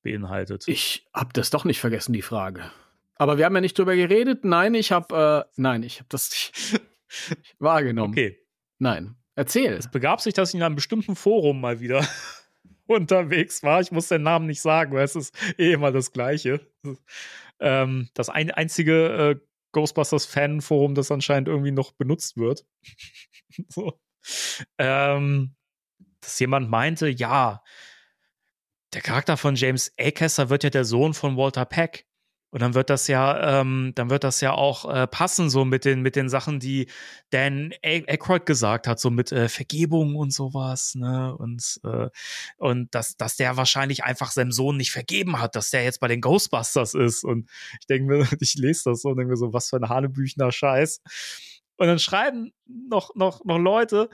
beinhaltet? 0.02 0.66
Ich 0.66 1.06
habe 1.14 1.32
das 1.32 1.50
doch 1.50 1.64
nicht 1.64 1.80
vergessen, 1.80 2.12
die 2.12 2.22
Frage. 2.22 2.70
Aber 3.14 3.38
wir 3.38 3.44
haben 3.44 3.54
ja 3.54 3.60
nicht 3.60 3.78
drüber 3.78 3.96
geredet. 3.96 4.44
Nein, 4.44 4.74
ich 4.74 4.92
habe 4.92 5.46
äh, 5.48 5.52
nein, 5.56 5.82
ich 5.82 5.98
habe 6.00 6.08
das 6.08 6.30
nicht 6.30 6.80
wahrgenommen. 7.58 8.12
Okay. 8.12 8.38
Nein. 8.78 9.16
Erzähl. 9.34 9.74
Es 9.74 9.90
begab 9.90 10.20
sich, 10.20 10.34
dass 10.34 10.50
ich 10.50 10.56
in 10.56 10.62
einem 10.62 10.74
bestimmten 10.74 11.14
Forum 11.14 11.60
mal 11.60 11.80
wieder 11.80 12.06
unterwegs 12.86 13.62
war. 13.62 13.80
Ich 13.80 13.92
muss 13.92 14.08
den 14.08 14.22
Namen 14.22 14.46
nicht 14.46 14.60
sagen, 14.60 14.92
weil 14.94 15.04
es 15.04 15.14
ist 15.14 15.36
eh 15.58 15.72
immer 15.72 15.92
das 15.92 16.12
Gleiche. 16.12 16.60
Ähm, 17.60 18.08
das 18.14 18.28
ein, 18.28 18.50
einzige 18.50 19.08
äh, 19.08 19.40
Ghostbusters-Fan-Forum, 19.72 20.94
das 20.94 21.10
anscheinend 21.10 21.48
irgendwie 21.48 21.70
noch 21.70 21.92
benutzt 21.92 22.36
wird. 22.36 22.66
so. 23.68 24.00
ähm, 24.78 25.54
dass 26.20 26.38
jemand 26.40 26.68
meinte, 26.68 27.08
ja, 27.08 27.62
der 28.94 29.02
Charakter 29.02 29.36
von 29.36 29.54
James 29.54 29.92
Acaster 29.98 30.50
wird 30.50 30.64
ja 30.64 30.70
der 30.70 30.84
Sohn 30.84 31.14
von 31.14 31.36
Walter 31.36 31.64
Peck. 31.64 32.07
Und 32.50 32.62
dann 32.62 32.74
wird 32.74 32.88
das 32.88 33.08
ja, 33.08 33.60
ähm, 33.60 33.92
dann 33.94 34.08
wird 34.08 34.24
das 34.24 34.40
ja 34.40 34.52
auch 34.52 34.90
äh, 34.92 35.06
passen, 35.06 35.50
so 35.50 35.66
mit 35.66 35.84
den, 35.84 36.00
mit 36.00 36.16
den 36.16 36.30
Sachen, 36.30 36.60
die 36.60 36.88
Dan 37.30 37.74
Aykroyd 37.82 38.46
gesagt 38.46 38.86
hat, 38.86 38.98
so 38.98 39.10
mit 39.10 39.32
äh, 39.32 39.48
Vergebung 39.50 40.16
und 40.16 40.32
sowas, 40.32 40.94
ne? 40.94 41.36
Und, 41.36 41.80
äh, 41.84 42.08
und 42.56 42.94
dass, 42.94 43.16
dass 43.16 43.36
der 43.36 43.58
wahrscheinlich 43.58 44.04
einfach 44.04 44.30
seinem 44.30 44.52
Sohn 44.52 44.78
nicht 44.78 44.92
vergeben 44.92 45.40
hat, 45.40 45.56
dass 45.56 45.70
der 45.70 45.84
jetzt 45.84 46.00
bei 46.00 46.08
den 46.08 46.22
Ghostbusters 46.22 46.94
ist. 46.94 47.22
Und 47.22 47.50
ich 47.80 47.86
denke 47.86 48.06
mir, 48.06 48.26
ich 48.40 48.54
lese 48.54 48.90
das 48.90 49.02
so 49.02 49.10
und 49.10 49.18
denke 49.18 49.32
mir 49.32 49.36
so, 49.36 49.52
was 49.52 49.68
für 49.68 49.76
ein 49.76 49.88
Hanebüchner 49.88 50.50
Scheiß. 50.50 51.02
Und 51.76 51.86
dann 51.86 51.98
schreiben 51.98 52.52
noch, 52.66 53.14
noch, 53.14 53.44
noch 53.44 53.58
Leute, 53.58 54.08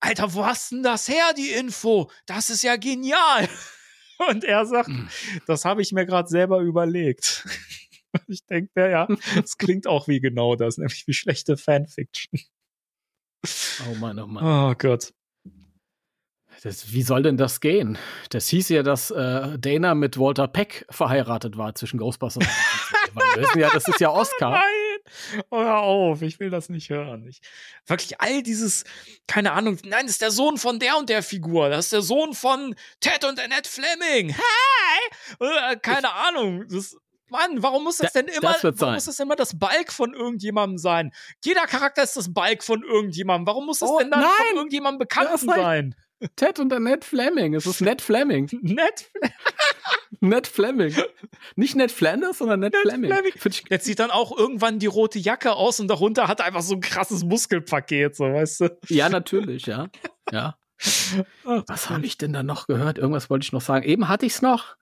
Alter, 0.00 0.32
wo 0.34 0.44
hast 0.46 0.70
denn 0.72 0.82
das 0.82 1.08
her, 1.08 1.32
die 1.36 1.50
Info? 1.50 2.10
Das 2.26 2.50
ist 2.50 2.62
ja 2.62 2.76
genial. 2.76 3.48
Und 4.30 4.44
er 4.44 4.66
sagt, 4.66 4.88
hm. 4.88 5.08
das 5.46 5.64
habe 5.64 5.82
ich 5.82 5.92
mir 5.92 6.06
gerade 6.06 6.28
selber 6.28 6.60
überlegt. 6.60 7.46
Ich 8.26 8.44
denke 8.46 8.90
ja, 8.90 9.06
das 9.36 9.58
klingt 9.58 9.86
auch 9.86 10.08
wie 10.08 10.18
genau 10.18 10.56
das, 10.56 10.78
nämlich 10.78 11.06
wie 11.06 11.12
schlechte 11.12 11.58
Fanfiction. 11.58 12.40
Oh 13.86 13.94
Mann, 13.96 14.18
oh 14.18 14.26
Mann. 14.26 14.42
Oh 14.42 14.74
Gott. 14.76 15.12
Das, 16.62 16.92
wie 16.92 17.02
soll 17.02 17.22
denn 17.22 17.36
das 17.36 17.60
gehen? 17.60 17.98
Das 18.30 18.48
hieß 18.48 18.70
ja, 18.70 18.82
dass 18.82 19.10
äh, 19.10 19.58
Dana 19.58 19.94
mit 19.94 20.18
Walter 20.18 20.48
Peck 20.48 20.86
verheiratet 20.88 21.58
war 21.58 21.74
zwischen 21.74 21.98
Ghostbusters 21.98 22.46
und 23.14 23.22
Wir 23.36 23.42
wissen 23.42 23.60
ja, 23.60 23.68
das 23.70 23.86
ist 23.86 24.00
ja 24.00 24.10
Oscar. 24.10 24.50
Nein! 24.52 24.87
Oh, 25.50 25.58
hör 25.58 25.78
auf, 25.78 26.22
ich 26.22 26.40
will 26.40 26.50
das 26.50 26.68
nicht 26.68 26.90
hören. 26.90 27.26
Ich, 27.26 27.40
wirklich 27.86 28.20
all 28.20 28.42
dieses, 28.42 28.84
keine 29.26 29.52
Ahnung, 29.52 29.78
nein, 29.84 30.02
das 30.06 30.12
ist 30.12 30.22
der 30.22 30.30
Sohn 30.30 30.58
von 30.58 30.78
der 30.78 30.96
und 30.96 31.08
der 31.08 31.22
Figur. 31.22 31.68
Das 31.68 31.86
ist 31.86 31.92
der 31.92 32.02
Sohn 32.02 32.34
von 32.34 32.74
Ted 33.00 33.24
und 33.24 33.40
Annette 33.40 33.68
Fleming. 33.68 34.34
Hey! 34.34 35.72
Äh, 35.72 35.76
keine 35.76 36.12
Ahnung. 36.12 36.66
Das, 36.68 36.96
Mann, 37.30 37.62
warum 37.62 37.84
muss 37.84 37.98
das 37.98 38.12
denn 38.12 38.26
immer, 38.26 38.52
das 38.54 38.64
warum 38.64 38.76
sein. 38.78 38.94
muss 38.94 39.04
das 39.04 39.20
immer 39.20 39.36
das 39.36 39.58
Balk 39.58 39.92
von 39.92 40.14
irgendjemandem 40.14 40.78
sein? 40.78 41.12
Jeder 41.44 41.66
Charakter 41.66 42.02
ist 42.02 42.16
das 42.16 42.32
Balk 42.32 42.64
von 42.64 42.82
irgendjemandem. 42.82 43.46
Warum 43.46 43.66
muss 43.66 43.80
das 43.80 43.90
Oh, 43.90 43.98
denn 43.98 44.10
dann 44.10 44.20
nein! 44.20 44.30
von 44.48 44.56
irgendjemandem 44.56 44.98
bekannt 44.98 45.38
sein? 45.40 45.94
Ted 46.36 46.58
und 46.58 46.70
der 46.70 46.80
Ned 46.80 47.04
Fleming. 47.04 47.54
Es 47.54 47.66
ist 47.66 47.80
Ned 47.80 48.02
Fleming. 48.02 48.48
Nett. 48.62 49.10
Ned 50.20 50.46
Fleming. 50.46 50.94
Nicht 51.56 51.76
Ned 51.76 51.92
Flanders, 51.92 52.38
sondern 52.38 52.60
Ned, 52.60 52.74
Fleming. 52.76 53.12
Fleming. 53.12 53.32
Ich, 53.34 53.64
Jetzt 53.68 53.84
sieht 53.84 53.98
dann 53.98 54.10
auch 54.10 54.36
irgendwann 54.36 54.78
die 54.78 54.86
rote 54.86 55.18
Jacke 55.18 55.52
aus 55.52 55.78
und 55.80 55.88
darunter 55.88 56.26
hat 56.28 56.40
er 56.40 56.46
einfach 56.46 56.62
so 56.62 56.74
ein 56.74 56.80
krasses 56.80 57.24
Muskelpaket, 57.24 58.16
so 58.16 58.24
weißt 58.24 58.60
du. 58.60 58.78
ja, 58.88 59.08
natürlich, 59.08 59.66
ja. 59.66 59.88
Ja. 60.32 60.56
Was 61.44 61.90
habe 61.90 62.06
ich 62.06 62.18
denn 62.18 62.32
da 62.32 62.42
noch 62.42 62.66
gehört? 62.66 62.98
Irgendwas 62.98 63.30
wollte 63.30 63.44
ich 63.44 63.52
noch 63.52 63.60
sagen. 63.60 63.84
Eben 63.84 64.08
hatte 64.08 64.26
ich 64.26 64.32
es 64.34 64.42
noch. 64.42 64.76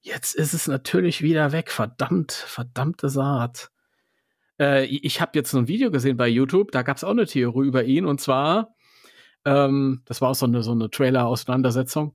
Jetzt 0.00 0.34
ist 0.34 0.52
es 0.52 0.66
natürlich 0.66 1.22
wieder 1.22 1.52
weg. 1.52 1.70
Verdammt, 1.70 2.32
verdammte 2.32 3.08
Saat. 3.08 3.70
Äh, 4.58 4.84
ich 4.86 5.20
habe 5.20 5.32
jetzt 5.34 5.50
so 5.50 5.58
ein 5.58 5.68
Video 5.68 5.90
gesehen 5.90 6.16
bei 6.16 6.28
YouTube, 6.28 6.72
da 6.72 6.82
gab 6.82 6.96
es 6.96 7.04
auch 7.04 7.10
eine 7.10 7.26
Theorie 7.26 7.66
über 7.66 7.84
ihn 7.84 8.06
und 8.06 8.20
zwar, 8.20 8.74
ähm, 9.44 10.02
das 10.04 10.20
war 10.20 10.30
auch 10.30 10.34
so 10.34 10.46
eine, 10.46 10.62
so 10.62 10.72
eine 10.72 10.90
Trailer-Auseinandersetzung. 10.90 12.14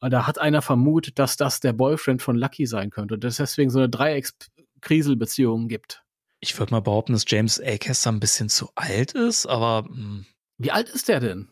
Da 0.00 0.26
hat 0.26 0.38
einer 0.38 0.60
vermutet, 0.60 1.18
dass 1.18 1.38
das 1.38 1.60
der 1.60 1.72
Boyfriend 1.72 2.20
von 2.20 2.36
Lucky 2.36 2.66
sein 2.66 2.90
könnte 2.90 3.14
und 3.14 3.24
dass 3.24 3.34
es 3.34 3.36
deswegen 3.38 3.70
so 3.70 3.78
eine 3.78 3.88
Dreiecks-Kriselbeziehung 3.88 5.66
gibt. 5.66 6.02
Ich 6.40 6.58
würde 6.58 6.74
mal 6.74 6.80
behaupten, 6.80 7.14
dass 7.14 7.24
James 7.26 7.58
Acaster 7.58 8.12
ein 8.12 8.20
bisschen 8.20 8.50
zu 8.50 8.68
alt 8.74 9.12
ist, 9.12 9.46
aber 9.46 9.86
hm, 9.88 10.26
Wie 10.58 10.70
alt 10.70 10.90
ist 10.90 11.08
der 11.08 11.20
denn? 11.20 11.48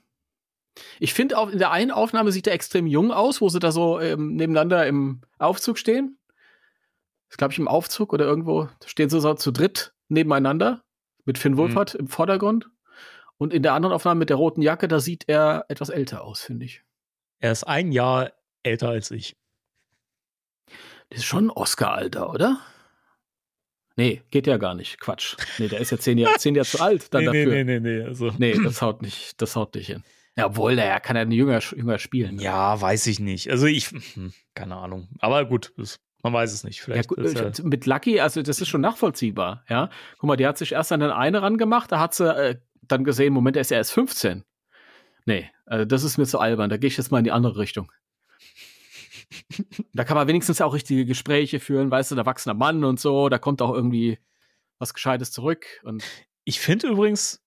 Ich 0.99 1.15
finde 1.15 1.39
auch 1.39 1.49
in 1.49 1.59
der 1.59 1.71
einen 1.71 1.91
Aufnahme 1.91 2.33
sieht 2.33 2.47
er 2.47 2.55
extrem 2.55 2.87
jung 2.87 3.11
aus, 3.11 3.41
wo 3.41 3.49
sie 3.49 3.59
da 3.59 3.73
so 3.73 4.01
ähm, 4.01 4.35
nebeneinander 4.37 4.87
im 4.87 5.23
Aufzug 5.39 5.79
stehen. 5.79 6.19
Das 7.29 7.39
glaube 7.39 7.53
ich 7.53 7.59
im 7.59 7.69
Aufzug 7.69 8.13
oder 8.13 8.27
irgendwo 8.27 8.69
stehen 8.85 9.09
sie 9.09 9.21
so 9.21 9.35
zu 9.35 9.51
dritt 9.51 9.95
nebeneinander 10.09 10.83
mit 11.25 11.39
Finn 11.39 11.57
Wolfhard 11.57 11.95
im 11.95 12.09
Vordergrund. 12.09 12.69
Und 13.43 13.53
in 13.53 13.65
der 13.65 13.73
anderen 13.73 13.93
Aufnahme 13.93 14.21
mit 14.21 14.31
der 14.31 14.37
roten 14.37 14.63
Jacke, 14.63 14.87
da 14.87 15.01
sieht 15.01 15.25
er 15.27 15.65
etwas 15.69 15.89
älter 15.89 16.23
aus, 16.23 16.43
finde 16.43 16.65
ich. 16.65 16.83
er 17.41 17.51
ist 17.51 17.65
ein 17.65 17.91
Jahr 17.91 18.31
älter 18.63 18.89
als 18.91 19.11
ich. 19.11 19.37
Das 21.11 21.19
ist 21.19 21.25
schon 21.25 21.47
ein 21.47 21.51
Oscar-Alter, 21.51 22.31
oder? 22.31 22.61
Nee, 23.97 24.23
geht 24.31 24.47
ja 24.47 24.59
gar 24.59 24.75
nicht. 24.77 25.01
Quatsch. 25.01 25.37
Nee, 25.59 25.67
der 25.67 25.81
ist 25.81 25.91
ja 25.91 25.99
zehn 25.99 26.19
Jahre, 26.19 26.39
zehn 26.39 26.55
Jahre 26.55 26.69
zu 26.69 26.81
alt 26.81 27.13
dann 27.13 27.25
nee, 27.31 27.31
nee, 27.31 27.45
dafür. 27.45 27.65
nee, 27.65 27.81
nee, 27.81 27.99
nee. 27.99 28.03
Also, 28.05 28.31
Nee, 28.39 28.57
das 28.63 28.81
haut 28.81 29.03
nicht, 29.03 29.43
das 29.43 29.57
haut 29.57 29.75
nicht 29.75 29.89
hin. 29.89 30.05
Ja, 30.37 30.47
obwohl, 30.47 30.77
der 30.77 31.01
kann 31.01 31.17
ja 31.17 31.25
jünger, 31.25 31.59
jünger 31.59 31.99
spielen. 31.99 32.37
ne? 32.37 32.43
ja, 32.45 32.81
weiß 32.81 33.09
ich 33.09 33.19
nicht. 33.19 33.51
Also 33.51 33.67
ich, 33.67 33.89
hm, 33.91 34.33
keine 34.55 34.77
Ahnung. 34.77 35.09
Aber 35.19 35.45
gut, 35.45 35.73
das, 35.77 35.99
man 36.23 36.33
weiß 36.33 36.53
es 36.53 36.63
nicht. 36.63 36.79
Ja, 36.79 36.85
Vielleicht 36.85 37.09
gut, 37.09 37.19
ist 37.19 37.39
äh, 37.39 37.51
er, 37.59 37.65
mit 37.65 37.87
Lucky, 37.87 38.21
also 38.21 38.41
das 38.41 38.61
ist 38.61 38.69
schon 38.69 38.81
nachvollziehbar, 38.83 39.65
ja. 39.69 39.91
Guck 40.19 40.29
mal, 40.29 40.37
die 40.37 40.47
hat 40.47 40.57
sich 40.59 40.73
erst 40.73 40.93
an 40.93 41.01
den 41.01 41.11
einen 41.11 41.35
rangemacht, 41.35 41.91
da 41.91 41.99
hat 41.99 42.15
sie 42.15 42.33
äh, 42.33 42.57
dann 42.83 43.05
gesehen, 43.05 43.33
Moment, 43.33 43.57
er 43.57 43.63
ist 43.63 43.71
ja 43.71 43.79
erst 43.79 43.93
15. 43.93 44.45
Nee, 45.25 45.51
also 45.67 45.85
das 45.85 46.03
ist 46.03 46.19
mir 46.19 46.27
zu 46.27 46.39
albern, 46.39 46.71
da 46.71 46.77
gehe 46.77 46.89
ich 46.89 46.97
jetzt 46.97 47.11
mal 47.11 47.19
in 47.19 47.25
die 47.25 47.33
andere 47.33 47.59
Richtung. 47.59 47.91
da 49.93 50.05
kann 50.05 50.17
man 50.17 50.29
wenigstens 50.29 50.61
auch 50.61 50.75
richtige 50.75 51.07
Gespräche 51.07 51.61
führen, 51.61 51.91
weißt 51.91 52.11
du, 52.11 52.15
der 52.15 52.23
erwachsener 52.23 52.55
Mann 52.55 52.85
und 52.85 53.01
so, 53.01 53.29
da 53.29 53.39
kommt 53.39 53.63
auch 53.63 53.73
irgendwie 53.73 54.19
was 54.79 54.95
Gescheites 54.95 55.31
zurück. 55.31 55.67
Und 55.85 56.05
ich 56.45 56.61
finde 56.61 56.89
übrigens, 56.89 57.41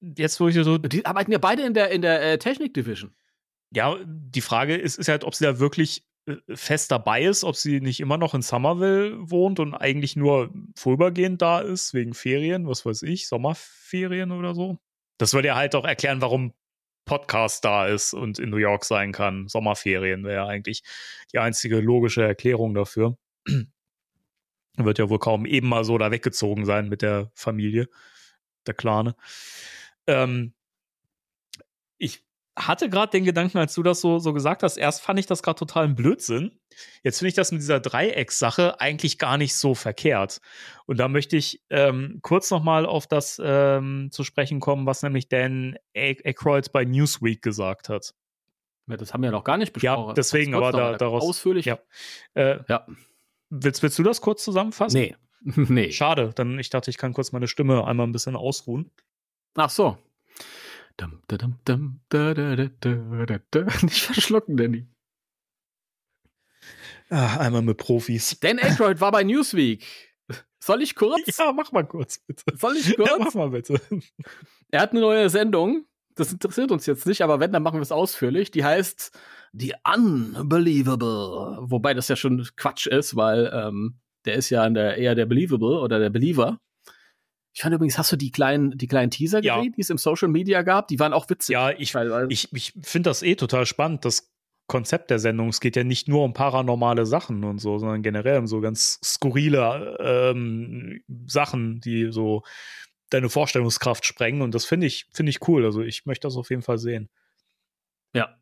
jetzt 0.00 0.38
wo 0.40 0.48
ich 0.48 0.54
so, 0.54 0.78
die 0.78 1.06
arbeiten 1.06 1.32
ja 1.32 1.38
beide 1.38 1.62
in 1.62 1.74
der, 1.74 1.90
in 1.90 2.02
der 2.02 2.22
äh, 2.22 2.38
Technik-Division. 2.38 3.14
ja, 3.72 3.96
die 4.04 4.40
Frage 4.40 4.76
ist, 4.76 4.98
ist 4.98 5.08
halt, 5.08 5.24
ob 5.24 5.34
sie 5.34 5.44
da 5.44 5.58
wirklich 5.58 6.04
fest 6.54 6.90
dabei 6.90 7.22
ist, 7.22 7.44
ob 7.44 7.56
sie 7.56 7.80
nicht 7.80 8.00
immer 8.00 8.18
noch 8.18 8.34
in 8.34 8.42
Somerville 8.42 9.30
wohnt 9.30 9.60
und 9.60 9.74
eigentlich 9.74 10.16
nur 10.16 10.52
vorübergehend 10.74 11.40
da 11.40 11.60
ist, 11.60 11.94
wegen 11.94 12.14
Ferien, 12.14 12.66
was 12.66 12.84
weiß 12.84 13.02
ich, 13.02 13.28
Sommerferien 13.28 14.32
oder 14.32 14.54
so. 14.54 14.78
Das 15.18 15.34
würde 15.34 15.48
ja 15.48 15.56
halt 15.56 15.74
auch 15.74 15.84
erklären, 15.84 16.20
warum 16.20 16.52
Podcast 17.04 17.64
da 17.64 17.86
ist 17.86 18.12
und 18.12 18.38
in 18.38 18.50
New 18.50 18.56
York 18.56 18.84
sein 18.84 19.12
kann. 19.12 19.46
Sommerferien 19.48 20.24
wäre 20.24 20.34
ja 20.34 20.46
eigentlich 20.46 20.82
die 21.32 21.38
einzige 21.38 21.80
logische 21.80 22.24
Erklärung 22.24 22.74
dafür. 22.74 23.16
Wird 24.76 24.98
ja 24.98 25.08
wohl 25.08 25.20
kaum 25.20 25.46
eben 25.46 25.68
mal 25.68 25.84
so 25.84 25.96
da 25.96 26.10
weggezogen 26.10 26.66
sein 26.66 26.88
mit 26.88 27.00
der 27.02 27.30
Familie, 27.34 27.88
der 28.66 28.74
Clane. 28.74 29.14
Ähm, 30.06 30.52
ich 31.98 32.25
hatte 32.56 32.88
gerade 32.88 33.10
den 33.10 33.24
Gedanken, 33.24 33.58
als 33.58 33.74
du 33.74 33.82
das 33.82 34.00
so, 34.00 34.18
so 34.18 34.32
gesagt 34.32 34.62
hast, 34.62 34.78
erst 34.78 35.02
fand 35.02 35.18
ich 35.18 35.26
das 35.26 35.42
gerade 35.42 35.58
total 35.58 35.84
ein 35.84 35.94
Blödsinn. 35.94 36.58
Jetzt 37.02 37.18
finde 37.18 37.28
ich 37.28 37.34
das 37.34 37.52
mit 37.52 37.60
dieser 37.60 37.80
Dreieckssache 37.80 38.80
eigentlich 38.80 39.18
gar 39.18 39.36
nicht 39.36 39.54
so 39.54 39.74
verkehrt. 39.74 40.40
Und 40.86 40.98
da 40.98 41.08
möchte 41.08 41.36
ich 41.36 41.62
ähm, 41.68 42.18
kurz 42.22 42.50
nochmal 42.50 42.86
auf 42.86 43.06
das 43.06 43.40
ähm, 43.44 44.08
zu 44.10 44.24
sprechen 44.24 44.60
kommen, 44.60 44.86
was 44.86 45.02
nämlich 45.02 45.28
Dan 45.28 45.76
Aykroyd 45.94 46.72
bei 46.72 46.84
Newsweek 46.84 47.42
gesagt 47.42 47.88
hat. 47.88 48.14
Ja, 48.88 48.96
das 48.96 49.12
haben 49.12 49.22
wir 49.22 49.30
noch 49.30 49.44
gar 49.44 49.58
nicht 49.58 49.72
besprochen. 49.72 50.08
Ja, 50.08 50.14
deswegen, 50.14 50.54
aber 50.54 50.72
da, 50.72 50.96
daraus. 50.96 51.22
Ausführlich. 51.22 51.66
Ja. 51.66 51.78
Äh, 52.34 52.60
ja. 52.68 52.86
Willst, 53.50 53.82
willst 53.82 53.98
du 53.98 54.02
das 54.02 54.20
kurz 54.20 54.42
zusammenfassen? 54.44 54.98
Nee. 54.98 55.16
nee. 55.44 55.90
Schade, 55.92 56.32
dann 56.34 56.58
ich 56.58 56.70
dachte, 56.70 56.90
ich 56.90 56.96
kann 56.96 57.12
kurz 57.12 57.32
meine 57.32 57.48
Stimme 57.48 57.86
einmal 57.86 58.06
ein 58.06 58.12
bisschen 58.12 58.36
ausruhen. 58.36 58.90
Ach 59.56 59.70
so. 59.70 59.98
Nicht 63.82 64.02
verschlucken, 64.04 64.56
Danny. 64.56 64.86
Ach, 67.10 67.36
einmal 67.36 67.62
mit 67.62 67.76
Profis. 67.76 68.38
Dan 68.40 68.58
Aykroyd 68.58 69.00
war 69.00 69.12
bei 69.12 69.22
Newsweek. 69.22 69.84
Soll 70.58 70.82
ich 70.82 70.96
kurz? 70.96 71.36
Ja, 71.38 71.52
mach 71.52 71.70
mal 71.70 71.86
kurz, 71.86 72.18
bitte. 72.18 72.44
Soll 72.56 72.76
ich 72.76 72.96
kurz? 72.96 73.08
Ja, 73.08 73.16
mach 73.18 73.34
mal 73.34 73.50
bitte. 73.50 73.80
Er 74.70 74.80
hat 74.80 74.90
eine 74.90 75.00
neue 75.00 75.30
Sendung. 75.30 75.86
Das 76.16 76.32
interessiert 76.32 76.72
uns 76.72 76.86
jetzt 76.86 77.06
nicht, 77.06 77.22
aber 77.22 77.38
wenn, 77.40 77.52
dann 77.52 77.62
machen 77.62 77.76
wir 77.76 77.82
es 77.82 77.92
ausführlich. 77.92 78.50
Die 78.50 78.64
heißt 78.64 79.16
The 79.52 79.74
Unbelievable. 79.84 81.58
Wobei 81.60 81.94
das 81.94 82.08
ja 82.08 82.16
schon 82.16 82.44
Quatsch 82.56 82.86
ist, 82.86 83.14
weil 83.14 83.50
ähm, 83.54 84.00
der 84.24 84.34
ist 84.34 84.50
ja 84.50 84.68
der, 84.68 84.96
eher 84.96 85.14
der 85.14 85.26
Believable 85.26 85.78
oder 85.80 86.00
der 86.00 86.10
Believer. 86.10 86.58
Ich 87.56 87.62
fand 87.62 87.74
übrigens, 87.74 87.96
hast 87.96 88.12
du 88.12 88.16
die 88.16 88.30
kleinen, 88.30 88.76
die 88.76 88.86
kleinen 88.86 89.10
Teaser 89.10 89.42
Ja. 89.42 89.56
gesehen, 89.56 89.72
die 89.72 89.80
es 89.80 89.88
im 89.88 89.96
Social 89.96 90.28
Media 90.28 90.60
gab? 90.60 90.88
Die 90.88 90.98
waren 90.98 91.14
auch 91.14 91.30
witzig. 91.30 91.54
Ja, 91.54 91.70
ich, 91.70 91.92
teilweise. 91.92 92.26
ich, 92.30 92.52
ich 92.52 92.74
finde 92.82 93.08
das 93.08 93.22
eh 93.22 93.34
total 93.34 93.64
spannend. 93.64 94.04
Das 94.04 94.30
Konzept 94.66 95.08
der 95.08 95.18
Sendung, 95.18 95.48
es 95.48 95.60
geht 95.60 95.74
ja 95.74 95.82
nicht 95.82 96.06
nur 96.06 96.22
um 96.22 96.34
paranormale 96.34 97.06
Sachen 97.06 97.44
und 97.44 97.58
so, 97.58 97.78
sondern 97.78 98.02
generell 98.02 98.40
um 98.40 98.46
so 98.46 98.60
ganz 98.60 99.00
skurrile 99.02 99.96
ähm, 100.00 101.00
Sachen, 101.26 101.80
die 101.80 102.12
so 102.12 102.42
deine 103.08 103.30
Vorstellungskraft 103.30 104.04
sprengen. 104.04 104.42
Und 104.42 104.54
das 104.54 104.66
finde 104.66 104.86
ich, 104.86 105.06
finde 105.14 105.30
ich 105.30 105.48
cool. 105.48 105.64
Also 105.64 105.80
ich 105.80 106.04
möchte 106.04 106.26
das 106.26 106.36
auf 106.36 106.50
jeden 106.50 106.62
Fall 106.62 106.76
sehen. 106.76 107.08
Ja. 108.12 108.36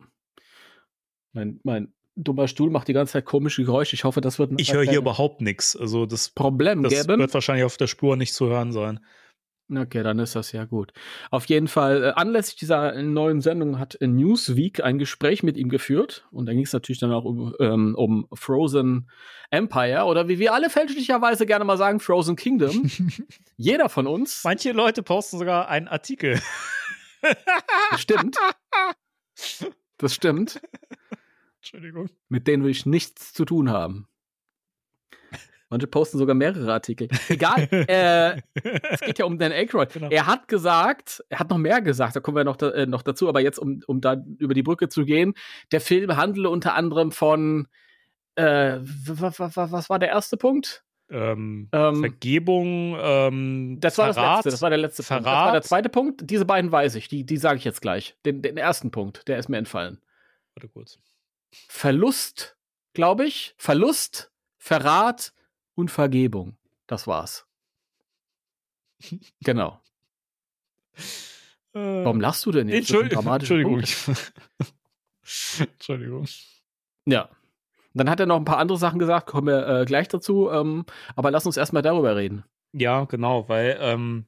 Mein, 1.33 1.61
mein 1.63 1.93
dummer 2.17 2.49
Stuhl 2.49 2.71
macht 2.71 2.89
die 2.89 2.93
ganze 2.93 3.15
Zeit 3.15 3.25
komische 3.25 3.65
Geräusche. 3.65 3.95
Ich 3.95 4.05
hoffe, 4.05 4.21
das 4.21 4.39
wird 4.39 4.53
Ich 4.57 4.73
höre 4.73 4.85
hier 4.85 4.99
überhaupt 4.99 5.41
nichts. 5.41 5.77
Also 5.77 6.07
das, 6.07 6.31
Problem 6.31 6.83
das 6.83 6.93
geben. 6.93 7.19
wird 7.19 7.35
wahrscheinlich 7.35 7.65
auf 7.65 7.77
der 7.77 7.87
Spur 7.87 8.17
nicht 8.17 8.35
zu 8.35 8.47
hören 8.47 8.73
sein. 8.73 9.01
Okay, 9.75 10.03
dann 10.03 10.19
ist 10.19 10.37
das 10.37 10.53
ja 10.53 10.67
gut. 10.67 10.93
Auf 11.31 11.47
jeden 11.47 11.69
Fall, 11.69 12.05
äh, 12.05 12.13
anlässlich 12.17 12.57
dieser 12.57 13.01
neuen 13.03 13.41
Sendung 13.41 13.79
hat 13.79 13.97
Newsweek 13.99 14.85
ein 14.85 14.99
Gespräch 14.99 15.43
mit 15.43 15.57
ihm 15.57 15.71
geführt. 15.71 16.27
Und 16.31 16.47
da 16.47 16.53
ging 16.53 16.65
es 16.65 16.75
natürlich 16.75 17.01
dann 17.01 17.13
auch 17.13 17.25
um, 17.25 17.55
ähm, 17.61 17.95
um 17.97 18.29
Frozen 18.35 19.09
Empire 19.51 20.05
oder 20.05 20.29
wie 20.29 20.39
wir 20.39 20.53
alle 20.53 20.69
fälschlicherweise 20.69 21.47
gerne 21.47 21.65
mal 21.65 21.79
sagen, 21.79 21.99
Frozen 21.99 22.37
Kingdom. 22.37 22.91
Jeder 23.57 23.89
von 23.89 24.07
uns. 24.07 24.43
Manche 24.45 24.73
Leute 24.73 25.03
posten 25.03 25.39
sogar 25.39 25.69
einen 25.69 25.89
Artikel. 25.89 26.41
Das 27.91 28.03
stimmt. 28.03 28.37
Das 29.97 30.15
stimmt. 30.15 30.61
Entschuldigung. 31.65 32.11
Mit 32.29 32.47
denen 32.47 32.63
will 32.63 32.71
ich 32.71 32.85
nichts 32.85 33.33
zu 33.33 33.47
tun 33.47 33.71
haben. 33.71 34.07
Manche 35.71 35.87
posten 35.87 36.19
sogar 36.19 36.35
mehrere 36.35 36.71
Artikel. 36.73 37.09
Egal. 37.29 37.67
äh, 37.89 38.41
es 38.91 39.01
geht 39.01 39.19
ja 39.19 39.25
um 39.25 39.39
Dan 39.39 39.51
Aykroyd. 39.51 39.93
Genau. 39.95 40.11
Er 40.11 40.27
hat 40.27 40.47
gesagt, 40.47 41.25
er 41.31 41.39
hat 41.39 41.49
noch 41.49 41.57
mehr 41.57 41.81
gesagt, 41.81 42.15
da 42.15 42.21
kommen 42.21 42.37
wir 42.37 42.45
noch, 42.45 42.57
da, 42.57 42.71
äh, 42.71 42.87
noch 42.87 43.01
dazu, 43.03 43.29
aber 43.31 43.41
jetzt, 43.41 43.59
um, 43.59 43.81
um 43.87 44.01
da 44.03 44.23
über 44.39 44.53
die 44.53 44.63
Brücke 44.63 44.89
zu 44.91 45.07
gehen, 45.07 45.33
der 45.73 45.81
Film 45.81 46.17
handle 46.17 46.51
unter 46.51 46.75
anderem 46.75 47.13
von, 47.13 47.67
äh, 48.37 48.79
was 48.83 49.89
war 49.91 49.99
der 49.99 50.11
erste 50.11 50.37
Punkt? 50.37 50.85
Ähm, 51.11 51.69
Ähm, 51.73 51.97
Vergebung, 51.97 52.97
ähm, 53.01 53.79
Das 53.81 53.97
war 53.99 54.09
das 54.09 54.17
Verrat, 54.17 54.37
letzte, 54.37 54.51
das 54.51 54.63
war 54.63 54.71
der 54.71 54.79
letzte 54.79 55.03
Punkt. 55.03 55.25
Das 55.25 55.33
war 55.33 55.39
Verrat. 55.45 55.55
der 55.55 55.63
zweite 55.63 55.89
Punkt. 55.89 56.31
Diese 56.31 56.45
beiden 56.45 56.71
weiß 56.71 56.95
ich, 56.97 57.09
die, 57.09 57.25
die 57.25 57.37
sage 57.39 57.57
ich 57.57 57.65
jetzt 57.65 57.81
gleich. 57.81 58.17
Den, 58.27 58.43
den 58.43 58.59
ersten 58.59 58.91
Punkt, 58.91 59.27
der 59.29 59.39
ist 59.39 59.49
mir 59.49 59.57
entfallen. 59.59 59.99
Warte 60.55 60.69
kurz. 60.69 60.99
Verlust, 61.69 62.57
glaube 62.93 63.27
ich. 63.27 63.55
Verlust, 63.57 64.33
Verrat 64.57 65.33
und 65.75 65.91
Vergebung. 65.91 66.57
Das 66.87 67.07
war's. 67.07 67.47
Genau. 69.43 69.81
Warum 71.73 72.21
lachst 72.21 72.47
du 72.47 72.53
denn 72.53 72.69
jetzt? 72.69 72.91
Entschuldigung. 72.91 73.27
Entschuldigung. 73.27 73.83
Entschuldigung. 75.59 76.27
Ja. 77.07 77.29
Dann 77.95 78.11
hat 78.11 78.21
er 78.21 78.27
noch 78.27 78.37
ein 78.37 78.45
paar 78.45 78.59
andere 78.59 78.79
Sachen 78.79 78.99
gesagt, 78.99 79.27
kommen 79.27 79.47
wir 79.49 79.67
äh, 79.67 79.85
gleich 79.85 80.09
dazu. 80.09 80.51
Ähm, 80.51 80.85
aber 81.17 81.31
lass 81.31 81.47
uns 81.47 81.57
erstmal 81.57 81.83
darüber 81.83 82.17
reden. 82.17 82.45
Ja, 82.73 83.05
genau, 83.05 83.49
weil 83.49 83.77
ähm, 83.81 84.27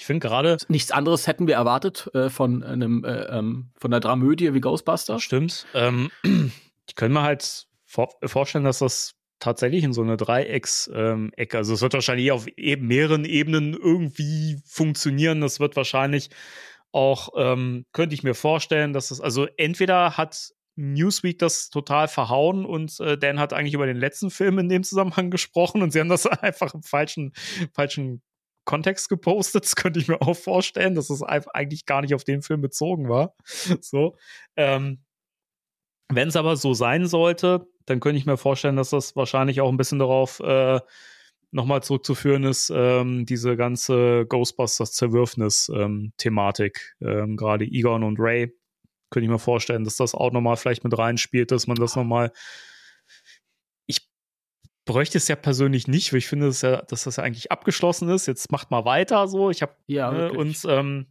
ich 0.00 0.06
finde 0.06 0.26
gerade, 0.26 0.56
Nichts 0.68 0.92
anderes 0.92 1.26
hätten 1.26 1.46
wir 1.46 1.56
erwartet 1.56 2.08
äh, 2.14 2.30
von 2.30 2.62
einem 2.62 3.04
äh, 3.04 3.38
ähm, 3.38 3.68
von 3.76 3.92
einer 3.92 4.00
Dramödie 4.00 4.54
wie 4.54 4.60
Ghostbusters. 4.62 5.22
stimmt, 5.22 5.66
ähm, 5.74 6.10
ich 6.88 6.94
könnte 6.94 7.12
mir 7.12 7.22
halt 7.22 7.66
vor 7.84 8.08
vorstellen, 8.24 8.64
dass 8.64 8.78
das 8.78 9.12
tatsächlich 9.40 9.84
in 9.84 9.92
so 9.92 10.00
eine 10.00 10.16
Dreiecks-Ecke, 10.16 11.58
also 11.58 11.74
es 11.74 11.82
wird 11.82 11.92
wahrscheinlich 11.92 12.32
auf 12.32 12.46
eben 12.56 12.86
mehreren 12.86 13.26
Ebenen 13.26 13.74
irgendwie 13.74 14.62
funktionieren. 14.64 15.42
Das 15.42 15.60
wird 15.60 15.76
wahrscheinlich 15.76 16.30
auch, 16.92 17.28
ähm, 17.36 17.84
könnte 17.92 18.14
ich 18.14 18.22
mir 18.22 18.34
vorstellen, 18.34 18.94
dass 18.94 19.10
es, 19.10 19.20
also 19.20 19.48
entweder 19.58 20.16
hat 20.16 20.54
Newsweek 20.76 21.38
das 21.38 21.68
total 21.68 22.08
verhauen 22.08 22.64
und 22.64 22.98
äh, 23.00 23.18
Dan 23.18 23.38
hat 23.38 23.52
eigentlich 23.52 23.74
über 23.74 23.86
den 23.86 23.98
letzten 23.98 24.30
Film 24.30 24.58
in 24.58 24.70
dem 24.70 24.82
Zusammenhang 24.82 25.30
gesprochen 25.30 25.82
und 25.82 25.92
sie 25.92 26.00
haben 26.00 26.08
das 26.08 26.26
einfach 26.26 26.72
im 26.72 26.82
falschen, 26.82 27.34
falschen 27.74 28.22
Kontext 28.70 29.08
gepostet. 29.08 29.64
Das 29.64 29.76
könnte 29.76 30.00
ich 30.00 30.08
mir 30.08 30.20
auch 30.22 30.36
vorstellen, 30.36 30.94
dass 30.94 31.10
es 31.10 31.22
eigentlich 31.22 31.86
gar 31.86 32.02
nicht 32.02 32.14
auf 32.14 32.24
den 32.24 32.42
Film 32.42 32.60
bezogen 32.60 33.08
war. 33.08 33.34
So. 33.80 34.16
Ähm, 34.56 35.04
Wenn 36.08 36.28
es 36.28 36.36
aber 36.36 36.56
so 36.56 36.74
sein 36.74 37.06
sollte, 37.06 37.66
dann 37.86 38.00
könnte 38.00 38.18
ich 38.18 38.26
mir 38.26 38.36
vorstellen, 38.36 38.76
dass 38.76 38.90
das 38.90 39.16
wahrscheinlich 39.16 39.60
auch 39.60 39.70
ein 39.70 39.76
bisschen 39.76 39.98
darauf 39.98 40.38
äh, 40.40 40.80
nochmal 41.52 41.82
zurückzuführen 41.82 42.44
ist, 42.44 42.70
ähm, 42.74 43.26
diese 43.26 43.56
ganze 43.56 44.24
Ghostbusters-Zerwürfnis-Thematik. 44.28 46.96
Ähm, 47.00 47.36
Gerade 47.36 47.64
Egon 47.64 48.04
und 48.04 48.20
Ray 48.20 48.54
könnte 49.10 49.24
ich 49.24 49.30
mir 49.30 49.40
vorstellen, 49.40 49.84
dass 49.84 49.96
das 49.96 50.14
auch 50.14 50.32
nochmal 50.32 50.56
vielleicht 50.56 50.84
mit 50.84 50.96
reinspielt, 50.96 51.50
dass 51.50 51.66
man 51.66 51.76
das 51.76 51.96
nochmal. 51.96 52.30
Ich 52.34 52.69
bräuchte 54.90 55.18
es 55.18 55.28
ja 55.28 55.36
persönlich 55.36 55.86
nicht, 55.86 56.12
weil 56.12 56.18
ich 56.18 56.26
finde, 56.26 56.46
dass, 56.46 56.62
ja, 56.62 56.82
dass 56.82 57.04
das 57.04 57.16
ja 57.16 57.22
eigentlich 57.22 57.52
abgeschlossen 57.52 58.08
ist. 58.08 58.26
Jetzt 58.26 58.50
macht 58.50 58.72
mal 58.72 58.84
weiter 58.84 59.28
so. 59.28 59.48
Ich 59.50 59.62
habe 59.62 59.76
Ja, 59.86 60.10
ne, 60.10 60.32
und 60.32 60.64
ähm, 60.66 61.06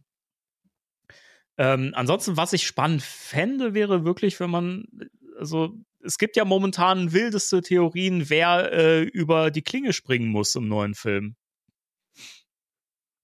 ähm, 1.56 1.92
ansonsten, 1.94 2.36
was 2.36 2.52
ich 2.52 2.66
spannend 2.66 3.02
fände, 3.02 3.72
wäre 3.72 4.04
wirklich, 4.04 4.38
wenn 4.38 4.50
man, 4.50 4.84
also 5.38 5.74
es 6.02 6.18
gibt 6.18 6.36
ja 6.36 6.44
momentan 6.44 7.12
wildeste 7.12 7.62
Theorien, 7.62 8.28
wer 8.28 8.70
äh, 8.70 9.02
über 9.02 9.50
die 9.50 9.62
Klinge 9.62 9.94
springen 9.94 10.28
muss 10.28 10.54
im 10.54 10.68
neuen 10.68 10.94
Film. 10.94 11.36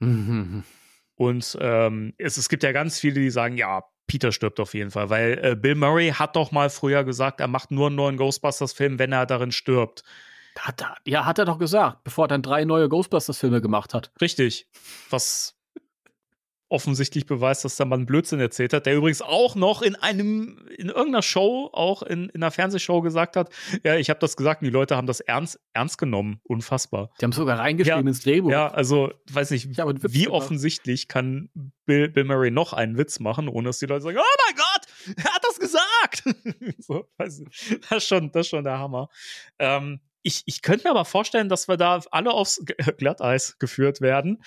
Mhm. 0.00 0.64
Und 1.18 1.56
ähm, 1.60 2.14
es, 2.16 2.36
es 2.36 2.48
gibt 2.48 2.62
ja 2.62 2.72
ganz 2.72 2.98
viele, 2.98 3.20
die 3.20 3.30
sagen, 3.30 3.56
ja, 3.56 3.82
Peter 4.06 4.32
stirbt 4.32 4.60
auf 4.60 4.74
jeden 4.74 4.90
Fall, 4.90 5.10
weil 5.10 5.38
äh, 5.42 5.56
Bill 5.56 5.74
Murray 5.74 6.10
hat 6.10 6.36
doch 6.36 6.50
mal 6.52 6.70
früher 6.70 7.04
gesagt, 7.04 7.40
er 7.40 7.48
macht 7.48 7.70
nur 7.70 7.88
einen 7.88 7.96
neuen 7.96 8.16
Ghostbusters-Film, 8.16 8.98
wenn 8.98 9.12
er 9.12 9.26
darin 9.26 9.52
stirbt. 9.52 10.02
Hat 10.58 10.82
er, 10.82 10.96
ja, 11.04 11.24
hat 11.26 11.38
er 11.38 11.44
doch 11.44 11.58
gesagt, 11.58 12.04
bevor 12.04 12.24
er 12.26 12.28
dann 12.28 12.42
drei 12.42 12.64
neue 12.64 12.88
Ghostbusters-Filme 12.88 13.60
gemacht 13.60 13.94
hat. 13.94 14.10
Richtig. 14.20 14.66
Was 15.10 15.56
offensichtlich 16.68 17.26
beweist, 17.26 17.64
dass 17.64 17.76
der 17.76 17.86
Mann 17.86 18.06
Blödsinn 18.06 18.40
erzählt 18.40 18.72
hat, 18.72 18.86
der 18.86 18.96
übrigens 18.96 19.22
auch 19.22 19.54
noch 19.54 19.82
in 19.82 19.94
einem, 19.94 20.66
in 20.76 20.88
irgendeiner 20.88 21.22
Show, 21.22 21.70
auch 21.72 22.02
in, 22.02 22.28
in 22.30 22.42
einer 22.42 22.50
Fernsehshow 22.50 23.02
gesagt 23.02 23.36
hat, 23.36 23.50
ja, 23.84 23.96
ich 23.96 24.10
habe 24.10 24.18
das 24.18 24.36
gesagt 24.36 24.62
und 24.62 24.66
die 24.66 24.72
Leute 24.72 24.96
haben 24.96 25.06
das 25.06 25.20
ernst, 25.20 25.60
ernst 25.74 25.98
genommen. 25.98 26.40
Unfassbar. 26.42 27.10
Die 27.20 27.24
haben 27.24 27.32
sogar 27.32 27.58
reingeschrieben 27.58 28.04
Ja, 28.04 28.08
ins 28.08 28.20
Drehbuch. 28.20 28.50
Ja, 28.50 28.68
also, 28.68 29.12
weiß 29.30 29.52
nicht, 29.52 29.68
Witz 29.68 30.12
wie 30.12 30.24
gemacht. 30.24 30.42
offensichtlich 30.42 31.06
kann 31.06 31.50
Bill, 31.84 32.08
Bill 32.08 32.24
Murray 32.24 32.50
noch 32.50 32.72
einen 32.72 32.98
Witz 32.98 33.20
machen, 33.20 33.48
ohne 33.48 33.68
dass 33.68 33.78
die 33.78 33.86
Leute 33.86 34.02
sagen, 34.02 34.18
oh 34.18 34.36
mein 34.46 34.56
Gott, 34.56 35.16
er 35.24 35.34
hat 35.34 35.44
das 35.44 35.60
gesagt. 35.60 36.24
so, 36.78 37.08
weiß 37.16 37.40
nicht. 37.40 37.80
Das 37.90 37.98
ist 37.98 38.08
schon, 38.08 38.32
das 38.32 38.46
ist 38.46 38.48
schon 38.50 38.64
der 38.64 38.78
Hammer. 38.78 39.08
Ähm, 39.60 40.00
ich, 40.26 40.42
ich 40.46 40.60
könnte 40.60 40.88
mir 40.88 40.90
aber 40.90 41.04
vorstellen, 41.04 41.48
dass 41.48 41.68
wir 41.68 41.76
da 41.76 42.02
alle 42.10 42.32
aufs 42.32 42.62
Glatteis 42.98 43.58
geführt 43.58 44.00
werden 44.00 44.42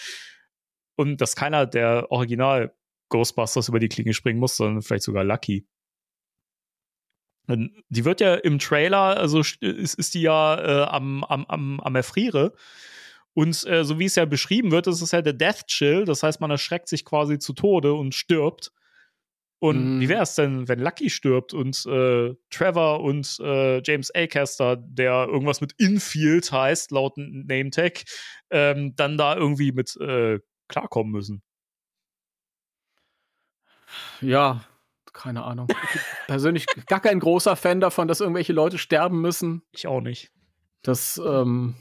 und 0.97 1.21
dass 1.21 1.35
keiner 1.35 1.65
der 1.65 2.11
Original 2.11 2.75
Ghostbusters 3.07 3.69
über 3.69 3.79
die 3.79 3.89
Klinge 3.89 4.13
springen 4.13 4.39
muss, 4.39 4.57
sondern 4.57 4.81
vielleicht 4.83 5.03
sogar 5.03 5.23
Lucky. 5.23 5.65
Die 7.47 8.05
wird 8.05 8.21
ja 8.21 8.35
im 8.35 8.59
Trailer, 8.59 9.17
also 9.17 9.39
ist, 9.39 9.61
ist 9.61 10.13
die 10.13 10.21
ja 10.21 10.83
äh, 10.83 10.87
am, 10.87 11.23
am, 11.23 11.45
am, 11.45 11.79
am 11.79 11.95
Erfriere. 11.95 12.53
Und 13.33 13.65
äh, 13.65 13.83
so 13.83 13.97
wie 13.97 14.05
es 14.05 14.15
ja 14.15 14.25
beschrieben 14.25 14.71
wird, 14.71 14.85
ist 14.85 15.01
es 15.01 15.11
ja 15.11 15.21
der 15.21 15.33
Death 15.33 15.65
Chill. 15.65 16.05
Das 16.05 16.21
heißt, 16.21 16.41
man 16.41 16.51
erschreckt 16.51 16.89
sich 16.89 17.05
quasi 17.05 17.39
zu 17.39 17.53
Tode 17.53 17.93
und 17.93 18.13
stirbt. 18.13 18.71
Und 19.59 19.97
mm. 19.97 19.99
wie 19.99 20.09
wäre 20.09 20.23
es 20.23 20.35
denn, 20.35 20.69
wenn 20.69 20.79
Lucky 20.79 21.09
stirbt 21.09 21.53
und 21.53 21.85
äh, 21.85 22.33
Trevor 22.49 23.01
und 23.01 23.37
äh, 23.41 23.81
James 23.83 24.09
Acaster, 24.15 24.77
der 24.77 25.27
irgendwas 25.27 25.59
mit 25.59 25.73
Infield 25.77 26.49
heißt, 26.51 26.91
laut 26.91 27.17
Name 27.17 27.69
Tag, 27.69 28.03
ähm, 28.51 28.95
dann 28.95 29.17
da 29.17 29.35
irgendwie 29.35 29.73
mit 29.73 29.97
äh, 29.97 30.39
klarkommen 30.69 31.11
müssen? 31.11 31.43
Ja, 34.21 34.63
keine 35.11 35.43
Ahnung. 35.43 35.67
Persönlich 36.27 36.65
gar 36.85 37.01
kein 37.01 37.19
großer 37.19 37.57
Fan 37.57 37.81
davon, 37.81 38.07
dass 38.07 38.21
irgendwelche 38.21 38.53
Leute 38.53 38.77
sterben 38.77 39.19
müssen. 39.19 39.63
Ich 39.73 39.87
auch 39.87 40.01
nicht. 40.01 40.31
Das 40.83 41.21
ähm, 41.25 41.75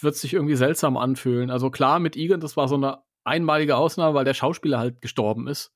wird 0.00 0.14
sich 0.14 0.34
irgendwie 0.34 0.54
seltsam 0.54 0.96
anfühlen. 0.96 1.50
Also 1.50 1.70
klar, 1.70 1.98
mit 1.98 2.14
Egan, 2.14 2.38
das 2.38 2.56
war 2.56 2.68
so 2.68 2.76
eine 2.76 3.02
einmalige 3.24 3.76
Ausnahme, 3.76 4.14
weil 4.14 4.24
der 4.24 4.34
Schauspieler 4.34 4.78
halt 4.78 5.00
gestorben 5.00 5.48
ist 5.48 5.72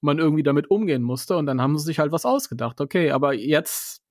man 0.00 0.18
irgendwie 0.18 0.42
damit 0.42 0.70
umgehen 0.70 1.02
musste. 1.02 1.36
Und 1.36 1.46
dann 1.46 1.60
haben 1.60 1.78
sie 1.78 1.84
sich 1.84 1.98
halt 1.98 2.12
was 2.12 2.26
ausgedacht. 2.26 2.80
Okay, 2.80 3.10
aber 3.10 3.34
jetzt, 3.34 4.02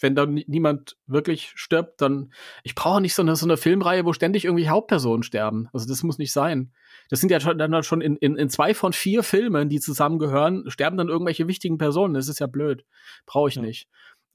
wenn 0.00 0.14
da 0.14 0.26
niemand 0.26 0.96
wirklich 1.06 1.52
stirbt, 1.54 2.00
dann 2.00 2.32
ich 2.62 2.74
brauche 2.74 3.00
nicht 3.00 3.14
so 3.14 3.22
eine, 3.22 3.36
so 3.36 3.46
eine 3.46 3.56
Filmreihe, 3.56 4.04
wo 4.04 4.12
ständig 4.12 4.44
irgendwie 4.44 4.68
Hauptpersonen 4.68 5.22
sterben. 5.22 5.68
Also 5.72 5.86
das 5.86 6.02
muss 6.02 6.18
nicht 6.18 6.32
sein. 6.32 6.72
Das 7.10 7.20
sind 7.20 7.30
ja 7.30 7.40
schon, 7.40 7.58
dann 7.58 7.82
schon 7.82 8.00
in, 8.00 8.16
in, 8.16 8.36
in 8.36 8.50
zwei 8.50 8.74
von 8.74 8.92
vier 8.92 9.22
Filmen, 9.22 9.68
die 9.68 9.80
zusammengehören, 9.80 10.70
sterben 10.70 10.98
dann 10.98 11.08
irgendwelche 11.08 11.48
wichtigen 11.48 11.78
Personen. 11.78 12.14
Das 12.14 12.28
ist 12.28 12.38
ja 12.38 12.46
blöd. 12.46 12.84
Brauche 13.26 13.48
ich 13.48 13.54
ja. 13.56 13.62
nicht. 13.62 13.88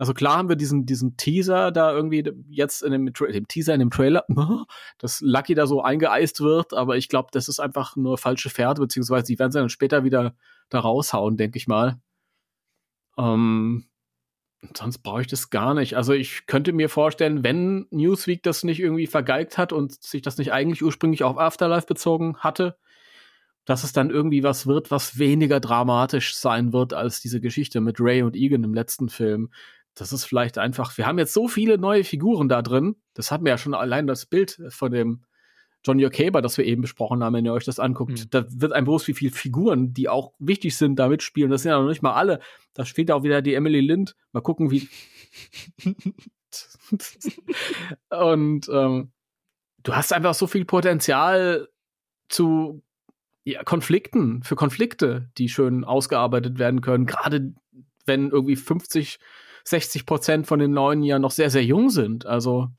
Also 0.03 0.13
klar 0.13 0.35
haben 0.35 0.49
wir 0.49 0.57
diesen, 0.57 0.85
diesen 0.85 1.15
Teaser 1.15 1.71
da 1.71 1.93
irgendwie 1.93 2.29
jetzt 2.49 2.83
in 2.83 2.91
dem, 2.91 3.05
dem 3.05 3.47
Teaser, 3.47 3.73
in 3.73 3.79
dem 3.79 3.89
Trailer, 3.89 4.25
dass 4.97 5.21
Lucky 5.21 5.55
da 5.55 5.65
so 5.65 5.81
eingeeist 5.81 6.41
wird, 6.41 6.73
aber 6.73 6.97
ich 6.97 7.07
glaube, 7.07 7.29
das 7.31 7.47
ist 7.47 7.61
einfach 7.61 7.95
nur 7.95 8.17
falsche 8.17 8.49
Pferde, 8.49 8.81
beziehungsweise 8.81 9.27
die 9.27 9.39
werden 9.39 9.53
sie 9.53 9.59
dann 9.59 9.69
später 9.69 10.03
wieder 10.03 10.35
da 10.67 10.79
raushauen, 10.81 11.37
denke 11.37 11.57
ich 11.57 11.69
mal. 11.69 12.01
Ähm, 13.17 13.85
sonst 14.75 14.97
brauche 15.03 15.21
ich 15.21 15.27
das 15.27 15.49
gar 15.49 15.73
nicht. 15.73 15.95
Also 15.95 16.11
ich 16.11 16.47
könnte 16.47 16.73
mir 16.73 16.89
vorstellen, 16.89 17.45
wenn 17.45 17.87
Newsweek 17.89 18.43
das 18.43 18.65
nicht 18.65 18.81
irgendwie 18.81 19.07
vergeigt 19.07 19.57
hat 19.57 19.71
und 19.71 20.03
sich 20.03 20.21
das 20.21 20.37
nicht 20.37 20.51
eigentlich 20.51 20.83
ursprünglich 20.83 21.23
auf 21.23 21.37
Afterlife 21.37 21.87
bezogen 21.87 22.35
hatte, 22.39 22.75
dass 23.63 23.85
es 23.85 23.93
dann 23.93 24.09
irgendwie 24.09 24.43
was 24.43 24.67
wird, 24.67 24.91
was 24.91 25.17
weniger 25.17 25.61
dramatisch 25.61 26.35
sein 26.35 26.73
wird 26.73 26.93
als 26.93 27.21
diese 27.21 27.39
Geschichte 27.39 27.79
mit 27.79 28.01
Ray 28.01 28.21
und 28.21 28.35
Egan 28.35 28.65
im 28.65 28.73
letzten 28.73 29.07
Film 29.07 29.49
das 29.95 30.11
ist 30.13 30.25
vielleicht 30.25 30.57
einfach, 30.57 30.97
wir 30.97 31.05
haben 31.05 31.19
jetzt 31.19 31.33
so 31.33 31.47
viele 31.47 31.77
neue 31.77 32.03
Figuren 32.03 32.49
da 32.49 32.61
drin. 32.61 32.95
Das 33.13 33.31
hat 33.31 33.41
mir 33.41 33.49
ja 33.49 33.57
schon 33.57 33.73
allein 33.73 34.07
das 34.07 34.25
Bild 34.25 34.59
von 34.69 34.91
dem 34.91 35.23
Johnny 35.85 36.05
O'Caber, 36.05 36.41
das 36.41 36.57
wir 36.57 36.65
eben 36.65 36.81
besprochen 36.81 37.23
haben, 37.23 37.33
wenn 37.33 37.45
ihr 37.45 37.53
euch 37.53 37.65
das 37.65 37.79
anguckt. 37.79 38.11
Mhm. 38.11 38.29
Da 38.29 38.45
wird 38.49 38.71
ein 38.73 38.85
bewusst, 38.85 39.07
wie 39.07 39.13
viele 39.13 39.31
Figuren, 39.31 39.93
die 39.93 40.09
auch 40.09 40.33
wichtig 40.39 40.77
sind, 40.77 40.95
da 40.97 41.09
mitspielen. 41.09 41.51
Das 41.51 41.63
sind 41.63 41.71
ja 41.71 41.79
noch 41.79 41.89
nicht 41.89 42.01
mal 42.01 42.13
alle. 42.13 42.39
Da 42.73 42.85
spielt 42.85 43.11
auch 43.11 43.23
wieder 43.23 43.41
die 43.41 43.53
Emily 43.53 43.81
Lind. 43.81 44.15
Mal 44.31 44.41
gucken, 44.41 44.71
wie. 44.71 44.87
Und 48.09 48.69
ähm, 48.69 49.11
du 49.83 49.95
hast 49.95 50.13
einfach 50.13 50.33
so 50.33 50.47
viel 50.47 50.65
Potenzial 50.65 51.67
zu 52.29 52.81
ja, 53.43 53.63
Konflikten, 53.63 54.41
für 54.43 54.55
Konflikte, 54.55 55.29
die 55.37 55.49
schön 55.49 55.83
ausgearbeitet 55.83 56.59
werden 56.59 56.79
können. 56.81 57.05
Gerade 57.05 57.53
wenn 58.05 58.29
irgendwie 58.29 58.55
50 58.55 59.19
60 59.65 60.05
Prozent 60.05 60.47
von 60.47 60.59
den 60.59 60.71
Neuen 60.71 61.03
ja 61.03 61.19
noch 61.19 61.31
sehr, 61.31 61.49
sehr 61.49 61.63
jung 61.63 61.89
sind. 61.89 62.25
Also, 62.25 62.69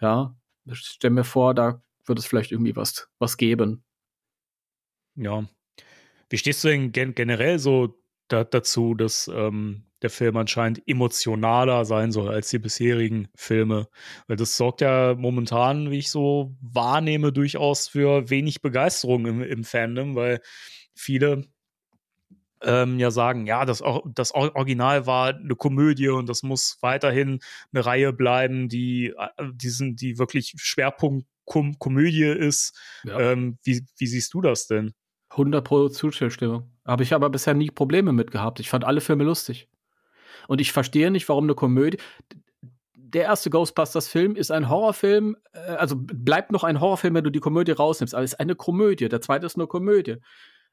ja, 0.00 0.36
ich 0.64 0.78
stelle 0.78 1.14
mir 1.14 1.24
vor, 1.24 1.54
da 1.54 1.82
wird 2.04 2.18
es 2.18 2.26
vielleicht 2.26 2.52
irgendwie 2.52 2.76
was, 2.76 3.08
was 3.18 3.36
geben. 3.36 3.84
Ja. 5.16 5.46
Wie 6.28 6.38
stehst 6.38 6.64
du 6.64 6.68
denn 6.68 6.92
gen 6.92 7.14
generell 7.14 7.58
so 7.58 8.00
da 8.28 8.44
dazu, 8.44 8.94
dass 8.94 9.28
ähm, 9.32 9.84
der 10.02 10.10
Film 10.10 10.36
anscheinend 10.36 10.82
emotionaler 10.86 11.84
sein 11.84 12.12
soll 12.12 12.28
als 12.28 12.50
die 12.50 12.58
bisherigen 12.58 13.28
Filme? 13.34 13.88
Weil 14.26 14.36
das 14.36 14.56
sorgt 14.56 14.80
ja 14.80 15.14
momentan, 15.16 15.90
wie 15.90 15.98
ich 15.98 16.10
so 16.10 16.56
wahrnehme, 16.60 17.32
durchaus 17.32 17.88
für 17.88 18.28
wenig 18.28 18.60
Begeisterung 18.60 19.26
im, 19.26 19.42
im 19.42 19.64
Fandom, 19.64 20.16
weil 20.16 20.40
viele 20.94 21.44
ähm, 22.66 22.98
ja 22.98 23.10
sagen, 23.10 23.46
ja, 23.46 23.64
das, 23.64 23.82
das 24.14 24.32
Original 24.34 25.06
war 25.06 25.34
eine 25.34 25.54
Komödie 25.54 26.08
und 26.08 26.28
das 26.28 26.42
muss 26.42 26.78
weiterhin 26.80 27.38
eine 27.72 27.86
Reihe 27.86 28.12
bleiben, 28.12 28.68
die, 28.68 29.14
äh, 29.16 29.44
die, 29.54 29.94
die 29.96 30.18
wirklich 30.18 30.54
Schwerpunkt 30.56 31.26
Kom 31.44 31.78
Komödie 31.78 32.24
ist. 32.24 32.76
Ja. 33.04 33.20
Ähm, 33.20 33.58
wie, 33.62 33.86
wie 33.96 34.06
siehst 34.06 34.34
du 34.34 34.40
das 34.40 34.66
denn? 34.66 34.94
100 35.30 35.64
Pro 35.64 35.88
Zustimmung. 35.88 36.70
Habe 36.84 37.04
ich 37.04 37.14
aber 37.14 37.30
bisher 37.30 37.54
nie 37.54 37.70
Probleme 37.70 38.12
mit 38.12 38.30
gehabt. 38.30 38.58
Ich 38.58 38.68
fand 38.68 38.84
alle 38.84 39.00
Filme 39.00 39.22
lustig. 39.22 39.68
Und 40.48 40.60
ich 40.60 40.72
verstehe 40.72 41.10
nicht, 41.10 41.28
warum 41.28 41.44
eine 41.44 41.54
Komödie. 41.54 41.98
Der 42.94 43.24
erste 43.24 43.50
Ghostbusters-Film 43.50 44.34
ist 44.34 44.50
ein 44.50 44.68
Horrorfilm, 44.68 45.36
äh, 45.52 45.58
also 45.58 45.94
bleibt 45.96 46.50
noch 46.50 46.64
ein 46.64 46.80
Horrorfilm, 46.80 47.14
wenn 47.14 47.24
du 47.24 47.30
die 47.30 47.40
Komödie 47.40 47.72
rausnimmst, 47.72 48.14
aber 48.14 48.24
es 48.24 48.32
ist 48.32 48.40
eine 48.40 48.56
Komödie. 48.56 49.08
Der 49.08 49.20
zweite 49.20 49.46
ist 49.46 49.56
eine 49.56 49.68
Komödie. 49.68 50.16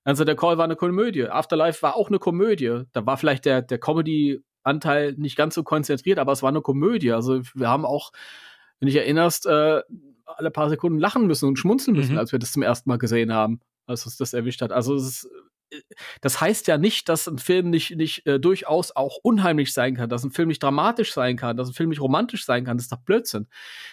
Also 0.04 0.26
der 0.26 0.36
Call 0.36 0.58
war 0.58 0.66
eine 0.66 0.76
Komödie. 0.76 1.28
Afterlife 1.28 1.82
war 1.82 1.96
auch 1.96 2.10
eine 2.10 2.20
Komödie. 2.20 2.84
Da 2.92 3.06
war 3.06 3.18
vielleicht 3.18 3.46
der, 3.46 3.62
der 3.62 3.80
Comedy-Anteil 3.80 5.14
nicht 5.14 5.36
ganz 5.36 5.56
so 5.56 5.64
konzentriert, 5.64 6.20
aber 6.20 6.34
es 6.34 6.44
war 6.44 6.50
eine 6.50 6.62
Komödie. 6.62 7.12
Also 7.12 7.42
wir 7.54 7.70
haben 7.70 7.86
auch, 7.86 8.12
wenn 8.80 8.90
ich 8.90 8.96
erinnerst, 8.96 9.46
äh, 9.46 9.82
alle 10.26 10.52
paar 10.52 10.70
Sekunden 10.70 11.00
lachen 11.00 11.28
müssen 11.28 11.48
und 11.48 11.58
schmunzeln 11.58 11.96
müssen, 11.96 12.14
mhm. 12.14 12.18
als 12.20 12.32
wir 12.32 12.40
das 12.40 12.52
zum 12.52 12.64
ersten 12.64 12.90
Mal 12.90 12.98
gesehen 12.98 13.34
haben, 13.34 13.60
als 13.86 14.06
uns 14.06 14.18
das 14.18 14.34
erwischt 14.34 14.62
hat. 14.62 14.72
Also 14.72 14.96
es 14.96 15.04
ist 15.04 15.30
das 16.22 16.42
heißt 16.42 16.68
ja 16.68 16.78
nicht, 16.78 17.10
dass 17.10 17.28
ein 17.28 17.38
Film 17.38 17.70
nicht, 17.70 17.96
nicht 17.96 18.26
äh, 18.26 18.40
durchaus 18.40 18.96
auch 18.96 19.18
unheimlich 19.24 19.74
sein 19.74 19.96
kann, 19.96 20.10
dass 20.10 20.24
ein 20.24 20.32
Film 20.32 20.48
nicht 20.48 20.64
dramatisch 20.64 21.14
sein 21.14 21.38
kann, 21.38 21.58
dass 21.58 21.70
ein 21.70 21.74
Film 21.74 21.90
nicht 21.90 22.02
romantisch 22.02 22.46
sein 22.46 22.66
kann. 22.66 22.78
Das 22.78 22.86
ist 22.86 22.92
doch 22.92 23.02
Blödsinn. 23.02 23.48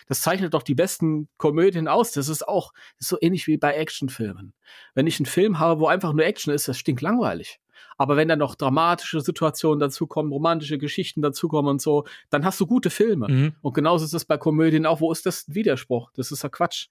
Das 0.07 0.21
zeichnet 0.21 0.55
doch 0.55 0.63
die 0.63 0.75
besten 0.75 1.29
Komödien 1.37 1.89
aus. 1.89 2.13
Das 2.13 2.29
ist 2.29 2.47
auch 2.47 2.73
das 2.99 3.07
ist 3.07 3.09
so 3.09 3.19
ähnlich 3.21 3.47
wie 3.47 3.57
bei 3.57 3.75
Actionfilmen. 3.75 4.55
Wenn 4.95 5.07
ich 5.07 5.19
einen 5.19 5.27
Film 5.27 5.59
habe, 5.59 5.81
wo 5.81 5.87
einfach 5.87 6.13
nur 6.13 6.25
Action 6.25 6.53
ist, 6.53 6.69
das 6.69 6.79
stinkt 6.79 7.03
langweilig. 7.03 7.61
Aber 8.01 8.17
wenn 8.17 8.29
dann 8.29 8.39
noch 8.39 8.55
dramatische 8.55 9.21
Situationen 9.21 9.79
dazukommen, 9.79 10.33
romantische 10.33 10.79
Geschichten 10.79 11.21
dazukommen 11.21 11.71
und 11.71 11.83
so, 11.83 12.05
dann 12.31 12.47
hast 12.47 12.59
du 12.59 12.67
gute 12.67 12.89
Filme. 12.89 13.29
Mhm. 13.29 13.55
Und 13.61 13.75
genauso 13.75 14.07
ist 14.07 14.15
es 14.15 14.25
bei 14.25 14.39
Komödien 14.39 14.87
auch. 14.87 15.01
Wo 15.01 15.13
ist 15.13 15.27
das 15.27 15.45
Widerspruch? 15.49 16.11
Das 16.15 16.33
ist 16.33 16.43
ja 16.43 16.49
Quatsch. 16.49 16.89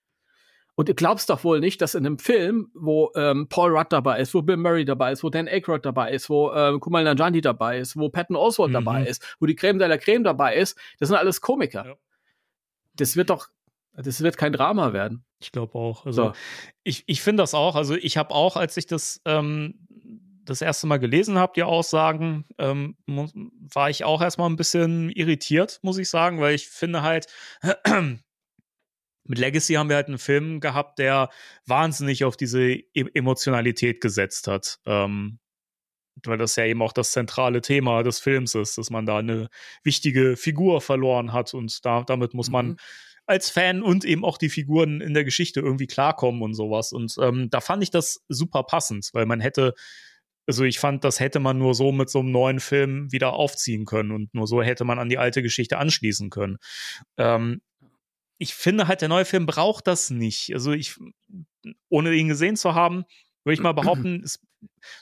Und 0.79 0.87
du 0.87 0.95
glaubst 0.95 1.29
doch 1.29 1.43
wohl 1.43 1.59
nicht, 1.59 1.81
dass 1.81 1.93
in 1.93 2.05
einem 2.05 2.19
Film, 2.19 2.71
wo 2.73 3.11
ähm, 3.13 3.49
Paul 3.49 3.75
Rudd 3.75 3.87
dabei 3.89 4.21
ist, 4.21 4.33
wo 4.33 4.41
Bill 4.41 4.55
Murray 4.55 4.85
dabei 4.85 5.11
ist, 5.11 5.25
wo 5.25 5.29
Dan 5.29 5.49
Aykroyd 5.49 5.85
dabei 5.85 6.11
ist, 6.13 6.29
wo 6.29 6.53
ähm, 6.53 6.79
Kumail 6.79 7.03
Nanjiani 7.03 7.41
dabei 7.41 7.79
ist, 7.79 7.97
wo 7.97 8.07
Patton 8.07 8.37
Oswalt 8.37 8.69
mhm. 8.69 8.75
dabei 8.75 9.05
ist, 9.05 9.35
wo 9.41 9.45
die 9.45 9.57
Creme 9.57 9.77
de 9.77 9.89
la 9.89 9.97
Creme 9.97 10.23
dabei 10.23 10.55
ist, 10.55 10.77
das 10.97 11.09
sind 11.09 11.17
alles 11.17 11.41
Komiker. 11.41 11.85
Ja. 11.85 11.95
Das 12.93 13.17
wird 13.17 13.29
doch, 13.29 13.49
das 13.91 14.21
wird 14.21 14.37
kein 14.37 14.53
Drama 14.53 14.93
werden. 14.93 15.25
Ich 15.41 15.51
glaube 15.51 15.77
auch. 15.77 16.05
Also 16.05 16.27
so. 16.27 16.33
ich, 16.83 17.03
ich 17.07 17.21
finde 17.21 17.43
das 17.43 17.53
auch. 17.53 17.75
Also 17.75 17.95
ich 17.95 18.15
habe 18.15 18.33
auch, 18.33 18.55
als 18.55 18.77
ich 18.77 18.85
das 18.85 19.19
ähm, 19.25 19.85
das 20.45 20.61
erste 20.61 20.87
Mal 20.87 20.99
gelesen 20.99 21.37
habe, 21.37 21.51
die 21.57 21.63
Aussagen, 21.63 22.45
ähm, 22.57 22.95
war 23.05 23.89
ich 23.89 24.05
auch 24.05 24.21
erstmal 24.21 24.49
ein 24.49 24.55
bisschen 24.55 25.09
irritiert, 25.09 25.79
muss 25.81 25.97
ich 25.97 26.09
sagen, 26.09 26.39
weil 26.39 26.55
ich 26.55 26.69
finde 26.69 27.01
halt, 27.01 27.27
mit 29.29 29.37
Legacy 29.37 29.75
haben 29.75 29.89
wir 29.89 29.95
halt 29.95 30.07
einen 30.07 30.17
Film 30.17 30.59
gehabt, 30.59 30.97
der 30.97 31.29
wahnsinnig 31.67 32.23
auf 32.23 32.35
diese 32.35 32.63
e 32.63 32.83
Emotionalität 33.13 34.01
gesetzt 34.01 34.47
hat. 34.47 34.79
Ähm, 34.87 35.39
weil 36.25 36.39
das 36.39 36.55
ja 36.55 36.65
eben 36.65 36.81
auch 36.81 36.91
das 36.91 37.11
zentrale 37.11 37.61
Thema 37.61 38.01
des 38.01 38.19
Films 38.19 38.55
ist, 38.55 38.77
dass 38.77 38.89
man 38.89 39.05
da 39.05 39.19
eine 39.19 39.49
wichtige 39.83 40.35
Figur 40.35 40.81
verloren 40.81 41.31
hat 41.31 41.53
und 41.53 41.85
da, 41.85 42.03
damit 42.03 42.33
muss 42.33 42.49
man 42.49 42.69
mhm. 42.69 42.77
als 43.27 43.51
Fan 43.51 43.83
und 43.83 44.03
eben 44.03 44.25
auch 44.25 44.39
die 44.39 44.49
Figuren 44.49 44.99
in 44.99 45.13
der 45.13 45.23
Geschichte 45.23 45.59
irgendwie 45.59 45.87
klarkommen 45.87 46.41
und 46.41 46.55
sowas. 46.55 46.91
Und 46.91 47.15
ähm, 47.21 47.49
da 47.51 47.61
fand 47.61 47.83
ich 47.83 47.91
das 47.91 48.25
super 48.29 48.63
passend, 48.63 49.11
weil 49.13 49.27
man 49.27 49.39
hätte, 49.41 49.75
also 50.47 50.63
ich 50.63 50.79
fand, 50.79 51.03
das 51.03 51.19
hätte 51.19 51.39
man 51.39 51.59
nur 51.59 51.75
so 51.75 51.91
mit 51.91 52.09
so 52.09 52.19
einem 52.19 52.31
neuen 52.31 52.59
Film 52.59 53.11
wieder 53.11 53.33
aufziehen 53.33 53.85
können 53.85 54.11
und 54.11 54.33
nur 54.33 54.47
so 54.47 54.63
hätte 54.63 54.85
man 54.85 54.97
an 54.97 55.07
die 55.07 55.19
alte 55.19 55.43
Geschichte 55.43 55.77
anschließen 55.77 56.31
können. 56.31 56.57
Ähm, 57.17 57.61
ich 58.39 58.55
finde 58.55 58.87
halt, 58.87 59.01
der 59.01 59.09
neue 59.09 59.25
Film 59.25 59.45
braucht 59.45 59.85
das 59.85 60.09
nicht. 60.09 60.53
Also 60.53 60.71
ich, 60.71 60.95
ohne 61.89 62.13
ihn 62.13 62.29
gesehen 62.29 62.55
zu 62.55 62.73
haben, 62.73 63.05
würde 63.43 63.53
ich 63.53 63.59
mal 63.59 63.73
behaupten, 63.73 64.23
es 64.23 64.39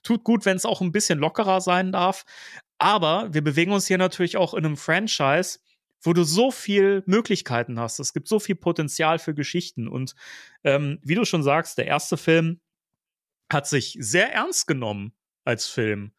tut 0.03 0.23
gut, 0.23 0.45
wenn 0.45 0.57
es 0.57 0.65
auch 0.65 0.81
ein 0.81 0.91
bisschen 0.91 1.19
lockerer 1.19 1.61
sein 1.61 1.91
darf. 1.91 2.25
Aber 2.79 3.33
wir 3.33 3.43
bewegen 3.43 3.71
uns 3.71 3.87
hier 3.87 3.97
natürlich 3.97 4.37
auch 4.37 4.53
in 4.53 4.65
einem 4.65 4.77
Franchise, 4.77 5.59
wo 6.01 6.13
du 6.13 6.23
so 6.23 6.51
viel 6.51 7.03
Möglichkeiten 7.05 7.79
hast. 7.79 7.99
Es 7.99 8.13
gibt 8.13 8.27
so 8.27 8.39
viel 8.39 8.55
Potenzial 8.55 9.19
für 9.19 9.33
Geschichten. 9.33 9.87
Und 9.87 10.15
ähm, 10.63 10.99
wie 11.03 11.15
du 11.15 11.25
schon 11.25 11.43
sagst, 11.43 11.77
der 11.77 11.87
erste 11.87 12.17
Film 12.17 12.59
hat 13.51 13.67
sich 13.67 13.97
sehr 13.99 14.33
ernst 14.33 14.67
genommen 14.67 15.13
als 15.43 15.67
Film. 15.67 16.11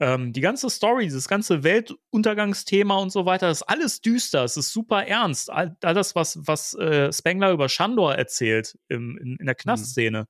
Ähm, 0.00 0.32
die 0.32 0.40
ganze 0.40 0.70
Story, 0.70 1.04
dieses 1.04 1.28
ganze 1.28 1.62
Weltuntergangsthema 1.62 2.96
und 2.96 3.12
so 3.12 3.26
weiter, 3.26 3.50
ist 3.50 3.62
alles 3.62 4.00
düster, 4.00 4.44
es 4.44 4.56
ist 4.56 4.72
super 4.72 5.06
ernst. 5.06 5.50
All, 5.50 5.76
das, 5.80 6.14
was, 6.14 6.38
was 6.40 6.74
äh, 6.74 7.12
Spengler 7.12 7.52
über 7.52 7.68
Shandor 7.68 8.14
erzählt 8.14 8.78
im, 8.88 9.18
in, 9.18 9.36
in 9.36 9.46
der 9.46 9.54
Knastszene, 9.54 10.22
mhm. 10.22 10.26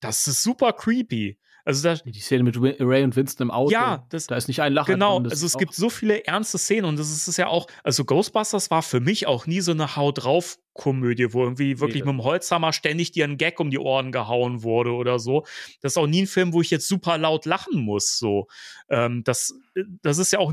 das 0.00 0.26
ist 0.26 0.42
super 0.42 0.74
creepy. 0.74 1.38
Also 1.64 1.88
da, 1.88 1.94
die 1.96 2.20
Szene 2.20 2.44
mit 2.44 2.56
Ray 2.60 3.02
und 3.02 3.16
Winston 3.16 3.48
im 3.48 3.50
Auto. 3.50 3.72
Ja, 3.72 4.06
das, 4.10 4.28
da 4.28 4.36
ist 4.36 4.46
nicht 4.46 4.62
ein 4.62 4.72
Lachen. 4.72 4.92
Genau, 4.92 5.20
also 5.20 5.46
es 5.46 5.58
gibt 5.58 5.74
so 5.74 5.90
viele 5.90 6.24
ernste 6.24 6.58
Szenen 6.58 6.84
und 6.84 6.96
das 6.96 7.10
ist, 7.10 7.26
ist 7.26 7.38
ja 7.38 7.48
auch, 7.48 7.66
also 7.82 8.04
Ghostbusters 8.04 8.70
war 8.70 8.82
für 8.82 9.00
mich 9.00 9.26
auch 9.26 9.46
nie 9.46 9.60
so 9.60 9.72
eine 9.72 9.96
Haut 9.96 10.22
drauf 10.22 10.58
Komödie, 10.76 11.32
wo 11.32 11.42
irgendwie 11.42 11.80
wirklich 11.80 12.02
nee, 12.02 12.12
mit 12.12 12.20
dem 12.20 12.24
Holzhammer 12.24 12.72
ständig 12.72 13.12
dir 13.12 13.24
ein 13.24 13.38
Gag 13.38 13.58
um 13.60 13.70
die 13.70 13.78
Ohren 13.78 14.12
gehauen 14.12 14.62
wurde 14.62 14.92
oder 14.92 15.18
so. 15.18 15.44
Das 15.80 15.92
ist 15.92 15.96
auch 15.96 16.06
nie 16.06 16.22
ein 16.22 16.26
Film, 16.26 16.52
wo 16.52 16.60
ich 16.60 16.70
jetzt 16.70 16.88
super 16.88 17.18
laut 17.18 17.46
lachen 17.46 17.80
muss. 17.80 18.18
So, 18.18 18.46
ähm, 18.88 19.24
das, 19.24 19.54
das 20.02 20.18
ist 20.18 20.32
ja 20.32 20.38
auch 20.38 20.52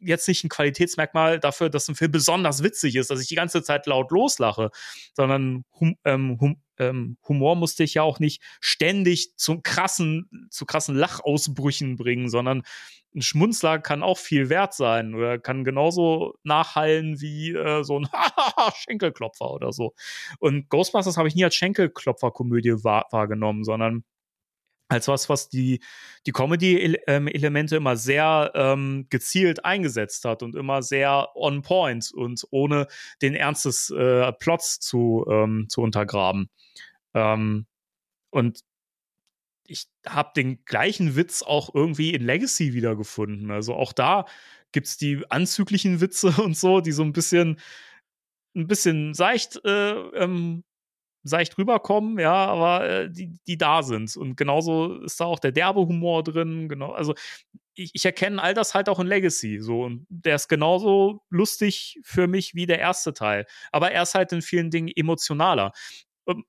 jetzt 0.00 0.26
nicht 0.28 0.44
ein 0.44 0.48
Qualitätsmerkmal 0.48 1.38
dafür, 1.38 1.70
dass 1.70 1.88
ein 1.88 1.94
Film 1.94 2.10
besonders 2.10 2.62
witzig 2.62 2.96
ist, 2.96 3.10
dass 3.10 3.20
ich 3.20 3.28
die 3.28 3.34
ganze 3.34 3.62
Zeit 3.62 3.86
laut 3.86 4.10
loslache, 4.10 4.70
sondern 5.14 5.64
hum, 5.78 5.96
ähm, 6.04 6.38
hum, 6.40 6.62
ähm, 6.78 7.18
Humor 7.28 7.56
musste 7.56 7.84
ich 7.84 7.94
ja 7.94 8.02
auch 8.02 8.20
nicht 8.20 8.42
ständig 8.60 9.36
zu 9.36 9.60
krassen, 9.60 10.48
zu 10.50 10.64
krassen 10.64 10.96
Lachausbrüchen 10.96 11.96
bringen, 11.96 12.28
sondern 12.28 12.62
ein 13.14 13.22
Schmunzler 13.22 13.78
kann 13.78 14.02
auch 14.02 14.18
viel 14.18 14.50
wert 14.50 14.74
sein 14.74 15.14
oder 15.14 15.38
kann 15.38 15.64
genauso 15.64 16.34
nachhallen 16.44 17.20
wie 17.20 17.52
äh, 17.52 17.82
so 17.82 18.00
ein 18.00 18.08
Schenkelklopfer 18.76 19.50
oder 19.50 19.72
so. 19.72 19.94
Und 20.38 20.68
Ghostbusters 20.68 21.16
habe 21.16 21.28
ich 21.28 21.34
nie 21.34 21.44
als 21.44 21.54
Schenkelklopfer-Komödie 21.54 22.84
wahr, 22.84 23.06
wahrgenommen, 23.10 23.64
sondern 23.64 24.04
als 24.88 25.06
was, 25.08 25.28
was 25.28 25.48
die, 25.48 25.80
die 26.26 26.32
Comedy-Elemente 26.32 27.76
immer 27.76 27.96
sehr 27.96 28.52
ähm, 28.54 29.06
gezielt 29.10 29.64
eingesetzt 29.64 30.24
hat 30.24 30.42
und 30.42 30.54
immer 30.54 30.82
sehr 30.82 31.28
on 31.34 31.62
point 31.62 32.10
und 32.12 32.46
ohne 32.50 32.86
den 33.20 33.34
Ernst 33.34 33.66
des 33.66 33.90
äh, 33.90 34.32
Plots 34.32 34.80
zu, 34.80 35.26
ähm, 35.30 35.66
zu 35.68 35.82
untergraben. 35.82 36.48
Ähm, 37.14 37.66
und 38.30 38.60
ich 39.68 39.86
habe 40.06 40.30
den 40.34 40.64
gleichen 40.64 41.14
Witz 41.14 41.42
auch 41.42 41.74
irgendwie 41.74 42.14
in 42.14 42.24
Legacy 42.24 42.72
wiedergefunden. 42.72 43.50
Also 43.50 43.74
auch 43.74 43.92
da 43.92 44.24
gibt 44.72 44.86
es 44.86 44.96
die 44.96 45.24
anzüglichen 45.30 46.00
Witze 46.00 46.28
und 46.42 46.56
so, 46.56 46.80
die 46.80 46.92
so 46.92 47.02
ein 47.02 47.12
bisschen, 47.12 47.60
ein 48.56 48.66
bisschen 48.66 49.14
seicht, 49.14 49.60
äh, 49.64 49.92
ähm, 49.92 50.64
seicht 51.22 51.58
rüberkommen, 51.58 52.18
ja, 52.18 52.32
aber 52.32 52.88
äh, 52.88 53.10
die, 53.10 53.38
die 53.46 53.58
da 53.58 53.82
sind. 53.82 54.16
Und 54.16 54.36
genauso 54.36 55.00
ist 55.02 55.20
da 55.20 55.26
auch 55.26 55.38
der 55.38 55.52
derbe 55.52 55.80
Humor 55.80 56.22
drin. 56.22 56.68
Genau, 56.68 56.92
also 56.92 57.14
ich, 57.74 57.90
ich 57.94 58.04
erkenne 58.04 58.42
all 58.42 58.54
das 58.54 58.74
halt 58.74 58.88
auch 58.88 59.00
in 59.00 59.06
Legacy. 59.06 59.60
So, 59.60 59.84
und 59.84 60.06
der 60.08 60.36
ist 60.36 60.48
genauso 60.48 61.22
lustig 61.28 62.00
für 62.02 62.26
mich 62.26 62.54
wie 62.54 62.66
der 62.66 62.78
erste 62.78 63.12
Teil. 63.12 63.46
Aber 63.72 63.92
er 63.92 64.02
ist 64.02 64.14
halt 64.14 64.32
in 64.32 64.42
vielen 64.42 64.70
Dingen 64.70 64.88
emotionaler. 64.94 65.72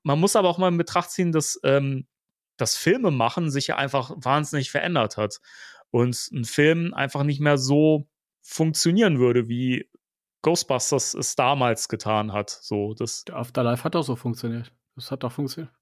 Man 0.02 0.20
muss 0.20 0.36
aber 0.36 0.48
auch 0.48 0.58
mal 0.58 0.68
in 0.68 0.78
Betracht 0.78 1.10
ziehen, 1.10 1.32
dass 1.32 1.58
ähm, 1.64 2.06
das 2.60 2.76
Filmemachen 2.76 3.50
sich 3.50 3.68
ja 3.68 3.76
einfach 3.76 4.12
wahnsinnig 4.16 4.70
verändert 4.70 5.16
hat 5.16 5.40
und 5.90 6.30
ein 6.32 6.44
Film 6.44 6.94
einfach 6.94 7.22
nicht 7.22 7.40
mehr 7.40 7.58
so 7.58 8.08
funktionieren 8.42 9.18
würde, 9.18 9.48
wie 9.48 9.88
Ghostbusters 10.42 11.14
es 11.14 11.36
damals 11.36 11.88
getan 11.88 12.32
hat. 12.32 12.50
So, 12.50 12.94
das 12.94 13.24
Afterlife 13.30 13.84
hat 13.84 13.96
auch 13.96 14.02
so 14.02 14.16
funktioniert. 14.16 14.72
Das 14.96 15.10
hat 15.10 15.22
doch 15.22 15.32
funktioniert. 15.32 15.72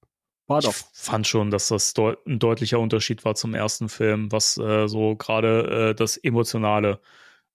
War 0.47 0.61
doch. 0.63 0.75
Ich 0.75 0.85
fand 0.93 1.27
schon, 1.27 1.51
dass 1.51 1.69
das 1.69 1.93
deu 1.93 2.17
ein 2.27 2.39
deutlicher 2.39 2.79
Unterschied 2.79 3.25
war 3.25 3.35
zum 3.35 3.55
ersten 3.55 3.89
Film, 3.89 4.33
was 4.33 4.57
äh, 4.57 4.89
so 4.89 5.15
gerade 5.15 5.91
äh, 5.91 5.95
das 5.95 6.17
Emotionale 6.17 7.01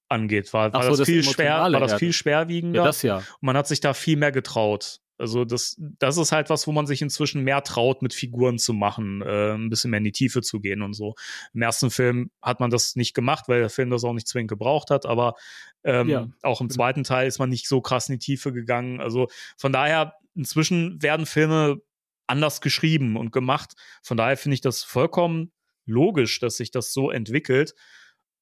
angeht. 0.10 0.54
War, 0.54 0.72
war 0.74 0.84
so, 0.84 0.90
das, 0.90 1.00
das 1.00 1.08
viel 1.08 1.24
schwer, 1.24 1.60
war 1.60 1.80
das 1.80 1.96
viel 1.96 2.14
schwerwiegender. 2.14 2.82
Ja, 2.82 2.86
das 2.86 3.02
ja. 3.02 3.18
Und 3.18 3.42
man 3.42 3.58
hat 3.58 3.68
sich 3.68 3.80
da 3.80 3.94
viel 3.94 4.18
mehr 4.18 4.32
getraut. 4.32 5.02
Also 5.18 5.46
das, 5.46 5.76
das 5.78 6.18
ist 6.18 6.32
halt 6.32 6.50
was, 6.50 6.68
wo 6.68 6.72
man 6.72 6.88
sich 6.88 7.02
inzwischen 7.02 7.44
mehr 7.44 7.64
traut, 7.64 8.02
mit 8.02 8.14
Figuren 8.14 8.58
zu 8.58 8.74
machen, 8.74 9.22
äh, 9.22 9.54
ein 9.54 9.70
bisschen 9.70 9.92
mehr 9.92 10.00
in 10.00 10.04
die 10.04 10.12
Tiefe 10.12 10.42
zu 10.42 10.60
gehen 10.60 10.82
und 10.82 10.94
so. 10.94 11.16
Im 11.54 11.62
ersten 11.62 11.92
Film 11.92 12.32
hat 12.42 12.60
man 12.60 12.72
das 12.72 12.96
nicht 12.96 13.14
gemacht, 13.14 13.46
weil 13.48 13.60
der 13.60 13.70
Film 13.70 13.90
das 13.90 14.04
auch 14.04 14.14
nicht 14.14 14.28
zwingend 14.28 14.50
gebraucht 14.50 14.90
hat, 14.90 15.06
aber 15.06 15.36
ähm, 15.84 16.10
ja. 16.10 16.28
auch 16.42 16.62
im 16.62 16.70
zweiten 16.70 17.04
Teil 17.04 17.28
ist 17.28 17.40
man 17.40 17.50
nicht 17.50 17.68
so 17.68 17.82
krass 17.82 18.10
in 18.10 18.14
die 18.14 18.26
Tiefe 18.26 18.54
gegangen. 18.54 19.02
Also 19.02 19.28
von 19.58 19.72
daher, 19.72 20.16
inzwischen 20.36 21.02
werden 21.02 21.26
Filme 21.26 21.82
anders 22.28 22.62
geschrieben 22.62 23.18
und 23.18 23.32
gemacht. 23.32 23.74
Von 24.02 24.18
daher 24.18 24.38
finde 24.38 24.56
ich 24.56 24.62
das 24.62 24.84
vollkommen 24.84 25.52
logisch, 25.86 26.40
dass 26.40 26.58
sich 26.58 26.72
das 26.72 26.94
so 26.94 27.12
entwickelt. 27.12 27.76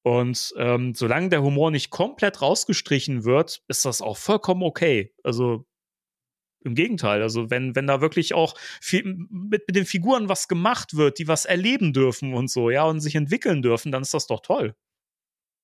Und 0.02 0.52
ähm, 0.56 0.94
solange 0.94 1.28
der 1.28 1.42
Humor 1.42 1.70
nicht 1.70 1.90
komplett 1.90 2.42
rausgestrichen 2.42 3.24
wird, 3.24 3.62
ist 3.68 3.84
das 3.84 4.02
auch 4.02 4.16
vollkommen 4.16 4.62
okay. 4.62 5.12
Also 5.22 5.66
im 6.64 6.74
Gegenteil, 6.74 7.22
also 7.22 7.50
wenn, 7.50 7.74
wenn 7.74 7.86
da 7.86 8.00
wirklich 8.00 8.34
auch 8.34 8.54
viel, 8.80 9.04
mit, 9.04 9.62
mit 9.66 9.76
den 9.76 9.86
Figuren 9.86 10.28
was 10.28 10.48
gemacht 10.48 10.96
wird, 10.96 11.18
die 11.18 11.28
was 11.28 11.44
erleben 11.44 11.92
dürfen 11.92 12.34
und 12.34 12.50
so, 12.50 12.70
ja, 12.70 12.84
und 12.84 13.00
sich 13.00 13.14
entwickeln 13.14 13.62
dürfen, 13.62 13.92
dann 13.92 14.02
ist 14.02 14.14
das 14.14 14.26
doch 14.26 14.40
toll. 14.40 14.74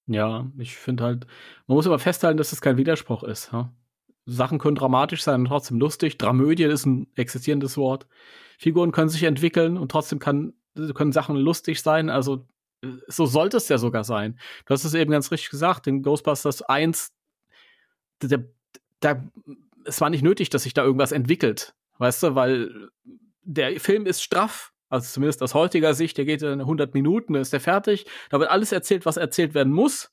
Ja, 0.07 0.51
ich 0.59 0.77
finde 0.77 1.05
halt, 1.05 1.27
man 1.67 1.77
muss 1.77 1.87
aber 1.87 1.99
festhalten, 1.99 2.39
dass 2.39 2.53
es 2.53 2.63
kein 2.63 2.79
Widerspruch 2.79 3.23
ist. 3.23 3.51
Ja? 3.53 3.73
Sachen 4.25 4.59
können 4.59 4.77
dramatisch 4.77 5.23
sein 5.23 5.41
und 5.41 5.47
trotzdem 5.47 5.79
lustig. 5.79 6.19
Dramödie 6.19 6.65
ist 6.65 6.87
ein 6.87 7.07
existierendes 7.15 7.77
Wort. 7.77 8.07
Figuren 8.59 8.93
können 8.93 9.11
sich 9.11 9.23
entwickeln 9.25 9.77
und 9.77 9.91
trotzdem 9.91 10.19
kann, 10.19 10.55
können 10.95 11.13
Sachen 11.13 11.37
lustig 11.37 11.83
sein. 11.83 12.09
Also 12.09 12.47
so 13.07 13.27
sollte 13.27 13.57
es 13.57 13.69
ja 13.69 13.79
sogar 13.79 14.05
sein. 14.05 14.39
Du 14.67 14.75
hast 14.75 14.85
es 14.85 14.95
eben 14.95 15.11
ganz 15.11 15.31
richtig 15.31 15.51
gesagt, 15.51 15.87
in 15.87 16.03
Ghostbusters 16.03 16.63
1, 16.63 17.13
der, 18.23 18.45
der 19.03 19.31
es 19.89 20.01
war 20.01 20.11
nicht 20.11 20.23
nötig, 20.23 20.51
dass 20.51 20.63
sich 20.63 20.75
da 20.75 20.85
irgendwas 20.85 21.13
entwickelt. 21.13 21.75
Weißt 21.99 22.23
du, 22.23 22.35
weil 22.35 22.91
der 23.43 23.81
Film 23.81 24.07
ist 24.07 24.23
straff. 24.23 24.73
Also 24.91 25.07
zumindest 25.07 25.43
aus 25.43 25.55
heutiger 25.55 25.93
Sicht, 25.95 26.17
der 26.17 26.25
geht 26.25 26.43
in 26.43 26.61
100 26.61 26.95
Minuten, 26.95 27.35
dann 27.35 27.43
ist 27.43 27.53
der 27.53 27.61
fertig. 27.61 28.07
Da 28.31 28.41
wird 28.41 28.51
alles 28.51 28.73
erzählt, 28.73 29.05
was 29.05 29.17
erzählt 29.19 29.53
werden 29.53 29.73
muss. 29.73 30.11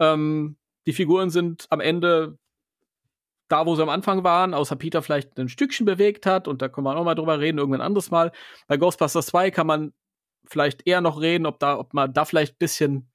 Ähm, 0.00 0.56
die 0.86 0.92
Figuren 0.92 1.30
sind 1.30 1.66
am 1.70 1.80
Ende 1.80 2.38
da, 3.48 3.66
wo 3.66 3.76
sie 3.76 3.82
am 3.82 3.88
Anfang 3.88 4.24
waren, 4.24 4.54
außer 4.54 4.76
Peter 4.76 5.02
vielleicht 5.02 5.38
ein 5.38 5.48
Stückchen 5.48 5.86
bewegt 5.86 6.26
hat. 6.26 6.48
Und 6.48 6.62
da 6.62 6.68
können 6.68 6.86
wir 6.86 6.96
auch 6.96 7.04
mal 7.04 7.14
drüber 7.14 7.38
reden, 7.38 7.58
irgendwann 7.58 7.80
anderes 7.80 8.10
Mal. 8.10 8.32
Bei 8.66 8.76
Ghostbusters 8.76 9.26
2 9.26 9.50
kann 9.50 9.66
man 9.66 9.92
vielleicht 10.46 10.86
eher 10.86 11.00
noch 11.00 11.20
reden, 11.20 11.46
ob 11.46 11.60
da, 11.60 11.78
ob 11.78 11.94
man 11.94 12.12
da 12.12 12.24
vielleicht 12.24 12.54
ein 12.54 12.58
bisschen 12.58 13.10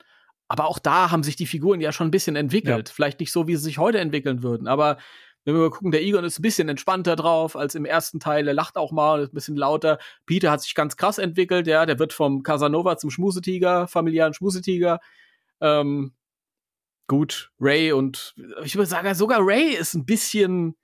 aber 0.47 0.67
auch 0.67 0.79
da 0.79 1.11
haben 1.11 1.23
sich 1.23 1.35
die 1.35 1.47
Figuren 1.47 1.81
ja 1.81 1.91
schon 1.91 2.07
ein 2.07 2.11
bisschen 2.11 2.35
entwickelt. 2.35 2.89
Ja. 2.89 2.93
Vielleicht 2.93 3.19
nicht 3.19 3.31
so, 3.31 3.47
wie 3.47 3.55
sie 3.55 3.63
sich 3.63 3.77
heute 3.77 3.99
entwickeln 3.99 4.43
würden, 4.43 4.67
aber 4.67 4.97
wenn 5.45 5.53
wir 5.53 5.61
mal 5.61 5.69
gucken, 5.69 5.91
der 5.91 6.01
Egon 6.01 6.25
ist 6.25 6.39
ein 6.39 6.41
bisschen 6.41 6.69
entspannter 6.69 7.15
drauf 7.15 7.55
als 7.55 7.75
im 7.75 7.85
ersten 7.85 8.19
Teil. 8.19 8.47
Er 8.47 8.55
lacht 8.55 8.77
auch 8.77 8.91
mal, 8.91 9.21
ist 9.21 9.31
ein 9.31 9.35
bisschen 9.35 9.55
lauter. 9.55 9.99
Peter 10.25 10.49
hat 10.49 10.61
sich 10.61 10.73
ganz 10.73 10.97
krass 10.97 11.19
entwickelt, 11.19 11.67
ja. 11.67 11.85
Der 11.85 11.99
wird 11.99 12.13
vom 12.13 12.41
Casanova 12.41 12.97
zum 12.97 13.11
Schmusetiger, 13.11 13.87
familiären 13.87 14.33
Schmusetiger. 14.33 14.99
Ähm, 15.61 16.13
gut, 17.07 17.51
Ray 17.59 17.91
und 17.91 18.33
ich 18.63 18.75
würde 18.75 18.87
sagen, 18.89 19.13
sogar 19.13 19.39
Ray 19.41 19.75
ist 19.75 19.93
ein 19.93 20.05
bisschen 20.05 20.75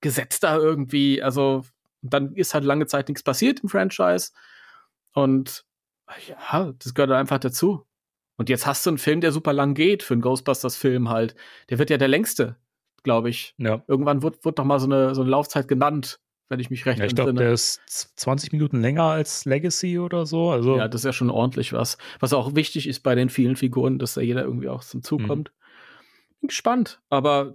gesetzter 0.00 0.58
irgendwie. 0.58 1.22
Also, 1.22 1.64
dann 2.02 2.34
ist 2.34 2.54
halt 2.54 2.64
lange 2.64 2.86
Zeit 2.86 3.08
nichts 3.08 3.22
passiert 3.22 3.60
im 3.60 3.68
Franchise. 3.68 4.32
Und 5.12 5.64
ja, 6.28 6.72
das 6.78 6.92
gehört 6.92 7.12
einfach 7.12 7.38
dazu. 7.38 7.86
Und 8.36 8.48
jetzt 8.48 8.66
hast 8.66 8.84
du 8.84 8.90
einen 8.90 8.98
Film, 8.98 9.20
der 9.20 9.32
super 9.32 9.52
lang 9.52 9.74
geht 9.74 10.02
für 10.02 10.14
einen 10.14 10.22
Ghostbusters-Film 10.22 11.08
halt. 11.08 11.36
Der 11.70 11.78
wird 11.78 11.90
ja 11.90 11.96
der 11.98 12.08
längste 12.08 12.56
glaube 13.06 13.30
ich. 13.30 13.54
Ja. 13.56 13.84
Irgendwann 13.86 14.20
wird, 14.22 14.44
wird 14.44 14.58
doch 14.58 14.64
mal 14.64 14.80
so 14.80 14.86
eine, 14.86 15.14
so 15.14 15.22
eine 15.22 15.30
Laufzeit 15.30 15.68
genannt, 15.68 16.18
wenn 16.48 16.58
ich 16.58 16.70
mich 16.70 16.84
recht 16.86 16.98
ja, 16.98 17.04
ich 17.04 17.14
glaube, 17.14 17.34
der 17.34 17.52
ist 17.52 17.80
20 18.16 18.50
Minuten 18.50 18.80
länger 18.80 19.04
als 19.04 19.44
Legacy 19.44 20.00
oder 20.00 20.26
so. 20.26 20.50
Also 20.50 20.76
ja, 20.76 20.88
das 20.88 21.02
ist 21.02 21.04
ja 21.04 21.12
schon 21.12 21.30
ordentlich 21.30 21.72
was. 21.72 21.98
Was 22.18 22.32
auch 22.32 22.56
wichtig 22.56 22.88
ist 22.88 23.04
bei 23.04 23.14
den 23.14 23.28
vielen 23.28 23.54
Figuren, 23.54 24.00
dass 24.00 24.14
da 24.14 24.20
jeder 24.20 24.42
irgendwie 24.42 24.68
auch 24.68 24.82
zum 24.82 25.04
Zug 25.04 25.20
mhm. 25.22 25.28
kommt. 25.28 25.52
Bin 26.40 26.48
gespannt, 26.48 27.00
aber 27.08 27.54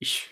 ich. 0.00 0.28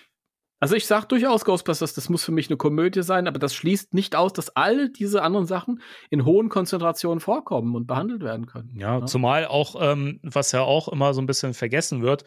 Also 0.58 0.74
ich 0.74 0.86
sag 0.86 1.04
durchaus 1.04 1.44
Ghostbusters, 1.44 1.92
das 1.92 2.08
muss 2.08 2.24
für 2.24 2.32
mich 2.32 2.48
eine 2.48 2.56
Komödie 2.56 3.02
sein, 3.02 3.28
aber 3.28 3.38
das 3.38 3.54
schließt 3.54 3.92
nicht 3.92 4.16
aus, 4.16 4.32
dass 4.32 4.56
all 4.56 4.88
diese 4.88 5.22
anderen 5.22 5.46
Sachen 5.46 5.82
in 6.08 6.24
hohen 6.24 6.48
Konzentrationen 6.48 7.20
vorkommen 7.20 7.76
und 7.76 7.86
behandelt 7.86 8.22
werden 8.22 8.46
können. 8.46 8.74
Ja, 8.74 8.94
ja. 8.94 9.00
Ne? 9.00 9.06
zumal 9.06 9.46
auch, 9.46 9.76
ähm, 9.78 10.18
was 10.22 10.52
ja 10.52 10.62
auch 10.62 10.88
immer 10.88 11.12
so 11.12 11.20
ein 11.20 11.26
bisschen 11.26 11.52
vergessen 11.52 12.00
wird, 12.00 12.24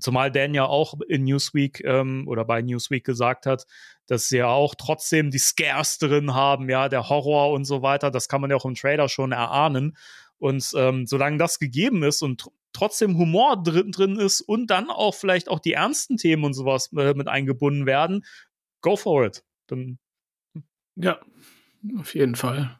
zumal 0.00 0.30
Dan 0.30 0.54
ja 0.54 0.66
auch 0.66 0.94
in 1.08 1.24
Newsweek 1.24 1.82
ähm, 1.84 2.28
oder 2.28 2.44
bei 2.44 2.60
Newsweek 2.60 3.04
gesagt 3.04 3.46
hat, 3.46 3.64
dass 4.06 4.28
sie 4.28 4.38
ja 4.38 4.48
auch 4.48 4.74
trotzdem 4.74 5.30
die 5.30 5.38
Scares 5.38 5.98
drin 5.98 6.34
haben, 6.34 6.68
ja, 6.68 6.88
der 6.88 7.08
Horror 7.08 7.52
und 7.52 7.64
so 7.64 7.82
weiter. 7.82 8.10
Das 8.10 8.28
kann 8.28 8.40
man 8.40 8.50
ja 8.50 8.56
auch 8.56 8.66
im 8.66 8.74
Trailer 8.74 9.08
schon 9.08 9.32
erahnen. 9.32 9.96
Und 10.38 10.70
ähm, 10.76 11.06
solange 11.06 11.38
das 11.38 11.58
gegeben 11.58 12.02
ist 12.02 12.22
und 12.22 12.46
trotzdem 12.72 13.18
Humor 13.18 13.62
drin, 13.62 13.92
drin 13.92 14.18
ist 14.18 14.40
und 14.40 14.68
dann 14.68 14.90
auch 14.90 15.14
vielleicht 15.14 15.48
auch 15.48 15.58
die 15.58 15.72
ernsten 15.72 16.16
Themen 16.16 16.44
und 16.44 16.54
sowas 16.54 16.92
äh, 16.96 17.14
mit 17.14 17.28
eingebunden 17.28 17.86
werden, 17.86 18.24
go 18.80 18.96
for 18.96 19.24
it. 19.24 19.44
Dann 19.66 19.98
ja, 20.96 21.20
auf 21.98 22.14
jeden 22.14 22.34
Fall. 22.34 22.78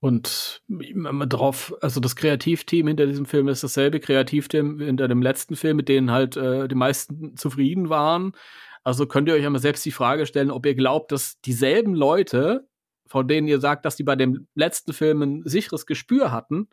Und 0.00 0.62
drauf, 0.68 1.74
also 1.80 2.00
das 2.00 2.16
Kreativteam 2.16 2.88
hinter 2.88 3.06
diesem 3.06 3.24
Film 3.24 3.46
ist 3.48 3.62
dasselbe 3.62 4.00
Kreativteam 4.00 4.80
hinter 4.80 5.06
dem 5.06 5.22
letzten 5.22 5.54
Film, 5.54 5.76
mit 5.76 5.88
denen 5.88 6.10
halt 6.10 6.36
äh, 6.36 6.66
die 6.66 6.74
meisten 6.74 7.36
zufrieden 7.36 7.88
waren. 7.88 8.32
Also 8.82 9.06
könnt 9.06 9.28
ihr 9.28 9.34
euch 9.34 9.46
einmal 9.46 9.62
selbst 9.62 9.84
die 9.84 9.92
Frage 9.92 10.26
stellen, 10.26 10.50
ob 10.50 10.66
ihr 10.66 10.74
glaubt, 10.74 11.12
dass 11.12 11.40
dieselben 11.40 11.94
Leute, 11.94 12.66
von 13.06 13.28
denen 13.28 13.46
ihr 13.46 13.60
sagt, 13.60 13.84
dass 13.84 13.94
die 13.94 14.02
bei 14.02 14.16
dem 14.16 14.48
letzten 14.56 14.92
Film 14.92 15.22
ein 15.22 15.42
sicheres 15.44 15.86
Gespür 15.86 16.32
hatten, 16.32 16.68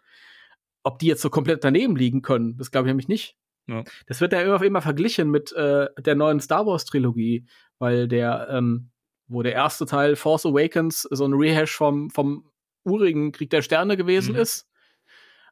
ob 0.83 0.99
die 0.99 1.07
jetzt 1.07 1.21
so 1.21 1.29
komplett 1.29 1.63
daneben 1.63 1.95
liegen 1.95 2.21
können. 2.21 2.57
Das 2.57 2.71
glaube 2.71 2.87
ich 2.87 2.91
nämlich 2.91 3.07
nicht. 3.07 3.35
Ja. 3.67 3.83
Das 4.07 4.21
wird 4.21 4.33
ja 4.33 4.41
immer, 4.41 4.61
immer 4.61 4.81
verglichen 4.81 5.29
mit 5.29 5.51
äh, 5.53 5.87
der 5.99 6.15
neuen 6.15 6.39
Star 6.39 6.65
Wars 6.65 6.85
Trilogie, 6.85 7.45
weil 7.77 8.07
der, 8.07 8.47
ähm, 8.51 8.89
wo 9.27 9.43
der 9.43 9.53
erste 9.53 9.85
Teil 9.85 10.15
Force 10.15 10.45
Awakens 10.45 11.03
so 11.03 11.25
ein 11.25 11.33
Rehash 11.33 11.75
vom, 11.75 12.09
vom 12.09 12.49
urigen 12.83 13.31
Krieg 13.31 13.49
der 13.49 13.61
Sterne 13.61 13.97
gewesen 13.97 14.33
mhm. 14.33 14.41
ist. 14.41 14.67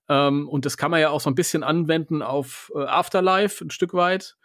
Ähm, 0.10 0.48
und 0.48 0.66
das 0.66 0.78
kann 0.78 0.92
man 0.92 1.02
ja 1.02 1.10
auch 1.10 1.22
so 1.22 1.30
ein 1.30 1.36
bisschen 1.36 1.64
anwenden 1.64 2.22
auf 2.22 2.72
äh, 2.76 2.86
Afterlife 2.86 3.64
ein 3.64 3.70
Stück 3.70 3.94
weit. 3.94 4.38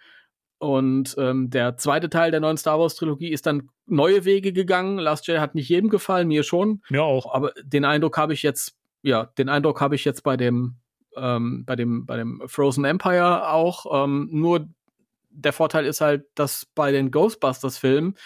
Und 0.59 1.17
ähm, 1.19 1.51
der 1.51 1.77
zweite 1.77 2.09
Teil 2.09 2.31
der 2.31 2.41
neuen 2.41 2.57
Star 2.57 2.79
Wars 2.79 2.95
Trilogie 2.95 3.33
ist 3.33 3.47
dann 3.47 3.69
neue 3.87 4.25
Wege 4.25 4.53
gegangen. 4.53 4.99
Last 4.99 5.27
Jedi 5.27 5.41
hat 5.41 5.55
nicht 5.57 5.69
jedem 5.69 5.91
gefallen, 5.91 6.29
mir 6.29 6.45
schon. 6.45 6.83
Mir 6.89 7.03
auch. 7.03 7.35
Aber 7.35 7.53
den 7.65 7.85
Eindruck 7.85 8.17
habe 8.17 8.33
ich 8.33 8.43
jetzt, 8.43 8.77
ja, 9.03 9.27
den 9.39 9.49
Eindruck 9.49 9.81
habe 9.81 9.95
ich 9.95 10.05
jetzt 10.05 10.23
bei 10.23 10.37
dem, 10.37 10.77
ähm, 11.17 11.65
bei 11.65 11.77
dem, 11.77 12.07
bei 12.07 12.17
dem 12.17 12.43
Frozen 12.47 12.85
Empire 12.85 13.49
auch. 13.51 14.05
Ähm, 14.05 14.29
nur 14.33 14.69
der 15.31 15.53
Vorteil 15.53 15.87
ist 15.87 16.01
halt, 16.01 16.27
dass 16.35 16.67
bei 16.67 16.93
den 16.93 17.11
Ghostbusters-Filmen 17.11 18.17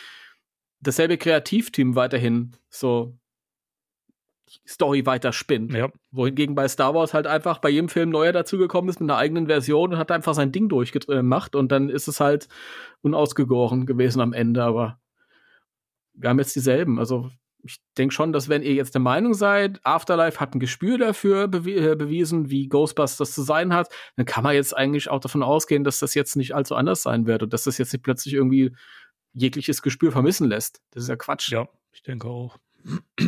dasselbe 0.80 1.18
Kreativteam 1.18 1.94
weiterhin 1.96 2.52
so 2.68 3.16
Story 4.66 5.04
weiter 5.06 5.32
spinnt. 5.32 5.72
Ja. 5.72 5.90
Wohingegen 6.10 6.54
bei 6.54 6.68
Star 6.68 6.94
Wars 6.94 7.14
halt 7.14 7.26
einfach 7.26 7.58
bei 7.58 7.68
jedem 7.68 7.88
Film 7.88 8.10
neuer 8.10 8.32
dazugekommen 8.32 8.88
ist 8.88 9.00
mit 9.00 9.10
einer 9.10 9.18
eigenen 9.18 9.46
Version 9.46 9.92
und 9.92 9.98
hat 9.98 10.12
einfach 10.12 10.34
sein 10.34 10.52
Ding 10.52 10.68
durchgemacht 10.68 11.56
und 11.56 11.72
dann 11.72 11.88
ist 11.88 12.06
es 12.06 12.20
halt 12.20 12.48
unausgegoren 13.02 13.86
gewesen 13.86 14.20
am 14.20 14.32
Ende, 14.32 14.62
aber 14.62 15.00
wir 16.14 16.28
haben 16.28 16.38
jetzt 16.38 16.54
dieselben. 16.54 16.98
Also 16.98 17.30
ich 17.66 17.78
denke 17.98 18.14
schon, 18.14 18.32
dass 18.32 18.48
wenn 18.48 18.62
ihr 18.62 18.74
jetzt 18.74 18.94
der 18.94 19.00
Meinung 19.00 19.34
seid, 19.34 19.80
Afterlife 19.84 20.40
hat 20.40 20.54
ein 20.54 20.60
Gespür 20.60 20.98
dafür 20.98 21.48
bew 21.48 21.68
äh, 21.68 21.96
bewiesen, 21.96 22.50
wie 22.50 22.68
Ghostbusters 22.68 23.32
zu 23.32 23.42
sein 23.42 23.74
hat, 23.74 23.88
dann 24.16 24.26
kann 24.26 24.44
man 24.44 24.54
jetzt 24.54 24.76
eigentlich 24.76 25.08
auch 25.10 25.20
davon 25.20 25.42
ausgehen, 25.42 25.84
dass 25.84 25.98
das 25.98 26.14
jetzt 26.14 26.36
nicht 26.36 26.54
allzu 26.54 26.74
anders 26.74 27.02
sein 27.02 27.26
wird 27.26 27.42
und 27.42 27.52
dass 27.52 27.64
das 27.64 27.78
jetzt 27.78 27.92
nicht 27.92 28.02
plötzlich 28.02 28.34
irgendwie 28.34 28.74
jegliches 29.32 29.82
Gespür 29.82 30.12
vermissen 30.12 30.48
lässt. 30.48 30.80
Das 30.90 31.04
ist 31.04 31.08
ja 31.08 31.16
Quatsch. 31.16 31.50
Ja, 31.50 31.68
ich 31.92 32.02
denke 32.02 32.28
auch. 32.28 32.58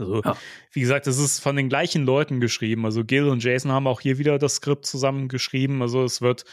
Also, 0.00 0.22
ja. 0.22 0.36
wie 0.70 0.80
gesagt, 0.80 1.08
es 1.08 1.18
ist 1.18 1.40
von 1.40 1.56
den 1.56 1.68
gleichen 1.68 2.04
Leuten 2.04 2.38
geschrieben. 2.38 2.84
Also, 2.84 3.04
Gil 3.04 3.24
und 3.24 3.42
Jason 3.42 3.72
haben 3.72 3.88
auch 3.88 4.00
hier 4.00 4.18
wieder 4.18 4.38
das 4.38 4.54
Skript 4.54 4.86
zusammen 4.86 5.26
geschrieben. 5.26 5.82
Also, 5.82 6.04
es 6.04 6.22
wird 6.22 6.44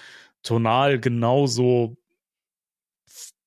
tonal 0.42 1.00
genauso 1.00 1.96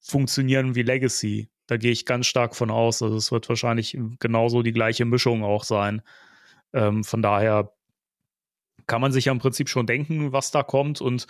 funktionieren 0.01 0.76
wie 0.76 0.82
Legacy. 0.82 1.49
Da 1.69 1.77
gehe 1.77 1.93
ich 1.93 2.05
ganz 2.05 2.27
stark 2.27 2.57
von 2.57 2.71
aus. 2.71 3.03
Also, 3.03 3.16
es 3.16 3.31
wird 3.31 3.49
wahrscheinlich 3.49 3.97
genauso 4.19 4.62
die 4.62 4.73
gleiche 4.73 5.05
Mischung 5.05 5.45
auch 5.45 5.62
sein. 5.62 6.03
Ähm, 6.73 7.05
von 7.05 7.23
daher 7.23 7.73
kann 8.87 9.01
man 9.01 9.12
sich 9.12 9.27
ja 9.27 9.33
im 9.33 9.39
Prinzip 9.39 9.69
schon 9.69 9.87
denken, 9.87 10.33
was 10.33 10.51
da 10.51 10.64
kommt. 10.64 11.01
Und 11.01 11.27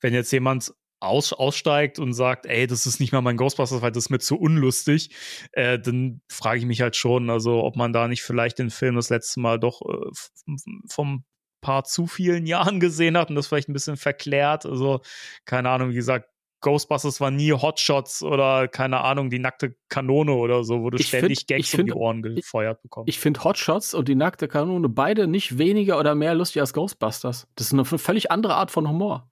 wenn 0.00 0.14
jetzt 0.14 0.32
jemand 0.32 0.74
aus, 1.02 1.32
aussteigt 1.32 1.98
und 1.98 2.14
sagt, 2.14 2.46
ey, 2.46 2.66
das 2.66 2.86
ist 2.86 3.00
nicht 3.00 3.12
mal 3.12 3.20
mein 3.20 3.36
Ghostbusters, 3.36 3.82
weil 3.82 3.92
das 3.92 4.04
ist 4.04 4.10
mir 4.10 4.18
zu 4.18 4.36
unlustig, 4.38 5.10
äh, 5.52 5.78
dann 5.78 6.22
frage 6.30 6.60
ich 6.60 6.66
mich 6.66 6.80
halt 6.80 6.96
schon, 6.96 7.28
also 7.28 7.62
ob 7.64 7.76
man 7.76 7.92
da 7.92 8.08
nicht 8.08 8.22
vielleicht 8.22 8.58
den 8.58 8.70
Film 8.70 8.94
das 8.94 9.10
letzte 9.10 9.40
Mal 9.40 9.58
doch 9.58 9.82
äh, 9.82 10.56
vom 10.88 11.24
paar 11.60 11.84
zu 11.84 12.06
vielen 12.06 12.46
Jahren 12.46 12.80
gesehen 12.80 13.16
hat 13.16 13.30
und 13.30 13.36
das 13.36 13.48
vielleicht 13.48 13.68
ein 13.68 13.72
bisschen 13.74 13.96
verklärt. 13.96 14.66
Also, 14.66 15.00
keine 15.44 15.70
Ahnung, 15.70 15.90
wie 15.90 15.94
gesagt, 15.94 16.28
Ghostbusters 16.62 17.20
war 17.20 17.30
nie 17.30 17.52
Hotshots 17.52 18.22
oder 18.22 18.68
keine 18.68 19.02
Ahnung, 19.02 19.28
die 19.28 19.38
nackte 19.38 19.76
Kanone 19.88 20.32
oder 20.32 20.64
so, 20.64 20.82
wo 20.82 20.90
du 20.90 20.98
ich 20.98 21.08
ständig 21.08 21.40
find, 21.40 21.48
Gags 21.48 21.74
um 21.74 21.84
die 21.84 21.92
Ohren 21.92 22.22
gefeuert 22.22 22.82
bekommst. 22.82 23.08
Ich, 23.08 23.16
ich 23.16 23.20
finde 23.20 23.44
Hotshots 23.44 23.92
und 23.94 24.08
die 24.08 24.14
nackte 24.14 24.48
Kanone 24.48 24.88
beide 24.88 25.26
nicht 25.26 25.58
weniger 25.58 25.98
oder 25.98 26.14
mehr 26.14 26.34
lustig 26.34 26.62
als 26.62 26.72
Ghostbusters. 26.72 27.48
Das 27.56 27.66
ist 27.66 27.72
eine 27.72 27.84
völlig 27.84 28.30
andere 28.30 28.54
Art 28.54 28.70
von 28.70 28.88
Humor. 28.88 29.28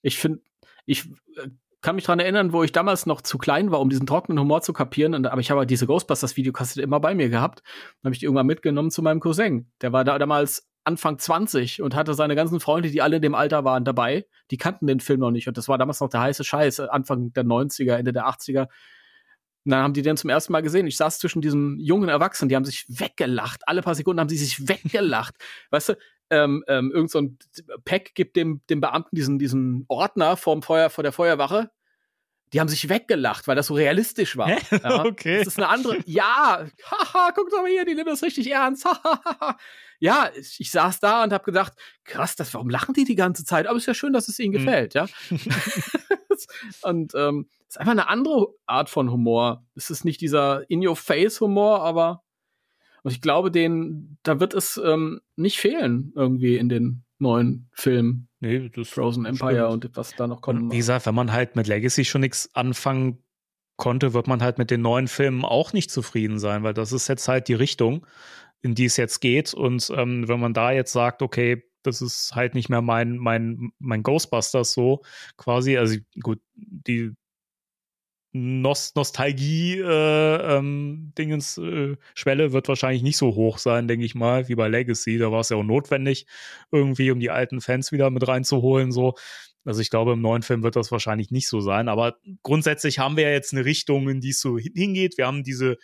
Ich 0.00 0.18
finde, 0.18 0.40
ich 0.86 1.06
äh, 1.36 1.48
kann 1.80 1.96
mich 1.96 2.04
daran 2.04 2.20
erinnern, 2.20 2.52
wo 2.52 2.62
ich 2.62 2.72
damals 2.72 3.04
noch 3.04 3.20
zu 3.20 3.36
klein 3.36 3.70
war, 3.70 3.80
um 3.80 3.90
diesen 3.90 4.06
trockenen 4.06 4.40
Humor 4.40 4.62
zu 4.62 4.72
kapieren. 4.72 5.14
Und, 5.14 5.26
aber 5.26 5.40
ich 5.40 5.50
habe 5.50 5.60
halt 5.60 5.70
diese 5.70 5.86
Ghostbusters-Videokassette 5.86 6.80
immer 6.80 6.98
bei 6.98 7.14
mir 7.14 7.28
gehabt. 7.28 7.62
Dann 8.00 8.08
habe 8.08 8.14
ich 8.14 8.20
die 8.20 8.24
irgendwann 8.24 8.46
mitgenommen 8.46 8.90
zu 8.90 9.02
meinem 9.02 9.20
Cousin. 9.20 9.70
Der 9.82 9.92
war 9.92 10.04
da 10.04 10.18
damals 10.18 10.66
Anfang 10.84 11.18
20 11.18 11.82
und 11.82 11.94
hatte 11.94 12.14
seine 12.14 12.36
ganzen 12.36 12.60
Freunde, 12.60 12.90
die 12.90 13.02
alle 13.02 13.16
in 13.16 13.22
dem 13.22 13.34
Alter 13.34 13.64
waren, 13.64 13.84
dabei. 13.84 14.26
Die 14.50 14.58
kannten 14.58 14.86
den 14.86 15.00
Film 15.00 15.20
noch 15.20 15.30
nicht. 15.30 15.48
Und 15.48 15.56
das 15.56 15.68
war 15.68 15.78
damals 15.78 16.00
noch 16.00 16.10
der 16.10 16.20
heiße 16.20 16.44
Scheiß, 16.44 16.80
Anfang 16.80 17.32
der 17.32 17.44
90er, 17.44 17.94
Ende 17.94 18.12
der 18.12 18.26
80er. 18.26 18.68
Und 19.64 19.70
dann 19.70 19.82
haben 19.82 19.94
die 19.94 20.02
den 20.02 20.18
zum 20.18 20.28
ersten 20.28 20.52
Mal 20.52 20.60
gesehen. 20.60 20.86
Ich 20.86 20.98
saß 20.98 21.18
zwischen 21.18 21.40
diesen 21.40 21.80
jungen 21.80 22.10
Erwachsenen, 22.10 22.50
die 22.50 22.56
haben 22.56 22.66
sich 22.66 22.84
weggelacht. 22.88 23.66
Alle 23.66 23.80
paar 23.80 23.94
Sekunden 23.94 24.20
haben 24.20 24.28
sie 24.28 24.36
sich 24.36 24.68
weggelacht. 24.68 25.34
weißt 25.70 25.90
du, 25.90 25.94
ähm, 26.30 26.64
ähm, 26.68 26.92
irgend 26.92 27.10
so 27.10 27.20
ein 27.20 27.38
Pack 27.84 28.14
gibt 28.14 28.36
dem, 28.36 28.60
dem 28.68 28.80
Beamten 28.80 29.16
diesen, 29.16 29.38
diesen 29.38 29.84
Ordner 29.88 30.36
vom 30.36 30.62
Feuer, 30.62 30.90
vor 30.90 31.02
der 31.02 31.12
Feuerwache. 31.12 31.70
Die 32.52 32.60
haben 32.60 32.68
sich 32.68 32.88
weggelacht, 32.88 33.48
weil 33.48 33.56
das 33.56 33.66
so 33.68 33.74
realistisch 33.74 34.36
war. 34.36 34.48
Ja, 34.48 34.58
okay. 35.04 35.38
Das 35.38 35.48
ist 35.48 35.58
eine 35.58 35.68
andere. 35.68 35.98
Ja, 36.04 36.66
haha, 36.90 37.30
guckt 37.34 37.52
doch 37.52 37.62
mal 37.62 37.70
hier, 37.70 37.84
die 37.84 37.94
nehmen 37.94 38.06
das 38.06 38.22
richtig 38.22 38.50
ernst. 38.50 38.86
ja, 39.98 40.30
ich, 40.38 40.56
ich, 40.60 40.70
saß 40.70 41.00
da 41.00 41.24
und 41.24 41.32
habe 41.32 41.44
gedacht, 41.44 41.72
krass, 42.04 42.36
das, 42.36 42.52
warum 42.54 42.68
lachen 42.68 42.94
die 42.94 43.04
die 43.04 43.14
ganze 43.14 43.44
Zeit? 43.44 43.66
Aber 43.66 43.76
es 43.76 43.84
ist 43.84 43.88
ja 43.88 43.94
schön, 43.94 44.12
dass 44.12 44.28
es 44.28 44.38
ihnen 44.38 44.52
mhm. 44.52 44.58
gefällt, 44.58 44.94
ja. 44.94 45.06
und 46.82 47.12
ähm, 47.14 47.48
ist 47.68 47.78
einfach 47.78 47.92
eine 47.92 48.08
andere 48.08 48.48
Art 48.66 48.90
von 48.90 49.10
Humor. 49.10 49.64
Es 49.74 49.90
ist 49.90 50.04
nicht 50.04 50.20
dieser 50.20 50.68
In-Your-Face-Humor, 50.70 51.80
aber 51.80 52.22
und 53.02 53.10
ich 53.10 53.20
glaube, 53.20 53.50
den, 53.50 54.16
da 54.22 54.40
wird 54.40 54.54
es 54.54 54.80
ähm, 54.82 55.20
nicht 55.36 55.58
fehlen, 55.58 56.12
irgendwie 56.16 56.56
in 56.56 56.70
den 56.70 57.04
neuen 57.18 57.68
Filmen. 57.72 58.28
Nee, 58.40 58.70
das 58.74 58.88
Frozen 58.88 59.26
Empire 59.26 59.66
stimmt. 59.68 59.84
und 59.84 59.96
was 59.96 60.16
da 60.16 60.26
noch 60.26 60.40
kommt. 60.40 60.72
Wie 60.72 60.78
gesagt, 60.78 61.04
wenn 61.04 61.14
man 61.14 61.30
halt 61.30 61.54
mit 61.54 61.66
Legacy 61.66 62.06
schon 62.06 62.22
nichts 62.22 62.54
anfangen 62.54 63.22
konnte, 63.76 64.14
wird 64.14 64.26
man 64.26 64.42
halt 64.42 64.56
mit 64.56 64.70
den 64.70 64.80
neuen 64.80 65.08
Filmen 65.08 65.44
auch 65.44 65.74
nicht 65.74 65.90
zufrieden 65.90 66.38
sein, 66.38 66.62
weil 66.62 66.72
das 66.72 66.92
ist 66.92 67.08
jetzt 67.08 67.28
halt 67.28 67.48
die 67.48 67.54
Richtung, 67.54 68.06
in 68.64 68.74
die 68.74 68.86
es 68.86 68.96
jetzt 68.96 69.20
geht. 69.20 69.52
Und 69.52 69.92
ähm, 69.94 70.26
wenn 70.26 70.40
man 70.40 70.54
da 70.54 70.72
jetzt 70.72 70.92
sagt, 70.92 71.20
okay, 71.20 71.62
das 71.82 72.00
ist 72.00 72.32
halt 72.34 72.54
nicht 72.54 72.70
mehr 72.70 72.80
mein, 72.80 73.18
mein, 73.18 73.72
mein 73.78 74.02
Ghostbusters 74.02 74.72
so 74.72 75.02
quasi, 75.36 75.76
also 75.76 75.98
gut, 76.22 76.40
die 76.54 77.12
Nost 78.32 78.96
Nostalgie 78.96 79.78
äh, 79.78 80.56
ähm, 80.56 81.12
äh, 81.16 82.52
wird 82.52 82.68
wahrscheinlich 82.68 83.02
nicht 83.02 83.18
so 83.18 83.34
hoch 83.36 83.58
sein, 83.58 83.86
denke 83.86 84.06
ich 84.06 84.14
mal, 84.14 84.48
wie 84.48 84.56
bei 84.56 84.66
Legacy. 84.66 85.18
Da 85.18 85.30
war 85.30 85.40
es 85.40 85.50
ja 85.50 85.58
auch 85.58 85.62
notwendig, 85.62 86.26
irgendwie, 86.72 87.10
um 87.10 87.20
die 87.20 87.30
alten 87.30 87.60
Fans 87.60 87.92
wieder 87.92 88.10
mit 88.10 88.26
reinzuholen. 88.26 88.90
So. 88.90 89.14
Also 89.66 89.82
ich 89.82 89.90
glaube, 89.90 90.14
im 90.14 90.22
neuen 90.22 90.42
Film 90.42 90.62
wird 90.62 90.74
das 90.74 90.90
wahrscheinlich 90.90 91.30
nicht 91.30 91.48
so 91.48 91.60
sein. 91.60 91.88
Aber 91.88 92.16
grundsätzlich 92.42 92.98
haben 92.98 93.16
wir 93.16 93.24
ja 93.24 93.30
jetzt 93.30 93.52
eine 93.52 93.66
Richtung, 93.66 94.08
in 94.08 94.20
die 94.20 94.30
es 94.30 94.40
so 94.40 94.58
hingeht. 94.58 95.16
Wir 95.18 95.26
haben 95.26 95.44
diese 95.44 95.76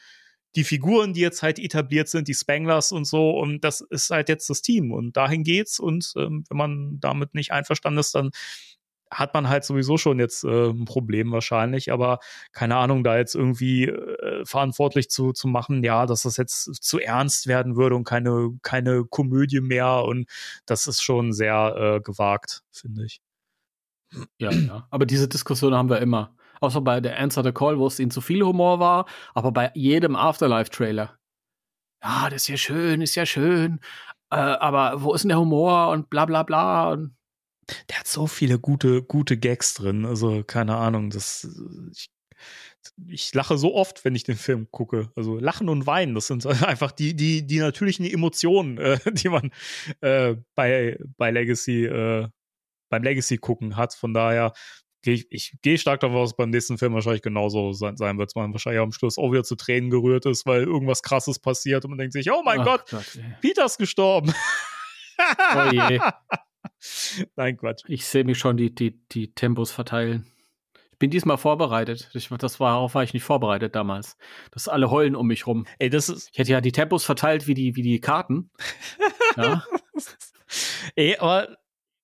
die 0.57 0.65
Figuren, 0.65 1.13
die 1.13 1.21
jetzt 1.21 1.43
halt 1.43 1.59
etabliert 1.59 2.09
sind, 2.09 2.29
die 2.29 2.35
Spanglers 2.35 2.93
und 2.93 3.05
so, 3.05 3.31
und 3.31 3.63
das 3.63 3.81
ist 3.81 4.11
halt 4.11 4.29
jetzt 4.29 4.51
das 4.51 4.63
Team 4.63 4.93
und 4.93 5.17
dahin 5.17 5.45
geht's. 5.45 5.79
Und 5.79 6.13
ähm, 6.17 6.45
wenn 6.49 6.57
man 6.57 7.01
damit 7.01 7.35
nicht 7.35 7.53
einverstanden 7.53 8.01
ist, 8.01 8.15
dann 8.15 8.31
hat 9.11 9.35
man 9.35 9.49
halt 9.49 9.65
sowieso 9.65 9.97
schon 9.99 10.19
jetzt 10.21 10.45
äh, 10.45 10.69
ein 10.71 10.85
Problem 10.85 11.33
wahrscheinlich, 11.33 11.93
aber 11.93 12.21
keine 12.53 12.77
Ahnung, 12.77 13.03
da 13.03 13.17
jetzt 13.19 13.35
irgendwie 13.35 13.87
äh, 13.87 14.45
verantwortlich 14.45 15.11
zu, 15.11 15.33
zu 15.33 15.49
machen, 15.49 15.83
ja, 15.83 16.07
dass 16.07 16.23
das 16.23 16.37
jetzt 16.37 16.83
zu 16.83 17.01
ernst 17.01 17.47
werden 17.47 17.77
würde 17.77 17.97
und 17.97 18.05
keine, 18.05 18.51
keine 18.63 19.05
Komödie 19.05 19.61
mehr 19.61 20.05
und 20.05 20.29
das 20.67 20.87
ist 20.87 21.03
schon 21.03 21.33
sehr 21.33 21.75
äh, 21.77 22.01
gewagt, 22.01 22.63
finde 22.71 23.05
ich. 23.05 23.21
Ja, 24.39 24.51
ja, 24.51 24.87
aber 24.91 25.07
diese 25.07 25.29
Diskussion 25.29 25.75
haben 25.75 25.89
wir 25.89 26.01
immer. 26.01 26.35
Außer 26.61 26.81
bei 26.83 27.01
der 27.01 27.19
Answer 27.19 27.43
the 27.43 27.53
Call, 27.53 27.79
wo 27.79 27.87
es 27.87 27.99
ihnen 27.99 28.11
zu 28.11 28.21
viel 28.21 28.43
Humor 28.43 28.81
war, 28.81 29.07
aber 29.35 29.53
bei 29.53 29.71
jedem 29.75 30.15
Afterlife-Trailer. 30.17 31.19
ja, 32.03 32.31
das 32.31 32.43
ist 32.43 32.49
ja 32.49 32.57
schön, 32.57 33.03
ist 33.03 33.15
ja 33.15 33.27
schön, 33.27 33.81
äh, 34.31 34.37
aber 34.37 35.03
wo 35.03 35.15
ist 35.15 35.23
denn 35.23 35.31
der 35.31 35.41
Humor 35.41 35.89
und 35.91 36.11
bla 36.11 36.27
bla 36.27 36.43
bla 36.43 36.91
und 36.93 37.17
Der 37.89 37.99
hat 38.01 38.07
so 38.07 38.27
viele 38.27 38.59
gute, 38.59 39.03
gute 39.03 39.37
Gags 39.39 39.75
drin. 39.75 40.05
Also, 40.05 40.43
keine 40.45 40.77
Ahnung, 40.77 41.11
das. 41.11 41.49
Ich, 41.93 42.11
ich 43.09 43.35
lache 43.35 43.59
so 43.59 43.75
oft, 43.75 44.05
wenn 44.05 44.15
ich 44.15 44.25
den 44.25 44.37
Film 44.37 44.71
gucke. 44.71 45.11
Also 45.17 45.39
Lachen 45.39 45.69
und 45.69 45.87
Weinen, 45.87 46.15
das 46.15 46.27
sind 46.29 46.47
einfach 46.65 46.93
die, 46.93 47.15
die, 47.15 47.47
die 47.47 47.59
natürlichen 47.59 48.07
Emotionen, 48.07 48.79
äh, 48.79 48.99
die 49.13 49.29
man 49.29 49.51
äh, 50.01 50.37
bei, 50.55 50.99
bei 51.17 51.31
Legacy, 51.31 51.85
äh, 51.87 52.29
beim 52.91 53.03
Legacy 53.03 53.39
gucken 53.39 53.77
hat. 53.77 53.95
Von 53.95 54.15
daher 54.15 54.53
gehe 55.03 55.15
ich, 55.15 55.27
ich 55.31 55.53
gehe 55.63 55.79
stark 55.79 56.01
davon 56.01 56.17
aus, 56.17 56.37
beim 56.37 56.51
nächsten 56.51 56.79
Film 56.79 56.95
wahrscheinlich 56.95 57.23
genauso 57.23 57.73
sein, 57.73 57.97
sein 57.97 58.19
wird. 58.19 58.35
Man 58.37 58.53
wahrscheinlich 58.53 58.81
am 58.81 58.93
Schluss 58.93 59.19
auch 59.19 59.33
wieder 59.33 59.45
zu 59.45 59.57
Tränen 59.57 59.91
gerührt 59.91 60.27
ist, 60.27 60.47
weil 60.47 60.63
irgendwas 60.63 61.03
krasses 61.03 61.39
passiert 61.39 61.85
und 61.85 61.91
man 61.91 61.99
denkt 61.99 62.13
sich, 62.13 62.31
oh 62.31 62.43
mein 62.45 62.61
Ach 62.61 62.65
Gott, 62.65 62.93
ey. 62.93 63.35
Peter 63.41 63.65
ist 63.65 63.79
gestorben. 63.79 64.35
Oh 65.55 65.71
je. 65.71 66.01
Nein, 67.37 67.57
Quatsch. 67.57 67.83
Ich 67.89 68.07
sehe 68.07 68.25
mich 68.25 68.39
schon 68.39 68.57
die, 68.57 68.75
die, 68.75 69.01
die 69.09 69.35
Tempos 69.35 69.71
verteilen. 69.71 70.27
Ich 70.93 70.99
bin 70.99 71.11
diesmal 71.11 71.39
vorbereitet. 71.39 72.11
Ich, 72.15 72.29
das 72.29 72.61
war, 72.61 72.73
darauf 72.73 72.95
war 72.95 73.03
ich 73.03 73.15
nicht 73.15 73.23
vorbereitet 73.23 73.75
damals. 73.75 74.17
Dass 74.51 74.69
alle 74.69 74.91
heulen 74.91 75.17
um 75.17 75.27
mich 75.27 75.47
rum. 75.47 75.67
Ey, 75.79 75.89
das 75.89 76.09
ist, 76.09 76.31
Ich 76.33 76.39
hätte 76.39 76.53
ja 76.53 76.61
die 76.61 76.73
Tempos 76.73 77.05
verteilt 77.05 77.47
wie 77.47 77.55
die, 77.55 77.77
wie 77.77 77.83
die 77.83 78.01
Karten. 78.01 78.51
Ja. 79.37 79.65
Ey, 80.97 81.17
aber 81.19 81.57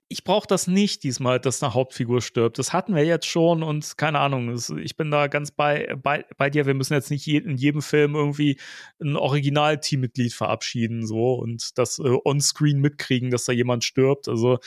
ich 0.08 0.22
brauche 0.22 0.46
das 0.46 0.68
nicht 0.68 1.02
diesmal, 1.02 1.40
dass 1.40 1.62
eine 1.62 1.74
Hauptfigur 1.74 2.22
stirbt. 2.22 2.58
Das 2.58 2.72
hatten 2.72 2.94
wir 2.94 3.04
jetzt 3.04 3.26
schon 3.26 3.62
und 3.62 3.98
keine 3.98 4.20
Ahnung. 4.20 4.52
Das, 4.52 4.70
ich 4.70 4.96
bin 4.96 5.10
da 5.10 5.26
ganz 5.26 5.50
bei, 5.50 5.96
bei, 6.00 6.24
bei 6.36 6.48
dir. 6.48 6.66
Wir 6.66 6.74
müssen 6.74 6.94
jetzt 6.94 7.10
nicht 7.10 7.26
je, 7.26 7.38
in 7.38 7.56
jedem 7.56 7.82
Film 7.82 8.14
irgendwie 8.14 8.58
ein 9.00 9.16
Original-Teammitglied 9.16 10.32
verabschieden 10.32 11.06
so 11.06 11.34
und 11.34 11.76
das 11.76 11.98
äh, 11.98 12.16
on-screen 12.24 12.78
mitkriegen, 12.78 13.30
dass 13.30 13.46
da 13.46 13.52
jemand 13.52 13.84
stirbt. 13.84 14.28
Also, 14.28 14.58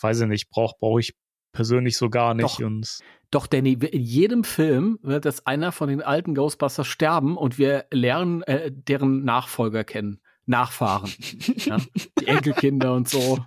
weiß 0.00 0.22
ich 0.22 0.26
nicht, 0.26 0.50
brauche 0.50 0.76
brauch 0.80 0.98
ich 0.98 1.14
persönlich 1.52 1.96
so 1.96 2.10
gar 2.10 2.34
nicht. 2.34 2.44
Doch. 2.44 2.60
Und 2.60 2.98
Doch, 3.30 3.46
Danny, 3.46 3.74
in 3.74 4.02
jedem 4.02 4.42
Film 4.42 4.98
wird 5.02 5.24
jetzt 5.24 5.46
einer 5.46 5.70
von 5.70 5.88
den 5.88 6.02
alten 6.02 6.34
Ghostbusters 6.34 6.86
sterben 6.86 7.36
und 7.36 7.58
wir 7.58 7.86
lernen 7.92 8.42
äh, 8.42 8.72
deren 8.72 9.24
Nachfolger 9.24 9.84
kennen. 9.84 10.20
Nachfahren. 10.46 11.12
ja? 11.56 11.78
Die 12.18 12.26
Enkelkinder 12.26 12.94
und 12.94 13.08
so. 13.08 13.38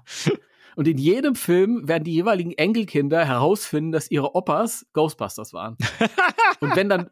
Und 0.76 0.88
in 0.88 0.98
jedem 0.98 1.36
Film 1.36 1.88
werden 1.88 2.04
die 2.04 2.14
jeweiligen 2.14 2.54
Enkelkinder 2.54 3.26
herausfinden, 3.26 3.92
dass 3.92 4.10
ihre 4.10 4.36
Opas 4.36 4.86
Ghostbusters 4.94 5.54
waren. 5.54 5.78
und 6.60 6.76
wenn 6.76 6.90
dann 6.90 7.10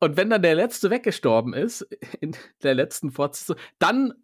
und 0.00 0.16
wenn 0.16 0.30
dann 0.30 0.42
der 0.42 0.56
letzte 0.56 0.90
weggestorben 0.90 1.54
ist 1.54 1.82
in 2.20 2.34
der 2.64 2.74
letzten 2.74 3.12
Fortsetzung, 3.12 3.54
dann 3.78 4.14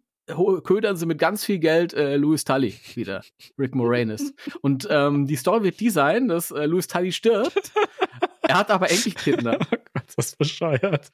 ködern 0.63 0.97
sie 0.97 1.05
mit 1.05 1.19
ganz 1.19 1.45
viel 1.45 1.59
Geld 1.59 1.93
äh, 1.93 2.17
Louis 2.17 2.43
Tully 2.43 2.77
wieder, 2.95 3.23
Rick 3.57 3.75
Moranis. 3.75 4.33
Und 4.61 4.87
ähm, 4.89 5.25
die 5.25 5.37
Story 5.37 5.63
wird 5.63 5.79
die 5.79 5.89
sein, 5.89 6.27
dass 6.27 6.51
äh, 6.51 6.65
Louis 6.65 6.87
Tully 6.87 7.11
stirbt. 7.11 7.71
Er 8.41 8.57
hat 8.57 8.71
aber 8.71 8.91
Enkelkinder. 8.91 9.57
das 10.15 10.27
ist 10.27 10.37
bescheuert. 10.37 11.11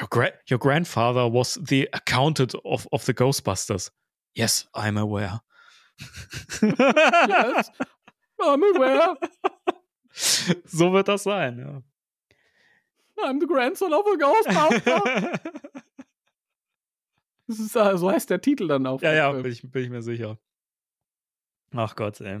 Your, 0.00 0.08
gra 0.08 0.28
your 0.50 0.58
grandfather 0.58 1.32
was 1.32 1.58
the 1.66 1.92
accountant 1.92 2.54
of, 2.64 2.86
of 2.92 3.02
the 3.02 3.12
Ghostbusters. 3.12 3.90
Yes, 4.36 4.68
I'm 4.74 4.98
aware. 4.98 5.40
Yes, 6.62 7.70
I'm 8.40 8.62
aware. 8.74 9.16
so 10.64 10.92
wird 10.92 11.08
das 11.08 11.22
sein, 11.22 11.58
ja. 11.58 11.82
I'm 13.24 13.40
the 13.40 13.46
grandson 13.46 13.92
of 13.92 14.06
a 14.06 14.16
Ghostbuster. 14.16 15.40
Das 17.46 17.58
ist, 17.58 17.76
äh, 17.76 17.98
so 17.98 18.10
heißt 18.10 18.30
der 18.30 18.40
Titel 18.40 18.68
dann 18.68 18.86
auch. 18.86 19.02
Ja, 19.02 19.12
ja, 19.12 19.30
bin 19.30 19.52
ich, 19.52 19.70
bin 19.70 19.84
ich 19.84 19.90
mir 19.90 20.00
sicher. 20.00 20.38
Ach 21.72 21.94
Gott, 21.94 22.18
ey. 22.22 22.40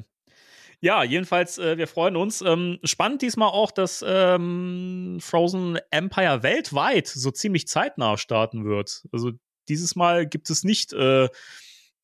Ja, 0.80 1.02
jedenfalls, 1.04 1.58
äh, 1.58 1.76
wir 1.76 1.86
freuen 1.86 2.16
uns. 2.16 2.40
Ähm, 2.40 2.78
spannend 2.84 3.22
diesmal 3.22 3.50
auch, 3.50 3.70
dass 3.70 4.04
ähm, 4.06 5.18
Frozen 5.20 5.78
Empire 5.90 6.42
weltweit 6.42 7.06
so 7.06 7.30
ziemlich 7.30 7.68
zeitnah 7.68 8.16
starten 8.16 8.64
wird. 8.64 9.06
Also 9.12 9.32
dieses 9.68 9.96
Mal 9.96 10.26
gibt 10.26 10.50
es 10.50 10.64
nicht 10.64 10.92
äh, 10.92 11.28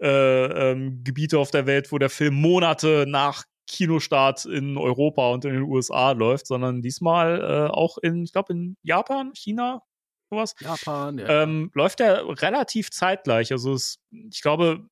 äh, 0.01 0.71
ähm, 0.73 1.03
Gebiete 1.05 1.39
auf 1.39 1.51
der 1.51 1.67
Welt, 1.67 1.93
wo 1.93 1.99
der 1.99 2.11
Film 2.11 2.35
Monate 2.35 3.05
nach 3.07 3.45
Kinostart 3.67 4.47
in 4.47 4.77
Europa 4.77 5.31
und 5.31 5.45
in 5.45 5.53
den 5.53 5.63
USA 5.63 6.13
läuft, 6.13 6.47
sondern 6.47 6.83
diesmal 6.83 7.41
äh, 7.41 7.71
auch 7.71 7.99
in, 7.99 8.25
ich 8.25 8.33
glaube, 8.33 8.53
in 8.53 8.77
Japan, 8.83 9.33
China, 9.35 9.83
sowas. 10.31 10.55
Japan, 10.61 11.19
ja. 11.19 11.43
Ähm, 11.43 11.71
läuft 11.75 12.01
er 12.01 12.27
relativ 12.43 12.91
zeitgleich. 12.91 13.53
Also 13.53 13.75
es, 13.75 14.01
ich 14.11 14.43
glaube, 14.43 14.89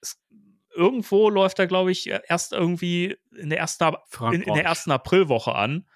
es, 0.00 0.18
irgendwo 0.74 1.28
läuft 1.28 1.58
er, 1.58 1.66
glaube 1.66 1.92
ich, 1.92 2.06
erst 2.06 2.52
irgendwie 2.52 3.16
in 3.36 3.50
der 3.50 3.58
ersten, 3.58 3.94
in, 4.32 4.42
in 4.42 4.54
der 4.54 4.64
ersten 4.64 4.90
Aprilwoche 4.90 5.54
an. 5.54 5.86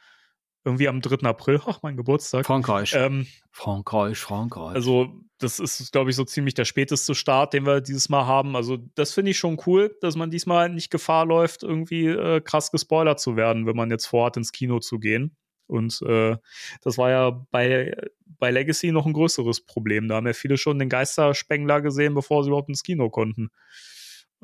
Irgendwie 0.66 0.88
am 0.88 1.00
3. 1.00 1.28
April, 1.28 1.60
ach, 1.64 1.78
mein 1.82 1.96
Geburtstag. 1.96 2.44
Frankreich. 2.44 2.92
Ähm, 2.96 3.28
Frankreich, 3.52 4.18
Frankreich. 4.18 4.74
also, 4.74 5.14
das 5.38 5.60
ist, 5.60 5.92
glaube 5.92 6.10
ich, 6.10 6.16
so 6.16 6.24
ziemlich 6.24 6.54
der 6.54 6.64
späteste 6.64 7.14
Start, 7.14 7.52
den 7.52 7.64
wir 7.66 7.80
dieses 7.80 8.08
Mal 8.08 8.26
haben. 8.26 8.56
Also, 8.56 8.76
das 8.96 9.12
finde 9.12 9.30
ich 9.30 9.38
schon 9.38 9.60
cool, 9.66 9.96
dass 10.00 10.16
man 10.16 10.28
diesmal 10.28 10.68
nicht 10.68 10.90
Gefahr 10.90 11.24
läuft, 11.24 11.62
irgendwie 11.62 12.06
äh, 12.06 12.40
krass 12.40 12.72
gespoilert 12.72 13.20
zu 13.20 13.36
werden, 13.36 13.64
wenn 13.66 13.76
man 13.76 13.92
jetzt 13.92 14.06
vorhat, 14.06 14.36
ins 14.36 14.50
Kino 14.50 14.80
zu 14.80 14.98
gehen. 14.98 15.36
Und 15.68 16.02
äh, 16.02 16.36
das 16.82 16.98
war 16.98 17.10
ja 17.10 17.30
bei, 17.52 17.94
bei 18.40 18.50
Legacy 18.50 18.90
noch 18.90 19.06
ein 19.06 19.12
größeres 19.12 19.66
Problem. 19.66 20.08
Da 20.08 20.16
haben 20.16 20.26
ja 20.26 20.32
viele 20.32 20.56
schon 20.58 20.80
den 20.80 20.88
Geisterspengler 20.88 21.80
gesehen, 21.80 22.14
bevor 22.14 22.42
sie 22.42 22.48
überhaupt 22.48 22.70
ins 22.70 22.82
Kino 22.82 23.08
konnten. 23.08 23.50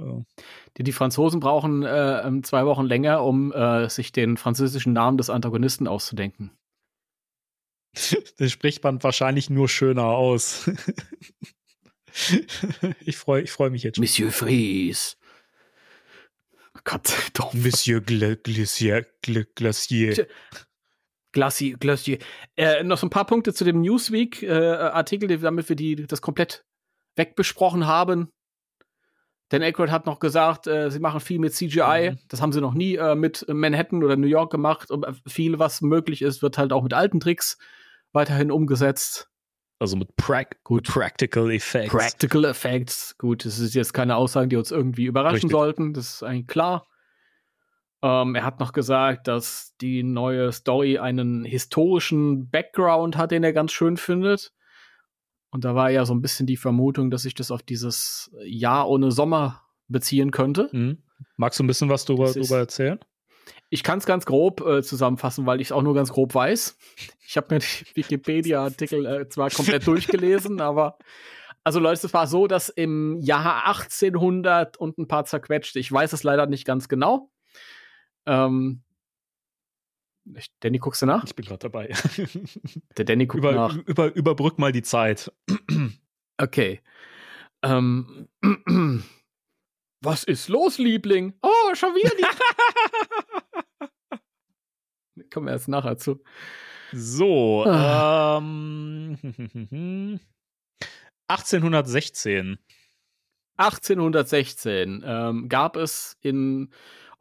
Äh, 0.03 0.25
die, 0.77 0.83
die 0.83 0.93
Franzosen 0.93 1.41
brauchen 1.41 1.83
äh, 1.83 2.21
ähm, 2.21 2.43
zwei 2.43 2.67
Wochen 2.67 2.85
länger, 2.85 3.23
um 3.25 3.53
äh, 3.53 3.89
sich 3.89 4.13
den 4.13 4.37
französischen 4.37 4.93
Namen 4.93 5.17
des 5.19 5.31
Antagonisten 5.31 5.89
auszudenken. 5.89 6.51
das 8.39 8.53
spricht 8.53 8.83
man 8.85 9.03
wahrscheinlich 9.03 9.51
nur 9.51 9.69
schöner 9.69 10.05
aus. 10.05 10.71
ich 13.05 13.17
freue 13.17 13.43
ich 13.43 13.51
freu 13.51 13.71
mich 13.71 13.83
jetzt 13.83 13.97
schon. 13.97 14.03
Monsieur 14.03 14.33
Fries. 14.33 15.19
Oh 16.77 16.81
Gott, 16.85 17.13
doch. 17.35 17.53
Monsieur 17.55 18.01
Gla 18.01 18.35
Glacier. 18.35 19.07
Gla 19.23 19.43
Glacier. 19.55 20.27
Glacier, 21.33 21.79
Glacier. 21.79 22.19
Äh, 22.57 22.83
noch 22.85 22.99
so 22.99 23.07
ein 23.07 23.11
paar 23.11 23.27
Punkte 23.27 23.55
zu 23.55 23.65
dem 23.65 23.81
Newsweek-Artikel, 23.81 25.39
damit 25.39 25.69
wir 25.69 25.77
die, 25.77 26.07
das 26.07 26.21
komplett 26.21 26.67
wegbesprochen 27.17 27.87
haben. 27.87 28.31
Dan 29.53 29.63
Aykroyd 29.63 29.91
hat 29.91 30.07
noch 30.07 30.19
gesagt, 30.19 30.67
äh, 30.67 30.91
sie 30.91 30.99
machen 30.99 31.21
viel 31.21 31.39
mit 31.39 31.53
CGI. 31.53 32.13
Mhm. 32.13 32.19
Das 32.29 32.41
haben 32.41 32.53
sie 32.53 32.63
noch 32.63 32.73
nie 32.73 32.97
äh, 32.97 33.15
mit 33.15 33.45
Manhattan 33.49 34.03
oder 34.03 34.17
New 34.17 34.27
York 34.27 34.51
gemacht. 34.51 34.91
Und 34.91 35.05
äh, 35.05 35.13
viel, 35.29 35.59
was 35.59 35.83
möglich 35.83 36.23
ist, 36.23 36.41
wird 36.41 36.57
halt 36.57 36.73
auch 36.73 36.83
mit 36.83 36.95
alten 36.95 37.21
Tricks 37.21 37.59
weiterhin 38.13 38.51
umgesetzt. 38.51 39.29
Also 39.79 39.99
mit 39.99 40.17
prac 40.17 40.65
Gut. 40.65 40.89
Practical 40.89 41.51
Effects. 41.51 41.93
Practical 41.93 42.47
Effects. 42.47 43.19
Gut, 43.19 43.45
das 43.45 43.59
ist 43.59 43.75
jetzt 43.75 43.93
keine 43.93 44.17
Aussagen, 44.17 44.49
die 44.49 44.57
uns 44.57 44.71
irgendwie 44.71 45.05
überraschen 45.05 45.35
Richtig. 45.35 45.51
sollten. 45.51 45.93
Das 45.93 46.15
ist 46.15 46.23
eigentlich 46.23 46.47
klar. 46.47 46.87
Ähm, 48.01 48.35
er 48.35 48.47
hat 48.47 48.59
noch 48.59 48.73
gesagt, 48.73 49.29
dass 49.29 49.75
die 49.83 50.03
neue 50.03 50.51
Story 50.53 50.97
einen 50.97 51.45
historischen 51.45 52.49
Background 52.49 53.19
hat, 53.19 53.33
den 53.33 53.45
er 53.45 53.53
ganz 53.53 53.73
schön 53.73 53.99
findet. 53.99 54.55
Und 55.53 55.65
da 55.65 55.75
war 55.75 55.91
ja 55.91 56.05
so 56.07 56.15
ein 56.15 56.23
bisschen 56.23 56.47
die 56.47 56.57
Vermutung, 56.57 57.11
dass 57.11 57.23
sich 57.23 57.35
das 57.35 57.51
auf 57.51 57.63
dieses 57.63 58.35
Jahr 58.43 58.89
ohne 58.89 59.13
Sommer 59.13 59.63
beziehen 59.87 60.31
könnte. 60.31 60.71
Mhm. 60.73 61.03
Magst 61.37 61.61
du 61.61 61.65
ein 61.65 61.67
bisschen 61.67 61.91
was 61.91 62.07
darüber, 62.07 62.33
darüber 62.33 62.59
erzählen? 62.59 62.99
Ich 63.69 63.83
kann 63.83 63.99
es 63.99 64.07
ganz 64.07 64.25
grob 64.25 64.61
äh, 64.67 64.83
zusammenfassen, 64.83 65.45
weil 65.45 65.61
ich 65.61 65.69
es 65.69 65.73
auch 65.73 65.83
nur 65.83 65.95
ganz 65.95 66.11
grob 66.11 66.35
weiß. 66.35 66.79
Ich 67.27 67.37
habe 67.37 67.55
mir 67.55 67.61
die 67.61 67.67
Wikipedia-Artikel 67.97 69.05
äh, 69.05 69.29
zwar 69.29 69.51
komplett 69.51 69.87
durchgelesen, 69.87 70.61
aber 70.63 70.99
also 71.65 71.79
Leute, 71.79 72.07
es 72.07 72.15
war 72.15 72.27
so, 72.27 72.47
dass 72.47 72.71
im 72.71 73.19
Jahr 73.21 73.67
1800 73.67 74.79
und 74.79 74.99
ein 74.99 75.07
paar 75.07 75.27
zerquetschte, 75.27 75.79
ich 75.79 75.93
weiß 75.93 76.13
es 76.15 76.23
leider 76.23 76.47
nicht 76.47 76.65
ganz 76.65 76.89
genau. 76.89 77.31
Ähm, 78.27 78.83
ich, 80.37 80.47
Danny, 80.61 80.79
guckst 80.79 81.03
du 81.03 81.07
nach? 81.07 81.25
Ich 81.25 81.35
bin 81.35 81.45
gerade 81.45 81.59
dabei. 81.69 81.89
Der 82.97 83.05
Danny 83.05 83.27
guckt 83.27 83.39
über, 83.39 83.53
nach. 83.53 83.77
über, 83.77 84.15
überbrück 84.15 84.59
mal 84.59 84.73
die 84.73 84.83
Zeit. 84.83 85.33
Okay. 86.39 86.81
Ähm, 87.63 88.27
was 90.01 90.25
ist 90.25 90.49
los, 90.49 90.79
Liebling? 90.79 91.35
Oh, 91.43 91.75
schon 91.75 91.95
wieder 91.95 92.11
die. 92.17 92.25
Kommen 95.31 95.47
wir 95.47 95.53
erst 95.53 95.69
nachher 95.69 95.99
zu. 95.99 96.25
So, 96.93 97.65
Ah. 97.67 98.39
ähm, 98.39 99.19
1816. 101.29 102.59
1816 103.59 105.03
ähm, 105.07 105.49
gab 105.49 105.77
es 105.77 106.17
in 106.23 106.73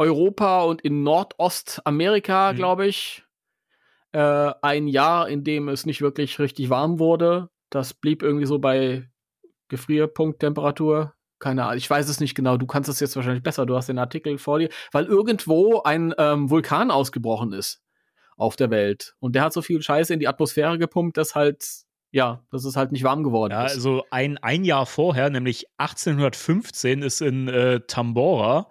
Europa 0.02 0.64
und 0.64 0.82
in 0.82 1.04
Nordostamerika, 1.04 2.52
Mhm. 2.52 2.56
glaube 2.58 2.88
ich, 2.88 3.24
äh, 4.14 4.52
ein 4.62 4.88
Jahr, 4.88 5.30
in 5.30 5.44
dem 5.44 5.70
es 5.70 5.86
nicht 5.86 6.02
wirklich 6.02 6.40
richtig 6.40 6.70
warm 6.70 7.00
wurde. 7.00 7.50
Das 7.70 7.94
blieb 7.94 8.24
irgendwie 8.24 8.46
so 8.46 8.60
bei 8.60 9.10
Gefrierpunkttemperatur. 9.70 11.14
Keine 11.40 11.64
Ahnung, 11.66 11.78
ich 11.78 11.90
weiß 11.90 12.08
es 12.08 12.20
nicht 12.20 12.36
genau. 12.36 12.58
Du 12.58 12.68
kannst 12.68 12.90
es 12.90 13.00
jetzt 13.00 13.16
wahrscheinlich 13.16 13.44
besser. 13.44 13.66
Du 13.66 13.76
hast 13.76 13.90
den 13.90 13.98
Artikel 13.98 14.38
vor 14.38 14.60
dir, 14.60 14.70
weil 14.92 15.06
irgendwo 15.06 15.82
ein 15.84 16.14
ähm, 16.18 16.50
Vulkan 16.50 16.92
ausgebrochen 16.92 17.54
ist 17.54 17.82
auf 18.38 18.56
der 18.56 18.70
Welt. 18.70 19.16
Und 19.20 19.34
der 19.36 19.44
hat 19.44 19.54
so 19.54 19.62
viel 19.62 19.82
Scheiße 19.82 20.14
in 20.14 20.20
die 20.20 20.28
Atmosphäre 20.28 20.78
gepumpt, 20.78 21.18
dass 21.18 21.34
halt, 21.36 21.66
ja, 22.12 22.44
dass 22.52 22.66
es 22.66 22.76
halt 22.76 22.92
nicht 22.92 23.04
warm 23.04 23.24
geworden 23.24 23.52
Ja, 23.54 23.66
ist. 23.66 23.74
also 23.76 24.04
ein, 24.12 24.38
ein 24.40 24.64
Jahr 24.66 24.86
vorher, 24.86 25.30
nämlich 25.30 25.66
1815, 25.78 27.02
ist 27.02 27.22
in 27.22 27.48
äh, 27.48 27.80
Tambora 27.88 28.70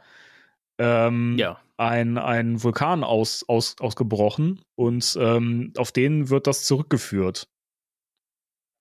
ähm, 0.80 1.36
ja. 1.38 1.60
ein, 1.76 2.16
ein 2.18 2.62
Vulkan 2.62 3.04
aus, 3.04 3.44
aus, 3.46 3.76
ausgebrochen 3.78 4.62
und 4.76 5.16
ähm, 5.20 5.72
auf 5.76 5.92
den 5.92 6.30
wird 6.30 6.46
das 6.46 6.64
zurückgeführt. 6.64 7.48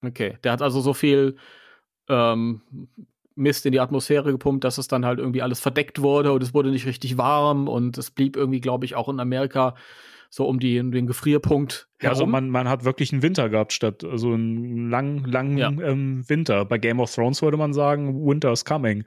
Okay. 0.03 0.37
Der 0.43 0.53
hat 0.53 0.61
also 0.61 0.79
so 0.79 0.93
viel 0.93 1.35
ähm, 2.07 2.61
Mist 3.35 3.65
in 3.65 3.73
die 3.73 3.81
Atmosphäre 3.81 4.31
gepumpt, 4.31 4.63
dass 4.63 4.77
es 4.77 4.87
dann 4.87 5.05
halt 5.05 5.19
irgendwie 5.19 5.41
alles 5.41 5.59
verdeckt 5.59 6.01
wurde 6.01 6.31
und 6.31 6.41
es 6.41 6.53
wurde 6.53 6.71
nicht 6.71 6.85
richtig 6.85 7.17
warm 7.17 7.67
und 7.67 7.97
es 7.97 8.11
blieb 8.11 8.37
irgendwie, 8.37 8.61
glaube 8.61 8.85
ich, 8.85 8.95
auch 8.95 9.09
in 9.09 9.19
Amerika 9.19 9.75
so 10.29 10.47
um, 10.47 10.59
die, 10.59 10.79
um 10.79 10.91
den 10.91 11.07
Gefrierpunkt 11.07 11.89
Ja, 12.01 12.09
also 12.09 12.25
man, 12.27 12.49
man 12.49 12.69
hat 12.69 12.85
wirklich 12.85 13.11
einen 13.11 13.23
Winter 13.23 13.49
gehabt 13.49 13.73
statt 13.73 14.03
also 14.03 14.31
einen 14.33 14.89
langen, 14.89 15.25
langen 15.25 15.57
Ja. 15.57 15.69
ähm, 15.69 16.23
Winter. 16.29 16.63
Bei 16.65 16.77
Game 16.77 16.99
of 16.99 17.13
Thrones 17.13 17.41
würde 17.41 17.57
man 17.57 17.73
sagen, 17.73 18.25
Winter 18.25 18.51
is 18.51 18.63
coming. 18.63 19.05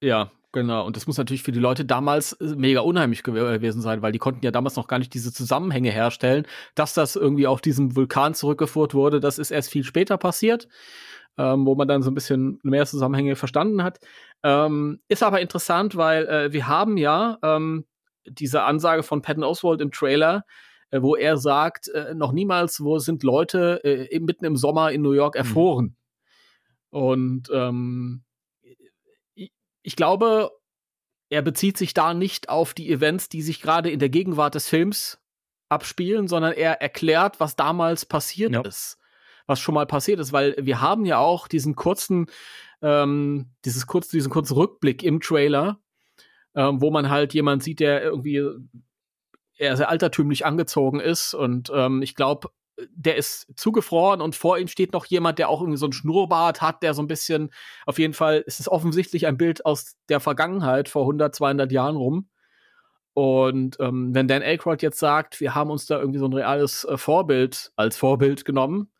Ja, 0.00 0.32
genau. 0.54 0.86
Und 0.86 0.96
das 0.96 1.06
muss 1.06 1.18
natürlich 1.18 1.42
für 1.42 1.52
die 1.52 1.60
Leute 1.60 1.84
damals 1.84 2.32
äh, 2.34 2.54
mega 2.56 2.80
unheimlich 2.80 3.22
gew 3.22 3.32
gewesen 3.34 3.82
sein, 3.82 4.00
weil 4.00 4.12
die 4.12 4.18
konnten 4.18 4.44
ja 4.44 4.50
damals 4.50 4.76
noch 4.76 4.86
gar 4.86 4.98
nicht 4.98 5.12
diese 5.12 5.32
Zusammenhänge 5.32 5.90
herstellen. 5.90 6.46
Dass 6.74 6.94
das 6.94 7.16
irgendwie 7.16 7.46
auf 7.46 7.60
diesem 7.60 7.94
Vulkan 7.94 8.32
zurückgeführt 8.32 8.94
wurde, 8.94 9.20
das 9.20 9.38
ist 9.38 9.50
erst 9.50 9.70
viel 9.70 9.84
später 9.84 10.16
passiert, 10.16 10.68
ähm, 11.36 11.66
wo 11.66 11.74
man 11.74 11.88
dann 11.88 12.02
so 12.02 12.10
ein 12.10 12.14
bisschen 12.14 12.58
mehr 12.62 12.86
Zusammenhänge 12.86 13.36
verstanden 13.36 13.82
hat. 13.82 13.98
Ähm, 14.42 15.00
ist 15.08 15.22
aber 15.22 15.42
interessant, 15.42 15.96
weil 15.96 16.26
äh, 16.26 16.52
wir 16.52 16.66
haben 16.66 16.96
ja 16.96 17.38
ähm, 17.42 17.84
diese 18.26 18.62
Ansage 18.62 19.02
von 19.02 19.20
Patton 19.20 19.44
Oswald 19.44 19.82
im 19.82 19.90
Trailer, 19.90 20.44
äh, 20.90 21.02
wo 21.02 21.16
er 21.16 21.36
sagt, 21.36 21.88
äh, 21.88 22.14
noch 22.14 22.32
niemals, 22.32 22.82
wo 22.82 22.98
sind 22.98 23.22
Leute 23.22 23.84
äh, 23.84 24.18
mitten 24.20 24.46
im 24.46 24.56
Sommer 24.56 24.92
in 24.92 25.02
New 25.02 25.12
York 25.12 25.36
erfroren. 25.36 25.96
Und 26.90 27.50
ähm, 27.52 28.22
ich- 29.84 29.96
glaube, 29.96 30.50
er 31.30 31.42
bezieht 31.42 31.78
sich 31.78 31.94
da 31.94 32.12
nicht 32.14 32.48
auf 32.48 32.74
die 32.74 32.90
Events, 32.90 33.28
die 33.28 33.42
sich 33.42 33.60
gerade 33.62 33.90
in 33.90 33.98
der 34.00 34.08
Gegenwart 34.08 34.54
des 34.54 34.68
Films 34.68 35.18
abspielen, 35.68 36.28
sondern 36.28 36.52
er 36.52 36.80
erklärt, 36.82 37.40
was 37.40 37.56
damals 37.56 38.04
passiert 38.04 38.52
Ja. 38.52 38.60
ist. 38.62 38.98
Was 39.46 39.60
schon 39.60 39.74
mal 39.74 39.86
passiert 39.86 40.20
ist, 40.20 40.32
weil 40.32 40.54
wir 40.58 40.80
haben 40.80 41.04
ja 41.04 41.18
auch 41.18 41.48
diesen 41.48 41.74
kurzen, 41.76 42.26
ähm, 42.82 43.50
dieses 43.64 43.86
kurz, 43.86 44.08
diesen 44.08 44.30
kurzen 44.30 44.54
Rückblick 44.54 45.02
im 45.02 45.20
Trailer, 45.20 45.78
ähm, 46.54 46.80
wo 46.80 46.90
man 46.90 47.10
halt 47.10 47.34
jemand 47.34 47.62
sieht, 47.62 47.80
der 47.80 48.02
irgendwie 48.02 48.42
eher 49.56 49.76
sehr 49.76 49.88
altertümlich 49.88 50.44
angezogen 50.46 51.00
ist 51.00 51.34
und 51.34 51.70
ähm, 51.74 52.02
ich 52.02 52.14
glaube, 52.14 52.50
der 52.90 53.16
ist 53.16 53.46
zugefroren 53.56 54.20
und 54.20 54.34
vor 54.34 54.58
ihm 54.58 54.68
steht 54.68 54.92
noch 54.92 55.06
jemand, 55.06 55.38
der 55.38 55.48
auch 55.48 55.60
irgendwie 55.60 55.78
so 55.78 55.86
einen 55.86 55.92
Schnurrbart 55.92 56.60
hat, 56.60 56.82
der 56.82 56.94
so 56.94 57.02
ein 57.02 57.06
bisschen, 57.06 57.50
auf 57.86 57.98
jeden 57.98 58.14
Fall 58.14 58.42
ist 58.46 58.60
es 58.60 58.68
offensichtlich 58.68 59.26
ein 59.26 59.36
Bild 59.36 59.64
aus 59.64 59.96
der 60.08 60.20
Vergangenheit 60.20 60.88
vor 60.88 61.02
100, 61.02 61.34
200 61.34 61.70
Jahren 61.72 61.96
rum. 61.96 62.28
Und 63.12 63.76
ähm, 63.78 64.12
wenn 64.12 64.26
Dan 64.26 64.42
Aykroyd 64.42 64.82
jetzt 64.82 64.98
sagt, 64.98 65.40
wir 65.40 65.54
haben 65.54 65.70
uns 65.70 65.86
da 65.86 66.00
irgendwie 66.00 66.18
so 66.18 66.26
ein 66.26 66.32
reales 66.32 66.84
äh, 66.84 66.96
Vorbild 66.96 67.72
als 67.76 67.96
Vorbild 67.96 68.44
genommen, 68.44 68.90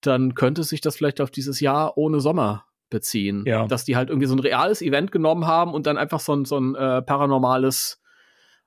dann 0.00 0.34
könnte 0.34 0.62
sich 0.62 0.80
das 0.80 0.96
vielleicht 0.96 1.20
auf 1.20 1.32
dieses 1.32 1.58
Jahr 1.58 1.98
ohne 1.98 2.20
Sommer 2.20 2.66
beziehen. 2.90 3.42
Ja. 3.44 3.66
Dass 3.66 3.84
die 3.84 3.96
halt 3.96 4.08
irgendwie 4.08 4.28
so 4.28 4.36
ein 4.36 4.40
reales 4.40 4.82
Event 4.82 5.10
genommen 5.10 5.48
haben 5.48 5.74
und 5.74 5.88
dann 5.88 5.98
einfach 5.98 6.20
so 6.20 6.32
ein, 6.32 6.44
so 6.44 6.58
ein 6.58 6.76
äh, 6.76 7.02
paranormales, 7.02 8.00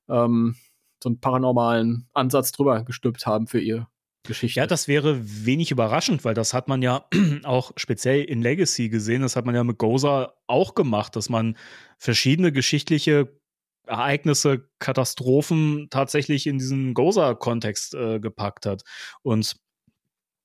ähm, 0.09 0.55
so 1.01 1.07
einen 1.07 1.21
paranormalen 1.21 2.09
Ansatz 2.13 2.51
drüber 2.51 2.83
gestülpt 2.83 3.25
haben 3.25 3.47
für 3.47 3.61
ihr 3.61 3.87
Geschichte. 4.23 4.59
Ja, 4.59 4.67
das 4.67 4.87
wäre 4.87 5.19
wenig 5.45 5.71
überraschend, 5.71 6.25
weil 6.25 6.33
das 6.33 6.53
hat 6.53 6.67
man 6.67 6.81
ja 6.81 7.05
auch 7.43 7.71
speziell 7.77 8.23
in 8.23 8.41
Legacy 8.41 8.89
gesehen. 8.89 9.21
Das 9.21 9.35
hat 9.35 9.45
man 9.45 9.55
ja 9.55 9.63
mit 9.63 9.77
Goza 9.77 10.33
auch 10.47 10.75
gemacht, 10.75 11.15
dass 11.15 11.29
man 11.29 11.57
verschiedene 11.97 12.51
geschichtliche 12.51 13.39
Ereignisse, 13.87 14.69
Katastrophen 14.77 15.87
tatsächlich 15.89 16.47
in 16.47 16.59
diesen 16.59 16.93
Goza-Kontext 16.93 17.95
äh, 17.95 18.19
gepackt 18.19 18.65
hat. 18.65 18.83
Und 19.23 19.55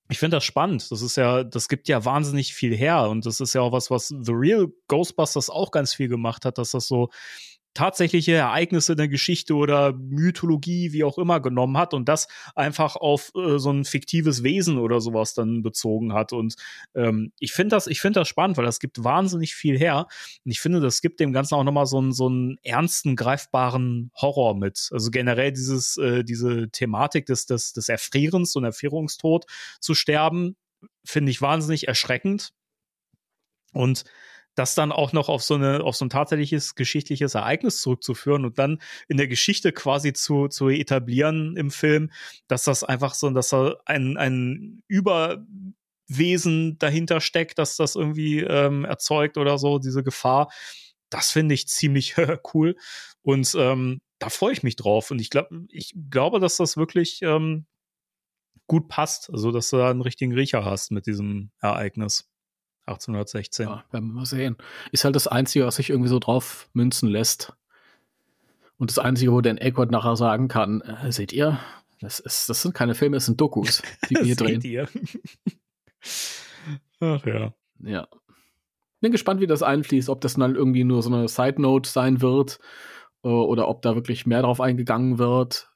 ich 0.08 0.18
finde 0.18 0.36
das 0.36 0.44
spannend. 0.44 0.90
Das 0.90 1.02
ist 1.02 1.16
ja, 1.16 1.44
das 1.44 1.68
gibt 1.68 1.88
ja 1.88 2.04
wahnsinnig 2.04 2.54
viel 2.54 2.74
her. 2.74 3.08
Und 3.08 3.26
das 3.26 3.40
ist 3.40 3.54
ja 3.54 3.60
auch 3.60 3.72
was, 3.72 3.90
was 3.90 4.08
The 4.08 4.32
Real 4.32 4.68
Ghostbusters 4.88 5.50
auch 5.50 5.70
ganz 5.70 5.94
viel 5.94 6.08
gemacht 6.08 6.44
hat, 6.44 6.58
dass 6.58 6.72
das 6.72 6.86
so 6.86 7.10
tatsächliche 7.74 8.32
Ereignisse 8.32 8.96
der 8.96 9.08
Geschichte 9.08 9.54
oder 9.54 9.92
Mythologie, 9.92 10.92
wie 10.92 11.04
auch 11.04 11.18
immer, 11.18 11.40
genommen 11.40 11.76
hat 11.76 11.92
und 11.92 12.08
das 12.08 12.28
einfach 12.54 12.96
auf 12.96 13.32
äh, 13.34 13.58
so 13.58 13.70
ein 13.70 13.84
fiktives 13.84 14.42
Wesen 14.42 14.78
oder 14.78 15.00
sowas 15.00 15.34
dann 15.34 15.62
bezogen 15.62 16.12
hat. 16.12 16.32
Und 16.32 16.54
ähm, 16.94 17.32
ich 17.38 17.52
finde 17.52 17.76
das, 17.76 17.86
ich 17.86 18.00
finde 18.00 18.20
das 18.20 18.28
spannend, 18.28 18.56
weil 18.56 18.64
das 18.64 18.78
gibt 18.78 19.02
wahnsinnig 19.02 19.54
viel 19.54 19.78
her. 19.78 20.06
Und 20.44 20.50
ich 20.50 20.60
finde, 20.60 20.80
das 20.80 21.00
gibt 21.00 21.20
dem 21.20 21.32
Ganzen 21.32 21.54
auch 21.54 21.64
nochmal 21.64 21.86
so 21.86 21.98
einen, 21.98 22.12
so 22.12 22.28
einen 22.28 22.58
ernsten, 22.62 23.16
greifbaren 23.16 24.10
Horror 24.14 24.56
mit. 24.56 24.88
Also 24.92 25.10
generell 25.10 25.52
dieses, 25.52 25.96
äh, 25.96 26.24
diese 26.24 26.70
Thematik 26.70 27.26
des, 27.26 27.46
des, 27.46 27.72
des 27.72 27.88
Erfrierens 27.88 28.54
und 28.56 28.64
Erfrierungstod 28.64 29.46
zu 29.80 29.94
sterben, 29.94 30.56
finde 31.04 31.30
ich 31.30 31.42
wahnsinnig 31.42 31.88
erschreckend. 31.88 32.52
Und 33.72 34.04
das 34.54 34.74
dann 34.74 34.92
auch 34.92 35.12
noch 35.12 35.28
auf 35.28 35.42
so 35.42 35.54
eine, 35.54 35.82
auf 35.82 35.96
so 35.96 36.04
ein 36.04 36.10
tatsächliches 36.10 36.74
geschichtliches 36.74 37.34
Ereignis 37.34 37.80
zurückzuführen 37.80 38.44
und 38.44 38.58
dann 38.58 38.80
in 39.08 39.16
der 39.16 39.28
Geschichte 39.28 39.72
quasi 39.72 40.12
zu, 40.12 40.48
zu 40.48 40.68
etablieren 40.68 41.56
im 41.56 41.70
Film, 41.70 42.10
dass 42.48 42.64
das 42.64 42.84
einfach 42.84 43.14
so, 43.14 43.30
dass 43.30 43.48
da 43.50 43.76
ein, 43.84 44.16
ein 44.16 44.82
Überwesen 44.88 46.78
dahinter 46.78 47.20
steckt, 47.20 47.58
dass 47.58 47.76
das 47.76 47.96
irgendwie 47.96 48.40
ähm, 48.40 48.84
erzeugt 48.84 49.38
oder 49.38 49.58
so, 49.58 49.78
diese 49.78 50.04
Gefahr. 50.04 50.52
Das 51.10 51.30
finde 51.30 51.54
ich 51.54 51.68
ziemlich 51.68 52.16
cool. 52.54 52.76
Und 53.22 53.54
ähm, 53.58 54.00
da 54.18 54.28
freue 54.30 54.52
ich 54.52 54.62
mich 54.62 54.76
drauf. 54.76 55.10
Und 55.10 55.20
ich 55.20 55.30
glaube, 55.30 55.66
ich 55.68 55.94
glaube, 56.10 56.40
dass 56.40 56.56
das 56.56 56.76
wirklich 56.76 57.20
ähm, 57.22 57.66
gut 58.66 58.88
passt. 58.88 59.30
Also, 59.30 59.50
dass 59.50 59.70
du 59.70 59.76
da 59.76 59.90
einen 59.90 60.02
richtigen 60.02 60.32
Riecher 60.32 60.64
hast 60.64 60.90
mit 60.90 61.06
diesem 61.06 61.50
Ereignis. 61.60 62.28
1816. 62.86 63.66
Ja, 63.66 63.84
werden 63.90 64.08
wir 64.08 64.14
mal 64.14 64.26
sehen. 64.26 64.56
Ist 64.92 65.04
halt 65.04 65.16
das 65.16 65.26
Einzige, 65.26 65.66
was 65.66 65.76
sich 65.76 65.90
irgendwie 65.90 66.08
so 66.08 66.18
drauf 66.18 66.68
münzen 66.72 67.08
lässt. 67.08 67.52
Und 68.76 68.90
das 68.90 68.98
Einzige, 68.98 69.32
wo 69.32 69.40
Dan 69.40 69.58
Aykroyd 69.58 69.90
nachher 69.90 70.16
sagen 70.16 70.48
kann, 70.48 70.80
äh, 70.82 71.12
seht 71.12 71.32
ihr, 71.32 71.58
das, 72.00 72.20
ist, 72.20 72.48
das 72.48 72.62
sind 72.62 72.74
keine 72.74 72.94
Filme, 72.94 73.16
es 73.16 73.26
sind 73.26 73.40
Dokus, 73.40 73.82
die 74.10 74.16
wir 74.16 74.24
hier 74.24 74.36
drehen. 74.36 74.60
Ihr? 74.62 74.88
Ach 77.00 77.24
ja. 77.24 77.54
Ja. 77.80 78.08
Bin 79.00 79.12
gespannt, 79.12 79.40
wie 79.40 79.46
das 79.46 79.62
einfließt, 79.62 80.08
ob 80.08 80.20
das 80.20 80.34
dann 80.34 80.54
irgendwie 80.54 80.84
nur 80.84 81.02
so 81.02 81.12
eine 81.12 81.28
Side 81.28 81.60
Note 81.60 81.88
sein 81.88 82.20
wird 82.20 82.58
äh, 83.22 83.28
oder 83.28 83.68
ob 83.68 83.82
da 83.82 83.94
wirklich 83.94 84.26
mehr 84.26 84.42
drauf 84.42 84.60
eingegangen 84.60 85.18
wird. 85.18 85.70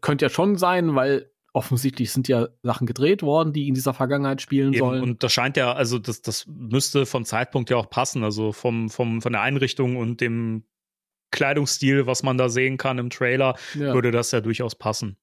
Könnte 0.00 0.26
ja 0.26 0.30
schon 0.30 0.56
sein, 0.56 0.94
weil 0.94 1.31
offensichtlich 1.52 2.10
sind 2.10 2.28
ja 2.28 2.48
Sachen 2.62 2.86
gedreht 2.86 3.22
worden, 3.22 3.52
die 3.52 3.68
in 3.68 3.74
dieser 3.74 3.94
Vergangenheit 3.94 4.40
spielen 4.40 4.72
Eben, 4.72 4.78
sollen. 4.78 5.02
und 5.02 5.22
das 5.22 5.32
scheint 5.32 5.56
ja, 5.56 5.72
also 5.72 5.98
das, 5.98 6.22
das 6.22 6.46
müsste 6.46 7.04
vom 7.06 7.24
Zeitpunkt 7.24 7.70
ja 7.70 7.76
auch 7.76 7.90
passen, 7.90 8.24
also 8.24 8.52
vom, 8.52 8.88
vom, 8.88 9.20
von 9.20 9.32
der 9.32 9.42
Einrichtung 9.42 9.96
und 9.96 10.20
dem 10.20 10.64
Kleidungsstil, 11.30 12.06
was 12.06 12.22
man 12.22 12.38
da 12.38 12.48
sehen 12.48 12.76
kann 12.76 12.98
im 12.98 13.10
Trailer, 13.10 13.56
ja. 13.74 13.94
würde 13.94 14.10
das 14.10 14.30
ja 14.30 14.40
durchaus 14.40 14.74
passen. 14.74 15.16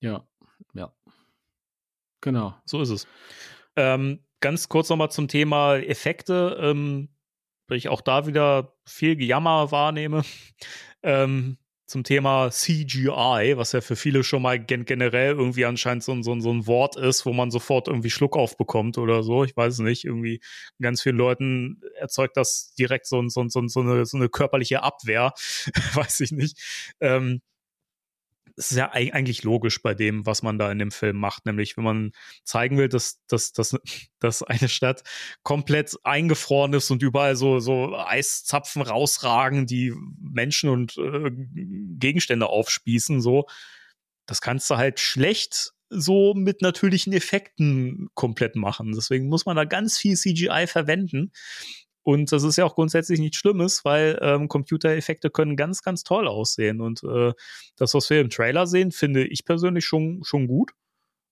ja, 0.00 0.26
ja. 0.74 0.92
Genau. 2.22 2.54
So 2.66 2.82
ist 2.82 2.90
es. 2.90 3.06
Ähm, 3.76 4.20
ganz 4.40 4.68
kurz 4.68 4.88
nochmal 4.90 5.10
zum 5.10 5.28
Thema 5.28 5.76
Effekte, 5.76 6.58
ähm, 6.60 7.08
weil 7.66 7.78
ich 7.78 7.88
auch 7.88 8.00
da 8.00 8.26
wieder 8.26 8.74
viel 8.84 9.16
Gejammer 9.16 9.70
wahrnehme. 9.70 10.22
Ähm, 11.02 11.56
zum 11.90 12.04
Thema 12.04 12.50
CGI, 12.50 13.54
was 13.56 13.72
ja 13.72 13.80
für 13.80 13.96
viele 13.96 14.24
schon 14.24 14.42
mal 14.42 14.58
gen 14.58 14.84
generell 14.84 15.32
irgendwie 15.32 15.64
anscheinend 15.66 16.04
so, 16.04 16.12
ein- 16.12 16.22
so, 16.22 16.38
so 16.40 16.50
ein 16.52 16.66
Wort 16.66 16.96
ist, 16.96 17.26
wo 17.26 17.32
man 17.32 17.50
sofort 17.50 17.88
irgendwie 17.88 18.10
Schluck 18.10 18.36
aufbekommt 18.36 18.96
oder 18.98 19.22
so. 19.22 19.44
Ich 19.44 19.56
weiß 19.56 19.80
nicht. 19.80 20.04
Irgendwie 20.04 20.40
ganz 20.80 21.02
vielen 21.02 21.16
Leuten 21.16 21.82
erzeugt 21.98 22.36
das 22.36 22.72
direkt 22.78 23.06
so, 23.06 23.26
so, 23.28 23.46
so, 23.48 23.66
so, 23.68 23.80
eine, 23.80 24.06
so 24.06 24.16
eine 24.16 24.28
körperliche 24.28 24.82
Abwehr. 24.82 25.32
weiß 25.94 26.20
ich 26.20 26.32
nicht. 26.32 26.58
Ähm, 27.00 27.40
es 28.60 28.70
ist 28.70 28.76
ja 28.76 28.92
eig- 28.94 29.12
eigentlich 29.12 29.42
logisch 29.42 29.82
bei 29.82 29.94
dem, 29.94 30.26
was 30.26 30.42
man 30.42 30.58
da 30.58 30.70
in 30.70 30.78
dem 30.78 30.90
Film 30.90 31.16
macht, 31.16 31.46
nämlich 31.46 31.76
wenn 31.76 31.84
man 31.84 32.12
zeigen 32.44 32.76
will, 32.76 32.88
dass, 32.88 33.24
dass, 33.26 33.52
dass, 33.52 33.74
dass 34.20 34.42
eine 34.42 34.68
Stadt 34.68 35.02
komplett 35.42 35.96
eingefroren 36.04 36.74
ist 36.74 36.90
und 36.90 37.02
überall 37.02 37.36
so, 37.36 37.58
so 37.58 37.96
Eiszapfen 37.96 38.82
rausragen, 38.82 39.66
die 39.66 39.92
Menschen 40.20 40.68
und 40.68 40.96
äh, 40.98 41.30
Gegenstände 41.98 42.46
aufspießen, 42.48 43.20
so. 43.20 43.46
Das 44.26 44.40
kannst 44.40 44.70
du 44.70 44.76
halt 44.76 45.00
schlecht 45.00 45.72
so 45.88 46.34
mit 46.34 46.62
natürlichen 46.62 47.12
Effekten 47.12 48.10
komplett 48.14 48.54
machen. 48.54 48.92
Deswegen 48.92 49.26
muss 49.28 49.44
man 49.44 49.56
da 49.56 49.64
ganz 49.64 49.98
viel 49.98 50.16
CGI 50.16 50.66
verwenden. 50.68 51.32
Und 52.02 52.32
das 52.32 52.44
ist 52.44 52.56
ja 52.56 52.64
auch 52.64 52.74
grundsätzlich 52.74 53.20
nichts 53.20 53.36
Schlimmes, 53.36 53.84
weil 53.84 54.18
ähm, 54.22 54.48
Computereffekte 54.48 55.30
können 55.30 55.56
ganz, 55.56 55.82
ganz 55.82 56.02
toll 56.02 56.26
aussehen. 56.26 56.80
Und 56.80 57.02
äh, 57.02 57.32
das, 57.76 57.94
was 57.94 58.08
wir 58.08 58.20
im 58.20 58.30
Trailer 58.30 58.66
sehen, 58.66 58.90
finde 58.90 59.26
ich 59.26 59.44
persönlich 59.44 59.84
schon, 59.84 60.22
schon 60.24 60.46
gut. 60.46 60.72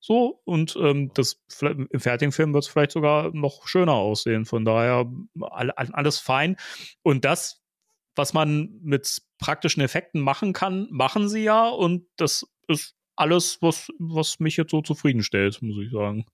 So, 0.01 0.41
und 0.45 0.77
ähm, 0.81 1.11
das 1.15 1.43
im 1.61 2.01
fertigen 2.01 2.33
Film 2.33 2.55
wird 2.55 2.65
es 2.65 2.71
vielleicht 2.71 2.93
sogar 2.93 3.35
noch 3.35 3.67
schöner 3.67 3.95
aussehen. 3.95 4.45
Von 4.45 4.65
daher 4.65 5.11
all, 5.41 5.71
alles 5.71 6.21
fein. 6.21 6.57
Und 7.03 7.25
das, 7.25 7.63
was 8.15 8.33
man 8.33 8.79
mit 8.83 9.23
praktischen 9.39 9.83
Effekten 9.83 10.21
machen 10.21 10.53
kann, 10.53 10.87
machen 10.91 11.29
sie 11.29 11.43
ja. 11.43 11.69
Und 11.69 12.07
das 12.17 12.47
ist 12.69 12.95
alles, 13.17 13.59
was, 13.61 13.89
was 13.99 14.39
mich 14.39 14.57
jetzt 14.57 14.71
so 14.71 14.83
zufriedenstellt, 14.83 15.61
muss 15.63 15.79
ich 15.83 15.91
sagen. 15.91 16.27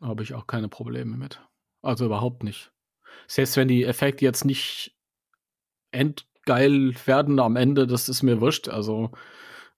Habe 0.00 0.22
ich 0.22 0.34
auch 0.34 0.46
keine 0.46 0.68
Probleme 0.68 1.16
mit. 1.16 1.42
Also 1.82 2.06
überhaupt 2.06 2.44
nicht. 2.44 2.72
Selbst 3.26 3.56
wenn 3.56 3.68
die 3.68 3.84
Effekte 3.84 4.24
jetzt 4.24 4.44
nicht 4.44 4.96
endgeil 5.92 6.94
werden 7.06 7.38
am 7.40 7.56
Ende, 7.56 7.86
das 7.86 8.08
ist 8.08 8.22
mir 8.22 8.40
wurscht. 8.40 8.68
Also 8.68 9.10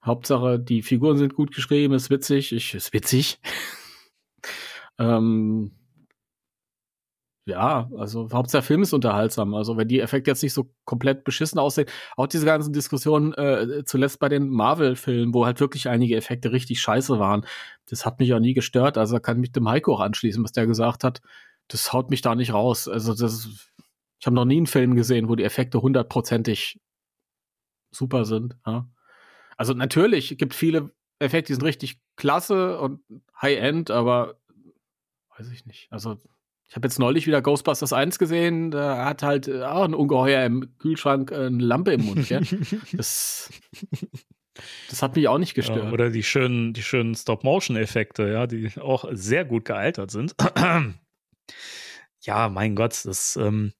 Hauptsache, 0.05 0.59
die 0.59 0.83
Figuren 0.83 1.19
sind 1.19 1.35
gut 1.35 1.55
geschrieben, 1.55 1.95
ist 1.95 2.11
witzig. 2.11 2.53
Ich, 2.53 2.75
ist 2.75 2.93
witzig. 2.93 3.41
ähm, 4.99 5.73
ja, 7.45 7.91
also 7.97 8.29
Hauptsache 8.33 8.61
der 8.61 8.67
Film 8.67 8.83
ist 8.83 8.93
unterhaltsam. 8.93 9.55
Also 9.55 9.77
wenn 9.77 9.89
die 9.89 9.99
Effekte 10.01 10.31
jetzt 10.31 10.43
nicht 10.45 10.53
so 10.53 10.73
komplett 10.85 11.25
beschissen 11.25 11.59
aussehen, 11.59 11.89
auch 12.17 12.29
diese 12.29 12.47
ganzen 12.47 12.73
Diskussionen 12.73 13.33
äh, 13.35 13.83
zuletzt 13.85 14.21
bei 14.21 14.29
den 14.29 14.49
Marvel-Filmen, 14.49 15.35
wo 15.35 15.45
halt 15.45 15.59
wirklich 15.59 15.89
einige 15.89 16.17
Effekte 16.17 16.53
richtig 16.53 16.81
scheiße 16.81 17.19
waren, 17.19 17.45
das 17.87 18.07
hat 18.07 18.21
mich 18.21 18.33
auch 18.33 18.39
nie 18.39 18.55
gestört. 18.55 18.97
Also 18.97 19.19
kann 19.19 19.41
mich 19.41 19.51
dem 19.51 19.69
Heiko 19.69 19.95
auch 19.95 20.01
anschließen, 20.01 20.43
was 20.45 20.53
der 20.53 20.69
gesagt 20.69 21.03
hat. 21.03 21.21
Das 21.69 21.93
haut 21.93 22.11
mich 22.11 22.23
da 22.23 22.35
nicht 22.35 22.53
raus. 22.53 22.89
Also 22.89 23.15
das, 23.15 23.71
ich 24.19 24.27
habe 24.27 24.37
noch 24.37 24.45
nie 24.45 24.59
einen 24.59 24.67
Film 24.67 24.95
gesehen, 24.95 25.29
wo 25.29 25.37
die 25.37 25.45
Effekte 25.45 25.83
hundertprozentig 25.83 26.81
super 27.91 28.25
sind. 28.25 28.57
Ja. 28.67 28.89
Also 29.57 29.75
natürlich 29.75 30.37
gibt 30.39 30.55
viele 30.55 30.91
Effekte, 31.19 31.49
die 31.49 31.55
sind 31.55 31.65
richtig 31.65 32.01
klasse 32.17 32.79
und 32.79 33.01
High-End, 33.41 33.91
aber 33.91 34.41
weiß 35.37 35.51
ich 35.51 35.67
nicht. 35.67 35.89
Also 35.91 36.19
ich 36.69 36.77
habe 36.77 36.87
jetzt 36.87 36.99
neulich 36.99 37.27
wieder 37.27 37.43
Ghostbusters 37.43 37.93
1 37.93 38.19
gesehen, 38.19 38.71
da 38.71 39.05
hat 39.05 39.23
halt 39.23 39.47
äh, 39.47 39.63
auch 39.63 39.85
ein 39.85 39.95
Ungeheuer 39.95 40.45
im 40.47 40.79
Kühlschrank 40.79 41.31
äh, 41.31 41.47
eine 41.47 41.63
Lampe 41.63 41.93
im 41.93 42.07
Mund. 42.07 42.29
Das, 42.97 43.51
das 44.89 45.03
hat 45.03 45.17
mich 45.17 45.29
auch 45.29 45.39
nicht 45.39 45.55
gestört. 45.55 45.85
Ja, 45.85 45.93
oder 45.93 46.11
die 46.11 46.23
schönen, 46.23 46.73
die 46.73 46.83
schönen 46.83 47.15
Stop-Motion-Effekte, 47.15 48.29
ja, 48.29 48.47
die 48.47 48.71
auch 48.81 49.05
sehr 49.13 49.45
gut 49.45 49.65
gealtert 49.65 50.11
sind. 50.11 50.35
Ja, 52.21 52.49
mein 52.49 52.77
Gott, 52.77 53.05
das 53.05 53.37
ähm, 53.37 53.73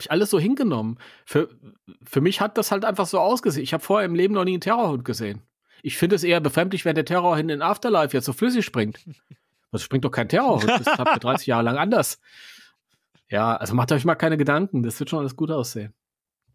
ich 0.00 0.10
alles 0.10 0.30
so 0.30 0.38
hingenommen. 0.38 0.98
Für, 1.24 1.48
für 2.02 2.20
mich 2.20 2.40
hat 2.40 2.58
das 2.58 2.70
halt 2.70 2.84
einfach 2.84 3.06
so 3.06 3.18
ausgesehen. 3.18 3.62
Ich 3.62 3.72
habe 3.72 3.82
vorher 3.82 4.06
im 4.06 4.14
Leben 4.14 4.34
noch 4.34 4.44
nie 4.44 4.52
einen 4.52 4.60
Terrorhund 4.60 5.04
gesehen. 5.04 5.42
Ich 5.82 5.96
finde 5.96 6.16
es 6.16 6.24
eher 6.24 6.40
befremdlich, 6.40 6.84
wenn 6.84 6.94
der 6.94 7.04
Terrorhund 7.04 7.50
in 7.50 7.62
Afterlife 7.62 8.16
jetzt 8.16 8.26
so 8.26 8.32
flüssig 8.32 8.64
springt. 8.64 8.98
Das 9.72 9.82
springt 9.82 10.04
doch 10.04 10.10
kein 10.10 10.28
Terrorhund. 10.28 10.68
Das 10.68 10.86
habt 10.86 11.16
ihr 11.16 11.18
30 11.20 11.46
Jahre 11.46 11.62
lang 11.62 11.76
anders. 11.76 12.20
Ja, 13.28 13.56
also 13.56 13.74
macht 13.74 13.92
euch 13.92 14.04
mal 14.04 14.16
keine 14.16 14.36
Gedanken. 14.36 14.82
Das 14.82 14.98
wird 14.98 15.10
schon 15.10 15.20
alles 15.20 15.36
gut 15.36 15.50
aussehen. 15.50 15.94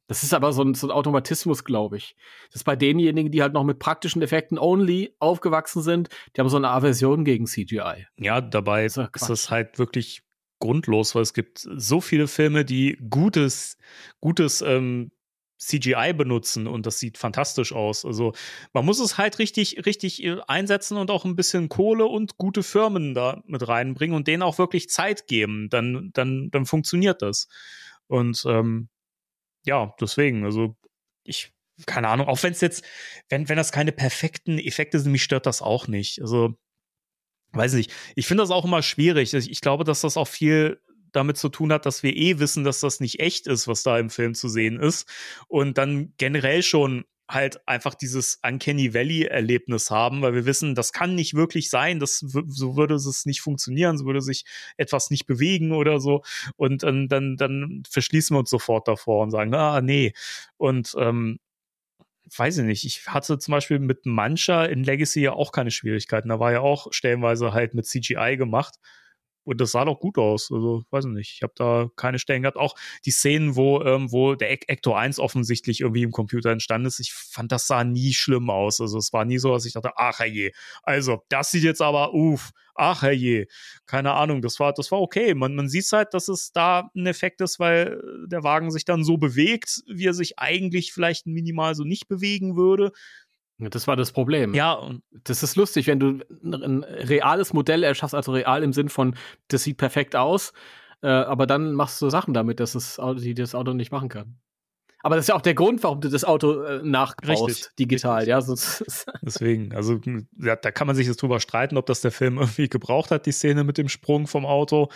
Das 0.08 0.24
ist 0.24 0.34
aber 0.34 0.54
so 0.54 0.64
ein, 0.64 0.76
so 0.76 0.88
ein 0.88 0.92
Automatismus, 0.92 1.64
glaube 1.64 1.98
ich. 1.98 2.16
Das 2.50 2.58
ist 2.58 2.64
bei 2.64 2.76
denjenigen, 2.76 3.32
die 3.32 3.42
halt 3.42 3.54
noch 3.54 3.64
mit 3.64 3.80
praktischen 3.80 4.22
Effekten 4.22 4.60
only 4.60 5.16
aufgewachsen 5.20 5.82
sind, 5.82 6.10
die 6.36 6.42
haben 6.42 6.50
so 6.50 6.58
eine 6.58 6.70
Aversion 6.70 7.26
gegen 7.26 7.48
CGI. 7.48 8.06
Ja, 8.18 8.42
dabei 8.42 8.86
ist, 8.86 8.98
ist 8.98 9.30
das 9.30 9.50
halt 9.50 9.80
wirklich 9.80 10.22
grundlos, 10.60 11.16
weil 11.16 11.24
es 11.24 11.34
gibt 11.34 11.68
so 11.76 12.02
viele 12.02 12.28
Filme, 12.28 12.66
die 12.66 12.98
gutes, 13.10 13.78
gutes 14.20 14.62
ähm, 14.62 15.12
CGI 15.58 16.14
benutzen 16.14 16.68
und 16.68 16.86
das 16.86 17.00
sieht 17.00 17.18
fantastisch 17.18 17.74
aus. 17.74 18.06
Also 18.06 18.34
man 18.74 18.86
muss 18.86 19.00
es 19.00 19.18
halt 19.18 19.40
richtig, 19.40 19.86
richtig 19.86 20.24
äh, 20.24 20.38
einsetzen 20.48 20.98
und 20.98 21.10
auch 21.10 21.26
ein 21.26 21.36
bisschen 21.36 21.70
Kohle 21.70 22.06
und 22.06 22.38
gute 22.38 22.62
Firmen 22.62 23.14
da 23.14 23.42
mit 23.46 23.68
reinbringen 23.68 24.16
und 24.16 24.28
denen 24.28 24.44
auch 24.44 24.58
wirklich 24.58 24.90
Zeit 24.90 25.28
geben. 25.28 25.70
Dann, 25.70 26.12
dann, 26.14 26.50
dann 26.52 26.66
funktioniert 26.66 27.22
das. 27.22 27.48
Und 28.08 28.44
ähm, 28.48 28.90
ja, 29.66 29.94
deswegen, 30.00 30.46
also 30.46 30.76
ich, 31.24 31.54
keine 31.86 32.08
Ahnung, 32.08 32.28
auch 32.28 32.42
wenn 32.44 32.54
es 32.54 32.62
jetzt, 32.62 32.86
wenn, 33.30 33.50
wenn 33.50 33.58
das 33.58 33.72
keine 33.72 33.92
perfekten 33.92 34.60
Effekte 34.60 35.00
sind, 35.00 35.12
mich 35.12 35.24
stört 35.24 35.46
das 35.46 35.62
auch 35.62 35.88
nicht. 35.88 36.22
Also, 36.22 36.56
weiß 37.52 37.74
nicht, 37.74 37.92
ich 38.16 38.28
finde 38.28 38.44
das 38.44 38.52
auch 38.52 38.66
immer 38.66 38.82
schwierig. 38.82 39.34
Ich 39.34 39.62
glaube, 39.62 39.84
dass 39.84 40.02
das 40.02 40.18
auch 40.18 40.28
viel 40.28 40.82
damit 41.12 41.38
zu 41.38 41.50
tun 41.50 41.72
hat, 41.72 41.86
dass 41.86 42.04
wir 42.04 42.16
eh 42.16 42.40
wissen, 42.40 42.64
dass 42.64 42.82
das 42.82 43.00
nicht 43.00 43.20
echt 43.20 43.48
ist, 43.48 43.68
was 43.68 43.84
da 43.84 43.98
im 43.98 44.10
Film 44.10 44.34
zu 44.36 44.50
sehen 44.50 44.80
ist. 44.80 45.08
Und 45.48 45.78
dann 45.78 46.14
generell 46.18 46.62
schon 46.62 47.06
halt 47.30 47.68
einfach 47.68 47.96
dieses 47.96 48.40
Uncanny 48.44 48.94
Valley-Erlebnis 48.94 49.90
haben, 49.90 50.22
weil 50.22 50.34
wir 50.34 50.46
wissen, 50.46 50.76
das 50.76 50.94
kann 50.94 51.16
nicht 51.16 51.34
wirklich 51.34 51.70
sein, 51.70 52.00
das 52.00 52.20
so 52.20 52.78
würde 52.78 52.96
es 52.96 53.26
nicht 53.26 53.42
funktionieren, 53.42 53.98
so 53.98 54.06
würde 54.06 54.22
sich 54.22 54.46
etwas 54.78 55.10
nicht 55.10 55.26
bewegen 55.26 55.72
oder 55.72 56.00
so. 56.00 56.24
Und 56.56 56.84
dann, 56.84 57.08
dann, 57.08 57.36
dann 57.38 57.84
verschließen 57.90 58.36
wir 58.36 58.40
uns 58.40 58.50
sofort 58.50 58.88
davor 58.88 59.24
und 59.24 59.32
sagen, 59.32 59.54
ah, 59.56 59.82
nee. 59.82 60.14
Und 60.58 60.96
ähm, 61.00 61.40
weiß 62.36 62.60
ich 62.60 62.66
nicht, 62.66 62.86
ich 62.86 63.08
hatte 63.08 63.38
zum 63.40 63.52
Beispiel 63.52 63.80
mit 63.80 64.06
Mancha 64.06 64.66
in 64.66 64.84
Legacy 64.84 65.22
ja 65.22 65.34
auch 65.34 65.52
keine 65.52 65.72
Schwierigkeiten. 65.72 66.30
Da 66.30 66.40
war 66.40 66.52
ja 66.52 66.62
auch 66.62 66.88
stellenweise 66.92 67.54
halt 67.54 67.74
mit 67.74 67.86
CGI 67.86 68.36
gemacht. 68.38 68.76
Und 69.46 69.62
das 69.62 69.72
sah 69.72 69.86
doch 69.86 70.00
gut 70.00 70.18
aus. 70.18 70.52
Also, 70.52 70.84
weiß 70.92 71.06
ich 71.06 71.12
nicht. 71.12 71.32
Ich 71.36 71.44
habe 71.44 71.54
da 71.56 71.90
keine 71.96 72.20
Stellen 72.20 72.42
gehabt. 72.42 72.58
Auch 72.58 72.76
die 73.06 73.12
Szenen, 73.12 73.56
wo, 73.56 73.82
ähm, 73.84 74.12
wo 74.12 74.36
der 74.36 74.52
Ecto 74.52 74.94
1 74.94 75.20
offensichtlich 75.20 75.82
irgendwie 75.82 76.04
im 76.04 76.12
Computer 76.12 76.52
entstanden 76.52 76.88
ist, 76.88 77.00
ich 77.00 77.14
fand, 77.14 77.52
das 77.52 77.68
sah 77.68 77.84
nie 77.84 78.14
schlimm 78.14 78.50
aus. 78.50 78.82
Also, 78.82 78.98
es 78.98 79.14
war 79.14 79.26
nie 79.26 79.38
so, 79.38 79.54
dass 79.54 79.66
ich 79.66 79.74
dachte, 79.74 79.92
ach 79.96 80.20
herrje. 80.20 80.52
Also, 80.84 81.22
das 81.30 81.52
sieht 81.52 81.64
jetzt 81.64 81.82
aber, 81.82 82.14
uff, 82.14 82.52
ach 82.76 83.02
herrje. 83.04 83.48
Keine 83.86 84.14
Ahnung, 84.14 84.42
das 84.42 84.60
war, 84.60 84.74
das 84.74 84.92
war 84.92 85.02
okay. 85.02 85.34
Man, 85.34 85.56
man 85.56 85.70
sieht 85.70 85.90
halt, 85.92 86.14
dass 86.14 86.28
es 86.28 86.52
da 86.52 86.90
ein 86.96 87.06
Effekt 87.08 87.42
ist, 87.42 87.60
weil 87.60 88.02
der 88.28 88.44
Wagen 88.44 88.72
sich 88.72 88.86
dann 88.86 89.04
so 89.04 89.18
bewegt, 89.18 89.84
wie 89.88 90.08
er 90.08 90.14
sich 90.14 90.40
eigentlich 90.40 90.94
vielleicht 90.94 91.28
minimal 91.28 91.76
so 91.76 91.84
nicht 91.84 92.08
bewegen 92.08 92.56
würde. 92.56 92.92
Das 93.58 93.88
war 93.88 93.96
das 93.96 94.12
Problem. 94.12 94.54
Ja. 94.54 94.74
Und 94.74 95.02
das 95.12 95.42
ist 95.44 95.56
lustig, 95.56 95.88
wenn 95.88 96.00
du 96.00 96.20
ein 96.44 96.84
reales 96.84 97.54
Modell 97.54 97.84
erschaffst, 97.84 98.14
also 98.14 98.34
real 98.34 98.64
im 98.64 98.74
Sinn 98.74 98.90
von, 98.90 99.16
das 99.48 99.64
sieht 99.64 99.78
perfekt 99.78 100.16
aus, 100.16 100.52
äh, 101.02 101.08
aber 101.08 101.48
dann 101.48 101.74
machst 101.74 102.02
du 102.02 102.10
Sachen 102.10 102.34
damit, 102.34 102.60
dass 102.60 102.74
das 102.74 103.00
Auto, 103.00 103.20
die 103.20 103.34
das 103.34 103.56
Auto 103.56 103.74
nicht 103.74 103.92
machen 103.92 104.10
kann. 104.10 104.38
Aber 105.06 105.18
das 105.18 105.26
ist 105.26 105.30
ja 105.30 105.36
auch 105.36 105.42
der 105.42 105.54
Grund, 105.54 105.84
warum 105.84 106.02
du 106.02 106.10
das 106.10 106.24
Auto 106.24 106.64
äh, 106.64 106.82
nachbaust, 106.82 107.48
richtig, 107.48 107.76
digital, 107.78 108.24
richtig. 108.24 108.30
ja. 108.30 108.42
So, 108.42 108.56
Deswegen, 109.22 109.72
also 109.76 110.02
ja, 110.40 110.56
da 110.56 110.72
kann 110.72 110.88
man 110.88 110.96
sich 110.96 111.06
jetzt 111.06 111.22
drüber 111.22 111.40
streiten, 111.40 111.78
ob 111.78 111.86
das 111.86 112.02
der 112.02 112.10
Film 112.10 112.40
irgendwie 112.40 112.70
gebraucht 112.70 113.12
hat, 113.12 113.28
die 113.28 113.32
Szene 113.32 113.64
mit 113.64 113.78
dem 113.78 113.88
Sprung 113.88 114.26
vom 114.26 114.48
Auto. 114.48 114.90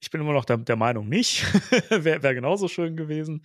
Ich 0.00 0.10
bin 0.10 0.20
immer 0.20 0.34
noch 0.34 0.44
der, 0.44 0.58
der 0.58 0.76
Meinung 0.76 1.08
nicht. 1.08 1.46
Wäre 1.88 2.22
wär 2.22 2.34
genauso 2.34 2.68
schön 2.68 2.94
gewesen. 2.94 3.42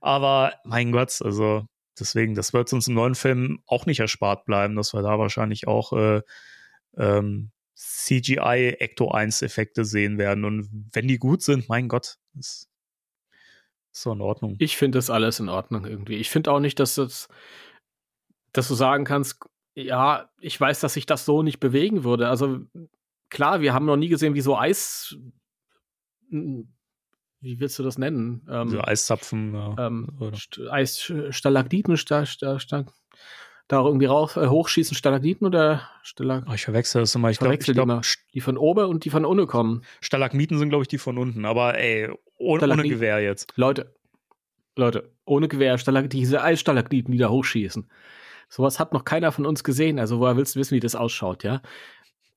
Aber 0.00 0.54
mein 0.64 0.90
Gott, 0.90 1.16
also 1.22 1.68
deswegen, 1.98 2.34
das 2.34 2.52
wird 2.52 2.72
uns 2.72 2.88
im 2.88 2.94
neuen 2.94 3.14
Film 3.14 3.62
auch 3.66 3.86
nicht 3.86 4.00
erspart 4.00 4.44
bleiben, 4.44 4.76
dass 4.76 4.94
wir 4.94 5.02
da 5.02 5.18
wahrscheinlich 5.18 5.66
auch 5.66 5.92
äh, 5.92 6.22
ähm, 6.96 7.50
CGI 7.74 8.76
Ecto 8.78 9.10
1 9.10 9.42
Effekte 9.42 9.84
sehen 9.84 10.18
werden. 10.18 10.44
Und 10.44 10.88
wenn 10.92 11.08
die 11.08 11.18
gut 11.18 11.42
sind, 11.42 11.68
mein 11.68 11.88
Gott, 11.88 12.18
ist 12.38 12.68
so 13.90 14.12
in 14.12 14.20
Ordnung. 14.20 14.56
Ich 14.58 14.76
finde 14.76 14.98
das 14.98 15.10
alles 15.10 15.40
in 15.40 15.48
Ordnung 15.48 15.86
irgendwie. 15.86 16.16
Ich 16.16 16.30
finde 16.30 16.52
auch 16.52 16.60
nicht, 16.60 16.78
dass 16.78 16.94
das, 16.94 17.28
dass 18.52 18.68
du 18.68 18.74
sagen 18.74 19.04
kannst, 19.04 19.40
ja, 19.74 20.30
ich 20.40 20.60
weiß, 20.60 20.80
dass 20.80 20.94
sich 20.94 21.06
das 21.06 21.24
so 21.24 21.42
nicht 21.42 21.58
bewegen 21.58 22.04
würde. 22.04 22.28
Also 22.28 22.60
klar, 23.30 23.60
wir 23.60 23.72
haben 23.72 23.86
noch 23.86 23.96
nie 23.96 24.08
gesehen, 24.08 24.34
wie 24.34 24.40
so 24.40 24.56
Eis 24.56 25.16
wie 27.40 27.58
willst 27.60 27.78
du 27.78 27.82
das 27.82 27.98
nennen? 27.98 28.46
Ähm, 28.50 28.68
so 28.68 28.80
Eiszapfen, 28.80 29.54
ja. 29.54 29.86
Ähm, 29.86 30.08
Eisstalagditen, 30.70 31.96
sta, 31.96 32.26
sta, 32.26 32.58
sta, 32.58 32.84
da 33.70 33.84
irgendwie 33.84 34.06
rauf, 34.06 34.36
äh, 34.36 34.48
hochschießen, 34.48 34.96
Stalagniten 34.96 35.46
oder 35.46 35.88
Stalag 36.02 36.44
oh, 36.48 36.54
Ich 36.54 36.64
verwechsel 36.64 37.02
das 37.02 37.14
immer. 37.14 37.30
Ich 37.30 37.38
glaube, 37.38 37.56
glaub, 37.56 38.02
die 38.34 38.40
von 38.40 38.56
oben 38.56 38.86
und 38.86 39.04
die 39.04 39.10
von 39.10 39.24
unten 39.24 39.46
kommen. 39.46 39.82
Stalagmiten 40.00 40.58
sind, 40.58 40.70
glaube 40.70 40.82
ich, 40.82 40.88
die 40.88 40.98
von 40.98 41.18
unten. 41.18 41.44
Aber 41.44 41.78
ey, 41.78 42.10
ohne, 42.36 42.68
ohne 42.68 42.82
Gewehr 42.82 43.20
jetzt. 43.20 43.52
Leute, 43.56 43.94
Leute, 44.76 45.12
ohne 45.24 45.46
Gewehr, 45.48 45.78
Stalag 45.78 46.10
diese 46.10 46.42
Eissstalagniten, 46.42 47.12
die 47.12 47.18
da 47.18 47.28
hochschießen. 47.28 47.88
Sowas 48.48 48.80
hat 48.80 48.92
noch 48.92 49.04
keiner 49.04 49.30
von 49.30 49.46
uns 49.46 49.62
gesehen. 49.62 50.00
Also 50.00 50.18
woher 50.18 50.36
willst 50.36 50.56
du 50.56 50.60
wissen, 50.60 50.74
wie 50.74 50.80
das 50.80 50.96
ausschaut, 50.96 51.44
ja? 51.44 51.62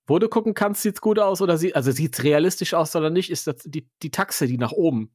Wo 0.05 0.19
du 0.19 0.27
gucken 0.27 0.53
kannst, 0.53 0.81
sieht's 0.81 1.01
gut 1.01 1.19
aus 1.19 1.41
oder 1.41 1.57
sieht, 1.57 1.75
also 1.75 1.91
sieht's 1.91 2.23
realistisch 2.23 2.73
aus 2.73 2.95
oder 2.95 3.09
nicht, 3.09 3.29
ist 3.29 3.47
das 3.47 3.57
die, 3.63 3.87
die 4.01 4.11
Taxe, 4.11 4.47
die 4.47 4.57
nach 4.57 4.73
oben 4.73 5.11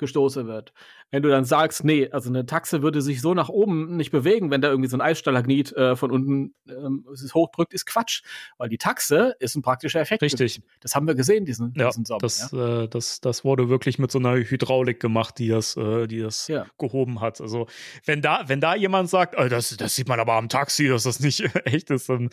gestoßen 0.00 0.48
wird. 0.48 0.72
Wenn 1.12 1.22
du 1.22 1.28
dann 1.28 1.44
sagst, 1.44 1.84
nee, 1.84 2.10
also 2.10 2.28
eine 2.28 2.44
Taxe 2.46 2.82
würde 2.82 3.00
sich 3.02 3.20
so 3.20 3.34
nach 3.34 3.48
oben 3.48 3.96
nicht 3.96 4.10
bewegen, 4.10 4.50
wenn 4.50 4.60
da 4.60 4.68
irgendwie 4.68 4.88
so 4.90 4.96
ein 4.96 5.00
Eisstalagmit 5.00 5.72
äh, 5.76 5.94
von 5.94 6.10
unten 6.10 6.54
ähm, 6.68 7.06
hochdrückt, 7.34 7.72
ist 7.72 7.86
Quatsch. 7.86 8.22
Weil 8.58 8.68
die 8.68 8.78
Taxe 8.78 9.36
ist 9.38 9.54
ein 9.54 9.62
praktischer 9.62 10.00
Effekt. 10.00 10.22
Richtig. 10.22 10.54
gewesen. 10.56 10.64
Das 10.80 10.94
haben 10.96 11.06
wir 11.06 11.14
gesehen 11.14 11.44
diesen, 11.44 11.72
Ja, 11.76 11.88
diesen 11.88 12.04
Sommer. 12.04 12.18
das, 12.20 12.50
ja? 12.50 12.82
äh, 12.82 12.88
das, 12.88 13.20
das 13.20 13.44
wurde 13.44 13.68
wirklich 13.68 13.98
mit 14.00 14.10
so 14.10 14.18
einer 14.18 14.34
Hydraulik 14.34 14.98
gemacht, 14.98 15.38
die 15.38 15.48
das, 15.48 15.76
äh, 15.76 16.06
die 16.08 16.18
das 16.20 16.48
Ja. 16.48 16.66
gehoben 16.78 17.20
hat. 17.20 17.40
Also 17.40 17.66
wenn 18.04 18.22
da, 18.22 18.44
wenn 18.48 18.60
da 18.60 18.74
jemand 18.74 19.08
sagt, 19.10 19.34
äh, 19.36 19.48
das, 19.48 19.76
das 19.76 19.94
sieht 19.94 20.08
man 20.08 20.18
aber 20.18 20.34
am 20.34 20.48
Taxi, 20.48 20.88
dass 20.88 21.04
das 21.04 21.20
nicht 21.20 21.40
echt 21.66 21.90
ist, 21.90 22.08
dann 22.08 22.30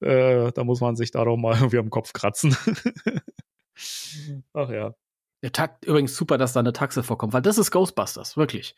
äh, 0.00 0.50
da 0.52 0.64
muss 0.64 0.80
man 0.80 0.96
sich 0.96 1.10
da 1.10 1.24
doch 1.24 1.36
mal 1.36 1.54
irgendwie 1.60 1.78
am 1.78 1.90
Kopf 1.90 2.12
kratzen. 2.12 2.56
Ach 4.52 4.70
ja. 4.70 4.94
Der 5.42 5.52
Takt, 5.52 5.84
übrigens 5.84 6.16
super, 6.16 6.36
dass 6.38 6.52
da 6.52 6.60
eine 6.60 6.72
Taxe 6.72 7.02
vorkommt, 7.02 7.32
weil 7.32 7.42
das 7.42 7.58
ist 7.58 7.70
Ghostbusters, 7.70 8.36
wirklich. 8.36 8.74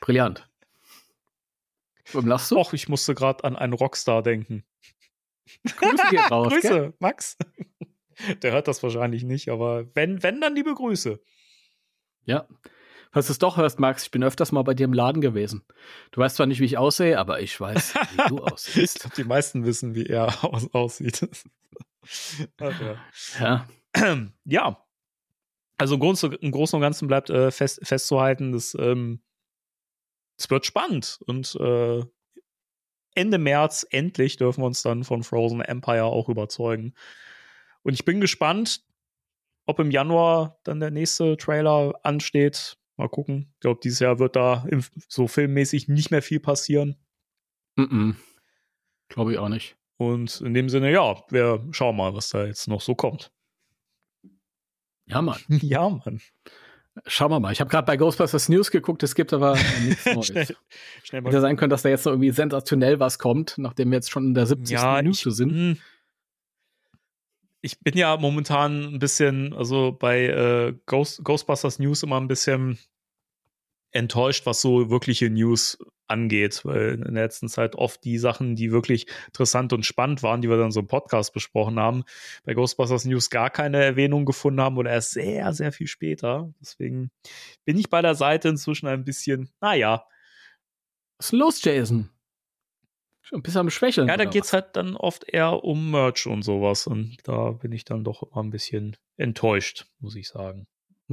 Brillant. 0.00 0.48
Warum 2.12 2.28
lachst 2.28 2.50
du? 2.50 2.56
Doch, 2.56 2.72
ich 2.72 2.88
musste 2.88 3.14
gerade 3.14 3.44
an 3.44 3.56
einen 3.56 3.72
Rockstar 3.74 4.22
denken. 4.22 4.64
Grüße 5.64 6.02
gehen 6.10 6.20
raus, 6.30 6.52
Grüße, 6.52 6.68
gell? 6.68 6.94
Max. 6.98 7.36
Der 8.42 8.52
hört 8.52 8.68
das 8.68 8.82
wahrscheinlich 8.82 9.24
nicht, 9.24 9.48
aber 9.48 9.86
wenn, 9.94 10.22
wenn, 10.22 10.40
dann 10.40 10.54
liebe 10.54 10.74
Grüße. 10.74 11.20
Ja. 12.24 12.46
Falls 13.10 13.26
du 13.26 13.32
es 13.32 13.38
doch 13.38 13.58
hörst, 13.58 13.78
Max, 13.78 14.04
ich 14.04 14.10
bin 14.10 14.24
öfters 14.24 14.52
mal 14.52 14.62
bei 14.62 14.72
dir 14.72 14.84
im 14.84 14.94
Laden 14.94 15.20
gewesen. 15.20 15.62
Du 16.12 16.20
weißt 16.20 16.36
zwar 16.36 16.46
nicht, 16.46 16.60
wie 16.60 16.64
ich 16.64 16.78
aussehe, 16.78 17.18
aber 17.18 17.40
ich 17.40 17.60
weiß, 17.60 17.94
wie 17.94 18.28
du 18.28 18.36
Ich 18.46 18.52
aussiehst. 18.52 19.00
glaube, 19.00 19.16
die 19.16 19.24
meisten 19.24 19.64
wissen, 19.66 19.94
wie 19.94 20.06
er 20.06 20.42
aus, 20.44 20.72
aussieht. 20.72 21.28
Ach, 22.58 22.80
ja. 22.80 22.96
Ja. 23.38 23.66
ja. 24.44 24.84
Also 25.82 25.96
im 25.96 26.00
Großen, 26.52 26.76
und 26.76 26.80
Ganzen 26.80 27.08
bleibt 27.08 27.28
äh, 27.28 27.50
fest, 27.50 27.80
festzuhalten, 27.82 28.52
dass 28.52 28.76
ähm, 28.78 29.20
es 30.38 30.48
wird 30.48 30.64
spannend 30.64 31.18
und 31.26 31.56
äh, 31.56 32.04
Ende 33.16 33.38
März 33.38 33.84
endlich 33.90 34.36
dürfen 34.36 34.62
wir 34.62 34.66
uns 34.66 34.82
dann 34.82 35.02
von 35.02 35.24
Frozen 35.24 35.60
Empire 35.60 36.04
auch 36.04 36.28
überzeugen. 36.28 36.94
Und 37.82 37.94
ich 37.94 38.04
bin 38.04 38.20
gespannt, 38.20 38.84
ob 39.66 39.80
im 39.80 39.90
Januar 39.90 40.60
dann 40.62 40.78
der 40.78 40.92
nächste 40.92 41.36
Trailer 41.36 41.98
ansteht. 42.04 42.78
Mal 42.96 43.08
gucken. 43.08 43.50
Ich 43.54 43.60
glaube, 43.62 43.80
dieses 43.82 43.98
Jahr 43.98 44.20
wird 44.20 44.36
da 44.36 44.64
so 45.08 45.26
filmmäßig 45.26 45.88
nicht 45.88 46.12
mehr 46.12 46.22
viel 46.22 46.38
passieren. 46.38 46.94
Mm 47.74 47.82
-mm. 47.82 48.14
Glaube 49.08 49.32
ich 49.32 49.38
auch 49.38 49.48
nicht. 49.48 49.76
Und 49.96 50.40
in 50.42 50.54
dem 50.54 50.68
Sinne, 50.68 50.92
ja, 50.92 51.20
wir 51.28 51.66
schauen 51.72 51.96
mal, 51.96 52.14
was 52.14 52.28
da 52.28 52.46
jetzt 52.46 52.68
noch 52.68 52.80
so 52.80 52.94
kommt. 52.94 53.32
Ja, 55.06 55.22
Mann. 55.22 55.40
ja, 55.48 55.88
Mann. 55.88 56.20
Schauen 57.06 57.30
wir 57.30 57.40
mal. 57.40 57.52
Ich 57.52 57.60
habe 57.60 57.70
gerade 57.70 57.86
bei 57.86 57.96
Ghostbusters 57.96 58.50
News 58.50 58.70
geguckt, 58.70 59.02
es 59.02 59.14
gibt 59.14 59.32
aber 59.32 59.56
nichts 59.84 60.04
Neues. 60.14 60.26
schnell, 60.26 60.46
schnell 61.02 61.22
Hätte 61.24 61.40
sein 61.40 61.56
können, 61.56 61.70
dass 61.70 61.82
da 61.82 61.88
jetzt 61.88 62.04
noch 62.04 62.12
irgendwie 62.12 62.32
sensationell 62.32 63.00
was 63.00 63.18
kommt, 63.18 63.56
nachdem 63.56 63.90
wir 63.90 63.96
jetzt 63.96 64.10
schon 64.10 64.26
in 64.26 64.34
der 64.34 64.46
70. 64.46 64.74
ja, 64.74 64.96
Minute 64.96 65.28
ich, 65.28 65.34
sind. 65.34 65.52
mh, 65.52 65.76
ich 67.62 67.80
bin 67.80 67.96
ja 67.96 68.16
momentan 68.16 68.94
ein 68.94 68.98
bisschen, 68.98 69.54
also 69.54 69.92
bei 69.92 70.26
äh, 70.26 70.74
Ghost, 70.84 71.24
Ghostbusters 71.24 71.78
News 71.78 72.02
immer 72.02 72.20
ein 72.20 72.28
bisschen 72.28 72.78
enttäuscht, 73.92 74.46
was 74.46 74.60
so 74.60 74.90
wirkliche 74.90 75.30
News 75.30 75.78
angeht, 76.08 76.64
weil 76.64 76.94
in 76.94 77.14
der 77.14 77.24
letzten 77.24 77.48
Zeit 77.48 77.74
oft 77.74 78.04
die 78.04 78.18
Sachen, 78.18 78.54
die 78.54 78.70
wirklich 78.70 79.06
interessant 79.26 79.72
und 79.72 79.86
spannend 79.86 80.22
waren, 80.22 80.42
die 80.42 80.50
wir 80.50 80.58
dann 80.58 80.70
so 80.70 80.80
im 80.80 80.86
Podcast 80.86 81.32
besprochen 81.32 81.78
haben, 81.80 82.04
bei 82.44 82.54
Ghostbusters 82.54 83.04
News 83.04 83.30
gar 83.30 83.50
keine 83.50 83.82
Erwähnung 83.82 84.24
gefunden 84.24 84.60
haben 84.60 84.76
oder 84.76 84.90
erst 84.90 85.12
sehr, 85.12 85.52
sehr 85.52 85.72
viel 85.72 85.86
später. 85.86 86.52
Deswegen 86.60 87.10
bin 87.64 87.78
ich 87.78 87.88
bei 87.88 88.02
der 88.02 88.14
Seite 88.14 88.48
inzwischen 88.48 88.86
ein 88.88 89.04
bisschen, 89.04 89.50
naja, 89.60 90.04
Was 91.18 91.26
ist 91.26 91.32
los, 91.32 91.64
Jason? 91.64 92.10
Schon 93.22 93.38
ein 93.38 93.42
bisschen 93.42 93.60
am 93.60 93.70
Schwächeln. 93.70 94.08
Ja, 94.08 94.16
da 94.16 94.24
geht's 94.24 94.48
was? 94.48 94.64
halt 94.64 94.76
dann 94.76 94.96
oft 94.96 95.24
eher 95.28 95.62
um 95.64 95.92
Merch 95.92 96.26
und 96.26 96.42
sowas. 96.42 96.86
Und 96.88 97.18
da 97.24 97.52
bin 97.52 97.72
ich 97.72 97.84
dann 97.84 98.04
doch 98.04 98.24
immer 98.24 98.42
ein 98.42 98.50
bisschen 98.50 98.96
enttäuscht, 99.16 99.86
muss 100.00 100.16
ich 100.16 100.28
sagen. 100.28 100.66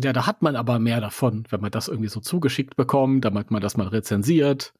Ja, 0.03 0.13
da 0.13 0.26
hat 0.26 0.41
man 0.41 0.55
aber 0.55 0.80
mehr 0.80 1.01
davon, 1.01 1.45
wenn 1.49 1.61
man 1.61 1.71
das 1.71 1.88
irgendwie 1.88 2.09
so 2.09 2.19
zugeschickt 2.19 2.76
bekommt, 2.76 3.26
damit 3.26 3.51
man 3.51 3.61
das 3.61 3.76
mal 3.77 3.88
rezensiert. 3.88 4.73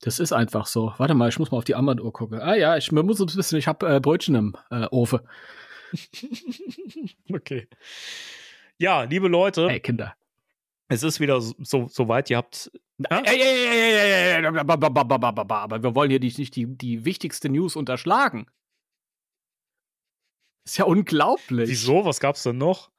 Das 0.00 0.18
ist 0.18 0.32
einfach 0.32 0.66
so. 0.66 0.92
Warte 0.98 1.14
mal, 1.14 1.28
ich 1.28 1.38
muss 1.38 1.50
mal 1.52 1.58
auf 1.58 1.64
die 1.64 1.74
Armbanduhr 1.74 2.12
gucken. 2.12 2.40
Ah 2.40 2.54
ja, 2.54 2.76
ich 2.76 2.90
muss 2.92 3.20
ein 3.20 3.26
bisschen, 3.26 3.58
ich 3.58 3.68
habe 3.68 3.88
äh, 3.96 4.00
Brötchen 4.00 4.34
im 4.34 4.56
äh, 4.70 4.86
Ofen. 4.90 5.20
okay. 7.32 7.68
Ja, 8.78 9.02
liebe 9.02 9.28
Leute, 9.28 9.68
Hey, 9.68 9.80
Kinder. 9.80 10.14
es 10.88 11.02
ist 11.02 11.20
wieder 11.20 11.40
so, 11.40 11.86
so, 11.88 12.08
weit. 12.08 12.30
Ihr 12.30 12.36
habt. 12.38 12.70
Aber 13.08 13.24
wir 15.82 15.94
wollen 15.94 16.10
hier 16.10 16.20
die- 16.20 16.34
nicht 16.36 16.56
die, 16.56 16.66
die 16.66 17.04
wichtigste 17.04 17.48
News 17.48 17.76
unterschlagen. 17.76 18.46
Ist 20.64 20.78
ja 20.78 20.84
unglaublich. 20.84 21.68
Wieso? 21.68 22.04
Was 22.04 22.20
gab's 22.20 22.42
denn 22.44 22.58
noch? 22.58 22.90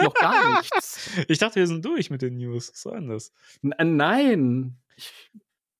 Noch 0.00 0.14
gar 0.14 0.58
nichts. 0.58 1.10
Ich 1.28 1.38
dachte, 1.38 1.56
wir 1.56 1.66
sind 1.66 1.84
durch 1.84 2.10
mit 2.10 2.22
den 2.22 2.36
News. 2.38 2.70
Was 2.72 2.80
soll 2.80 3.00
denn 3.00 3.08
das? 3.08 3.32
N 3.62 3.96
nein. 3.96 4.78
Ich, 4.96 5.12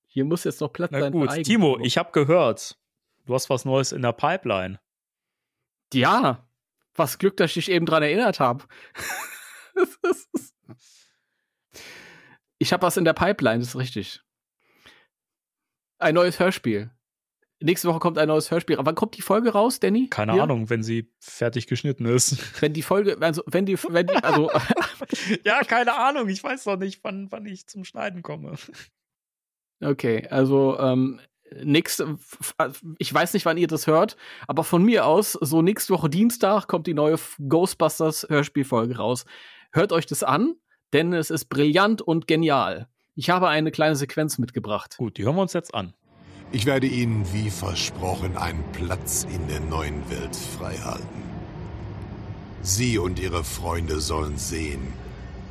hier 0.06 0.24
muss 0.24 0.44
jetzt 0.44 0.60
noch 0.60 0.72
Platz 0.72 0.90
Na 0.92 1.00
sein. 1.00 1.12
gut, 1.12 1.30
Timo, 1.44 1.78
ich 1.80 1.96
habe 1.96 2.12
gehört, 2.12 2.78
du 3.26 3.34
hast 3.34 3.48
was 3.48 3.64
Neues 3.64 3.92
in 3.92 4.02
der 4.02 4.12
Pipeline. 4.12 4.80
Ja, 5.92 6.46
was 6.94 7.18
Glück, 7.18 7.36
dass 7.36 7.50
ich 7.50 7.66
dich 7.66 7.70
eben 7.70 7.86
dran 7.86 8.02
erinnert 8.02 8.40
habe. 8.40 8.64
ich 12.58 12.72
habe 12.72 12.82
was 12.82 12.96
in 12.96 13.04
der 13.04 13.12
Pipeline, 13.14 13.60
das 13.60 13.68
ist 13.68 13.76
richtig. 13.76 14.22
Ein 15.98 16.14
neues 16.14 16.38
Hörspiel. 16.38 16.90
Nächste 17.62 17.88
Woche 17.88 17.98
kommt 17.98 18.16
ein 18.16 18.28
neues 18.28 18.50
Hörspiel. 18.50 18.76
Aber 18.76 18.86
wann 18.86 18.94
kommt 18.94 19.16
die 19.16 19.22
Folge 19.22 19.50
raus, 19.50 19.80
Danny? 19.80 20.08
Keine 20.08 20.32
Hier? 20.32 20.42
Ahnung, 20.42 20.70
wenn 20.70 20.82
sie 20.82 21.12
fertig 21.18 21.66
geschnitten 21.66 22.06
ist. 22.06 22.38
Wenn 22.62 22.72
die 22.72 22.82
Folge, 22.82 23.18
also 23.20 23.42
wenn 23.46 23.66
die, 23.66 23.76
wenn 23.88 24.06
die, 24.06 24.14
also 24.14 24.50
ja, 25.44 25.60
keine 25.60 25.94
Ahnung. 25.96 26.28
Ich 26.28 26.42
weiß 26.42 26.64
doch 26.64 26.76
nicht, 26.76 27.04
wann, 27.04 27.30
wann 27.30 27.44
ich 27.46 27.66
zum 27.66 27.84
Schneiden 27.84 28.22
komme. 28.22 28.54
Okay, 29.82 30.26
also 30.28 30.78
ähm, 30.78 31.20
nächste, 31.62 32.18
ich 32.98 33.12
weiß 33.12 33.34
nicht, 33.34 33.46
wann 33.46 33.56
ihr 33.56 33.66
das 33.66 33.86
hört, 33.86 34.16
aber 34.46 34.64
von 34.64 34.84
mir 34.84 35.06
aus, 35.06 35.32
so 35.32 35.62
nächste 35.62 35.92
Woche 35.94 36.10
Dienstag 36.10 36.66
kommt 36.66 36.86
die 36.86 36.94
neue 36.94 37.18
Ghostbusters 37.48 38.26
Hörspielfolge 38.28 38.96
raus. 38.96 39.24
Hört 39.72 39.92
euch 39.92 40.06
das 40.06 40.22
an, 40.22 40.54
denn 40.92 41.12
es 41.12 41.30
ist 41.30 41.46
brillant 41.46 42.02
und 42.02 42.26
genial. 42.26 42.88
Ich 43.14 43.30
habe 43.30 43.48
eine 43.48 43.70
kleine 43.70 43.96
Sequenz 43.96 44.38
mitgebracht. 44.38 44.96
Gut, 44.96 45.18
die 45.18 45.24
hören 45.24 45.36
wir 45.36 45.42
uns 45.42 45.52
jetzt 45.52 45.74
an. 45.74 45.94
Ich 46.52 46.66
werde 46.66 46.88
Ihnen 46.88 47.32
wie 47.32 47.48
versprochen 47.48 48.36
einen 48.36 48.64
Platz 48.72 49.24
in 49.32 49.46
der 49.46 49.60
neuen 49.60 50.08
Welt 50.10 50.34
freihalten. 50.34 51.22
Sie 52.62 52.98
und 52.98 53.20
Ihre 53.20 53.44
Freunde 53.44 54.00
sollen 54.00 54.36
sehen, 54.36 54.92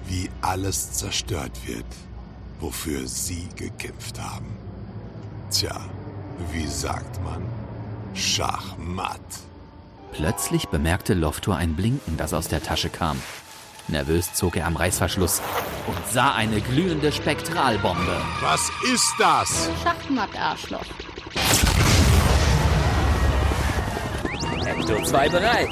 wie 0.07 0.29
alles 0.41 0.91
zerstört 0.91 1.65
wird, 1.65 1.85
wofür 2.59 3.07
Sie 3.07 3.47
gekämpft 3.55 4.19
haben. 4.19 4.49
Tja, 5.49 5.79
wie 6.51 6.67
sagt 6.67 7.23
man? 7.23 7.43
Schachmatt. 8.13 9.19
Plötzlich 10.11 10.67
bemerkte 10.67 11.13
Loftur 11.13 11.55
ein 11.55 11.75
Blinken, 11.75 12.17
das 12.17 12.33
aus 12.33 12.49
der 12.49 12.61
Tasche 12.61 12.89
kam. 12.89 13.17
Nervös 13.91 14.33
zog 14.33 14.55
er 14.55 14.67
am 14.67 14.75
Reißverschluss 14.75 15.41
und 15.87 15.97
sah 16.11 16.33
eine 16.33 16.61
glühende 16.61 17.11
Spektralbombe. 17.11 18.21
Was 18.41 18.69
ist 18.93 19.13
das? 19.17 19.69
Schachmatt, 19.83 20.29
Arschloch. 20.39 20.85
Ecto 24.65 25.03
2 25.03 25.29
bereit. 25.29 25.69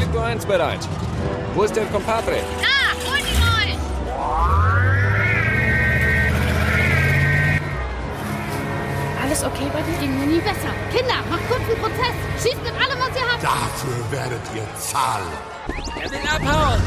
Ecto 0.00 0.20
1 0.20 0.46
bereit. 0.46 0.88
Wo 1.54 1.64
ist 1.64 1.74
der 1.74 1.86
Compadre? 1.86 2.36
Ah, 2.62 2.94
hol 3.04 3.18
die 3.18 3.38
mal! 3.40 3.76
Alles 9.24 9.42
okay 9.42 9.68
bei 9.72 9.82
dir? 9.82 9.98
Ging 9.98 10.18
mir 10.20 10.26
nie 10.26 10.40
besser. 10.40 10.72
Kinder, 10.92 11.16
macht 11.28 11.48
kurz 11.48 11.62
einen 11.62 11.80
Prozess. 11.80 12.14
Schießt 12.42 12.62
mit 12.62 12.72
allem, 12.72 12.98
was 13.00 13.16
ihr 13.16 13.26
habt. 13.32 13.42
Dafür 13.42 14.10
werdet 14.12 14.42
ihr 14.54 14.66
zahlen. 14.78 15.57
Er 16.00 16.10
will 16.10 16.18
abhauen. 16.28 16.80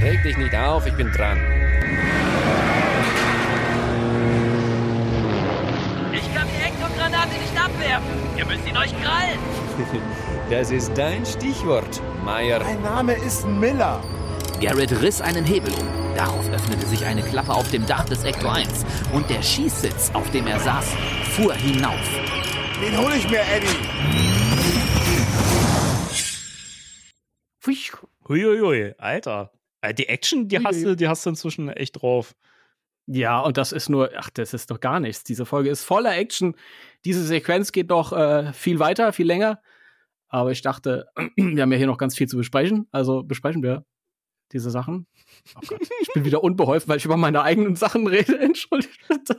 Reg 0.00 0.22
dich 0.22 0.36
nicht 0.36 0.54
auf, 0.54 0.86
ich 0.86 0.94
bin 0.94 1.10
dran. 1.12 1.38
Ich 6.12 6.34
kann 6.34 6.46
die 6.48 6.62
Ektogranate 6.62 7.34
nicht 7.40 7.58
abwerfen. 7.58 8.36
Ihr 8.36 8.46
müsst 8.46 8.66
ihn 8.66 8.76
euch 8.76 8.94
krallen. 9.02 9.38
Das 10.50 10.70
ist 10.70 10.92
dein 10.94 11.24
Stichwort, 11.24 12.02
Meier. 12.22 12.60
Mein 12.62 12.82
Name 12.82 13.14
ist 13.14 13.46
Miller. 13.48 14.02
Garrett 14.60 14.92
riss 15.00 15.22
einen 15.22 15.44
Hebel 15.46 15.72
um. 15.72 15.88
Darauf 16.14 16.48
öffnete 16.50 16.86
sich 16.86 17.06
eine 17.06 17.22
Klappe 17.22 17.52
auf 17.52 17.70
dem 17.70 17.86
Dach 17.86 18.04
des 18.04 18.24
Ecto 18.24 18.48
1 18.48 18.84
und 19.12 19.28
der 19.30 19.42
Schießsitz, 19.42 20.10
auf 20.12 20.30
dem 20.32 20.46
er 20.46 20.60
saß, 20.60 20.84
fuhr 21.34 21.54
hinauf. 21.54 21.94
Den 22.80 22.98
hole 22.98 23.16
ich 23.16 23.28
mir, 23.28 23.40
Eddie. 23.40 24.53
Huiuiui, 28.28 28.94
Alter. 28.98 29.52
Äh, 29.80 29.94
Die 29.94 30.08
Action, 30.08 30.48
die 30.48 30.58
hast, 30.58 30.82
du, 30.82 30.96
die 30.96 31.08
hast 31.08 31.24
du 31.26 31.30
inzwischen 31.30 31.68
echt 31.68 32.00
drauf. 32.02 32.34
Ja, 33.06 33.40
und 33.40 33.58
das 33.58 33.72
ist 33.72 33.90
nur, 33.90 34.10
ach, 34.16 34.30
das 34.30 34.54
ist 34.54 34.70
doch 34.70 34.80
gar 34.80 34.98
nichts. 34.98 35.24
Diese 35.24 35.44
Folge 35.44 35.68
ist 35.70 35.84
voller 35.84 36.16
Action. 36.16 36.56
Diese 37.04 37.22
Sequenz 37.22 37.70
geht 37.72 37.90
noch 37.90 38.12
äh, 38.12 38.52
viel 38.54 38.78
weiter, 38.78 39.12
viel 39.12 39.26
länger. 39.26 39.60
Aber 40.28 40.50
ich 40.52 40.62
dachte, 40.62 41.06
wir 41.36 41.62
haben 41.62 41.72
ja 41.72 41.78
hier 41.78 41.86
noch 41.86 41.98
ganz 41.98 42.16
viel 42.16 42.28
zu 42.28 42.36
besprechen. 42.38 42.88
Also 42.92 43.22
besprechen 43.22 43.62
wir 43.62 43.84
diese 44.52 44.70
Sachen. 44.70 45.06
Oh 45.56 45.60
Gott, 45.66 45.80
ich 46.00 46.08
bin 46.14 46.24
wieder 46.24 46.42
unbeholfen, 46.42 46.88
weil 46.88 46.96
ich 46.96 47.04
über 47.04 47.16
meine 47.16 47.42
eigenen 47.42 47.76
Sachen 47.76 48.06
rede. 48.06 48.38
Entschuldigt 48.40 49.00
bitte. 49.08 49.38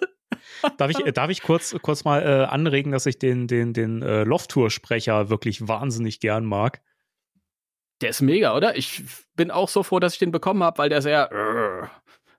Darf 0.77 0.91
ich, 0.91 1.05
äh, 1.05 1.11
darf 1.11 1.29
ich 1.31 1.41
kurz, 1.41 1.75
kurz 1.81 2.03
mal 2.03 2.21
äh, 2.21 2.45
anregen, 2.45 2.91
dass 2.91 3.05
ich 3.07 3.17
den, 3.17 3.47
den, 3.47 3.73
den 3.73 4.01
äh, 4.03 4.23
Loft-Tour-Sprecher 4.23 5.29
wirklich 5.29 5.67
wahnsinnig 5.67 6.19
gern 6.19 6.45
mag? 6.45 6.81
Der 8.01 8.09
ist 8.09 8.21
mega, 8.21 8.55
oder? 8.55 8.77
Ich 8.77 9.03
bin 9.35 9.51
auch 9.51 9.69
so 9.69 9.83
froh, 9.83 9.99
dass 9.99 10.13
ich 10.13 10.19
den 10.19 10.31
bekommen 10.31 10.63
habe, 10.63 10.77
weil 10.77 10.89
der 10.89 11.01
sehr, 11.01 11.31
äh, 11.31 11.87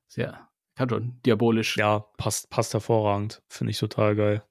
sehr, 0.06 0.48
kann 0.76 0.88
schon, 0.88 1.20
diabolisch. 1.24 1.76
Ja, 1.76 2.00
passt, 2.18 2.50
passt 2.50 2.74
hervorragend. 2.74 3.42
Finde 3.48 3.70
ich 3.70 3.78
total 3.78 4.14
geil. 4.16 4.42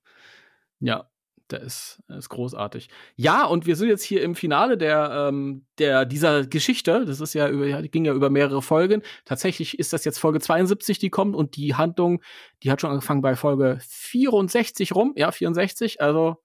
Ja, 0.80 1.10
der 1.52 1.62
ist, 1.62 2.02
der 2.10 2.18
ist 2.18 2.30
großartig. 2.30 2.90
Ja, 3.16 3.46
und 3.46 3.68
wir 3.68 3.76
sind 3.76 3.90
jetzt 3.90 4.04
hier 4.04 4.24
im 4.24 4.34
Finale 4.34 4.78
der, 4.78 5.30
ähm, 5.30 5.66
der 5.78 6.06
dieser 6.06 6.48
Geschichte. 6.48 7.06
Das 7.06 7.22
ist 7.22 7.36
ja 7.36 7.48
über, 7.50 7.84
ging 7.84 8.06
ja 8.06 8.14
über 8.14 8.32
mehrere 8.32 8.64
Folgen. 8.64 9.04
Tatsächlich 9.26 9.78
ist 9.78 9.94
das 9.94 10.06
jetzt 10.06 10.18
Folge 10.18 10.40
72, 10.40 10.98
die 10.98 11.12
kommt 11.12 11.36
und 11.36 11.56
die 11.56 11.76
Handlung, 11.76 12.22
die 12.64 12.72
hat 12.72 12.82
schon 12.82 12.90
angefangen 12.90 13.22
bei 13.22 13.36
Folge 13.36 13.78
64 13.82 14.96
rum. 14.96 15.14
Ja, 15.16 15.32
64. 15.32 16.02
Also 16.02 16.38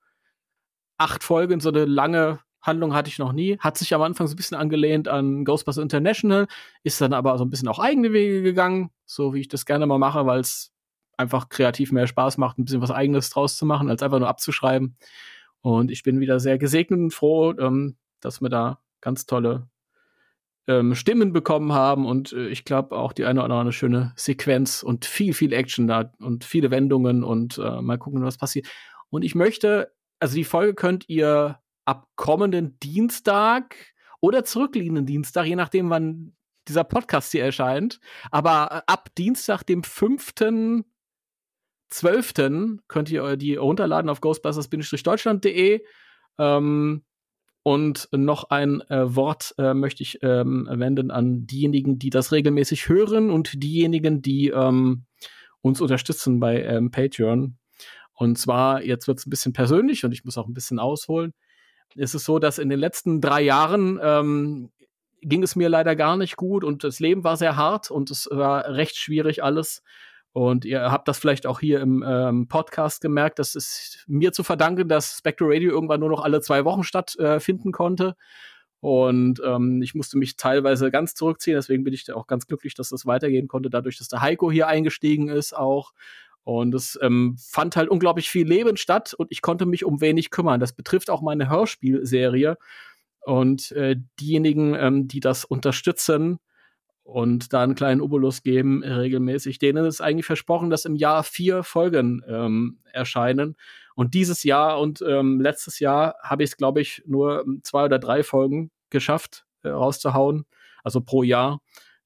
acht 0.98 1.24
Folgen, 1.24 1.60
so 1.60 1.70
eine 1.70 1.86
lange 1.86 2.40
Handlung 2.62 2.94
hatte 2.94 3.08
ich 3.08 3.18
noch 3.18 3.32
nie. 3.32 3.58
Hat 3.58 3.78
sich 3.78 3.94
am 3.94 4.02
Anfang 4.02 4.26
so 4.26 4.34
ein 4.34 4.36
bisschen 4.36 4.56
angelehnt 4.56 5.08
an 5.08 5.44
Ghostbusters 5.44 5.82
International, 5.82 6.46
ist 6.82 7.00
dann 7.00 7.12
aber 7.12 7.38
so 7.38 7.44
ein 7.44 7.50
bisschen 7.50 7.68
auch 7.68 7.78
eigene 7.78 8.12
Wege 8.12 8.42
gegangen, 8.42 8.90
so 9.06 9.34
wie 9.34 9.40
ich 9.40 9.48
das 9.48 9.66
gerne 9.66 9.86
mal 9.86 9.98
mache, 9.98 10.26
weil 10.26 10.40
es 10.40 10.72
einfach 11.16 11.48
kreativ 11.48 11.92
mehr 11.92 12.06
Spaß 12.06 12.38
macht, 12.38 12.58
ein 12.58 12.64
bisschen 12.64 12.82
was 12.82 12.90
Eigenes 12.90 13.30
draus 13.30 13.56
zu 13.56 13.66
machen, 13.66 13.90
als 13.90 14.02
einfach 14.02 14.18
nur 14.18 14.28
abzuschreiben. 14.28 14.96
Und 15.60 15.90
ich 15.90 16.02
bin 16.02 16.20
wieder 16.20 16.40
sehr 16.40 16.58
gesegnet 16.58 16.98
und 16.98 17.10
froh, 17.12 17.52
ähm, 17.58 17.96
dass 18.20 18.40
wir 18.40 18.48
da 18.48 18.80
ganz 19.00 19.26
tolle 19.26 19.68
ähm, 20.66 20.94
Stimmen 20.94 21.32
bekommen 21.32 21.72
haben 21.72 22.06
und 22.06 22.32
äh, 22.32 22.48
ich 22.48 22.64
glaube 22.64 22.96
auch 22.96 23.12
die 23.12 23.24
eine 23.24 23.44
oder 23.44 23.54
andere 23.54 23.72
schöne 23.72 24.12
Sequenz 24.16 24.82
und 24.82 25.04
viel, 25.04 25.34
viel 25.34 25.52
Action 25.52 25.86
da 25.86 26.12
und 26.20 26.44
viele 26.44 26.70
Wendungen 26.70 27.24
und 27.24 27.58
äh, 27.58 27.80
mal 27.80 27.98
gucken, 27.98 28.22
was 28.22 28.38
passiert. 28.38 28.66
Und 29.10 29.22
ich 29.22 29.34
möchte, 29.34 29.92
also 30.18 30.34
die 30.34 30.44
Folge 30.44 30.74
könnt 30.74 31.08
ihr 31.08 31.59
ab 31.84 32.08
kommenden 32.16 32.78
Dienstag 32.80 33.76
oder 34.20 34.44
zurückliegenden 34.44 35.06
Dienstag, 35.06 35.46
je 35.46 35.56
nachdem, 35.56 35.90
wann 35.90 36.36
dieser 36.68 36.84
Podcast 36.84 37.32
hier 37.32 37.42
erscheint. 37.44 37.98
Aber 38.30 38.68
äh, 38.70 38.82
ab 38.86 39.12
Dienstag, 39.16 39.64
dem 39.64 39.82
5.12. 39.82 42.78
könnt 42.88 43.10
ihr 43.10 43.36
die 43.36 43.56
runterladen 43.56 44.08
auf 44.10 44.20
ghostbusters-deutschland.de. 44.20 45.84
Ähm, 46.38 47.02
und 47.62 48.08
noch 48.12 48.44
ein 48.50 48.80
äh, 48.88 49.14
Wort 49.14 49.54
äh, 49.58 49.74
möchte 49.74 50.02
ich 50.02 50.18
ähm, 50.22 50.66
wenden 50.70 51.10
an 51.10 51.46
diejenigen, 51.46 51.98
die 51.98 52.08
das 52.08 52.32
regelmäßig 52.32 52.88
hören 52.88 53.28
und 53.30 53.62
diejenigen, 53.62 54.22
die 54.22 54.48
ähm, 54.48 55.04
uns 55.60 55.82
unterstützen 55.82 56.40
bei 56.40 56.62
ähm, 56.62 56.90
Patreon. 56.90 57.58
Und 58.14 58.38
zwar, 58.38 58.82
jetzt 58.82 59.08
wird 59.08 59.18
es 59.18 59.26
ein 59.26 59.30
bisschen 59.30 59.52
persönlich 59.52 60.04
und 60.04 60.12
ich 60.12 60.24
muss 60.24 60.38
auch 60.38 60.46
ein 60.46 60.54
bisschen 60.54 60.78
ausholen 60.78 61.34
ist 61.96 62.14
es 62.14 62.24
so, 62.24 62.38
dass 62.38 62.58
in 62.58 62.68
den 62.68 62.78
letzten 62.78 63.20
drei 63.20 63.42
Jahren 63.42 63.98
ähm, 64.02 64.70
ging 65.22 65.42
es 65.42 65.56
mir 65.56 65.68
leider 65.68 65.96
gar 65.96 66.16
nicht 66.16 66.36
gut 66.36 66.64
und 66.64 66.84
das 66.84 67.00
Leben 67.00 67.24
war 67.24 67.36
sehr 67.36 67.56
hart 67.56 67.90
und 67.90 68.10
es 68.10 68.28
war 68.30 68.68
recht 68.68 68.96
schwierig 68.96 69.42
alles. 69.42 69.82
Und 70.32 70.64
ihr 70.64 70.92
habt 70.92 71.08
das 71.08 71.18
vielleicht 71.18 71.46
auch 71.46 71.58
hier 71.58 71.80
im 71.80 72.04
ähm, 72.06 72.46
Podcast 72.46 73.00
gemerkt, 73.00 73.40
das 73.40 73.56
ist 73.56 74.04
mir 74.06 74.32
zu 74.32 74.44
verdanken, 74.44 74.88
dass 74.88 75.18
Spectre 75.18 75.46
Radio 75.48 75.72
irgendwann 75.72 76.00
nur 76.00 76.08
noch 76.08 76.22
alle 76.22 76.40
zwei 76.40 76.64
Wochen 76.64 76.84
stattfinden 76.84 77.70
äh, 77.70 77.72
konnte. 77.72 78.14
Und 78.78 79.42
ähm, 79.44 79.82
ich 79.82 79.94
musste 79.94 80.16
mich 80.16 80.36
teilweise 80.36 80.90
ganz 80.90 81.14
zurückziehen, 81.14 81.56
deswegen 81.56 81.84
bin 81.84 81.92
ich 81.92 82.04
da 82.04 82.14
auch 82.14 82.26
ganz 82.26 82.46
glücklich, 82.46 82.74
dass 82.74 82.88
das 82.88 83.04
weitergehen 83.06 83.48
konnte, 83.48 83.68
dadurch, 83.70 83.98
dass 83.98 84.08
der 84.08 84.22
Heiko 84.22 84.50
hier 84.50 84.68
eingestiegen 84.68 85.28
ist 85.28 85.54
auch. 85.54 85.92
Und 86.44 86.74
es 86.74 86.98
ähm, 87.02 87.36
fand 87.38 87.76
halt 87.76 87.88
unglaublich 87.88 88.30
viel 88.30 88.46
Leben 88.46 88.76
statt 88.76 89.14
und 89.14 89.30
ich 89.30 89.42
konnte 89.42 89.66
mich 89.66 89.84
um 89.84 90.00
wenig 90.00 90.30
kümmern. 90.30 90.60
Das 90.60 90.72
betrifft 90.72 91.10
auch 91.10 91.22
meine 91.22 91.48
Hörspielserie. 91.48 92.56
Und 93.22 93.72
äh, 93.72 93.96
diejenigen, 94.18 94.74
ähm, 94.74 95.06
die 95.08 95.20
das 95.20 95.44
unterstützen 95.44 96.38
und 97.02 97.52
da 97.52 97.62
einen 97.62 97.74
kleinen 97.74 98.00
Obolus 98.00 98.42
geben, 98.42 98.82
regelmäßig, 98.82 99.58
denen 99.58 99.84
ist 99.84 100.00
eigentlich 100.00 100.26
versprochen, 100.26 100.70
dass 100.70 100.84
im 100.84 100.96
Jahr 100.96 101.22
vier 101.24 101.62
Folgen 101.62 102.22
ähm, 102.26 102.78
erscheinen. 102.92 103.56
Und 103.94 104.14
dieses 104.14 104.44
Jahr 104.44 104.80
und 104.80 105.02
ähm, 105.06 105.40
letztes 105.40 105.78
Jahr 105.80 106.14
habe 106.22 106.44
ich 106.44 106.50
es, 106.50 106.56
glaube 106.56 106.80
ich, 106.80 107.02
nur 107.06 107.44
zwei 107.62 107.84
oder 107.84 107.98
drei 107.98 108.22
Folgen 108.22 108.70
geschafft, 108.88 109.44
äh, 109.62 109.68
rauszuhauen. 109.68 110.46
Also 110.82 111.00
pro 111.02 111.22
Jahr. 111.22 111.60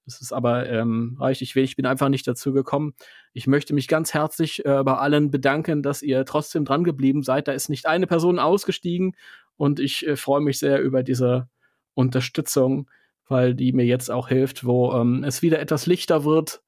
Das 0.04 0.20
ist 0.20 0.32
aber 0.32 0.68
ähm, 0.68 1.16
reichlich 1.20 1.54
wenig. 1.54 1.70
Ich 1.70 1.76
bin 1.76 1.86
einfach 1.86 2.08
nicht 2.08 2.26
dazu 2.26 2.52
gekommen. 2.52 2.94
Ich 3.36 3.48
möchte 3.48 3.74
mich 3.74 3.88
ganz 3.88 4.14
herzlich 4.14 4.64
äh, 4.64 4.82
bei 4.84 4.94
allen 4.94 5.32
bedanken, 5.32 5.82
dass 5.82 6.02
ihr 6.02 6.24
trotzdem 6.24 6.64
dran 6.64 6.84
geblieben 6.84 7.24
seid. 7.24 7.48
Da 7.48 7.52
ist 7.52 7.68
nicht 7.68 7.86
eine 7.86 8.06
Person 8.06 8.38
ausgestiegen 8.38 9.16
und 9.56 9.80
ich 9.80 10.06
äh, 10.06 10.14
freue 10.14 10.40
mich 10.40 10.60
sehr 10.60 10.80
über 10.80 11.02
diese 11.02 11.48
Unterstützung, 11.94 12.88
weil 13.26 13.56
die 13.56 13.72
mir 13.72 13.84
jetzt 13.84 14.08
auch 14.08 14.28
hilft, 14.28 14.64
wo 14.64 14.92
ähm, 14.92 15.24
es 15.24 15.42
wieder 15.42 15.58
etwas 15.58 15.86
lichter 15.86 16.24
wird. 16.24 16.62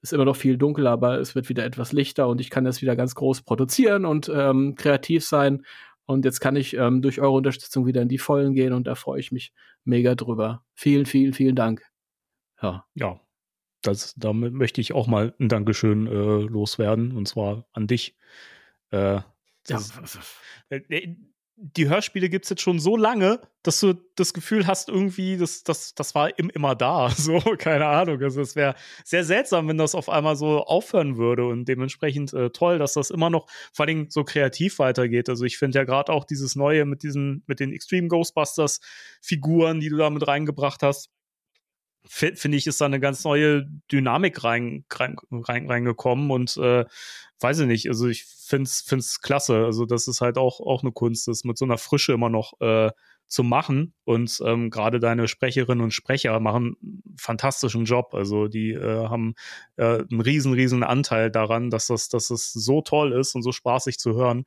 Ist 0.00 0.14
immer 0.14 0.24
noch 0.24 0.36
viel 0.36 0.56
dunkel, 0.56 0.86
aber 0.86 1.20
es 1.20 1.34
wird 1.34 1.50
wieder 1.50 1.66
etwas 1.66 1.92
lichter 1.92 2.28
und 2.28 2.40
ich 2.40 2.48
kann 2.48 2.64
das 2.64 2.80
wieder 2.80 2.96
ganz 2.96 3.14
groß 3.14 3.42
produzieren 3.42 4.06
und 4.06 4.30
ähm, 4.34 4.74
kreativ 4.74 5.22
sein. 5.22 5.66
Und 6.06 6.24
jetzt 6.24 6.40
kann 6.40 6.56
ich 6.56 6.74
ähm, 6.78 7.02
durch 7.02 7.20
eure 7.20 7.32
Unterstützung 7.32 7.84
wieder 7.84 8.00
in 8.00 8.08
die 8.08 8.18
Vollen 8.18 8.54
gehen 8.54 8.72
und 8.72 8.86
da 8.86 8.94
freue 8.94 9.20
ich 9.20 9.32
mich 9.32 9.52
mega 9.84 10.14
drüber. 10.14 10.64
Vielen, 10.74 11.04
vielen, 11.04 11.34
vielen 11.34 11.56
Dank. 11.56 11.82
Ja. 12.62 12.86
Ja. 12.94 13.20
Das, 13.86 14.14
damit 14.16 14.52
möchte 14.52 14.80
ich 14.80 14.92
auch 14.92 15.06
mal 15.06 15.34
ein 15.38 15.48
Dankeschön 15.48 16.06
äh, 16.06 16.10
loswerden, 16.10 17.16
und 17.16 17.28
zwar 17.28 17.66
an 17.72 17.86
dich. 17.86 18.16
Äh, 18.90 19.20
das, 19.66 19.92
ja. 20.70 20.76
Äh, 20.78 21.16
die 21.58 21.88
Hörspiele 21.88 22.28
gibt 22.28 22.44
es 22.44 22.50
jetzt 22.50 22.60
schon 22.60 22.78
so 22.78 22.98
lange, 22.98 23.40
dass 23.62 23.80
du 23.80 23.94
das 24.14 24.34
Gefühl 24.34 24.66
hast, 24.66 24.90
irgendwie, 24.90 25.38
das, 25.38 25.62
das, 25.62 25.94
das 25.94 26.14
war 26.14 26.38
im, 26.38 26.50
immer 26.50 26.74
da. 26.74 27.10
So, 27.16 27.40
keine 27.56 27.86
Ahnung. 27.86 28.22
Also 28.22 28.42
es 28.42 28.56
wäre 28.56 28.74
sehr 29.04 29.24
seltsam, 29.24 29.66
wenn 29.66 29.78
das 29.78 29.94
auf 29.94 30.10
einmal 30.10 30.36
so 30.36 30.64
aufhören 30.64 31.16
würde 31.16 31.46
und 31.46 31.64
dementsprechend 31.66 32.34
äh, 32.34 32.50
toll, 32.50 32.78
dass 32.78 32.92
das 32.92 33.10
immer 33.10 33.30
noch 33.30 33.46
vor 33.72 33.86
allem 33.86 34.10
so 34.10 34.22
kreativ 34.22 34.78
weitergeht. 34.78 35.30
Also 35.30 35.44
ich 35.44 35.56
finde 35.56 35.78
ja 35.78 35.84
gerade 35.84 36.12
auch 36.12 36.24
dieses 36.24 36.56
Neue 36.56 36.84
mit 36.84 37.02
diesen, 37.02 37.42
mit 37.46 37.58
den 37.58 37.72
Extreme 37.72 38.08
Ghostbusters 38.08 38.80
Figuren, 39.22 39.80
die 39.80 39.88
du 39.88 39.96
da 39.96 40.10
mit 40.10 40.26
reingebracht 40.26 40.82
hast 40.82 41.10
finde 42.08 42.56
ich, 42.56 42.66
ist 42.66 42.80
da 42.80 42.86
eine 42.86 43.00
ganz 43.00 43.24
neue 43.24 43.66
Dynamik 43.90 44.44
rein, 44.44 44.84
rein, 44.92 45.16
rein, 45.30 45.68
reingekommen 45.68 46.30
und 46.30 46.56
äh, 46.56 46.84
weiß 47.40 47.60
ich 47.60 47.66
nicht, 47.66 47.88
also 47.88 48.08
ich 48.08 48.24
finde 48.24 48.68
es 48.68 49.20
klasse. 49.20 49.64
Also 49.64 49.84
das 49.86 50.08
ist 50.08 50.20
halt 50.20 50.38
auch, 50.38 50.60
auch 50.60 50.82
eine 50.82 50.92
Kunst, 50.92 51.28
das 51.28 51.44
mit 51.44 51.58
so 51.58 51.64
einer 51.64 51.78
Frische 51.78 52.12
immer 52.12 52.30
noch 52.30 52.60
äh, 52.60 52.90
zu 53.26 53.42
machen. 53.42 53.92
Und 54.04 54.40
ähm, 54.44 54.70
gerade 54.70 55.00
deine 55.00 55.28
Sprecherinnen 55.28 55.82
und 55.82 55.90
Sprecher 55.92 56.38
machen 56.40 56.76
einen 56.80 57.02
fantastischen 57.18 57.84
Job. 57.84 58.14
Also 58.14 58.46
die 58.48 58.70
äh, 58.70 59.08
haben 59.08 59.34
äh, 59.76 59.98
einen 59.98 60.20
riesen, 60.20 60.52
riesen 60.52 60.82
Anteil 60.82 61.30
daran, 61.30 61.70
dass 61.70 61.88
das, 61.88 62.08
dass 62.08 62.28
das 62.28 62.52
so 62.52 62.82
toll 62.82 63.12
ist 63.12 63.34
und 63.34 63.42
so 63.42 63.52
spaßig 63.52 63.98
zu 63.98 64.14
hören. 64.14 64.44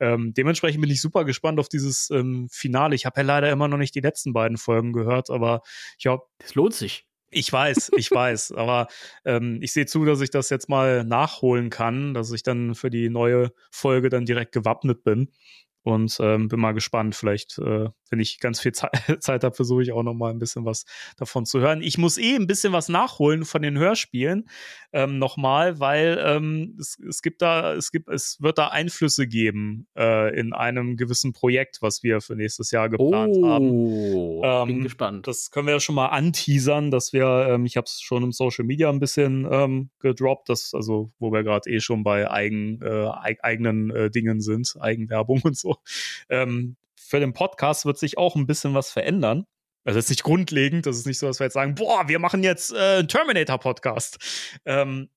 Ähm, 0.00 0.34
dementsprechend 0.34 0.80
bin 0.80 0.90
ich 0.90 1.00
super 1.00 1.24
gespannt 1.24 1.58
auf 1.58 1.68
dieses 1.68 2.10
ähm, 2.10 2.48
Finale. 2.50 2.94
Ich 2.94 3.06
habe 3.06 3.20
ja 3.20 3.26
leider 3.26 3.50
immer 3.50 3.68
noch 3.68 3.78
nicht 3.78 3.94
die 3.94 4.00
letzten 4.00 4.32
beiden 4.32 4.56
Folgen 4.56 4.92
gehört, 4.92 5.30
aber 5.30 5.62
ich 5.96 6.04
glaube. 6.04 6.24
Das 6.38 6.54
lohnt 6.54 6.74
sich. 6.74 7.06
Ich 7.30 7.52
weiß, 7.52 7.92
ich 7.96 8.10
weiß, 8.12 8.52
aber 8.52 8.88
ähm, 9.24 9.58
ich 9.60 9.72
sehe 9.72 9.86
zu, 9.86 10.04
dass 10.04 10.20
ich 10.20 10.30
das 10.30 10.50
jetzt 10.50 10.68
mal 10.68 11.04
nachholen 11.04 11.70
kann, 11.70 12.14
dass 12.14 12.30
ich 12.32 12.42
dann 12.42 12.74
für 12.74 12.90
die 12.90 13.08
neue 13.08 13.52
Folge 13.70 14.08
dann 14.08 14.26
direkt 14.26 14.52
gewappnet 14.52 15.02
bin 15.02 15.32
und 15.86 16.16
ähm, 16.20 16.48
bin 16.48 16.58
mal 16.58 16.72
gespannt. 16.72 17.14
Vielleicht, 17.14 17.58
äh, 17.58 17.88
wenn 18.10 18.18
ich 18.18 18.40
ganz 18.40 18.60
viel 18.60 18.72
Ze 18.72 18.88
Zeit 19.20 19.44
habe, 19.44 19.54
versuche 19.54 19.82
ich 19.82 19.92
auch 19.92 20.02
noch 20.02 20.14
mal 20.14 20.30
ein 20.30 20.40
bisschen 20.40 20.64
was 20.64 20.84
davon 21.16 21.46
zu 21.46 21.60
hören. 21.60 21.80
Ich 21.80 21.96
muss 21.96 22.18
eh 22.18 22.34
ein 22.34 22.48
bisschen 22.48 22.72
was 22.72 22.88
nachholen 22.88 23.44
von 23.44 23.62
den 23.62 23.78
Hörspielen 23.78 24.48
ähm, 24.92 25.18
noch 25.18 25.36
mal, 25.36 25.78
weil 25.78 26.20
ähm, 26.24 26.76
es, 26.80 26.98
es 27.08 27.22
gibt 27.22 27.40
da, 27.40 27.74
es 27.74 27.92
gibt, 27.92 28.08
es 28.08 28.38
wird 28.40 28.58
da 28.58 28.68
Einflüsse 28.68 29.28
geben 29.28 29.86
äh, 29.96 30.36
in 30.38 30.52
einem 30.52 30.96
gewissen 30.96 31.32
Projekt, 31.32 31.78
was 31.82 32.02
wir 32.02 32.20
für 32.20 32.34
nächstes 32.34 32.72
Jahr 32.72 32.88
geplant 32.88 33.36
oh, 33.36 33.46
haben. 33.46 34.68
Ähm, 34.70 34.76
bin 34.76 34.82
gespannt. 34.82 35.28
Das 35.28 35.52
können 35.52 35.68
wir 35.68 35.74
ja 35.74 35.80
schon 35.80 35.94
mal 35.94 36.08
anteasern, 36.08 36.90
dass 36.90 37.12
wir, 37.12 37.48
ähm, 37.50 37.64
ich 37.64 37.76
habe 37.76 37.84
es 37.84 38.00
schon 38.00 38.24
im 38.24 38.32
Social 38.32 38.64
Media 38.64 38.90
ein 38.90 38.98
bisschen 38.98 39.46
ähm, 39.48 39.90
gedroppt, 40.00 40.48
dass 40.48 40.74
also 40.74 41.12
wo 41.20 41.30
wir 41.30 41.44
gerade 41.44 41.70
eh 41.70 41.78
schon 41.78 42.02
bei 42.02 42.28
eigen, 42.28 42.82
äh, 42.82 43.08
eigenen 43.40 43.90
äh, 43.90 44.10
Dingen 44.10 44.40
sind, 44.40 44.74
Eigenwerbung 44.80 45.40
und 45.44 45.56
so. 45.56 45.75
Ähm, 46.28 46.76
für 46.96 47.20
den 47.20 47.32
Podcast 47.32 47.86
wird 47.86 47.98
sich 47.98 48.18
auch 48.18 48.34
ein 48.34 48.48
bisschen 48.48 48.74
was 48.74 48.90
verändern. 48.90 49.46
Also 49.84 49.98
das 49.98 50.06
ist 50.06 50.10
nicht 50.10 50.24
grundlegend, 50.24 50.86
das 50.86 50.96
ist 50.96 51.06
nicht 51.06 51.20
so, 51.20 51.28
dass 51.28 51.38
wir 51.38 51.44
jetzt 51.44 51.54
sagen, 51.54 51.76
boah, 51.76 52.08
wir 52.08 52.18
machen 52.18 52.42
jetzt 52.42 52.72
äh, 52.72 52.98
einen 52.98 53.08
Terminator-Podcast. 53.08 54.18
Ähm, 54.64 55.08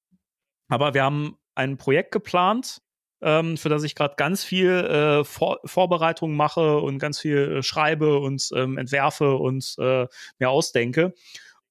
aber 0.68 0.94
wir 0.94 1.04
haben 1.04 1.38
ein 1.56 1.78
Projekt 1.78 2.12
geplant, 2.12 2.80
ähm, 3.22 3.58
für 3.58 3.70
das 3.70 3.84
ich 3.84 3.96
gerade 3.96 4.14
ganz 4.16 4.44
viel 4.44 4.70
äh, 4.70 5.24
Vor 5.24 5.60
Vorbereitung 5.66 6.36
mache 6.36 6.78
und 6.78 7.00
ganz 7.00 7.20
viel 7.20 7.58
äh, 7.58 7.64
schreibe 7.64 8.20
und 8.20 8.50
ähm, 8.56 8.78
entwerfe 8.78 9.36
und 9.36 9.76
äh, 9.80 10.06
mir 10.38 10.50
ausdenke. 10.50 11.16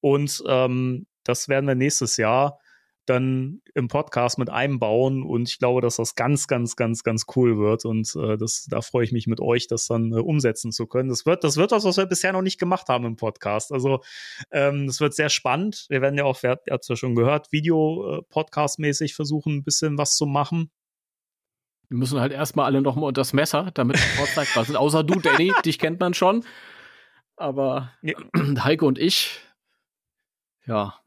Und 0.00 0.42
ähm, 0.46 1.06
das 1.22 1.48
werden 1.48 1.66
wir 1.66 1.76
nächstes 1.76 2.16
Jahr 2.16 2.58
dann 3.08 3.60
im 3.74 3.88
Podcast 3.88 4.38
mit 4.38 4.50
einbauen 4.50 5.22
und 5.22 5.48
ich 5.48 5.58
glaube, 5.58 5.80
dass 5.80 5.96
das 5.96 6.14
ganz, 6.14 6.46
ganz, 6.46 6.76
ganz, 6.76 7.02
ganz 7.02 7.24
cool 7.36 7.58
wird 7.58 7.84
und 7.84 8.14
äh, 8.16 8.36
das, 8.36 8.66
da 8.68 8.80
freue 8.82 9.04
ich 9.04 9.12
mich 9.12 9.26
mit 9.26 9.40
euch, 9.40 9.66
das 9.66 9.86
dann 9.86 10.12
äh, 10.12 10.20
umsetzen 10.20 10.72
zu 10.72 10.86
können. 10.86 11.08
Das 11.08 11.26
wird, 11.26 11.44
das 11.44 11.56
wird 11.56 11.72
was, 11.72 11.84
was 11.84 11.96
wir 11.96 12.06
bisher 12.06 12.32
noch 12.32 12.42
nicht 12.42 12.58
gemacht 12.58 12.88
haben 12.88 13.04
im 13.04 13.16
Podcast. 13.16 13.72
Also 13.72 14.00
ähm, 14.50 14.86
das 14.86 15.00
wird 15.00 15.14
sehr 15.14 15.28
spannend. 15.28 15.86
Wir 15.88 16.02
werden 16.02 16.18
ja 16.18 16.24
auch, 16.24 16.42
ihr 16.42 16.50
habt 16.50 16.68
es 16.68 16.88
ja 16.88 16.96
schon 16.96 17.14
gehört, 17.14 17.52
Video-Podcast-mäßig 17.52 19.14
versuchen, 19.14 19.56
ein 19.56 19.64
bisschen 19.64 19.98
was 19.98 20.16
zu 20.16 20.26
machen. 20.26 20.70
Wir 21.88 21.96
müssen 21.96 22.20
halt 22.20 22.32
erstmal 22.32 22.66
alle 22.66 22.82
noch 22.82 22.96
mal 22.96 23.06
unter 23.06 23.20
das 23.20 23.32
Messer, 23.32 23.70
damit 23.72 23.98
vorzeigbar 23.98 24.64
sind. 24.64 24.76
Außer 24.76 25.04
du, 25.04 25.20
Danny, 25.20 25.52
dich 25.64 25.78
kennt 25.78 26.00
man 26.00 26.12
schon. 26.12 26.44
Aber 27.36 27.92
ja. 28.02 28.14
Heike 28.64 28.84
und 28.84 28.98
ich, 28.98 29.40
ja, 30.66 31.00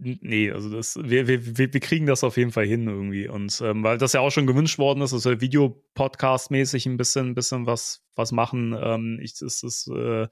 Nee, 0.00 0.52
also 0.52 0.70
das, 0.70 0.96
wir, 1.02 1.26
wir, 1.26 1.56
wir 1.58 1.80
kriegen 1.80 2.06
das 2.06 2.22
auf 2.22 2.36
jeden 2.36 2.52
Fall 2.52 2.66
hin 2.66 2.86
irgendwie. 2.86 3.26
Und 3.26 3.60
ähm, 3.64 3.82
weil 3.82 3.98
das 3.98 4.12
ja 4.12 4.20
auch 4.20 4.30
schon 4.30 4.46
gewünscht 4.46 4.78
worden 4.78 5.02
ist, 5.02 5.12
dass 5.12 5.24
wir 5.24 5.40
Videopodcast-mäßig 5.40 6.86
ein 6.86 6.96
bisschen, 6.96 7.34
bisschen 7.34 7.66
was, 7.66 8.04
was 8.14 8.30
machen. 8.30 8.78
Ähm, 8.80 9.18
ich, 9.20 9.34
das 9.40 9.64
ist 9.64 9.88
äh, 9.88 10.28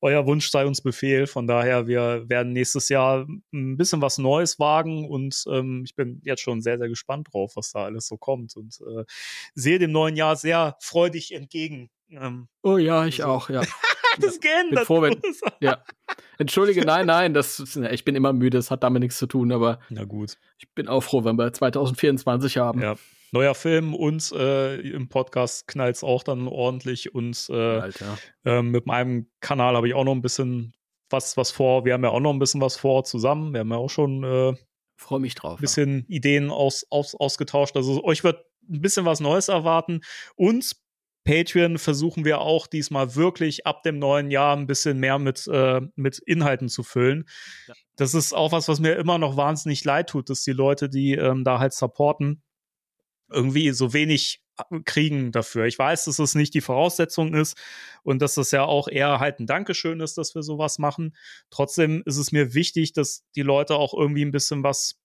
euer 0.00 0.26
Wunsch 0.26 0.50
sei 0.50 0.66
uns 0.66 0.82
Befehl. 0.82 1.28
Von 1.28 1.46
daher, 1.46 1.86
wir 1.86 2.28
werden 2.28 2.52
nächstes 2.52 2.88
Jahr 2.88 3.28
ein 3.52 3.76
bisschen 3.76 4.02
was 4.02 4.18
Neues 4.18 4.58
wagen 4.58 5.08
und 5.08 5.44
ähm, 5.48 5.82
ich 5.84 5.94
bin 5.94 6.20
jetzt 6.24 6.42
schon 6.42 6.60
sehr, 6.60 6.78
sehr 6.78 6.88
gespannt 6.88 7.28
drauf, 7.32 7.52
was 7.54 7.70
da 7.70 7.84
alles 7.84 8.08
so 8.08 8.16
kommt. 8.16 8.56
Und 8.56 8.80
äh, 8.80 9.04
sehe 9.54 9.78
dem 9.78 9.92
neuen 9.92 10.16
Jahr 10.16 10.34
sehr 10.34 10.76
freudig 10.80 11.32
entgegen. 11.32 11.88
Ähm, 12.10 12.48
oh 12.64 12.78
ja, 12.78 13.06
ich 13.06 13.22
also. 13.24 13.32
auch, 13.32 13.48
ja. 13.48 13.62
das 14.20 14.40
geändert. 14.40 14.88
Wenn, 14.88 15.20
ja. 15.60 15.82
Entschuldige, 16.38 16.84
nein, 16.84 17.06
nein, 17.06 17.34
das, 17.34 17.76
ich 17.90 18.04
bin 18.04 18.16
immer 18.16 18.32
müde, 18.32 18.58
das 18.58 18.70
hat 18.70 18.82
damit 18.82 19.00
nichts 19.00 19.18
zu 19.18 19.26
tun, 19.26 19.52
aber 19.52 19.78
Na 19.88 20.04
gut. 20.04 20.36
ich 20.58 20.72
bin 20.74 20.88
auch 20.88 21.02
froh, 21.02 21.24
wenn 21.24 21.36
wir 21.36 21.52
2024 21.52 22.56
haben. 22.56 22.80
Ja. 22.80 22.96
Neuer 23.32 23.54
Film 23.54 23.94
und 23.94 24.30
äh, 24.32 24.76
im 24.80 25.08
Podcast 25.08 25.66
knallt 25.66 25.96
es 25.96 26.04
auch 26.04 26.22
dann 26.22 26.46
ordentlich 26.46 27.14
und 27.14 27.48
äh, 27.50 27.90
äh, 28.44 28.62
mit 28.62 28.86
meinem 28.86 29.28
Kanal 29.40 29.74
habe 29.74 29.88
ich 29.88 29.94
auch 29.94 30.04
noch 30.04 30.14
ein 30.14 30.22
bisschen 30.22 30.72
was, 31.10 31.36
was 31.36 31.50
vor. 31.50 31.84
Wir 31.84 31.94
haben 31.94 32.04
ja 32.04 32.10
auch 32.10 32.20
noch 32.20 32.32
ein 32.32 32.38
bisschen 32.38 32.60
was 32.60 32.76
vor 32.76 33.04
zusammen. 33.04 33.52
Wir 33.52 33.60
haben 33.60 33.70
ja 33.70 33.76
auch 33.76 33.90
schon 33.90 34.22
äh, 34.22 34.54
Freue 34.96 35.20
mich 35.20 35.34
drauf. 35.34 35.58
Ein 35.58 35.62
bisschen 35.62 36.06
ja. 36.08 36.16
Ideen 36.16 36.50
aus, 36.50 36.86
aus, 36.90 37.14
ausgetauscht. 37.14 37.76
Also 37.76 38.02
euch 38.04 38.24
wird 38.24 38.44
ein 38.68 38.80
bisschen 38.80 39.04
was 39.04 39.20
Neues 39.20 39.48
erwarten. 39.48 40.00
Uns 40.36 40.83
Patreon 41.24 41.78
versuchen 41.78 42.24
wir 42.24 42.40
auch 42.40 42.66
diesmal 42.66 43.14
wirklich 43.14 43.66
ab 43.66 43.82
dem 43.82 43.98
neuen 43.98 44.30
Jahr 44.30 44.56
ein 44.56 44.66
bisschen 44.66 44.98
mehr 44.98 45.18
mit, 45.18 45.46
äh, 45.46 45.80
mit 45.96 46.18
Inhalten 46.18 46.68
zu 46.68 46.82
füllen. 46.82 47.24
Ja. 47.66 47.74
Das 47.96 48.14
ist 48.14 48.32
auch 48.32 48.52
was, 48.52 48.68
was 48.68 48.80
mir 48.80 48.96
immer 48.96 49.18
noch 49.18 49.36
wahnsinnig 49.36 49.84
leid 49.84 50.10
tut, 50.10 50.28
dass 50.28 50.42
die 50.42 50.52
Leute, 50.52 50.88
die 50.88 51.14
ähm, 51.14 51.44
da 51.44 51.58
halt 51.58 51.72
supporten, 51.72 52.42
irgendwie 53.30 53.70
so 53.70 53.92
wenig 53.92 54.42
kriegen 54.84 55.32
dafür. 55.32 55.64
Ich 55.64 55.78
weiß, 55.78 56.04
dass 56.04 56.18
es 56.18 56.34
nicht 56.34 56.54
die 56.54 56.60
Voraussetzung 56.60 57.34
ist 57.34 57.56
und 58.02 58.22
dass 58.22 58.34
das 58.34 58.50
ja 58.50 58.64
auch 58.64 58.88
eher 58.88 59.18
halt 59.18 59.40
ein 59.40 59.46
Dankeschön 59.46 60.00
ist, 60.00 60.16
dass 60.16 60.34
wir 60.34 60.42
sowas 60.42 60.78
machen. 60.78 61.16
Trotzdem 61.50 62.02
ist 62.06 62.18
es 62.18 62.32
mir 62.32 62.54
wichtig, 62.54 62.92
dass 62.92 63.24
die 63.34 63.42
Leute 63.42 63.76
auch 63.76 63.94
irgendwie 63.94 64.24
ein 64.24 64.30
bisschen 64.30 64.62
was 64.62 65.00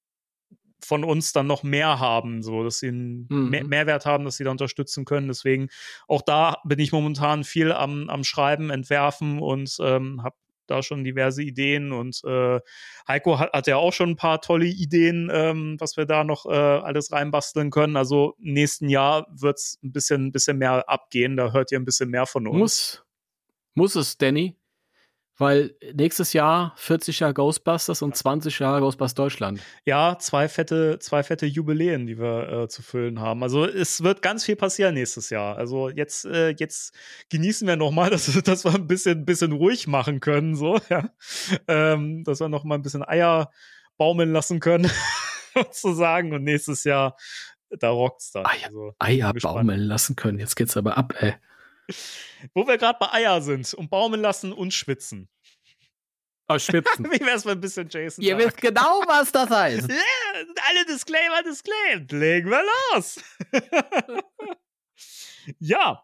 von 0.81 1.03
uns 1.03 1.33
dann 1.33 1.47
noch 1.47 1.63
mehr 1.63 1.99
haben, 1.99 2.41
so 2.41 2.63
dass 2.63 2.79
sie 2.79 2.89
einen 2.89 3.27
mhm. 3.29 3.49
mehr 3.49 3.63
Mehrwert 3.63 4.05
haben, 4.05 4.25
dass 4.25 4.37
sie 4.37 4.43
da 4.43 4.51
unterstützen 4.51 5.05
können. 5.05 5.27
Deswegen 5.27 5.69
auch 6.07 6.21
da 6.21 6.57
bin 6.65 6.79
ich 6.79 6.91
momentan 6.91 7.43
viel 7.43 7.71
am, 7.71 8.09
am 8.09 8.23
Schreiben, 8.23 8.69
Entwerfen 8.69 9.39
und 9.39 9.77
ähm, 9.81 10.23
habe 10.23 10.35
da 10.69 10.83
schon 10.83 11.03
diverse 11.03 11.43
Ideen 11.43 11.91
und 11.91 12.21
äh, 12.25 12.59
Heiko 13.07 13.39
hat, 13.39 13.53
hat 13.53 13.67
ja 13.67 13.77
auch 13.77 13.93
schon 13.93 14.11
ein 14.11 14.15
paar 14.15 14.41
tolle 14.41 14.67
Ideen, 14.67 15.29
ähm, 15.33 15.75
was 15.79 15.97
wir 15.97 16.05
da 16.05 16.23
noch 16.23 16.45
äh, 16.45 16.49
alles 16.49 17.11
reinbasteln 17.11 17.71
können. 17.71 17.95
Also 17.95 18.35
nächsten 18.37 18.89
Jahr 18.89 19.27
wird 19.31 19.57
es 19.57 19.79
ein 19.83 19.91
bisschen, 19.91 20.31
bisschen 20.31 20.57
mehr 20.57 20.87
abgehen. 20.87 21.37
Da 21.37 21.51
hört 21.51 21.71
ihr 21.71 21.79
ein 21.79 21.85
bisschen 21.85 22.09
mehr 22.09 22.25
von 22.25 22.47
uns. 22.47 22.59
Muss, 22.59 23.03
muss 23.73 23.95
es, 23.95 24.17
Danny? 24.17 24.58
Weil 25.39 25.73
nächstes 25.93 26.33
Jahr 26.33 26.73
40 26.75 27.21
Jahre 27.21 27.33
Ghostbusters 27.33 28.01
und 28.01 28.13
20 28.13 28.59
Jahre 28.59 28.81
Ghostbusters 28.81 29.15
Deutschland. 29.15 29.61
Ja, 29.85 30.17
zwei 30.19 30.49
fette, 30.49 30.99
zwei 30.99 31.23
fette 31.23 31.45
Jubiläen, 31.45 32.07
die 32.07 32.19
wir 32.19 32.49
äh, 32.49 32.67
zu 32.67 32.81
füllen 32.81 33.21
haben. 33.21 33.41
Also 33.41 33.65
es 33.65 34.03
wird 34.03 34.21
ganz 34.21 34.43
viel 34.43 34.57
passieren 34.57 34.95
nächstes 34.95 35.29
Jahr. 35.29 35.57
Also 35.57 35.87
jetzt, 35.87 36.25
äh, 36.25 36.49
jetzt 36.49 36.93
genießen 37.29 37.65
wir 37.65 37.77
noch 37.77 37.91
mal, 37.91 38.09
dass, 38.09 38.25
dass 38.43 38.65
wir 38.65 38.75
ein 38.75 38.87
bisschen, 38.87 39.23
bisschen 39.23 39.53
ruhig 39.53 39.87
machen 39.87 40.19
können, 40.19 40.55
so, 40.55 40.77
ja. 40.89 41.09
Ähm, 41.69 42.25
dass 42.25 42.41
wir 42.41 42.49
noch 42.49 42.65
mal 42.65 42.75
ein 42.75 42.81
bisschen 42.81 43.07
Eier 43.07 43.49
baumeln 43.95 44.33
lassen 44.33 44.59
können, 44.59 44.91
sozusagen. 45.55 46.33
Und 46.33 46.43
nächstes 46.43 46.83
Jahr, 46.83 47.15
da 47.69 47.91
rockt's 47.91 48.33
dann. 48.33 48.45
Eier, 48.45 48.67
also, 48.67 48.93
Eier 48.99 49.33
baumeln 49.41 49.79
lassen 49.79 50.17
können. 50.17 50.37
Jetzt 50.37 50.57
geht's 50.57 50.75
aber 50.75 50.97
ab, 50.97 51.13
ey. 51.21 51.35
Wo 52.53 52.67
wir 52.67 52.77
gerade 52.77 52.97
bei 52.99 53.11
Eier 53.11 53.41
sind 53.41 53.73
und 53.73 53.89
baumeln 53.89 54.21
lassen 54.21 54.53
und 54.53 54.73
schwitzen. 54.73 55.29
Oh, 56.51 56.57
schwitzen. 56.57 57.05
Wie 57.11 57.19
wär's 57.19 57.45
mal 57.45 57.51
ein 57.51 57.61
bisschen 57.61 57.87
Jason? 57.89 58.23
Ihr 58.23 58.37
wisst 58.37 58.57
genau, 58.57 59.03
was 59.05 59.31
das 59.31 59.49
heißt. 59.51 59.87
ja, 59.89 59.95
alle 60.67 60.85
Disclaimer, 60.85 61.43
Disclaimer. 61.43 62.05
Legen 62.09 62.49
wir 62.49 62.63
los. 62.93 63.23
ja. 65.59 66.03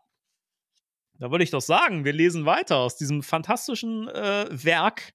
Da 1.18 1.32
würde 1.32 1.44
ich 1.44 1.50
doch 1.50 1.62
sagen, 1.62 2.06
wir 2.06 2.14
lesen 2.14 2.46
weiter 2.46 2.78
aus 2.78 2.96
diesem 2.96 3.24
fantastischen 3.24 4.08
äh, 4.10 4.48
Werk 4.52 5.14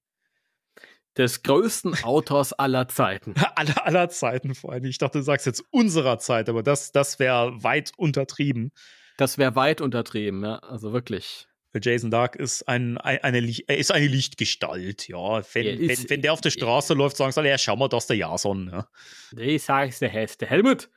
des 1.17 1.43
größten 1.43 2.03
Autors 2.05 2.53
aller 2.53 2.89
Zeiten. 2.89 3.35
aller, 3.55 3.87
aller 3.87 4.09
Zeiten 4.09 4.55
vor 4.55 4.73
allem. 4.73 4.85
Ich 4.85 4.99
dachte, 4.99 5.19
du 5.19 5.25
sagst 5.25 5.47
jetzt 5.47 5.63
unserer 5.71 6.19
Zeit, 6.19 6.49
aber 6.49 6.63
das, 6.63 6.91
das 6.91 7.19
wäre 7.19 7.63
weit 7.63 7.93
untertrieben. 7.97 8.73
Das 9.21 9.37
wäre 9.37 9.55
weit 9.55 9.83
untertrieben, 9.83 10.43
ja. 10.43 10.61
Also 10.61 10.95
wirklich. 10.95 11.47
Jason 11.75 12.11
Dark 12.11 12.37
ist, 12.37 12.67
ein, 12.67 12.97
eine, 12.97 13.47
ist 13.69 13.93
eine 13.93 14.07
Lichtgestalt, 14.07 15.09
ja. 15.09 15.43
Wenn, 15.53 15.67
ja, 15.67 15.73
ist, 15.73 16.05
wenn, 16.05 16.11
wenn, 16.11 16.23
der 16.23 16.33
auf 16.33 16.41
der 16.41 16.49
Straße 16.49 16.95
läuft, 16.95 17.19
sagen 17.19 17.31
sie, 17.31 17.47
ja, 17.47 17.59
schau 17.59 17.77
mal, 17.77 17.89
das 17.89 18.05
ist 18.05 18.09
der 18.09 18.17
Jason. 18.17 18.71
Ja. 18.73 18.89
Nee, 19.33 19.59
sag 19.59 19.91
ich, 19.91 19.99
der 19.99 20.11
heißt 20.11 20.41
der 20.41 20.49
Helmut. 20.49 20.89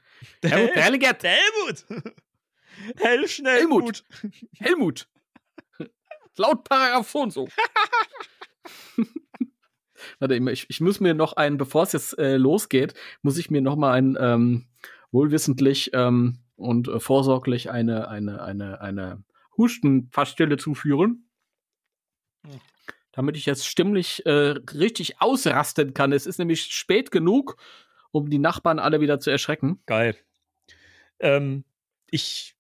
Der 0.41 0.51
Helmut, 0.51 0.73
Helmut. 0.73 1.21
Der 1.21 1.31
Helmut. 1.31 1.85
Hell 3.01 3.27
schnell. 3.27 3.57
Helmut. 3.57 4.05
Helmut. 4.57 5.09
Laut 6.37 6.63
Paragraph 6.63 7.11
so 7.11 7.19
und 7.19 7.33
so. 7.33 7.49
Warte, 10.19 10.35
ich, 10.35 10.69
ich 10.69 10.79
muss 10.79 11.01
mir 11.01 11.13
noch 11.13 11.33
einen, 11.33 11.57
bevor 11.57 11.83
es 11.83 11.91
jetzt 11.91 12.17
äh, 12.17 12.37
losgeht, 12.37 12.93
muss 13.21 13.37
ich 13.37 13.51
mir 13.51 13.61
noch 13.61 13.75
mal 13.75 13.91
ein 13.91 14.17
ähm, 14.17 14.69
wohlwissentlich 15.11 15.91
ähm, 15.93 16.39
und 16.55 16.87
äh, 16.87 16.99
vorsorglich 16.99 17.69
eine, 17.71 18.07
eine, 18.07 18.41
eine, 18.41 18.81
eine 18.81 19.23
Hustenfassstelle 19.57 20.57
zuführen. 20.57 21.29
Hm. 22.45 22.59
Damit 23.11 23.37
ich 23.37 23.45
jetzt 23.45 23.67
stimmlich 23.67 24.25
äh, 24.25 24.55
richtig 24.73 25.21
ausrasten 25.21 25.93
kann. 25.93 26.13
Es 26.13 26.25
ist 26.25 26.39
nämlich 26.39 26.63
spät 26.63 27.11
genug, 27.11 27.57
um 28.11 28.29
die 28.29 28.39
Nachbarn 28.39 28.79
alle 28.79 29.01
wieder 29.01 29.19
zu 29.19 29.29
erschrecken. 29.29 29.81
Geil. 29.85 30.17
Ähm, 31.19 31.63
ich 32.09 32.55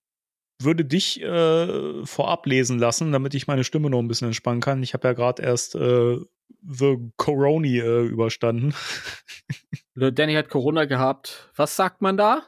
würde 0.59 0.85
dich 0.85 1.21
äh, 1.21 2.05
vorab 2.05 2.45
lesen 2.45 2.79
lassen, 2.79 3.11
damit 3.11 3.33
ich 3.33 3.47
meine 3.47 3.63
Stimme 3.63 3.89
noch 3.89 3.99
ein 3.99 4.07
bisschen 4.07 4.27
entspannen 4.27 4.61
kann. 4.61 4.83
Ich 4.83 4.93
habe 4.93 5.07
ja 5.07 5.13
gerade 5.13 5.41
erst 5.41 5.75
äh, 5.75 6.17
The 6.61 6.97
Coroni 7.17 7.79
äh, 7.79 8.05
überstanden. 8.05 8.73
Danny 9.95 10.33
hat 10.35 10.49
Corona 10.49 10.85
gehabt. 10.85 11.51
Was 11.55 11.75
sagt 11.75 12.01
man 12.01 12.17
da? 12.17 12.43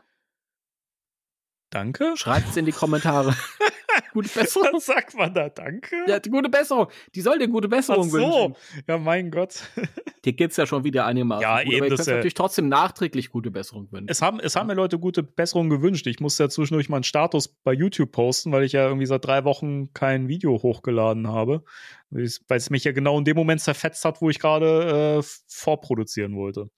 Danke. 1.75 2.13
Schreibt 2.15 2.47
es 2.51 2.55
in 2.55 2.65
die 2.65 2.71
Kommentare. 2.71 3.35
gute 4.13 4.29
Besserung. 4.29 4.69
Was 4.71 4.85
sagt 4.85 5.13
man 5.13 5.33
da? 5.33 5.49
Danke. 5.49 6.05
Ja, 6.07 6.19
gute 6.19 6.47
Besserung. 6.47 6.87
Die 7.13 7.19
soll 7.19 7.37
dir 7.37 7.49
gute 7.49 7.67
Besserung 7.67 8.05
Ach 8.07 8.11
so. 8.11 8.17
wünschen. 8.17 8.55
Ja, 8.87 8.97
mein 8.97 9.29
Gott. 9.29 9.69
Dir 10.23 10.31
gibt's 10.31 10.55
ja 10.55 10.65
schon 10.65 10.85
wieder 10.85 11.05
einigermaßen. 11.05 11.41
Ja, 11.41 11.61
gut, 11.61 11.73
eben. 11.73 11.85
Aber 11.85 11.93
ich 11.93 11.97
kann 11.97 12.15
natürlich 12.15 12.33
trotzdem 12.33 12.69
nachträglich 12.69 13.29
gute 13.29 13.51
Besserung 13.51 13.91
wünschen. 13.91 14.07
Es 14.07 14.21
haben, 14.21 14.39
es 14.39 14.55
haben 14.55 14.67
mir 14.67 14.73
Leute 14.73 14.97
gute 14.99 15.21
Besserung 15.21 15.69
gewünscht. 15.69 16.07
Ich 16.07 16.21
musste 16.21 16.43
ja 16.43 16.49
zwischendurch 16.49 16.87
meinen 16.87 17.03
Status 17.03 17.49
bei 17.49 17.73
YouTube 17.73 18.13
posten, 18.13 18.53
weil 18.53 18.63
ich 18.63 18.71
ja 18.71 18.85
irgendwie 18.85 19.05
seit 19.05 19.25
drei 19.25 19.43
Wochen 19.43 19.93
kein 19.93 20.29
Video 20.29 20.53
hochgeladen 20.63 21.27
habe. 21.27 21.65
Weil 22.09 22.23
es 22.23 22.69
mich 22.69 22.85
ja 22.85 22.93
genau 22.93 23.19
in 23.19 23.25
dem 23.25 23.35
Moment 23.35 23.59
zerfetzt 23.59 24.05
hat, 24.05 24.21
wo 24.21 24.29
ich 24.29 24.39
gerade 24.39 25.19
äh, 25.19 25.27
vorproduzieren 25.47 26.37
wollte. 26.37 26.69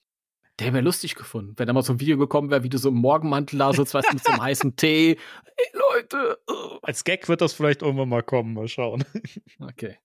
Der 0.59 0.73
wäre 0.73 0.83
lustig 0.83 1.13
gefunden, 1.13 1.53
wenn 1.57 1.67
da 1.67 1.73
mal 1.73 1.83
so 1.83 1.93
ein 1.93 1.99
Video 1.99 2.17
gekommen 2.17 2.49
wäre, 2.49 2.63
wie 2.63 2.69
du 2.69 2.79
so 2.79 2.89
im 2.89 2.95
Morgenmantel 2.95 3.59
da 3.59 3.73
sitzt, 3.73 3.93
weißt 3.93 4.09
du, 4.09 4.13
mit 4.15 4.23
so 4.23 4.31
einem 4.31 4.41
heißen 4.43 4.75
Tee. 4.75 5.17
Ey, 5.55 5.65
Leute. 5.73 6.39
Als 6.81 7.03
Gag 7.03 7.29
wird 7.29 7.41
das 7.41 7.53
vielleicht 7.53 7.83
irgendwann 7.83 8.09
mal 8.09 8.23
kommen, 8.23 8.53
mal 8.53 8.67
schauen. 8.67 9.03
Okay. 9.59 9.97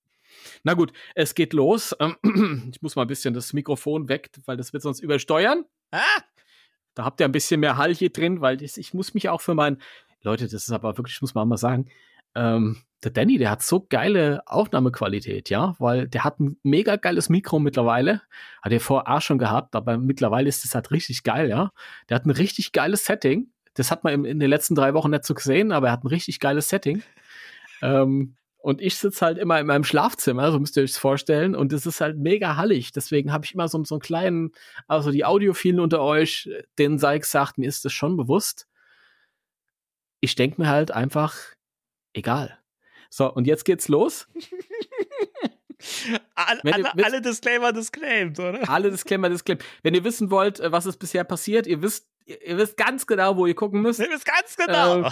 Na 0.65 0.75
gut, 0.75 0.93
es 1.15 1.35
geht 1.35 1.53
los. 1.53 1.97
Ich 2.71 2.83
muss 2.83 2.97
mal 2.97 3.03
ein 3.03 3.09
bisschen 3.09 3.35
das 3.35 3.53
Mikrofon 3.53 4.09
weg, 4.09 4.31
weil 4.47 4.57
das 4.57 4.73
wird 4.73 4.83
sonst 4.83 5.01
übersteuern. 5.01 5.65
Ah! 5.91 6.01
Da 6.95 7.05
habt 7.05 7.21
ihr 7.21 7.27
ein 7.27 7.33
bisschen 7.33 7.61
mehr 7.61 7.77
Hall 7.77 7.95
hier 7.95 8.11
drin, 8.11 8.41
weil 8.41 8.63
ich 8.63 8.95
muss 8.95 9.15
mich 9.15 9.29
auch 9.29 9.41
für 9.41 9.55
mein. 9.55 9.79
Leute, 10.23 10.45
das 10.45 10.55
ist 10.55 10.73
aber 10.73 10.97
wirklich, 10.99 11.21
muss 11.21 11.35
man 11.35 11.49
mal 11.49 11.57
sagen, 11.57 11.89
ähm, 12.35 12.83
der 13.05 13.11
Danny, 13.11 13.37
der 13.39 13.51
hat 13.51 13.63
so 13.63 13.85
geile 13.89 14.43
Aufnahmequalität, 14.47 15.51
ja, 15.51 15.75
weil 15.79 16.07
der 16.09 16.25
hat 16.25 16.39
ein 16.39 16.57
mega 16.63 16.97
geiles 16.97 17.29
Mikro 17.29 17.59
mittlerweile. 17.59 18.23
Hat 18.63 18.73
er 18.73 18.81
vorher 18.81 19.13
auch 19.17 19.21
schon 19.21 19.39
gehabt, 19.39 19.75
aber 19.75 19.99
mittlerweile 19.99 20.49
ist 20.49 20.65
das 20.65 20.75
halt 20.75 20.91
richtig 20.93 21.25
geil, 21.25 21.49
ja. 21.49 21.73
Der 22.09 22.15
hat 22.15 22.27
ein 22.27 22.31
richtig 22.31 22.73
geiles 22.73 23.05
Setting. 23.05 23.49
Das 23.75 23.91
hat 23.91 24.05
man 24.05 24.25
in, 24.25 24.39
den 24.39 24.51
letzten 24.51 24.75
drei 24.75 24.95
Wochen 24.95 25.11
nicht 25.11 25.25
so 25.25 25.35
gesehen, 25.35 25.73
aber 25.73 25.89
er 25.89 25.93
hat 25.95 26.05
ein 26.05 26.09
richtig 26.09 26.39
geiles 26.39 26.69
Setting. 26.69 27.03
ähm, 27.83 28.37
und 28.59 28.81
ich 28.81 28.95
sitze 28.95 29.27
halt 29.27 29.39
immer 29.39 29.59
in 29.59 29.67
meinem 29.67 29.83
Schlafzimmer, 29.83 30.53
so 30.53 30.61
müsst 30.61 30.77
ihr 30.77 30.85
euch 30.85 30.93
vorstellen. 30.93 31.57
Und 31.57 31.73
es 31.73 31.85
ist 31.85 32.01
halt 32.01 32.17
mega 32.17 32.57
hallig. 32.57 32.93
Deswegen 32.93 33.33
habe 33.33 33.45
ich 33.45 33.55
immer 33.55 33.67
so, 33.67 33.83
so 33.83 33.97
einen 33.97 34.03
kleinen, 34.03 34.53
also 34.87 35.11
die 35.11 35.25
Audiophilen 35.25 35.81
unter 35.81 36.01
euch, 36.01 36.49
denen 36.79 37.01
sei 37.01 37.19
gesagt, 37.19 37.59
mir 37.59 37.69
ist 37.69 37.85
das 37.85 37.93
schon 37.93 38.17
bewusst. 38.17 38.69
Ich 40.21 40.37
denke 40.37 40.63
mir 40.63 40.69
halt 40.69 40.93
einfach, 40.93 41.35
egal. 42.13 42.59
So, 43.11 43.33
und 43.33 43.47
jetzt 43.47 43.65
geht's 43.65 43.89
los. 43.89 44.29
alle, 46.35 46.61
Wenn 46.63 46.69
ihr 46.69 46.75
alle, 46.75 46.85
wisst- 46.95 47.05
alle 47.07 47.21
Disclaimer 47.21 47.73
disclaimed, 47.73 48.39
oder? 48.39 48.69
Alle 48.69 48.91
Disclaimer, 48.91 49.29
Disclaimer. 49.29 49.61
Wenn 49.83 49.95
ihr 49.95 50.05
wissen 50.05 50.31
wollt, 50.31 50.61
äh, 50.61 50.73
was 50.73 50.87
ist 50.87 50.99
bisher 50.99 51.25
passiert, 51.25 51.67
ihr 51.67 51.83
wisst, 51.83 52.09
ihr 52.25 52.41
ihr 52.43 52.57
wisst 52.57 52.77
ganz 52.77 53.07
genau, 53.07 53.37
wo 53.37 53.47
ihr 53.47 53.55
gucken 53.55 53.83
müsst. 53.83 54.01
Ihr 54.01 54.11
wisst 54.11 54.27
ganz 54.27 54.57
genau. 54.57 55.11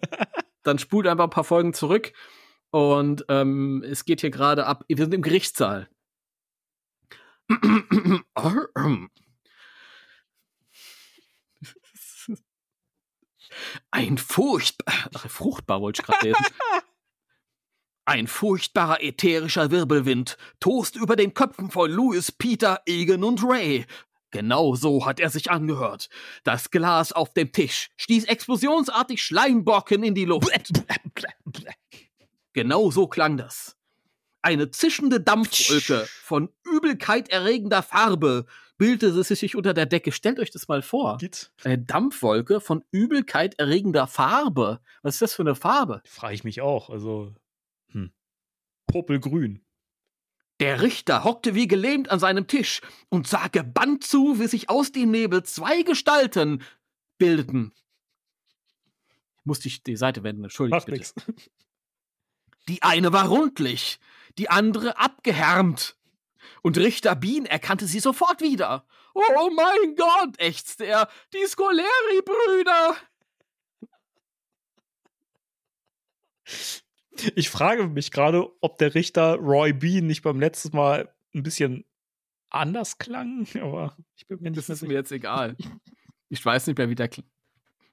dann 0.62 0.78
spult 0.78 1.06
einfach 1.06 1.24
ein 1.24 1.30
paar 1.30 1.44
Folgen 1.44 1.74
zurück. 1.74 2.12
Und 2.70 3.24
ähm, 3.28 3.82
es 3.84 4.04
geht 4.04 4.20
hier 4.20 4.30
gerade 4.30 4.66
ab. 4.66 4.84
Wir 4.86 4.96
sind 4.96 5.12
im 5.14 5.22
Gerichtssaal. 5.22 5.88
Ein 13.90 14.18
furchtbar, 14.18 14.94
ach, 15.14 15.28
fruchtbar 15.28 15.80
wollte 15.80 16.02
ich 16.02 16.06
gerade 16.06 16.26
lesen. 16.28 16.44
Ein 18.06 18.26
furchtbarer 18.26 19.02
ätherischer 19.02 19.70
Wirbelwind 19.70 20.36
tost 20.58 20.96
über 20.96 21.14
den 21.14 21.32
Köpfen 21.32 21.70
von 21.70 21.90
Louis, 21.90 22.32
Peter, 22.32 22.80
Egan 22.86 23.22
und 23.22 23.44
Ray. 23.44 23.86
Genau 24.32 24.74
so 24.74 25.06
hat 25.06 25.20
er 25.20 25.30
sich 25.30 25.50
angehört. 25.50 26.08
Das 26.44 26.70
Glas 26.70 27.12
auf 27.12 27.34
dem 27.34 27.52
Tisch 27.52 27.90
stieß 27.96 28.24
explosionsartig 28.24 29.22
Schleimbocken 29.22 30.02
in 30.02 30.14
die 30.14 30.24
Luft. 30.24 30.50
Genau 32.52 32.90
so 32.90 33.06
klang 33.06 33.36
das. 33.36 33.76
Eine 34.42 34.70
zischende 34.70 35.20
Dampfwolke 35.20 36.08
von 36.22 36.48
Übelkeit 36.64 37.28
erregender 37.28 37.82
Farbe 37.82 38.46
bildete 38.80 39.22
sich 39.22 39.56
unter 39.56 39.74
der 39.74 39.84
Decke. 39.84 40.10
Stellt 40.10 40.40
euch 40.40 40.50
das 40.50 40.66
mal 40.66 40.80
vor. 40.80 41.18
Git. 41.18 41.52
Eine 41.64 41.78
Dampfwolke 41.78 42.62
von 42.62 42.82
Übelkeit 42.90 43.58
erregender 43.58 44.06
Farbe. 44.06 44.80
Was 45.02 45.16
ist 45.16 45.22
das 45.22 45.34
für 45.34 45.42
eine 45.42 45.54
Farbe? 45.54 46.00
Frage 46.06 46.34
ich 46.34 46.44
mich 46.44 46.62
auch. 46.62 46.88
Also, 46.88 47.34
hm. 47.90 48.10
Popelgrün. 48.86 49.60
Der 50.60 50.80
Richter 50.80 51.24
hockte 51.24 51.54
wie 51.54 51.68
gelähmt 51.68 52.10
an 52.10 52.20
seinem 52.20 52.46
Tisch 52.46 52.80
und 53.10 53.28
sah 53.28 53.48
gebannt 53.48 54.02
zu, 54.04 54.40
wie 54.40 54.46
sich 54.46 54.70
aus 54.70 54.92
dem 54.92 55.10
Nebel 55.10 55.42
zwei 55.42 55.82
Gestalten 55.82 56.62
bildeten. 57.18 57.72
Musste 59.44 59.68
ich 59.68 59.82
die 59.82 59.96
Seite 59.96 60.22
wenden, 60.22 60.44
entschuldigt 60.44 60.74
Macht 60.74 60.86
bitte. 60.86 60.98
nix. 60.98 61.14
Die 62.68 62.82
eine 62.82 63.12
war 63.12 63.26
rundlich, 63.28 63.98
die 64.38 64.48
andere 64.48 64.98
abgehärmt. 64.98 65.96
Und 66.62 66.78
Richter 66.78 67.14
Bean 67.16 67.46
erkannte 67.46 67.86
sie 67.86 68.00
sofort 68.00 68.40
wieder. 68.40 68.86
Oh 69.14 69.50
mein 69.54 69.96
Gott, 69.96 70.38
ächzte 70.38 70.86
er, 70.86 71.08
die 71.32 71.46
Scoleri-Brüder. 71.46 72.96
Ich 77.34 77.50
frage 77.50 77.88
mich 77.88 78.10
gerade, 78.10 78.48
ob 78.60 78.78
der 78.78 78.94
Richter 78.94 79.36
Roy 79.36 79.72
Bean 79.72 80.06
nicht 80.06 80.22
beim 80.22 80.40
letzten 80.40 80.76
Mal 80.76 81.12
ein 81.34 81.42
bisschen 81.42 81.84
anders 82.48 82.98
klang, 82.98 83.46
aber 83.60 83.96
ich 84.16 84.26
bin 84.26 84.40
mir 84.40 84.50
nicht 84.50 84.58
Das 84.58 84.68
ist 84.68 84.82
mir 84.82 84.94
jetzt 84.94 85.12
egal. 85.12 85.56
Ich 86.28 86.44
weiß 86.44 86.66
nicht 86.66 86.78
mehr, 86.78 86.88
wie 86.88 86.94
der 86.94 87.08
klingt. 87.08 87.30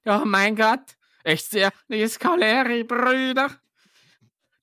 Oh 0.04 0.22
mein 0.24 0.56
Gott, 0.56 0.96
ächzte 1.24 1.60
er, 1.60 1.72
die 1.88 2.06
Scoleri-Brüder. 2.06 3.50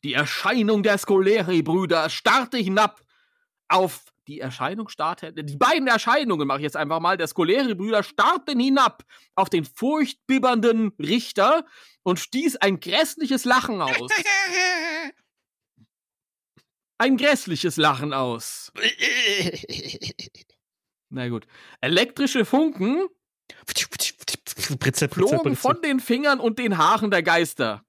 Die 0.04 0.14
Erscheinung 0.14 0.84
der 0.84 0.98
Scoleri-Brüder 0.98 2.10
starrte 2.10 2.58
hinab 2.58 3.02
auf 3.68 4.04
die 4.28 4.40
Erscheinung 4.40 4.90
starrte, 4.90 5.32
die 5.34 5.58
beiden 5.58 5.88
Erscheinungen 5.88 6.48
mache 6.48 6.60
ich 6.60 6.64
jetzt 6.64 6.78
einfach 6.78 7.00
mal, 7.00 7.18
der 7.18 7.28
Scoleri-Brüder 7.28 8.04
starrten 8.04 8.60
hinab 8.60 9.04
auf 9.36 9.50
den 9.50 9.66
furchtbibbernden 9.66 10.94
Richter 11.00 11.66
und 12.04 12.20
stieß 12.20 12.58
ein 12.58 12.80
grässliches 12.80 13.46
Lachen 13.46 13.82
aus. 13.82 14.12
Ein 16.98 17.18
grässliches 17.18 17.76
Lachen 17.76 18.14
aus. 18.14 18.72
Na 21.10 21.28
gut. 21.28 21.46
Elektrische 21.82 22.46
Funken 22.46 23.10
flogen 25.12 25.58
von 25.58 25.82
den 25.82 26.00
Fingern 26.00 26.40
und 26.40 26.58
den 26.58 26.78
Haaren 26.78 27.12
der 27.12 27.22
Geister. 27.22 27.86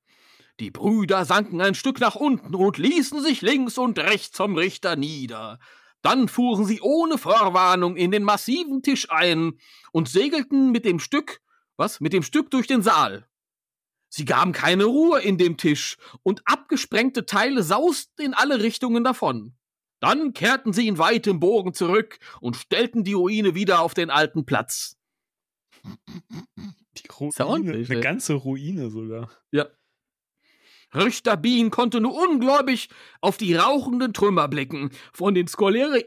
Die 0.58 0.70
Brüder 0.70 1.24
sanken 1.24 1.60
ein 1.60 1.74
Stück 1.74 2.00
nach 2.00 2.14
unten 2.14 2.54
und 2.54 2.78
ließen 2.78 3.22
sich 3.22 3.42
links 3.42 3.76
und 3.76 3.98
rechts 3.98 4.36
vom 4.36 4.56
Richter 4.56 4.96
nieder. 4.96 5.58
Dann 6.00 6.28
fuhren 6.28 6.64
sie 6.64 6.80
ohne 6.80 7.18
Vorwarnung 7.18 7.96
in 7.96 8.10
den 8.10 8.22
massiven 8.22 8.82
Tisch 8.82 9.10
ein 9.10 9.58
und 9.92 10.08
segelten 10.08 10.70
mit 10.70 10.84
dem 10.84 10.98
Stück, 10.98 11.40
was, 11.76 12.00
mit 12.00 12.12
dem 12.12 12.22
Stück 12.22 12.50
durch 12.50 12.66
den 12.66 12.82
Saal. 12.82 13.28
Sie 14.08 14.24
gaben 14.24 14.52
keine 14.52 14.84
Ruhe 14.84 15.20
in 15.20 15.36
dem 15.36 15.56
Tisch 15.58 15.98
und 16.22 16.40
abgesprengte 16.46 17.26
Teile 17.26 17.62
sausten 17.62 18.24
in 18.24 18.34
alle 18.34 18.62
Richtungen 18.62 19.04
davon. 19.04 19.54
Dann 20.00 20.32
kehrten 20.32 20.72
sie 20.72 20.88
in 20.88 20.98
weitem 20.98 21.40
Bogen 21.40 21.74
zurück 21.74 22.18
und 22.40 22.56
stellten 22.56 23.04
die 23.04 23.14
Ruine 23.14 23.54
wieder 23.54 23.80
auf 23.80 23.92
den 23.92 24.10
alten 24.10 24.46
Platz. 24.46 24.96
Die 25.84 27.08
Ruine, 27.08 27.72
eine 27.72 28.00
ganze 28.00 28.34
Ruine 28.34 28.90
sogar. 28.90 29.30
Ja. 29.50 29.66
Richter 30.94 31.36
Bean 31.36 31.70
konnte 31.70 32.00
nur 32.00 32.14
ungläubig 32.14 32.88
auf 33.20 33.36
die 33.36 33.54
rauchenden 33.54 34.12
Trümmer 34.12 34.48
blicken. 34.48 34.90
Von 35.12 35.34
den 35.34 35.48
Scoleri. 35.48 36.04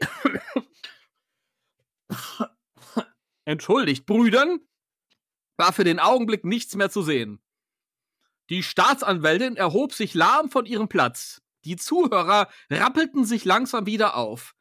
Entschuldigt, 3.44 4.06
Brüdern, 4.06 4.60
war 5.56 5.72
für 5.72 5.84
den 5.84 5.98
Augenblick 5.98 6.44
nichts 6.44 6.74
mehr 6.74 6.90
zu 6.90 7.02
sehen. 7.02 7.40
Die 8.48 8.62
Staatsanwältin 8.62 9.56
erhob 9.56 9.92
sich 9.92 10.14
lahm 10.14 10.50
von 10.50 10.66
ihrem 10.66 10.88
Platz. 10.88 11.40
Die 11.64 11.76
Zuhörer 11.76 12.48
rappelten 12.70 13.24
sich 13.24 13.44
langsam 13.44 13.86
wieder 13.86 14.16
auf. 14.16 14.54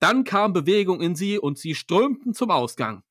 Dann 0.00 0.24
kam 0.24 0.52
Bewegung 0.52 1.00
in 1.00 1.14
sie 1.14 1.38
und 1.38 1.58
sie 1.58 1.74
strömten 1.74 2.34
zum 2.34 2.50
Ausgang. 2.50 3.02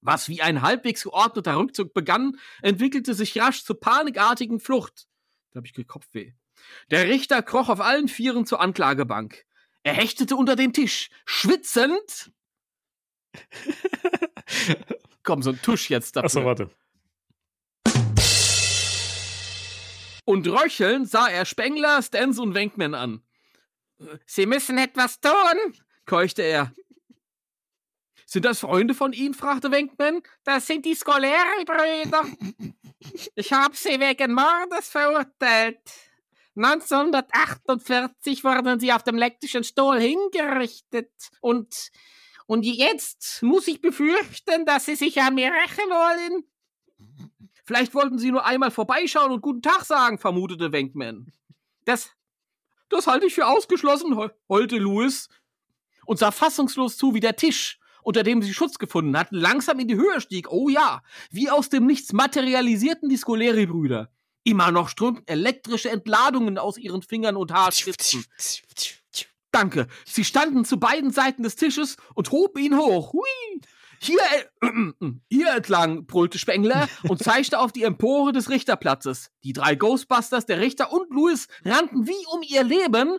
Was 0.00 0.28
wie 0.28 0.42
ein 0.42 0.62
halbwegs 0.62 1.04
geordneter 1.04 1.56
Rückzug 1.56 1.94
begann, 1.94 2.38
entwickelte 2.60 3.14
sich 3.14 3.38
rasch 3.40 3.62
zur 3.62 3.78
panikartigen 3.78 4.58
Flucht. 4.58 5.06
Da 5.52 5.58
habe 5.58 5.66
ich 5.66 5.86
Kopfweh. 5.86 6.32
Der 6.90 7.08
Richter 7.08 7.42
kroch 7.42 7.68
auf 7.68 7.80
allen 7.80 8.08
Vieren 8.08 8.46
zur 8.46 8.60
Anklagebank. 8.60 9.44
Er 9.82 9.94
hechtete 9.94 10.36
unter 10.36 10.56
den 10.56 10.72
Tisch, 10.72 11.10
schwitzend. 11.26 12.32
Komm, 15.22 15.42
so 15.42 15.50
ein 15.50 15.60
Tusch 15.60 15.90
jetzt 15.90 16.16
dafür. 16.16 16.26
Achso, 16.26 16.44
warte. 16.44 16.70
Und 20.24 20.46
röchelnd 20.48 21.08
sah 21.08 21.28
er 21.28 21.44
Spengler, 21.44 22.00
Stans 22.02 22.38
und 22.38 22.54
Wenkman 22.54 22.94
an. 22.94 23.22
Sie 24.24 24.46
müssen 24.46 24.78
etwas 24.78 25.20
tun, 25.20 25.74
keuchte 26.06 26.42
er. 26.42 26.72
Sind 28.24 28.44
das 28.44 28.60
Freunde 28.60 28.94
von 28.94 29.12
Ihnen? 29.12 29.34
fragte 29.34 29.70
Wenkman. 29.70 30.22
Das 30.44 30.66
sind 30.66 30.86
die 30.86 30.94
Scoleri-Brüder. 30.94 32.24
Ich 33.34 33.52
habe 33.52 33.76
sie 33.76 33.98
wegen 34.00 34.34
Mordes 34.34 34.88
verurteilt. 34.88 35.80
1948 36.56 38.44
wurden 38.44 38.78
sie 38.78 38.92
auf 38.92 39.02
dem 39.02 39.16
elektrischen 39.16 39.64
Stuhl 39.64 39.98
hingerichtet. 39.98 41.10
Und, 41.40 41.90
und 42.46 42.62
jetzt 42.64 43.42
muss 43.42 43.66
ich 43.68 43.80
befürchten, 43.80 44.66
dass 44.66 44.84
sie 44.86 44.96
sich 44.96 45.20
an 45.20 45.34
mir 45.34 45.50
rächen 45.50 45.88
wollen. 45.88 46.44
Vielleicht 47.64 47.94
wollten 47.94 48.18
sie 48.18 48.30
nur 48.30 48.44
einmal 48.44 48.70
vorbeischauen 48.70 49.32
und 49.32 49.40
guten 49.40 49.62
Tag 49.62 49.84
sagen, 49.84 50.18
vermutete 50.18 50.72
Wenkman. 50.72 51.32
Das, 51.84 52.10
das 52.88 53.06
halte 53.06 53.26
ich 53.26 53.34
für 53.34 53.46
ausgeschlossen, 53.46 54.16
heu- 54.16 54.30
heulte 54.48 54.78
Louis 54.78 55.28
und 56.04 56.18
sah 56.18 56.30
fassungslos 56.32 56.96
zu, 56.96 57.14
wie 57.14 57.20
der 57.20 57.36
Tisch, 57.36 57.78
unter 58.02 58.22
dem 58.22 58.42
sie 58.42 58.52
Schutz 58.52 58.78
gefunden 58.78 59.16
hatten, 59.16 59.36
langsam 59.36 59.78
in 59.78 59.88
die 59.88 59.96
Höhe 59.96 60.20
stieg. 60.20 60.50
Oh 60.50 60.68
ja, 60.68 61.02
wie 61.30 61.50
aus 61.50 61.68
dem 61.68 61.86
Nichts 61.86 62.12
materialisierten 62.12 63.08
die 63.08 63.16
Scoleri-Brüder. 63.16 64.10
Immer 64.44 64.72
noch 64.72 64.88
strömten 64.88 65.26
elektrische 65.26 65.90
Entladungen 65.90 66.58
aus 66.58 66.76
ihren 66.76 67.02
Fingern 67.02 67.36
und 67.36 67.52
Haarspitzen. 67.52 68.24
Danke. 69.52 69.86
Sie 70.04 70.24
standen 70.24 70.64
zu 70.64 70.80
beiden 70.80 71.10
Seiten 71.10 71.42
des 71.42 71.56
Tisches 71.56 71.96
und 72.14 72.30
hoben 72.32 72.58
ihn 72.58 72.76
hoch. 72.76 73.12
Hui. 73.12 73.60
Hier, 74.00 74.18
äh, 74.62 74.70
hier 75.30 75.54
entlang, 75.54 76.06
brüllte 76.06 76.38
Spengler 76.38 76.88
und 77.04 77.22
zeigte 77.22 77.60
auf 77.60 77.70
die 77.70 77.84
Empore 77.84 78.32
des 78.32 78.50
Richterplatzes. 78.50 79.30
Die 79.44 79.52
drei 79.52 79.76
Ghostbusters, 79.76 80.46
der 80.46 80.58
Richter 80.58 80.92
und 80.92 81.10
Louis 81.10 81.46
rannten 81.64 82.08
wie 82.08 82.26
um 82.32 82.42
ihr 82.42 82.64
Leben 82.64 83.18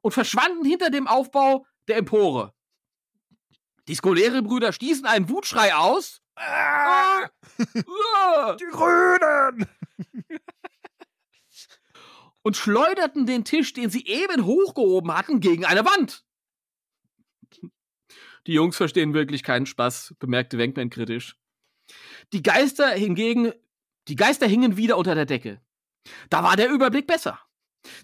und 0.00 0.12
verschwanden 0.12 0.64
hinter 0.64 0.88
dem 0.88 1.06
Aufbau 1.06 1.66
der 1.86 1.98
Empore. 1.98 2.54
Die 3.88 3.94
Scoleri-Brüder 3.94 4.72
stießen 4.72 5.06
einen 5.06 5.28
Wutschrei 5.28 5.74
aus. 5.74 6.20
Ah! 6.36 7.28
Ah! 7.56 8.56
Die 8.60 8.64
Grünen! 8.64 9.66
und 12.42 12.56
schleuderten 12.56 13.26
den 13.26 13.44
Tisch, 13.44 13.72
den 13.72 13.90
sie 13.90 14.06
eben 14.06 14.44
hochgehoben 14.44 15.14
hatten, 15.14 15.40
gegen 15.40 15.64
eine 15.64 15.84
Wand. 15.84 16.24
Die 18.46 18.54
Jungs 18.54 18.76
verstehen 18.76 19.12
wirklich 19.12 19.42
keinen 19.42 19.66
Spaß, 19.66 20.14
bemerkte 20.18 20.56
Wenkman 20.56 20.90
kritisch. 20.90 21.36
Die 22.32 22.42
Geister 22.42 22.90
hingegen, 22.90 23.52
die 24.08 24.16
Geister 24.16 24.46
hingen 24.46 24.76
wieder 24.76 24.96
unter 24.96 25.14
der 25.14 25.26
Decke. 25.26 25.60
Da 26.30 26.42
war 26.42 26.56
der 26.56 26.70
Überblick 26.70 27.06
besser. 27.06 27.38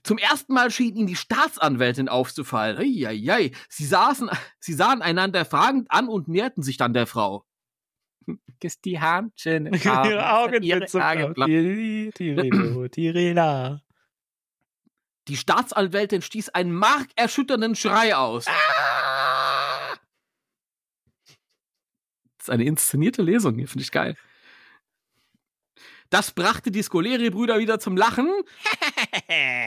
Zum 0.03 0.19
ersten 0.19 0.55
Mal 0.55 0.71
schien 0.71 0.97
ihnen 0.97 1.07
die 1.07 1.17
Staatsanwältin 1.17 2.09
aufzufallen. 2.09 2.79
Eieiei. 2.79 3.53
Sie, 3.69 3.85
saßen, 3.85 4.31
sie 4.59 4.73
sahen 4.73 5.03
einander 5.03 5.45
fragend 5.45 5.91
an 5.91 6.09
und 6.09 6.29
näherten 6.29 6.63
sich 6.63 6.77
dann 6.77 6.95
der 6.95 7.07
Frau. 7.07 7.45
Küsst 8.61 8.85
die 8.85 9.01
Handchen. 9.01 9.67
Ihre 9.73 10.33
Augen 10.33 10.63
ihre 10.63 10.87
Augen 10.87 11.35
Tirila. 12.91 13.83
Die 15.29 15.37
Staatsanwältin 15.37 16.23
stieß 16.23 16.51
einen 16.51 16.73
markerschütternden 16.73 17.75
Schrei 17.75 18.15
aus. 18.15 18.47
Ah! 18.47 19.97
Das 22.39 22.45
ist 22.45 22.51
eine 22.51 22.65
inszenierte 22.65 23.23
Lesung 23.23 23.57
hier, 23.57 23.67
finde 23.67 23.83
ich 23.83 23.91
geil. 23.91 24.17
Das 26.11 26.31
brachte 26.31 26.71
die 26.71 26.83
Scoleri-Brüder 26.83 27.59
wieder 27.59 27.79
zum 27.79 27.97
Lachen. 27.97 28.31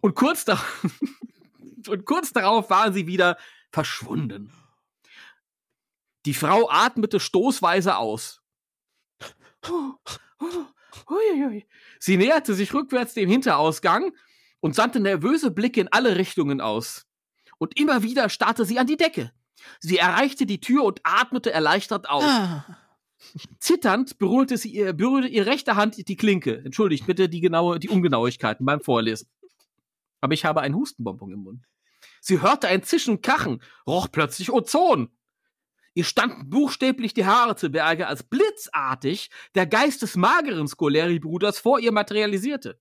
Und, 0.00 0.14
kurz 0.14 0.44
und 1.88 2.04
kurz 2.04 2.32
darauf 2.32 2.70
waren 2.70 2.92
sie 2.92 3.06
wieder 3.06 3.36
verschwunden. 3.70 4.52
Die 6.26 6.34
Frau 6.34 6.68
atmete 6.70 7.20
stoßweise 7.20 7.96
aus. 7.96 8.42
Sie 11.98 12.16
näherte 12.16 12.54
sich 12.54 12.72
rückwärts 12.72 13.14
dem 13.14 13.28
Hinterausgang 13.28 14.12
und 14.60 14.74
sandte 14.74 15.00
nervöse 15.00 15.50
Blicke 15.50 15.80
in 15.80 15.88
alle 15.92 16.16
Richtungen 16.16 16.60
aus. 16.60 17.06
Und 17.58 17.78
immer 17.78 18.02
wieder 18.02 18.28
starrte 18.28 18.64
sie 18.64 18.78
an 18.78 18.86
die 18.86 18.96
Decke. 18.96 19.32
Sie 19.80 19.98
erreichte 19.98 20.46
die 20.46 20.60
Tür 20.60 20.84
und 20.84 21.00
atmete 21.04 21.52
erleichtert 21.52 22.08
auf. 22.08 22.24
Ah. 22.24 22.64
Zitternd 23.58 24.18
berührte 24.18 24.56
sie 24.56 24.70
ihr, 24.70 24.92
berührte 24.92 25.28
ihre 25.28 25.46
rechte 25.46 25.76
Hand 25.76 26.08
die 26.08 26.16
Klinke. 26.16 26.62
Entschuldigt 26.64 27.06
bitte 27.06 27.28
die 27.28 27.40
genaue, 27.40 27.78
die 27.78 27.88
Ungenauigkeiten 27.88 28.64
beim 28.64 28.80
Vorlesen. 28.80 29.28
Aber 30.20 30.34
ich 30.34 30.44
habe 30.44 30.60
einen 30.60 30.74
Hustenbonbon 30.74 31.32
im 31.32 31.40
Mund. 31.40 31.64
Sie 32.20 32.40
hörte 32.40 32.68
ein 32.68 32.82
Zischen 32.82 33.16
und 33.16 33.22
Krachen, 33.22 33.62
roch 33.86 34.08
plötzlich 34.10 34.50
Ozon. 34.50 35.10
Ihr 35.92 36.04
standen 36.04 36.50
buchstäblich 36.50 37.14
die 37.14 37.26
Haare 37.26 37.54
zu 37.54 37.70
Berge, 37.70 38.08
als 38.08 38.24
blitzartig 38.24 39.30
der 39.54 39.66
Geist 39.66 40.02
des 40.02 40.16
mageren 40.16 40.66
Scoleri-Bruders 40.66 41.58
vor 41.58 41.78
ihr 41.78 41.92
materialisierte. 41.92 42.80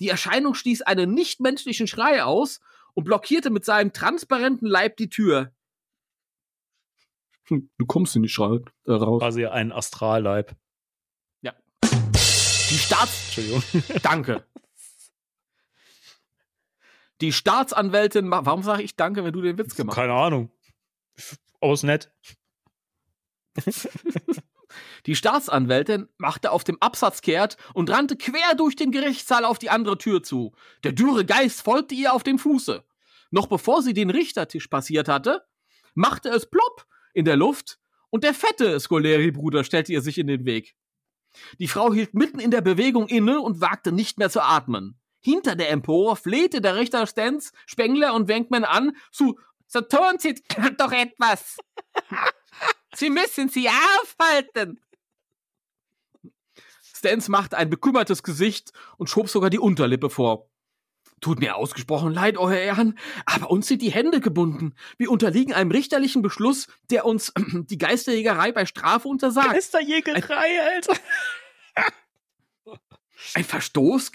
Die 0.00 0.08
Erscheinung 0.08 0.54
stieß 0.54 0.82
einen 0.82 1.14
nichtmenschlichen 1.14 1.86
Schrei 1.86 2.22
aus 2.22 2.60
und 2.94 3.04
blockierte 3.04 3.50
mit 3.50 3.64
seinem 3.64 3.92
transparenten 3.92 4.66
Leib 4.68 4.96
die 4.96 5.08
Tür. 5.08 5.52
Hm, 7.48 7.70
Du 7.78 7.86
kommst 7.86 8.16
in 8.16 8.22
die 8.22 8.28
Schrei 8.28 8.60
äh, 8.86 8.92
raus. 8.92 9.20
Quasi 9.20 9.46
ein 9.46 9.72
Astralleib. 9.72 10.56
Ja. 11.42 11.54
Die 11.82 12.78
Staats... 12.78 13.36
Entschuldigung. 13.36 13.62
Danke. 14.02 14.44
Die 17.20 17.32
Staatsanwältin... 17.32 18.30
Warum 18.30 18.62
sage 18.62 18.82
ich 18.82 18.96
Danke, 18.96 19.24
wenn 19.24 19.32
du 19.32 19.42
den 19.42 19.58
Witz 19.58 19.74
gemacht 19.74 19.96
hast? 19.96 20.02
Keine 20.02 20.14
Ahnung. 20.14 20.50
Aus 21.60 21.82
nett. 21.82 22.12
Die 25.06 25.14
Staatsanwältin 25.14 26.08
machte 26.16 26.50
auf 26.50 26.64
dem 26.64 26.80
Absatz 26.80 27.20
kehrt 27.20 27.56
und 27.74 27.90
rannte 27.90 28.16
quer 28.16 28.54
durch 28.56 28.74
den 28.74 28.90
Gerichtssaal 28.90 29.44
auf 29.44 29.58
die 29.58 29.70
andere 29.70 29.98
Tür 29.98 30.22
zu. 30.22 30.52
Der 30.82 30.92
dürre 30.92 31.24
Geist 31.24 31.62
folgte 31.62 31.94
ihr 31.94 32.12
auf 32.14 32.22
dem 32.22 32.38
Fuße. 32.38 32.82
Noch 33.30 33.46
bevor 33.46 33.82
sie 33.82 33.92
den 33.92 34.10
Richtertisch 34.10 34.68
passiert 34.68 35.08
hatte, 35.08 35.46
machte 35.94 36.28
es 36.30 36.46
plopp 36.46 36.86
in 37.14 37.24
der 37.24 37.36
Luft 37.36 37.78
und 38.10 38.24
der 38.24 38.34
fette 38.34 38.78
Scoleri-Bruder 38.78 39.64
stellte 39.64 39.92
ihr 39.92 40.02
sich 40.02 40.18
in 40.18 40.26
den 40.26 40.44
Weg. 40.44 40.76
Die 41.58 41.68
Frau 41.68 41.92
hielt 41.92 42.14
mitten 42.14 42.38
in 42.38 42.50
der 42.50 42.60
Bewegung 42.60 43.08
inne 43.08 43.40
und 43.40 43.60
wagte 43.60 43.90
nicht 43.90 44.18
mehr 44.18 44.30
zu 44.30 44.42
atmen. 44.42 45.00
Hinter 45.20 45.56
der 45.56 45.70
Empore 45.70 46.16
flehte 46.16 46.60
der 46.60 46.76
Richter 46.76 47.06
Stenz, 47.06 47.52
Spengler 47.66 48.14
und 48.14 48.28
Wenkman 48.28 48.64
an, 48.64 48.96
zu 49.10 49.38
so 49.66 49.80
tun 49.80 50.18
Sie 50.18 50.34
doch 50.78 50.92
etwas. 50.92 51.56
Sie 52.94 53.10
müssen 53.10 53.48
sie 53.48 53.68
aufhalten. 53.68 54.80
Stans 56.82 57.28
machte 57.28 57.56
ein 57.56 57.70
bekümmertes 57.70 58.22
Gesicht 58.22 58.72
und 58.96 59.10
schob 59.10 59.28
sogar 59.28 59.50
die 59.50 59.58
Unterlippe 59.58 60.10
vor. 60.10 60.48
Tut 61.24 61.40
mir 61.40 61.56
ausgesprochen 61.56 62.12
leid, 62.12 62.36
Euer 62.36 62.58
Ehren, 62.58 62.98
aber 63.24 63.50
uns 63.50 63.66
sind 63.66 63.80
die 63.80 63.90
Hände 63.90 64.20
gebunden. 64.20 64.74
Wir 64.98 65.10
unterliegen 65.10 65.54
einem 65.54 65.70
richterlichen 65.70 66.20
Beschluss, 66.20 66.66
der 66.90 67.06
uns 67.06 67.32
die 67.70 67.78
Geisterjägerei 67.78 68.52
bei 68.52 68.66
Strafe 68.66 69.08
untersagt. 69.08 69.50
Geisterjägerei, 69.50 70.60
Alter. 70.60 70.94
Ein 73.32 73.44
Verstoß? 73.44 74.12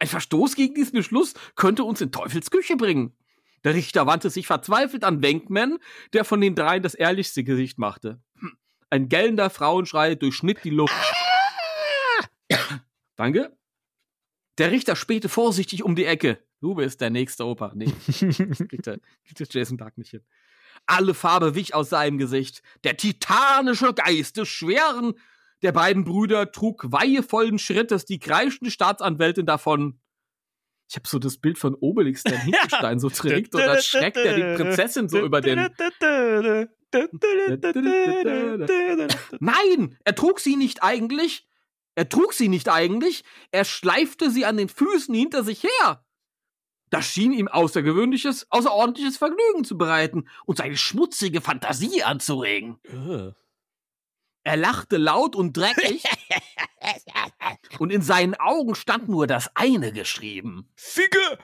Ein 0.00 0.08
Verstoß 0.08 0.56
gegen 0.56 0.74
diesen 0.74 0.94
Beschluss 0.94 1.34
könnte 1.54 1.84
uns 1.84 2.00
in 2.00 2.10
Teufels 2.10 2.50
Küche 2.50 2.74
bringen. 2.74 3.16
Der 3.62 3.74
Richter 3.74 4.08
wandte 4.08 4.28
sich 4.30 4.48
verzweifelt 4.48 5.04
an 5.04 5.22
Wenkman, 5.22 5.78
der 6.14 6.24
von 6.24 6.40
den 6.40 6.56
dreien 6.56 6.82
das 6.82 6.94
ehrlichste 6.94 7.44
Gesicht 7.44 7.78
machte. 7.78 8.20
Ein 8.90 9.08
gellender 9.08 9.50
Frauenschrei 9.50 10.16
durchschnitt 10.16 10.64
die 10.64 10.70
Luft. 10.70 10.92
Danke. 13.14 13.56
Der 14.58 14.70
Richter 14.70 14.96
spähte 14.96 15.28
vorsichtig 15.28 15.84
um 15.84 15.94
die 15.94 16.04
Ecke. 16.04 16.38
Du 16.60 16.74
bist 16.74 17.00
der 17.00 17.10
nächste 17.10 17.46
Opa. 17.46 17.72
Nee, 17.74 17.92
kriegt 18.06 18.86
der, 18.86 18.98
kriegt 19.24 19.38
der 19.38 19.46
Jason 19.48 19.78
Dark 19.78 19.96
nicht 19.96 20.10
hin. 20.10 20.24
Alle 20.86 21.14
Farbe 21.14 21.54
wich 21.54 21.74
aus 21.74 21.90
seinem 21.90 22.18
Gesicht. 22.18 22.62
Der 22.84 22.96
titanische 22.96 23.94
Geist 23.94 24.36
des 24.36 24.48
schweren 24.48 25.14
der 25.62 25.72
beiden 25.72 26.04
Brüder 26.04 26.52
trug 26.52 26.84
weihevollen 26.92 27.58
Schrittes 27.58 28.04
die 28.04 28.18
kreischende 28.18 28.70
Staatsanwältin 28.70 29.46
davon. 29.46 30.00
Ich 30.88 30.96
habe 30.96 31.08
so 31.08 31.18
das 31.18 31.38
Bild 31.38 31.58
von 31.58 31.74
Obelix, 31.74 32.22
der 32.22 32.38
Hinkelstein 32.44 32.98
so 32.98 33.10
trägt 33.10 33.54
und 33.54 33.60
dann 33.60 33.82
schreckt 33.82 34.16
er 34.16 34.36
die 34.36 34.62
Prinzessin 34.62 35.08
so 35.08 35.20
über 35.20 35.40
den. 35.40 35.58
Nein, 39.40 39.98
er 40.04 40.14
trug 40.14 40.40
sie 40.40 40.56
nicht 40.56 40.82
eigentlich. 40.82 41.47
Er 41.98 42.08
trug 42.08 42.32
sie 42.32 42.46
nicht 42.46 42.68
eigentlich. 42.68 43.24
Er 43.50 43.64
schleifte 43.64 44.30
sie 44.30 44.44
an 44.44 44.56
den 44.56 44.68
Füßen 44.68 45.12
hinter 45.12 45.42
sich 45.42 45.64
her. 45.64 46.06
Das 46.90 47.06
schien 47.06 47.32
ihm 47.32 47.48
außergewöhnliches, 47.48 48.46
außerordentliches 48.52 49.16
Vergnügen 49.16 49.64
zu 49.64 49.76
bereiten 49.76 50.28
und 50.46 50.58
seine 50.58 50.76
schmutzige 50.76 51.40
Fantasie 51.40 52.04
anzuregen. 52.04 52.78
Er 54.44 54.56
lachte 54.56 54.96
laut 54.96 55.34
und 55.34 55.56
dreckig. 55.56 56.04
und 57.80 57.90
in 57.90 58.02
seinen 58.02 58.36
Augen 58.36 58.76
stand 58.76 59.08
nur 59.08 59.26
das 59.26 59.50
eine 59.56 59.92
geschrieben. 59.92 60.70
Ficke! 60.76 61.38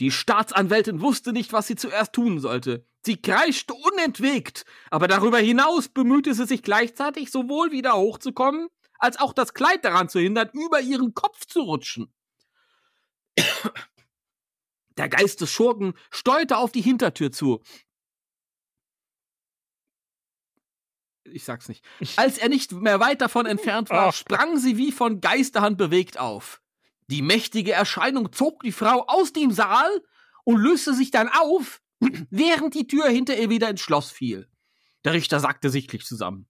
Die 0.00 0.10
Staatsanwältin 0.10 1.00
wusste 1.00 1.32
nicht, 1.32 1.52
was 1.52 1.68
sie 1.68 1.76
zuerst 1.76 2.14
tun 2.14 2.40
sollte. 2.40 2.84
Sie 3.04 3.20
kreischte 3.20 3.72
unentwegt, 3.74 4.64
aber 4.90 5.08
darüber 5.08 5.38
hinaus 5.38 5.88
bemühte 5.88 6.34
sie 6.34 6.46
sich 6.46 6.62
gleichzeitig, 6.62 7.30
sowohl 7.30 7.72
wieder 7.72 7.94
hochzukommen, 7.96 8.68
als 8.98 9.18
auch 9.18 9.32
das 9.32 9.54
Kleid 9.54 9.84
daran 9.84 10.08
zu 10.08 10.20
hindern, 10.20 10.50
über 10.52 10.80
ihren 10.80 11.14
Kopf 11.14 11.46
zu 11.46 11.62
rutschen. 11.62 12.12
Der 14.98 15.08
Geist 15.08 15.40
des 15.40 15.50
Schurken 15.50 15.94
steuerte 16.10 16.58
auf 16.58 16.72
die 16.72 16.82
Hintertür 16.82 17.32
zu. 17.32 17.62
Ich 21.24 21.44
sag's 21.44 21.68
nicht. 21.68 21.84
Als 22.16 22.38
er 22.38 22.48
nicht 22.48 22.72
mehr 22.72 23.00
weit 23.00 23.20
davon 23.22 23.46
entfernt 23.46 23.88
war, 23.88 24.08
Ach. 24.08 24.14
sprang 24.14 24.58
sie 24.58 24.76
wie 24.76 24.92
von 24.92 25.20
Geisterhand 25.20 25.78
bewegt 25.78 26.18
auf. 26.18 26.60
Die 27.06 27.22
mächtige 27.22 27.72
Erscheinung 27.72 28.32
zog 28.32 28.62
die 28.62 28.72
Frau 28.72 29.06
aus 29.06 29.32
dem 29.32 29.52
Saal 29.52 30.04
und 30.44 30.58
löste 30.58 30.94
sich 30.94 31.10
dann 31.10 31.28
auf, 31.28 31.80
während 32.30 32.74
die 32.74 32.86
Tür 32.86 33.08
hinter 33.08 33.36
ihr 33.36 33.50
wieder 33.50 33.68
ins 33.70 33.80
Schloss 33.80 34.10
fiel. 34.10 34.48
Der 35.04 35.12
Richter 35.12 35.40
sackte 35.40 35.70
sichtlich 35.70 36.04
zusammen. 36.04 36.46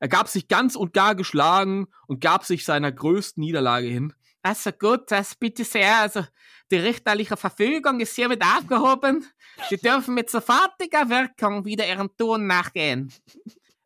Er 0.00 0.08
gab 0.08 0.28
sich 0.28 0.48
ganz 0.48 0.74
und 0.74 0.94
gar 0.94 1.14
geschlagen 1.14 1.86
und 2.06 2.20
gab 2.20 2.44
sich 2.44 2.64
seiner 2.64 2.90
größten 2.90 3.40
Niederlage 3.40 3.86
hin. 3.86 4.12
Also 4.42 4.72
gut, 4.72 5.10
das 5.12 5.36
bitte 5.36 5.64
sehr. 5.64 5.98
Also 5.98 6.24
die 6.72 6.78
richterliche 6.78 7.36
Verfügung 7.36 8.00
ist 8.00 8.16
hiermit 8.16 8.42
aufgehoben. 8.42 9.24
Sie 9.68 9.76
dürfen 9.76 10.14
mit 10.14 10.30
sofortiger 10.30 11.08
Wirkung 11.08 11.64
wieder 11.64 11.86
ihrem 11.86 12.10
Tun 12.16 12.46
nachgehen. 12.46 13.12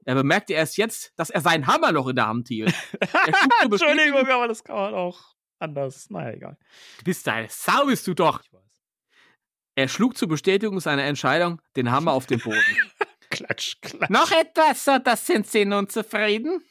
Er 0.06 0.14
bemerkte 0.14 0.54
erst 0.54 0.78
jetzt, 0.78 1.12
dass 1.16 1.30
er 1.30 1.40
seinen 1.40 1.66
Hammer 1.66 1.92
noch 1.92 2.06
in 2.06 2.16
der 2.16 2.28
Hand 2.28 2.48
hielt. 2.48 2.72
Entschuldigung, 3.62 4.26
aber 4.26 4.48
das 4.48 4.64
kann 4.64 4.76
man 4.76 4.94
auch 4.94 5.20
anders. 5.58 6.08
Naja, 6.10 6.30
egal. 6.30 6.56
Du 6.98 7.04
bist 7.04 7.28
eine 7.28 7.48
Sau, 7.50 7.86
bist 7.86 8.06
du 8.06 8.14
doch. 8.14 8.40
Er 9.76 9.88
schlug 9.88 10.16
zur 10.16 10.28
Bestätigung 10.28 10.80
seiner 10.80 11.04
Entscheidung 11.04 11.60
den 11.76 11.90
Hammer 11.90 12.12
auf 12.12 12.26
den 12.26 12.40
Boden. 12.40 12.58
klatsch, 13.30 13.76
klatsch. 13.82 14.10
Noch 14.10 14.30
etwas, 14.32 14.84
so, 14.84 14.98
das 14.98 15.26
sind 15.26 15.46
Sie 15.46 15.66
nun 15.66 15.88
zufrieden? 15.90 16.64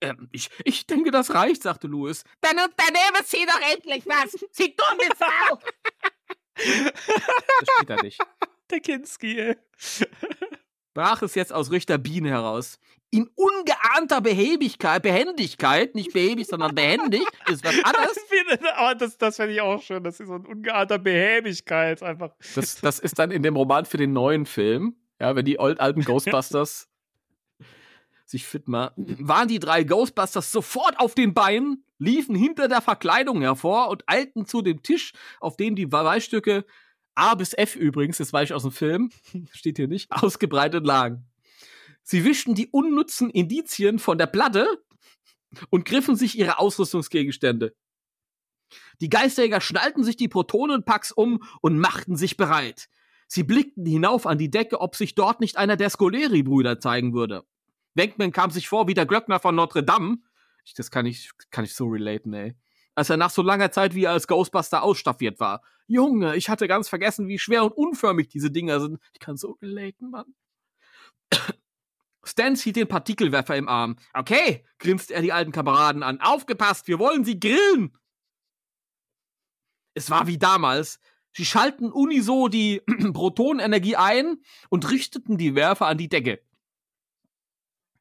Ähm, 0.00 0.30
ich, 0.32 0.48
ich 0.64 0.86
denke, 0.86 1.10
das 1.10 1.34
reicht, 1.34 1.62
sagte 1.62 1.86
Louis. 1.86 2.24
Dann 2.40 2.56
unternehmen 2.58 3.24
Sie 3.26 3.44
doch 3.46 3.60
endlich 3.72 4.06
was! 4.06 4.32
Sie 4.52 4.74
dumme 4.74 5.10
Sau! 5.18 5.58
das 6.54 7.74
steht 7.74 7.90
da 7.90 7.96
nicht. 7.96 8.18
Der 8.70 8.80
Kinski, 8.80 9.38
ey. 9.38 9.56
Brach 10.94 11.20
es 11.20 11.34
jetzt 11.34 11.52
aus 11.52 11.70
Richter 11.70 11.98
Biene 11.98 12.30
heraus. 12.30 12.78
In 13.14 13.30
ungeahnter 13.36 14.20
Behebigkeit, 14.20 15.00
Behendigkeit, 15.00 15.94
nicht 15.94 16.12
behäbig, 16.12 16.48
sondern 16.48 16.74
behendig, 16.74 17.22
ist 17.48 17.64
was 17.64 17.74
anderes. 17.84 18.18
Aber 18.76 18.96
das, 18.96 19.16
das 19.18 19.36
fände 19.36 19.54
ich 19.54 19.60
auch 19.60 19.80
schön. 19.80 20.02
Das 20.02 20.18
ist 20.18 20.26
so 20.26 20.34
ein 20.34 20.44
ungeahnter 20.44 20.98
Behäbigkeit 20.98 22.02
einfach. 22.02 22.32
Das, 22.56 22.80
das 22.80 22.98
ist 22.98 23.20
dann 23.20 23.30
in 23.30 23.44
dem 23.44 23.54
Roman 23.54 23.84
für 23.84 23.98
den 23.98 24.12
neuen 24.12 24.46
Film. 24.46 24.96
Ja, 25.20 25.36
wenn 25.36 25.44
die 25.44 25.60
old, 25.60 25.78
alten 25.78 26.02
Ghostbusters 26.02 26.88
sich 28.26 28.44
fit 28.44 28.66
machen, 28.66 29.16
waren 29.20 29.46
die 29.46 29.60
drei 29.60 29.84
Ghostbusters 29.84 30.50
sofort 30.50 30.98
auf 30.98 31.14
den 31.14 31.34
Beinen, 31.34 31.84
liefen 31.98 32.34
hinter 32.34 32.66
der 32.66 32.80
Verkleidung 32.80 33.42
hervor 33.42 33.90
und 33.90 34.02
eilten 34.08 34.44
zu 34.44 34.60
dem 34.60 34.82
Tisch, 34.82 35.12
auf 35.38 35.56
dem 35.56 35.76
die 35.76 35.86
Beweisstücke 35.86 36.64
A 37.14 37.36
bis 37.36 37.54
F 37.54 37.76
übrigens, 37.76 38.18
das 38.18 38.32
weiß 38.32 38.48
ich 38.48 38.54
aus 38.54 38.62
dem 38.62 38.72
Film, 38.72 39.10
steht 39.52 39.76
hier 39.76 39.86
nicht, 39.86 40.10
ausgebreitet 40.10 40.84
lagen. 40.84 41.28
Sie 42.04 42.24
wischten 42.24 42.54
die 42.54 42.68
unnützen 42.68 43.30
Indizien 43.30 43.98
von 43.98 44.18
der 44.18 44.26
Platte 44.26 44.84
und 45.70 45.84
griffen 45.84 46.16
sich 46.16 46.38
ihre 46.38 46.58
Ausrüstungsgegenstände. 46.58 47.74
Die 49.00 49.08
Geisterjäger 49.08 49.60
schnallten 49.60 50.04
sich 50.04 50.16
die 50.16 50.28
Protonenpacks 50.28 51.12
um 51.12 51.42
und 51.60 51.78
machten 51.78 52.16
sich 52.16 52.36
bereit. 52.36 52.88
Sie 53.26 53.42
blickten 53.42 53.86
hinauf 53.86 54.26
an 54.26 54.38
die 54.38 54.50
Decke, 54.50 54.80
ob 54.80 54.96
sich 54.96 55.14
dort 55.14 55.40
nicht 55.40 55.56
einer 55.56 55.76
der 55.76 55.90
Scoleri-Brüder 55.90 56.78
zeigen 56.78 57.14
würde. 57.14 57.44
Wenkman 57.94 58.32
kam 58.32 58.50
sich 58.50 58.68
vor 58.68 58.86
wie 58.86 58.94
der 58.94 59.06
Glöckner 59.06 59.40
von 59.40 59.54
Notre 59.54 59.82
Dame. 59.82 60.18
Ich, 60.64 60.74
das 60.74 60.90
kann 60.90 61.06
ich, 61.06 61.30
kann 61.50 61.64
ich 61.64 61.74
so 61.74 61.86
relaten, 61.86 62.34
ey. 62.34 62.54
Als 62.94 63.10
er 63.10 63.16
nach 63.16 63.30
so 63.30 63.42
langer 63.42 63.72
Zeit 63.72 63.94
wie 63.94 64.04
er 64.04 64.12
als 64.12 64.28
Ghostbuster 64.28 64.82
ausstaffiert 64.82 65.40
war. 65.40 65.62
Junge, 65.86 66.36
ich 66.36 66.48
hatte 66.48 66.68
ganz 66.68 66.88
vergessen, 66.88 67.28
wie 67.28 67.38
schwer 67.38 67.64
und 67.64 67.72
unförmig 67.72 68.28
diese 68.28 68.50
Dinger 68.50 68.80
sind. 68.80 69.00
Ich 69.12 69.20
kann 69.20 69.36
so 69.36 69.52
relaten, 69.62 70.10
Mann. 70.10 70.34
Stan 72.26 72.54
hielt 72.56 72.76
den 72.76 72.88
Partikelwerfer 72.88 73.56
im 73.56 73.68
Arm. 73.68 73.96
Okay, 74.12 74.64
grinst 74.78 75.10
er 75.10 75.22
die 75.22 75.32
alten 75.32 75.52
Kameraden 75.52 76.02
an. 76.02 76.20
Aufgepasst, 76.20 76.88
wir 76.88 76.98
wollen 76.98 77.24
sie 77.24 77.38
grillen! 77.38 77.96
Es 79.94 80.10
war 80.10 80.26
wie 80.26 80.38
damals. 80.38 80.98
Sie 81.32 81.44
schalten 81.44 81.90
uniso 81.90 82.48
die 82.48 82.82
Protonenergie 83.12 83.96
ein 83.96 84.42
und 84.68 84.90
richteten 84.90 85.36
die 85.36 85.54
Werfer 85.54 85.86
an 85.86 85.98
die 85.98 86.08
Decke. 86.08 86.40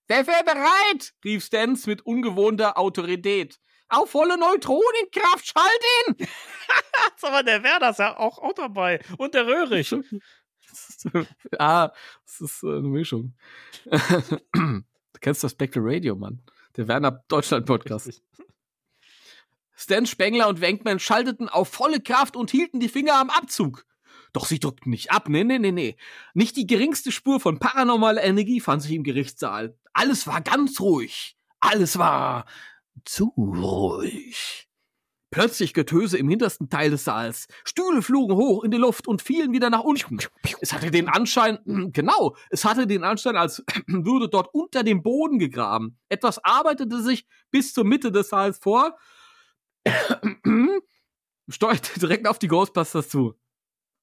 Werfer 0.08 0.44
bereit! 0.44 1.14
rief 1.24 1.46
Stans 1.46 1.88
mit 1.88 2.06
ungewohnter 2.06 2.78
Autorität. 2.78 3.60
Auf 3.90 4.12
volle 4.12 4.38
Neutronenkraft, 4.38 5.48
schalt 5.48 5.84
ihn! 6.08 6.28
Aber 7.22 7.44
der 7.44 7.64
Werder 7.64 7.92
ist 7.92 8.00
ja 8.00 8.18
auch, 8.18 8.38
auch 8.38 8.54
dabei. 8.54 9.00
Und 9.18 9.34
der 9.34 9.46
Röhrig. 9.48 9.96
ah, 11.60 11.92
das 12.26 12.42
ist 12.42 12.64
äh, 12.64 12.68
eine 12.68 12.88
Mischung. 12.88 13.34
du 13.86 15.20
kennst 15.20 15.44
das 15.44 15.52
Spectre 15.52 15.82
Radio, 15.84 16.16
Mann. 16.16 16.42
Der 16.76 16.88
Werner 16.88 17.24
Deutschland 17.28 17.66
Podcast. 17.66 18.22
Stan 19.76 20.06
Spengler 20.06 20.48
und 20.48 20.62
Wenkman 20.62 21.00
schalteten 21.00 21.50
auf 21.50 21.68
volle 21.68 22.00
Kraft 22.00 22.36
und 22.36 22.52
hielten 22.52 22.80
die 22.80 22.90
Finger 22.90 23.20
am 23.20 23.30
Abzug. 23.30 23.86
Doch 24.34 24.46
sie 24.46 24.60
drückten 24.60 24.90
nicht 24.90 25.12
ab. 25.12 25.30
Nee, 25.30 25.44
nee, 25.44 25.60
nee, 25.60 25.72
nee. 25.72 25.96
Nicht 26.34 26.58
die 26.58 26.66
geringste 26.66 27.12
Spur 27.12 27.40
von 27.40 27.60
paranormaler 27.60 28.24
Energie 28.24 28.60
fand 28.60 28.82
sich 28.82 28.94
im 28.94 29.04
Gerichtssaal. 29.04 29.78
Alles 29.94 30.26
war 30.26 30.42
ganz 30.42 30.80
ruhig. 30.80 31.38
Alles 31.60 31.98
war 31.98 32.46
zu 33.06 33.34
ruhig. 33.38 34.68
Plötzlich 35.34 35.74
Getöse 35.74 36.20
im 36.20 36.30
hintersten 36.30 36.70
Teil 36.70 36.92
des 36.92 37.06
Saals. 37.06 37.48
Stühle 37.64 38.04
flogen 38.04 38.36
hoch 38.36 38.64
in 38.64 38.70
die 38.70 38.78
Luft 38.78 39.08
und 39.08 39.24
fielen 39.24 39.52
wieder 39.52 39.72
nach 39.72 39.84
unten. 39.84 40.20
Es 40.62 40.72
hatte 40.74 40.92
den 40.92 41.10
Anschein, 41.10 41.58
genau, 41.92 42.36
es 42.52 42.64
hatte 42.66 42.86
den 42.86 43.04
Anschein, 43.04 43.36
als 43.36 43.64
würde 43.88 44.30
dort 44.30 44.54
unter 44.54 44.84
dem 44.84 45.02
Boden 45.02 45.40
gegraben. 45.40 45.98
Etwas 46.08 46.38
arbeitete 46.44 47.02
sich 47.02 47.26
bis 47.50 47.74
zur 47.74 47.84
Mitte 47.84 48.12
des 48.12 48.30
Saals 48.30 48.60
vor, 48.60 48.96
steuerte 51.50 52.00
direkt 52.00 52.28
auf 52.28 52.38
die 52.38 52.48
Ghostbusters 52.48 53.10
zu. 53.10 53.34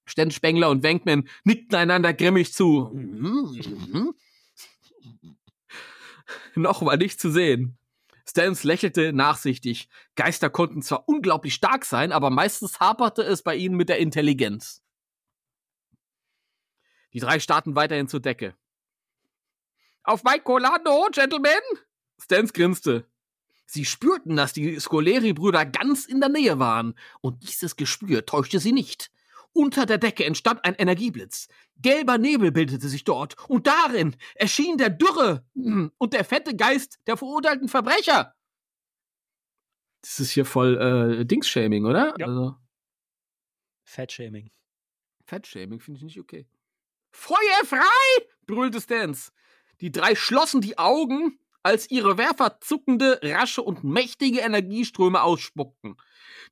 Sten 0.08 0.32
Spengler 0.32 0.68
und 0.68 0.82
Wenkman 0.82 1.28
nickten 1.44 1.78
einander 1.78 2.12
grimmig 2.12 2.52
zu. 2.52 2.90
Noch 6.56 6.84
war 6.84 6.96
nicht 6.96 7.20
zu 7.20 7.30
sehen. 7.30 7.79
Stans 8.28 8.64
lächelte 8.64 9.12
nachsichtig. 9.12 9.88
Geister 10.14 10.50
konnten 10.50 10.82
zwar 10.82 11.08
unglaublich 11.08 11.54
stark 11.54 11.84
sein, 11.84 12.12
aber 12.12 12.30
meistens 12.30 12.80
haperte 12.80 13.22
es 13.22 13.42
bei 13.42 13.56
ihnen 13.56 13.76
mit 13.76 13.88
der 13.88 13.98
Intelligenz. 13.98 14.82
Die 17.12 17.20
drei 17.20 17.40
starrten 17.40 17.74
weiterhin 17.74 18.08
zur 18.08 18.20
Decke. 18.20 18.54
Auf 20.02 20.22
mein 20.22 20.42
Colando, 20.42 21.08
Gentlemen! 21.12 21.60
Stans 22.18 22.52
grinste. 22.52 23.06
Sie 23.66 23.84
spürten, 23.84 24.36
dass 24.36 24.52
die 24.52 24.78
Scoleri-Brüder 24.78 25.64
ganz 25.64 26.04
in 26.04 26.20
der 26.20 26.28
Nähe 26.28 26.58
waren, 26.58 26.94
und 27.20 27.42
dieses 27.42 27.76
Gespür 27.76 28.26
täuschte 28.26 28.58
sie 28.58 28.72
nicht. 28.72 29.12
Unter 29.52 29.84
der 29.86 29.98
Decke 29.98 30.24
entstand 30.24 30.64
ein 30.64 30.74
Energieblitz. 30.74 31.48
Gelber 31.76 32.18
Nebel 32.18 32.52
bildete 32.52 32.88
sich 32.88 33.04
dort, 33.04 33.36
und 33.48 33.66
darin 33.66 34.16
erschien 34.34 34.78
der 34.78 34.90
dürre 34.90 35.44
und 35.98 36.12
der 36.12 36.24
fette 36.24 36.54
Geist 36.54 36.98
der 37.06 37.16
verurteilten 37.16 37.68
Verbrecher. 37.68 38.34
Das 40.02 40.20
ist 40.20 40.30
hier 40.30 40.44
voll 40.44 41.20
äh, 41.20 41.24
Dingsshaming, 41.26 41.84
oder? 41.84 42.14
Ja. 42.18 42.26
Also, 42.26 42.56
Fettshaming. 43.84 44.50
Fettshaming 45.26 45.80
finde 45.80 45.98
ich 45.98 46.04
nicht 46.04 46.20
okay. 46.20 46.46
Feuer 47.10 47.64
frei! 47.64 48.26
brüllte 48.46 48.80
Stans. 48.80 49.32
Die 49.80 49.90
drei 49.90 50.14
schlossen 50.14 50.60
die 50.60 50.78
Augen, 50.78 51.38
als 51.62 51.90
ihre 51.90 52.18
Werfer 52.18 52.58
zuckende, 52.60 53.20
rasche 53.22 53.62
und 53.62 53.84
mächtige 53.84 54.40
Energieströme 54.40 55.22
ausspuckten. 55.22 55.96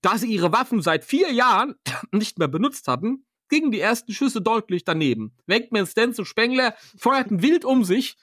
Da 0.03 0.19
sie 0.19 0.29
ihre 0.33 0.53
Waffen 0.53 0.83
seit 0.83 1.05
vier 1.05 1.33
Jahren 1.33 1.75
nicht 2.13 2.39
mehr 2.39 2.49
benutzt 2.49 2.89
hatten, 2.89 3.25
gingen 3.49 3.71
die 3.71 3.81
ersten 3.81 4.13
Schüsse 4.13 4.43
deutlich 4.43 4.85
daneben. 4.85 5.35
Wenkman, 5.47 5.87
Stans 5.87 6.19
und 6.19 6.27
Spengler 6.27 6.75
feuerten 6.97 7.43
wild 7.43 7.65
um 7.65 7.85
sich. 7.85 8.17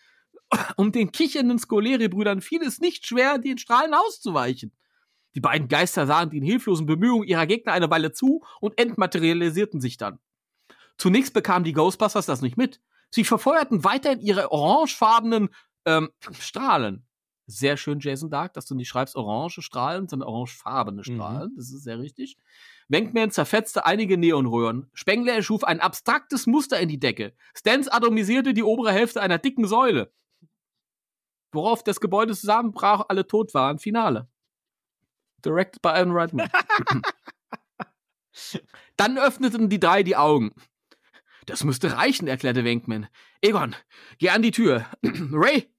Um 0.78 0.92
den 0.92 1.12
kichernden 1.12 1.58
Scoleri-Brüdern 1.58 2.40
fiel 2.40 2.62
es 2.62 2.80
nicht 2.80 3.06
schwer, 3.06 3.40
den 3.40 3.58
Strahlen 3.58 3.96
auszuweichen. 3.96 4.72
Die 5.34 5.42
beiden 5.42 5.68
Geister 5.68 6.06
sahen 6.06 6.30
den 6.30 6.44
hilflosen 6.44 6.86
Bemühungen 6.86 7.28
ihrer 7.28 7.48
Gegner 7.48 7.74
eine 7.74 7.90
Weile 7.90 8.14
zu 8.14 8.44
und 8.62 8.80
entmaterialisierten 8.80 9.82
sich 9.82 9.98
dann. 9.98 10.20
Zunächst 10.98 11.34
bekamen 11.34 11.66
die 11.66 11.74
Ghostbusters 11.74 12.28
das 12.28 12.42
nicht 12.42 12.58
mit. 12.58 12.80
Sie 13.10 13.24
verfeuerten 13.24 13.84
weiterhin 13.84 14.22
ihre 14.22 14.52
orangefarbenen 14.52 15.50
ähm, 15.86 16.10
Strahlen. 16.40 17.06
Sehr 17.48 17.78
schön, 17.78 18.00
Jason 18.00 18.32
Dark, 18.32 18.54
dass 18.54 18.66
du 18.66 18.74
nicht 18.74 18.88
schreibst 18.88 19.16
orange 19.16 19.62
Strahlen, 19.62 20.08
sondern 20.08 20.28
orangefarbene 20.30 21.04
Strahlen. 21.04 21.54
Das 21.56 21.72
ist 21.72 21.84
sehr 21.84 22.00
richtig. 22.00 22.38
Wenkman 22.88 23.30
zerfetzte 23.30 23.86
einige 23.86 24.18
Neonröhren. 24.18 24.90
Spengler 24.94 25.34
erschuf 25.34 25.64
ein 25.64 25.80
abstraktes 25.80 26.48
Muster 26.48 26.80
in 26.80 26.90
die 26.90 27.00
Decke. 27.00 27.34
Stans 27.56 27.88
atomisierte 27.88 28.56
die 28.56 28.64
obere 28.64 28.92
Hälfte 28.92 29.22
einer 29.22 29.38
dicken 29.38 29.68
Säule. 29.68 30.12
Worauf 31.52 31.84
das 31.84 32.00
Gebäude 32.00 32.36
zusammenbrach, 32.36 33.06
alle 33.10 33.28
tot 33.28 33.54
waren. 33.54 33.78
Finale. 33.78 34.28
Directed 35.44 35.84
by 35.84 35.90
Alan 35.90 36.12
Reitman. 36.12 36.50
Dann 38.98 39.18
öffneten 39.18 39.70
die 39.70 39.80
drei 39.80 40.04
die 40.04 40.16
Augen. 40.16 40.52
Das 41.46 41.64
müsste 41.64 41.96
reichen, 41.96 42.28
erklärte 42.28 42.64
Wenkman. 42.64 43.08
Egon, 43.42 43.76
geh 44.18 44.30
an 44.30 44.42
die 44.42 44.52
Tür. 44.52 44.86
Ray, 45.04 45.72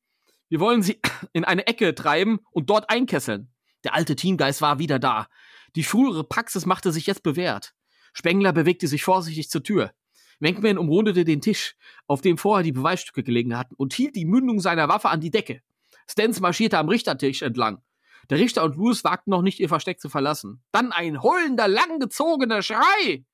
wir 0.49 0.61
wollen 0.61 0.83
sie 0.83 1.01
in 1.33 1.45
eine 1.45 1.67
Ecke 1.67 1.95
treiben 1.95 2.41
und 2.51 2.71
dort 2.71 2.91
einkesseln. 2.91 3.53
Der 3.85 3.95
alte 3.95 4.17
Teamgeist 4.17 4.63
war 4.63 4.79
wieder 4.79 4.99
da. 4.99 5.29
Die 5.75 5.85
frühere 5.85 6.25
Praxis 6.25 6.67
machte 6.67 6.93
sich 6.93 7.07
jetzt 7.07 7.23
bewährt. 7.23 7.75
Spengler 8.13 8.53
bewegte 8.53 8.89
sich 8.89 9.05
vorsichtig 9.05 9.51
zur 9.51 9.63
Tür. 9.63 9.93
Wenkman 10.41 10.79
umrundete 10.79 11.25
den 11.25 11.41
Tisch, 11.41 11.77
auf 12.07 12.21
dem 12.21 12.39
vorher 12.39 12.63
die 12.63 12.73
Beweisstücke 12.73 13.23
gelegen 13.23 13.57
hatten, 13.57 13.75
und 13.75 13.95
hielt 13.95 14.17
die 14.17 14.27
Mündung 14.27 14.61
seiner 14.61 14.89
Waffe 14.89 15.09
an 15.09 15.21
die 15.21 15.31
Decke. 15.31 15.63
Stans 16.09 16.41
marschierte 16.41 16.79
am 16.79 16.89
Richtertisch 16.89 17.43
entlang. 17.43 17.83
Der 18.31 18.39
Richter 18.39 18.65
und 18.65 18.77
Louis 18.77 19.05
wagten 19.05 19.31
noch 19.31 19.43
nicht, 19.43 19.61
ihr 19.61 19.69
Versteck 19.69 20.01
zu 20.01 20.09
verlassen. 20.09 20.63
Dann 20.73 20.93
ein 20.93 21.23
heulender, 21.23 21.69
langgezogener 21.69 22.63
Schrei. 22.63 23.25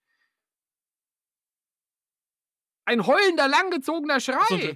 Ein 2.84 3.06
heulender, 3.06 3.48
langgezogener 3.48 4.20
Schrei. 4.20 4.74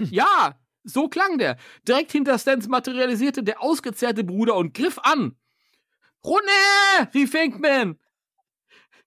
Ja, 0.10 0.58
so 0.82 1.08
klang 1.08 1.38
der. 1.38 1.56
Direkt 1.86 2.12
hinter 2.12 2.38
Stans 2.38 2.68
materialisierte 2.68 3.42
der 3.42 3.62
ausgezehrte 3.62 4.24
Bruder 4.24 4.56
und 4.56 4.74
griff 4.74 4.98
an. 4.98 5.36
Runde! 6.24 7.10
rief 7.14 7.32
Venkman. 7.32 7.98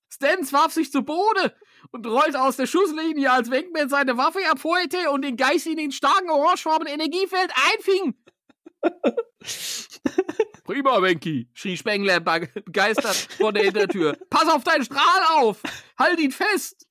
Stans 0.10 0.54
warf 0.54 0.74
sich 0.74 0.92
zu 0.92 1.04
Boden 1.04 1.52
und 1.92 2.06
rollte 2.06 2.42
aus 2.42 2.58
der 2.58 2.68
Schusslinie, 2.68 3.32
als 3.32 3.50
Venkman 3.50 3.90
seine 3.90 4.18
Waffe 4.18 4.40
abfeuerte 4.50 5.10
und 5.10 5.24
den 5.24 5.38
Geist 5.38 5.68
in 5.68 5.78
den 5.78 5.92
starken 5.92 6.30
orangefarbenen 6.30 6.94
Energiefeld 6.94 7.52
einfing. 7.72 8.16
Prima, 10.64 11.02
Wenki, 11.02 11.50
schrie 11.54 11.78
Spengler 11.78 12.20
begeistert 12.20 13.16
vor 13.38 13.52
der 13.52 13.64
Hintertür. 13.64 14.18
Pass 14.30 14.48
auf 14.48 14.64
deinen 14.64 14.86
Strahl 14.86 15.24
auf! 15.36 15.62
Halt 15.98 16.20
ihn 16.20 16.32
fest! 16.32 16.88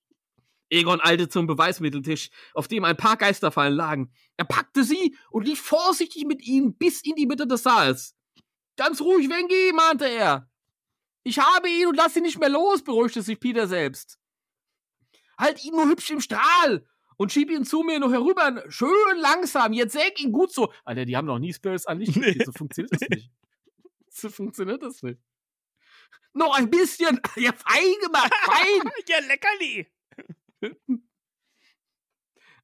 Egon 0.73 1.01
eilte 1.03 1.28
zum 1.28 1.47
Beweismitteltisch, 1.47 2.31
auf 2.55 2.66
dem 2.66 2.85
ein 2.85 2.97
paar 2.97 3.19
Geisterfallen 3.19 3.74
lagen. 3.74 4.12
Er 4.39 4.47
packte 4.47 4.85
sie 4.85 5.16
und 5.31 5.47
lief 5.47 5.61
vorsichtig 5.61 6.24
mit 6.24 6.43
ihnen 6.43 6.77
bis 6.78 7.03
in 7.03 7.15
die 7.15 7.27
Mitte 7.27 7.47
des 7.47 7.62
Saals. 7.62 8.16
Ganz 8.77 9.03
ruhig, 9.03 9.28
Wenki, 9.28 9.73
mahnte 9.74 10.09
er. 10.09 10.51
Ich 11.24 11.39
habe 11.39 11.69
ihn 11.69 11.89
und 11.89 11.97
lass 11.97 12.16
ihn 12.16 12.23
nicht 12.23 12.39
mehr 12.39 12.49
los, 12.49 12.82
beruhigte 12.82 13.20
sich 13.20 13.39
Peter 13.39 13.69
selbst. 13.69 14.19
Halt 15.39 15.62
ihn 15.62 15.73
nur 15.73 15.89
hübsch 15.89 16.11
im 16.11 16.23
Strahl 16.23 16.86
und 17.19 17.31
schieb 17.32 17.51
ihn 17.51 17.66
zu 17.66 17.82
mir 17.82 18.01
noch 18.01 18.11
herüber. 18.11 18.65
Schön 18.69 19.19
langsam, 19.19 19.74
jetzt 19.74 19.93
säg 19.93 20.19
ihn 20.20 20.32
gut 20.32 20.53
so. 20.53 20.73
Alter, 20.85 21.05
die 21.05 21.16
haben 21.19 21.27
noch 21.27 21.39
nie 21.39 21.53
Spirits 21.53 21.86
an 21.86 21.99
Licht. 21.99 22.16
Nee. 22.16 22.43
So 22.44 22.53
funktioniert 22.53 22.93
das 22.93 23.09
nicht. 23.09 23.31
So 24.15 24.28
funktioniert 24.28 24.82
das 24.82 25.03
nicht. 25.03 25.19
Noch 26.35 26.55
ein 26.57 26.70
bisschen. 26.70 27.20
Ja, 27.36 27.53
fein 27.53 27.94
gemacht, 28.03 28.35
fein. 28.44 28.90
ja, 29.09 29.19
leckerli. 29.27 29.86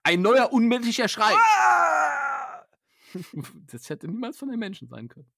Ein 0.03 0.23
neuer 0.23 0.53
unmenschlicher 0.53 1.09
Schrei. 1.09 1.33
Ah! 1.35 2.65
Das 3.73 3.89
hätte 3.89 4.07
niemals 4.07 4.37
von 4.39 4.51
den 4.51 4.59
Menschen 4.59 4.87
sein 4.89 5.09
können. 5.09 5.31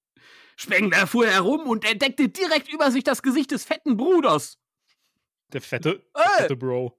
Spengler 0.55 1.07
fuhr 1.07 1.25
herum 1.27 1.61
und 1.61 1.85
entdeckte 1.85 2.29
direkt 2.29 2.71
über 2.71 2.91
sich 2.91 3.03
das 3.03 3.23
Gesicht 3.23 3.51
des 3.51 3.63
fetten 3.63 3.97
Bruders. 3.97 4.59
Der 5.53 5.61
fette, 5.61 6.03
der 6.15 6.31
fette 6.37 6.55
Bro. 6.55 6.97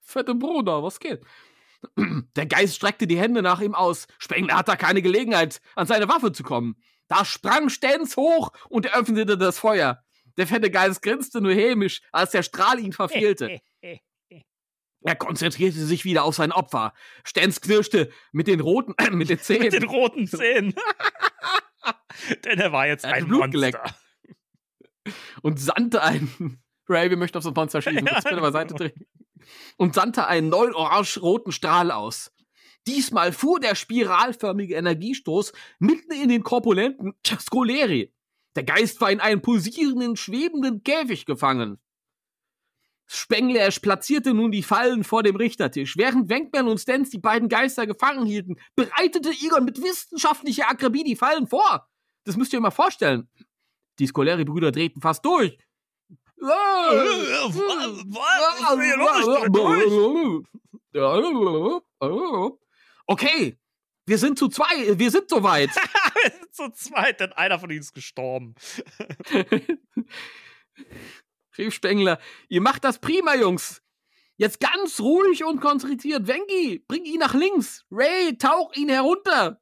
Fette 0.00 0.34
Bruder, 0.34 0.82
was 0.82 0.98
geht? 0.98 1.24
Der 1.96 2.46
Geist 2.46 2.76
streckte 2.76 3.06
die 3.06 3.18
Hände 3.18 3.42
nach 3.42 3.60
ihm 3.60 3.74
aus. 3.74 4.06
Spengler 4.18 4.56
hatte 4.56 4.76
keine 4.76 5.02
Gelegenheit, 5.02 5.60
an 5.74 5.86
seine 5.86 6.08
Waffe 6.08 6.32
zu 6.32 6.42
kommen. 6.42 6.80
Da 7.08 7.24
sprang 7.24 7.68
Stenz 7.68 8.16
hoch 8.16 8.52
und 8.68 8.92
öffnete 8.94 9.36
das 9.36 9.58
Feuer. 9.58 10.04
Der 10.36 10.46
fette 10.46 10.70
Geist 10.70 11.02
grinste 11.02 11.40
nur 11.40 11.52
hämisch, 11.52 12.00
als 12.12 12.30
der 12.30 12.42
Strahl 12.42 12.78
ihn 12.78 12.92
verfehlte. 12.92 13.60
Er 15.04 15.16
konzentrierte 15.16 15.84
sich 15.84 16.04
wieder 16.04 16.24
auf 16.24 16.34
sein 16.34 16.52
Opfer. 16.52 16.92
Stenz 17.24 17.60
knirschte 17.60 18.10
mit 18.32 18.46
den 18.46 18.60
roten, 18.60 18.94
äh, 18.98 19.10
mit 19.10 19.28
den 19.28 19.38
Zähnen. 19.38 19.64
mit 19.64 19.72
den 19.72 19.84
roten 19.84 20.26
Zähnen. 20.26 20.74
Denn 22.44 22.58
er 22.58 22.72
war 22.72 22.86
jetzt 22.86 23.04
er 23.04 23.14
ein 23.14 23.26
Blut 23.26 23.40
Monster. 23.40 23.52
Geleckt. 23.52 23.94
Und 25.42 25.58
sandte 25.58 26.02
einen. 26.02 26.62
Ray, 26.88 27.10
wir 27.10 27.16
möchten 27.16 27.38
auf 27.38 27.44
so 27.44 27.50
ein 27.50 27.54
Monster 27.54 27.82
schießen. 27.82 28.06
Ja, 28.06 28.20
bitte 28.20 28.40
beiseite 28.40 28.74
drehen. 28.74 29.06
Und 29.76 29.94
sandte 29.94 30.26
einen 30.26 30.48
neuen 30.48 30.74
orange-roten 30.74 31.52
Strahl 31.52 31.90
aus. 31.90 32.32
Diesmal 32.86 33.32
fuhr 33.32 33.60
der 33.60 33.74
spiralförmige 33.74 34.74
Energiestoß 34.74 35.52
mitten 35.78 36.12
in 36.12 36.28
den 36.28 36.42
korpulenten 36.42 37.14
Scoleri. 37.24 38.12
Der 38.56 38.64
Geist 38.64 39.00
war 39.00 39.10
in 39.10 39.20
einen 39.20 39.40
pulsierenden, 39.40 40.16
schwebenden 40.16 40.82
Käfig 40.82 41.24
gefangen. 41.24 41.78
Spengler 43.14 43.68
platzierte 43.82 44.32
nun 44.32 44.50
die 44.50 44.62
Fallen 44.62 45.04
vor 45.04 45.22
dem 45.22 45.36
Richtertisch. 45.36 45.98
Während 45.98 46.30
Wenkman 46.30 46.66
und 46.66 46.78
Stens 46.78 47.10
die 47.10 47.18
beiden 47.18 47.50
Geister 47.50 47.86
gefangen 47.86 48.24
hielten, 48.24 48.56
bereitete 48.74 49.28
Egon 49.28 49.66
mit 49.66 49.82
wissenschaftlicher 49.82 50.70
Akribie 50.70 51.04
die 51.04 51.16
Fallen 51.16 51.46
vor. 51.46 51.86
Das 52.24 52.38
müsst 52.38 52.54
ihr 52.54 52.58
euch 52.58 52.62
mal 52.62 52.70
vorstellen. 52.70 53.28
Die 53.98 54.06
Scoleri-Brüder 54.06 54.72
drehten 54.72 55.02
fast 55.02 55.24
durch. 55.26 55.58
Okay, 63.06 63.58
wir 64.06 64.18
sind 64.18 64.38
zu 64.38 64.48
zwei, 64.48 64.98
wir 64.98 65.10
sind 65.10 65.28
soweit. 65.28 65.70
wir 66.24 66.30
sind 66.30 66.54
zu 66.54 66.70
zweit, 66.70 67.20
denn 67.20 67.32
einer 67.32 67.58
von 67.58 67.68
ihnen 67.68 67.80
ist 67.80 67.92
gestorben. 67.92 68.54
rief 71.58 71.74
Spengler. 71.74 72.18
Ihr 72.48 72.60
macht 72.60 72.84
das 72.84 72.98
prima, 72.98 73.34
Jungs. 73.34 73.82
Jetzt 74.36 74.60
ganz 74.60 74.98
ruhig 75.00 75.44
und 75.44 75.60
konzentriert. 75.60 76.26
Wengi, 76.26 76.84
bring 76.88 77.04
ihn 77.04 77.20
nach 77.20 77.34
links. 77.34 77.84
Ray, 77.90 78.36
tauch 78.38 78.74
ihn 78.74 78.88
herunter. 78.88 79.60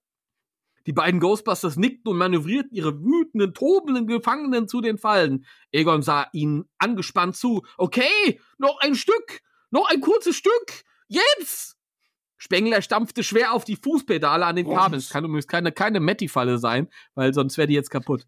Die 0.87 0.93
beiden 0.93 1.21
Ghostbusters 1.21 1.77
nickten 1.77 2.11
und 2.11 2.19
manövrierten 2.19 2.73
ihre 2.73 2.99
wütenden, 3.03 3.53
tobenden 3.53 4.07
Gefangenen 4.07 4.69
zu 4.69 4.81
den 4.81 4.97
Fallen. 4.97 5.45
Egon 5.73 6.03
sah 6.03 6.29
ihnen 6.33 6.65
angespannt 6.79 7.37
zu. 7.37 7.63
Okay, 7.77 8.41
noch 8.59 8.81
ein 8.81 8.95
Stück, 8.95 9.43
noch 9.71 9.91
ein 9.91 10.01
kurzes 10.01 10.37
Stück. 10.37 10.85
Jetzt! 11.09 11.77
Spengler 12.39 12.81
stampfte 12.81 13.23
schwer 13.23 13.53
auf 13.53 13.65
die 13.65 13.77
Fußpedale 13.77 14.47
an 14.47 14.57
den 14.57 14.67
Kabeln. 14.67 14.99
Es 14.99 15.11
kann 15.11 15.25
übrigens 15.25 15.47
keine, 15.47 15.73
keine 15.73 16.01
Matti-Falle 16.01 16.57
sein, 16.57 16.89
weil 17.15 17.35
sonst 17.35 17.59
wäre 17.59 17.69
die 17.69 17.75
jetzt 17.75 17.91
kaputt 17.91 18.25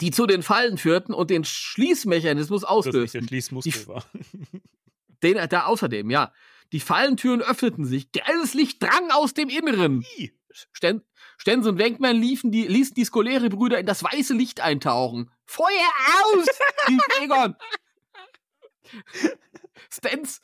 die 0.00 0.10
zu 0.10 0.26
den 0.26 0.42
Fallen 0.42 0.78
führten 0.78 1.14
und 1.14 1.30
den 1.30 1.44
Schließmechanismus 1.44 2.64
auslösten. 2.64 3.20
Der 3.20 3.28
Schließmuskel 3.28 3.86
war. 3.86 4.04
Den, 5.22 5.48
da 5.48 5.64
außerdem, 5.64 6.10
ja. 6.10 6.32
Die 6.72 6.80
Fallentüren 6.80 7.40
öffneten 7.40 7.86
sich. 7.86 8.12
Geiles 8.12 8.52
Licht 8.52 8.82
drang 8.82 9.10
aus 9.10 9.32
dem 9.32 9.48
Inneren. 9.48 10.04
Sten, 10.76 11.02
Stens 11.38 11.66
und 11.66 11.78
Wenkman 11.78 12.16
liefen 12.16 12.50
die, 12.50 12.66
ließen 12.66 12.94
die 12.94 13.04
Skolere-Brüder 13.04 13.78
in 13.78 13.86
das 13.86 14.02
weiße 14.02 14.34
Licht 14.34 14.60
eintauchen. 14.60 15.30
Feuer 15.46 15.68
aus! 16.24 16.46
Egon. 17.22 17.56
Stens, 19.90 20.40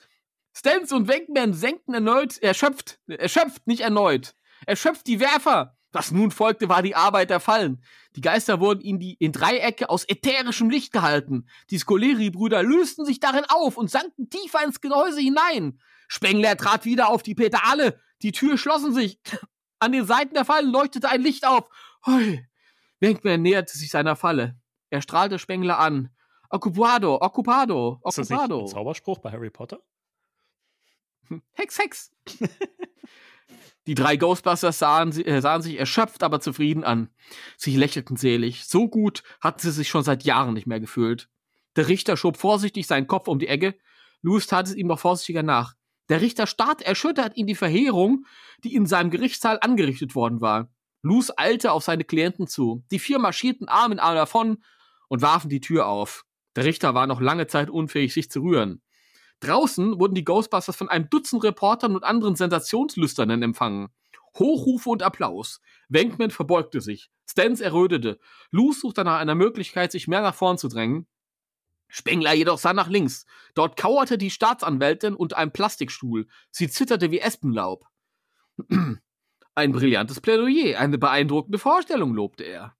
Stens 0.53 0.93
und 0.93 1.09
Wenkman 1.09 1.55
senkten 1.55 1.95
erneut, 1.95 2.39
erschöpft, 2.39 3.01
erschöpft, 3.07 3.67
nicht 3.67 3.81
erneut. 3.81 4.35
Erschöpft 4.67 5.07
die 5.07 5.21
Werfer. 5.21 5.77
Was 5.93 6.13
nun 6.13 6.31
folgte, 6.31 6.69
war 6.69 6.83
die 6.83 6.95
Arbeit 6.95 7.31
der 7.31 7.41
Fallen. 7.41 7.83
Die 8.15 8.21
Geister 8.21 8.61
wurden 8.61 8.81
in, 8.81 8.99
die, 9.01 9.15
in 9.15 9.33
Dreiecke 9.33 9.91
aus 9.91 10.09
ätherischem 10.09 10.71
Licht 10.71 10.93
gehalten. 10.93 11.49
Die 11.71 11.79
Scoleri-Brüder 11.79 12.63
lösten 12.63 13.05
sich 13.05 13.19
darin 13.19 13.45
auf 13.49 13.77
und 13.77 13.91
sanken 13.91 14.31
tiefer 14.31 14.65
ins 14.65 14.81
Gehäuse 14.81 15.21
hinein. 15.21 15.81
Spengler 16.07 16.57
trat 16.57 16.85
wieder 16.85 17.09
auf 17.09 17.23
die 17.23 17.35
Pedale. 17.35 18.01
Die 18.23 18.33
Tür 18.33 18.57
schlossen 18.57 18.95
sich. 18.95 19.21
An 19.79 19.93
den 19.93 20.07
Seiten 20.07 20.35
der 20.35 20.45
Fallen 20.45 20.71
leuchtete 20.71 21.09
ein 21.09 21.23
Licht 21.23 21.47
auf. 21.47 21.69
Hoi. 22.07 22.45
Wenkman 23.01 23.43
näherte 23.43 23.77
sich 23.77 23.91
seiner 23.91 24.15
Falle. 24.15 24.61
Er 24.91 25.03
strahlte 25.03 25.39
Spengler 25.39 25.79
an. 25.79 26.11
Occupado, 26.51 27.21
occupado, 27.21 28.01
occupado. 28.03 28.09
Ist 28.09 28.19
das 28.19 28.29
nicht 28.29 28.41
ein 28.41 28.67
Zauberspruch 28.69 29.19
bei 29.19 29.31
Harry 29.31 29.51
Potter? 29.51 29.81
Hex, 31.53 31.79
Hex. 31.79 32.13
Die 33.91 33.97
drei 33.97 34.15
Ghostbusters 34.17 34.79
sahen, 34.79 35.11
äh, 35.27 35.41
sahen 35.41 35.63
sich 35.63 35.77
erschöpft, 35.77 36.23
aber 36.23 36.39
zufrieden 36.39 36.85
an. 36.85 37.09
Sie 37.57 37.75
lächelten 37.75 38.15
selig. 38.15 38.67
So 38.67 38.87
gut 38.87 39.25
hatten 39.41 39.59
sie 39.59 39.73
sich 39.73 39.89
schon 39.89 40.05
seit 40.05 40.23
Jahren 40.23 40.55
nicht 40.55 40.69
mehr 40.69 40.79
gefühlt. 40.79 41.29
Der 41.75 41.89
Richter 41.89 42.17
schob 42.17 42.37
vorsichtig 42.37 42.87
seinen 42.87 43.09
Kopf 43.09 43.27
um 43.27 43.41
die 43.41 43.49
Ecke. 43.49 43.75
Louis 44.23 44.47
tat 44.47 44.69
es 44.69 44.77
ihm 44.77 44.87
noch 44.87 45.01
vorsichtiger 45.01 45.43
nach. 45.43 45.75
Der 46.09 46.21
Richter 46.21 46.47
starrt 46.47 46.83
erschüttert 46.83 47.37
in 47.37 47.49
die 47.49 47.57
Verheerung, 47.57 48.27
die 48.63 48.77
in 48.77 48.87
seinem 48.87 49.11
Gerichtssaal 49.11 49.59
angerichtet 49.61 50.15
worden 50.15 50.41
war. 50.41 50.71
Luz 51.03 51.33
eilte 51.37 51.73
auf 51.73 51.83
seine 51.83 52.05
Klienten 52.05 52.47
zu. 52.47 52.85
Die 52.93 53.01
vier 53.01 53.19
marschierten 53.19 53.67
Arm 53.67 53.91
in 53.91 53.99
Arm 53.99 54.15
davon 54.15 54.63
und 55.09 55.21
warfen 55.21 55.51
die 55.51 55.61
Tür 55.61 55.89
auf. 55.89 56.25
Der 56.55 56.65
Richter 56.65 56.95
war 56.95 57.09
noch 57.09 57.21
lange 57.21 57.49
Zeit 57.49 57.69
unfähig, 57.69 58.15
sich 58.15 58.31
zu 58.31 58.43
rühren. 58.43 58.83
Draußen 59.41 59.99
wurden 59.99 60.15
die 60.15 60.25
Ghostbusters 60.25 60.77
von 60.77 60.89
einem 60.89 61.09
Dutzend 61.09 61.43
Reportern 61.45 61.95
und 61.95 62.05
anderen 62.05 62.37
Sensationslüsternen 62.37 63.43
empfangen. 63.43 63.89
Hochrufe 64.39 64.91
und 64.91 65.03
Applaus. 65.03 65.61
Wenkman 65.89 66.31
verbeugte 66.31 66.81
sich. 66.81 67.11
Stans 67.29 67.61
errötete. 67.61 68.21
Luz 68.51 68.81
suchte 68.81 69.05
nach 69.05 69.19
einer 69.19 69.35
Möglichkeit, 69.35 69.93
sich 69.93 70.09
mehr 70.09 70.23
nach 70.23 70.35
vorn 70.35 70.59
zu 70.59 70.69
drängen. 70.69 71.07
Spengler 71.89 72.35
jedoch 72.35 72.59
sah 72.59 72.73
nach 72.73 72.89
links. 72.89 73.27
Dort 73.55 73.77
kauerte 73.77 74.17
die 74.17 74.31
Staatsanwältin 74.31 75.15
unter 75.15 75.39
einem 75.39 75.53
Plastikstuhl. 75.53 76.29
Sie 76.51 76.69
zitterte 76.69 77.11
wie 77.11 77.21
Espenlaub. 77.21 77.85
Ein 79.55 79.73
brillantes 79.73 80.21
Plädoyer, 80.21 80.79
eine 80.79 80.97
beeindruckende 80.97 81.59
Vorstellung, 81.59 82.15
lobte 82.15 82.45
er. 82.45 82.77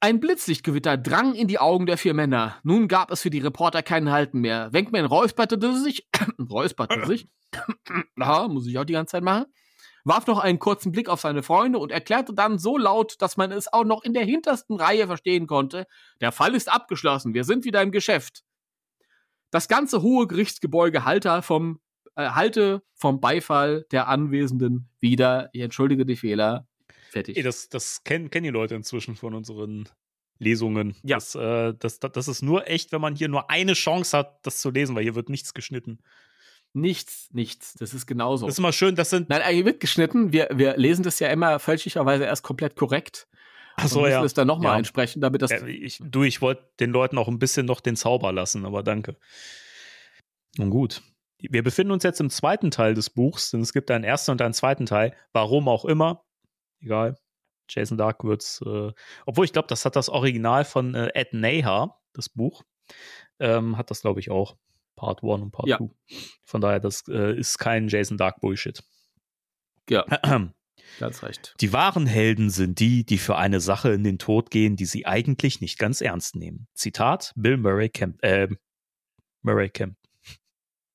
Ein 0.00 0.20
Blitzlichtgewitter 0.20 0.96
drang 0.96 1.34
in 1.34 1.48
die 1.48 1.58
Augen 1.58 1.86
der 1.86 1.98
vier 1.98 2.14
Männer. 2.14 2.56
Nun 2.62 2.88
gab 2.88 3.10
es 3.10 3.22
für 3.22 3.30
die 3.30 3.38
Reporter 3.38 3.82
keinen 3.82 4.10
Halten 4.10 4.40
mehr. 4.40 4.72
Wenkman 4.72 5.04
räusperte 5.04 5.58
sich, 5.78 6.08
räusperte 6.38 7.06
sich, 7.06 7.28
aha, 8.18 8.48
muss 8.48 8.66
ich 8.66 8.78
auch 8.78 8.84
die 8.84 8.94
ganze 8.94 9.12
Zeit 9.12 9.22
machen, 9.22 9.46
warf 10.04 10.26
noch 10.26 10.38
einen 10.38 10.58
kurzen 10.58 10.92
Blick 10.92 11.08
auf 11.08 11.20
seine 11.20 11.42
Freunde 11.42 11.78
und 11.78 11.92
erklärte 11.92 12.34
dann 12.34 12.58
so 12.58 12.76
laut, 12.76 13.16
dass 13.20 13.36
man 13.36 13.52
es 13.52 13.72
auch 13.72 13.84
noch 13.84 14.02
in 14.02 14.14
der 14.14 14.24
hintersten 14.24 14.76
Reihe 14.76 15.06
verstehen 15.06 15.46
konnte, 15.46 15.86
der 16.20 16.32
Fall 16.32 16.54
ist 16.54 16.70
abgeschlossen, 16.70 17.34
wir 17.34 17.44
sind 17.44 17.64
wieder 17.64 17.82
im 17.82 17.92
Geschäft. 17.92 18.42
Das 19.50 19.68
ganze 19.68 20.02
hohe 20.02 20.26
Gerichtsgebäude 20.26 21.04
halte 21.04 21.42
vom, 21.42 21.80
äh, 22.16 22.30
halte 22.30 22.82
vom 22.94 23.20
Beifall 23.20 23.86
der 23.92 24.08
Anwesenden 24.08 24.88
wieder, 24.98 25.50
ich 25.52 25.60
entschuldige 25.60 26.06
die 26.06 26.16
Fehler, 26.16 26.66
fertig. 27.12 27.36
Ey, 27.36 27.42
das 27.42 27.68
das 27.68 28.04
kennen, 28.04 28.30
kennen 28.30 28.44
die 28.44 28.50
Leute 28.50 28.74
inzwischen 28.74 29.14
von 29.16 29.34
unseren 29.34 29.88
Lesungen. 30.38 30.96
Ja. 31.02 31.16
Das, 31.16 31.34
äh, 31.34 31.74
das, 31.78 32.00
das, 32.00 32.12
das 32.12 32.28
ist 32.28 32.42
nur 32.42 32.66
echt, 32.68 32.92
wenn 32.92 33.00
man 33.00 33.14
hier 33.14 33.28
nur 33.28 33.50
eine 33.50 33.74
Chance 33.74 34.16
hat, 34.16 34.44
das 34.44 34.60
zu 34.60 34.70
lesen, 34.70 34.96
weil 34.96 35.04
hier 35.04 35.14
wird 35.14 35.28
nichts 35.28 35.54
geschnitten. 35.54 36.00
Nichts, 36.74 37.28
nichts. 37.32 37.74
Das 37.74 37.92
ist 37.94 38.06
genauso. 38.06 38.46
Das 38.46 38.54
ist 38.54 38.58
immer 38.58 38.72
schön, 38.72 38.94
das 38.96 39.10
sind. 39.10 39.28
Nein, 39.28 39.42
hier 39.54 39.64
wird 39.64 39.80
geschnitten. 39.80 40.32
Wir, 40.32 40.48
wir 40.52 40.76
lesen 40.76 41.02
das 41.02 41.18
ja 41.20 41.28
immer 41.28 41.58
fälschlicherweise 41.58 42.24
erst 42.24 42.42
komplett 42.42 42.76
korrekt. 42.76 43.28
Ach 43.76 43.88
so, 43.88 44.06
ja. 44.06 44.22
es 44.24 44.34
dann 44.34 44.46
nochmal 44.46 44.72
Ja. 44.72 44.78
einsprechen, 44.78 45.20
damit 45.22 45.42
das. 45.42 45.50
Ja, 45.50 45.66
ich, 45.66 45.98
du, 46.02 46.24
ich 46.24 46.40
wollte 46.40 46.64
den 46.80 46.90
Leuten 46.90 47.18
auch 47.18 47.28
ein 47.28 47.38
bisschen 47.38 47.66
noch 47.66 47.80
den 47.80 47.96
Zauber 47.96 48.32
lassen, 48.32 48.64
aber 48.64 48.82
danke. 48.82 49.16
Nun 50.58 50.70
gut. 50.70 51.02
Wir 51.38 51.62
befinden 51.62 51.92
uns 51.92 52.04
jetzt 52.04 52.20
im 52.20 52.30
zweiten 52.30 52.70
Teil 52.70 52.94
des 52.94 53.10
Buchs, 53.10 53.50
denn 53.50 53.60
es 53.60 53.72
gibt 53.72 53.90
einen 53.90 54.04
ersten 54.04 54.30
und 54.30 54.42
einen 54.42 54.54
zweiten 54.54 54.86
Teil. 54.86 55.14
Warum 55.32 55.68
auch 55.68 55.84
immer. 55.84 56.24
Egal. 56.82 57.16
Jason 57.68 57.96
Dark 57.96 58.24
wird's, 58.24 58.60
äh, 58.66 58.92
obwohl 59.24 59.44
ich 59.44 59.52
glaube, 59.52 59.68
das 59.68 59.84
hat 59.84 59.96
das 59.96 60.08
Original 60.08 60.64
von 60.64 60.94
äh, 60.94 61.10
Ed 61.14 61.32
Neha, 61.32 61.98
das 62.12 62.28
Buch. 62.28 62.64
Ähm, 63.38 63.76
hat 63.78 63.90
das, 63.90 64.02
glaube 64.02 64.20
ich, 64.20 64.30
auch. 64.30 64.56
Part 64.96 65.22
1 65.22 65.42
und 65.42 65.50
Part 65.52 65.68
Ja. 65.68 65.78
2. 65.78 65.88
Von 66.44 66.60
daher, 66.60 66.80
das 66.80 67.04
äh, 67.08 67.34
ist 67.38 67.58
kein 67.58 67.88
Jason 67.88 68.18
Dark 68.18 68.40
Bullshit. 68.40 68.82
Ja, 69.88 70.04
ganz 71.00 71.22
recht. 71.22 71.54
Die 71.60 71.72
wahren 71.72 72.06
Helden 72.06 72.50
sind 72.50 72.78
die, 72.78 73.04
die 73.04 73.18
für 73.18 73.36
eine 73.36 73.60
Sache 73.60 73.92
in 73.92 74.04
den 74.04 74.18
Tod 74.18 74.50
gehen, 74.50 74.76
die 74.76 74.84
sie 74.84 75.06
eigentlich 75.06 75.60
nicht 75.60 75.78
ganz 75.78 76.00
ernst 76.00 76.36
nehmen. 76.36 76.68
Zitat 76.74 77.32
Bill 77.36 77.56
Murray 77.56 77.88
Camp, 77.88 78.22
äh, 78.22 78.48
Murray 79.42 79.70
Camp. 79.70 79.96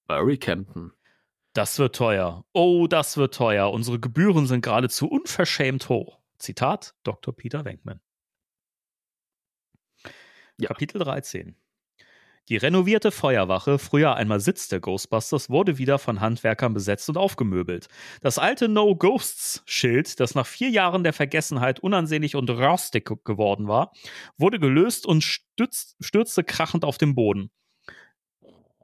Murray 0.08 0.38
Campton. 0.38 0.94
Das 1.58 1.80
wird 1.80 1.96
teuer. 1.96 2.46
Oh, 2.54 2.86
das 2.86 3.18
wird 3.18 3.34
teuer. 3.34 3.72
Unsere 3.72 4.00
Gebühren 4.00 4.46
sind 4.46 4.62
geradezu 4.62 5.08
unverschämt 5.08 5.90
hoch. 5.90 6.20
Zitat 6.38 6.94
Dr. 7.02 7.36
Peter 7.36 7.66
Wenkman. 7.66 8.00
Kapitel 10.64 11.00
13. 11.00 11.56
Die 12.50 12.58
renovierte 12.58 13.10
Feuerwache, 13.10 13.80
früher 13.80 14.16
einmal 14.16 14.40
Sitz 14.40 14.68
der 14.68 14.82
Ghostbusters, 14.82 15.50
wurde 15.50 15.80
wieder 15.80 15.98
von 15.98 16.22
Handwerkern 16.22 16.76
besetzt 16.76 17.10
und 17.10 17.18
aufgemöbelt. 17.18 17.88
Das 18.22 18.38
alte 18.38 18.70
No 18.70 18.96
Ghosts 18.96 19.64
Schild, 19.66 20.20
das 20.20 20.36
nach 20.36 20.46
vier 20.46 20.70
Jahren 20.70 21.04
der 21.04 21.14
Vergessenheit 21.14 21.80
unansehnlich 21.80 22.36
und 22.36 22.52
rostig 22.52 23.10
geworden 23.26 23.68
war, 23.68 23.94
wurde 24.38 24.60
gelöst 24.60 25.08
und 25.08 25.24
stützt, 25.24 25.96
stürzte 26.02 26.44
krachend 26.44 26.86
auf 26.86 27.00
den 27.00 27.16
Boden. 27.16 27.50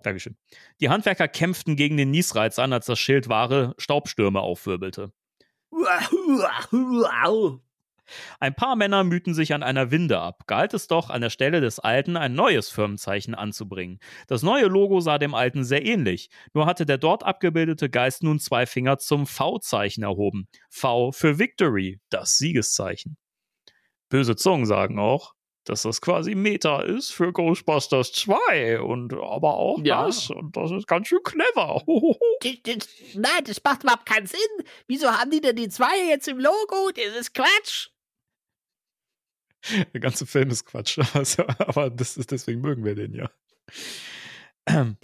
Dankeschön. 0.04 0.38
Die 0.80 0.90
Handwerker 0.90 1.28
kämpften 1.28 1.76
gegen 1.76 1.98
den 1.98 2.12
Niesreiz 2.12 2.60
an, 2.60 2.74
als 2.74 2.86
das 2.86 3.00
Schild 3.00 3.30
wahre 3.30 3.74
Staubstürme 3.78 4.42
aufwirbelte. 4.42 5.12
Ein 8.40 8.54
paar 8.54 8.76
Männer 8.76 9.04
mühten 9.04 9.34
sich 9.34 9.54
an 9.54 9.64
einer 9.64 9.92
Winde 9.92 10.20
ab, 10.20 10.46
galt 10.48 10.74
es 10.74 10.88
doch, 10.88 11.10
an 11.10 11.22
der 11.22 11.30
Stelle 11.30 11.62
des 11.62 11.80
alten 11.80 12.18
ein 12.18 12.34
neues 12.34 12.70
Firmenzeichen 12.70 13.34
anzubringen. 13.34 14.00
Das 14.28 14.44
neue 14.44 14.66
Logo 14.66 15.00
sah 15.00 15.18
dem 15.18 15.34
alten 15.34 15.64
sehr 15.64 15.86
ähnlich, 15.86 16.30
nur 16.54 16.66
hatte 16.66 16.86
der 16.86 16.98
dort 16.98 17.24
abgebildete 17.24 17.90
Geist 17.90 18.24
nun 18.24 18.40
zwei 18.40 18.66
Finger 18.66 18.98
zum 18.98 19.26
V-Zeichen 19.26 20.04
erhoben. 20.04 20.48
V 20.70 21.12
für 21.12 21.40
Victory, 21.40 22.00
das 22.10 22.38
Siegeszeichen. 22.38 23.18
Böse 24.10 24.36
Zungen 24.36 24.66
sagen 24.66 25.00
auch, 25.00 25.34
dass 25.66 25.84
das 25.84 26.02
quasi 26.02 26.36
Meta 26.36 26.82
ist 26.82 27.12
für 27.12 27.32
Ghostbusters 27.32 28.12
2 28.14 28.82
und 28.82 29.14
aber 29.14 29.56
auch 29.56 29.80
Ja. 29.84 30.06
das 30.06 30.30
und 30.30 30.56
das 30.58 30.72
ist 30.72 30.88
ganz 30.88 31.08
schön 31.08 31.24
clever. 31.24 31.84
Das, 32.42 32.56
das, 32.64 32.88
nein, 33.16 33.44
das 33.46 33.64
macht 33.64 33.84
überhaupt 33.84 34.06
keinen 34.06 34.28
Sinn. 34.28 34.40
Wieso 34.88 35.08
haben 35.10 35.32
die 35.32 35.40
denn 35.40 35.56
die 35.56 35.70
zwei 35.70 36.10
jetzt 36.10 36.28
im 36.28 36.40
Logo? 36.40 36.92
Das 36.94 37.16
ist 37.16 37.34
Quatsch. 37.34 37.90
Der 39.94 40.02
ganze 40.02 40.26
Film 40.26 40.50
ist 40.50 40.66
Quatsch, 40.66 41.00
also, 41.14 41.44
aber 41.48 41.90
das 41.90 42.18
ist, 42.18 42.32
deswegen 42.32 42.60
mögen 42.60 42.84
wir 42.84 42.96
den 42.96 43.14
ja. 43.14 43.30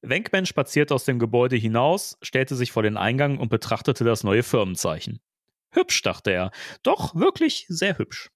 Wenkman 0.00 0.46
spazierte 0.46 0.94
aus 0.94 1.04
dem 1.04 1.18
Gebäude 1.18 1.56
hinaus, 1.56 2.16
stellte 2.22 2.54
sich 2.56 2.72
vor 2.72 2.82
den 2.82 2.96
Eingang 2.96 3.38
und 3.38 3.48
betrachtete 3.50 4.04
das 4.04 4.24
neue 4.24 4.42
Firmenzeichen. 4.42 5.20
Hübsch, 5.70 6.00
dachte 6.02 6.30
er. 6.30 6.50
Doch 6.82 7.14
wirklich 7.14 7.66
sehr 7.68 7.98
hübsch. 7.98 8.30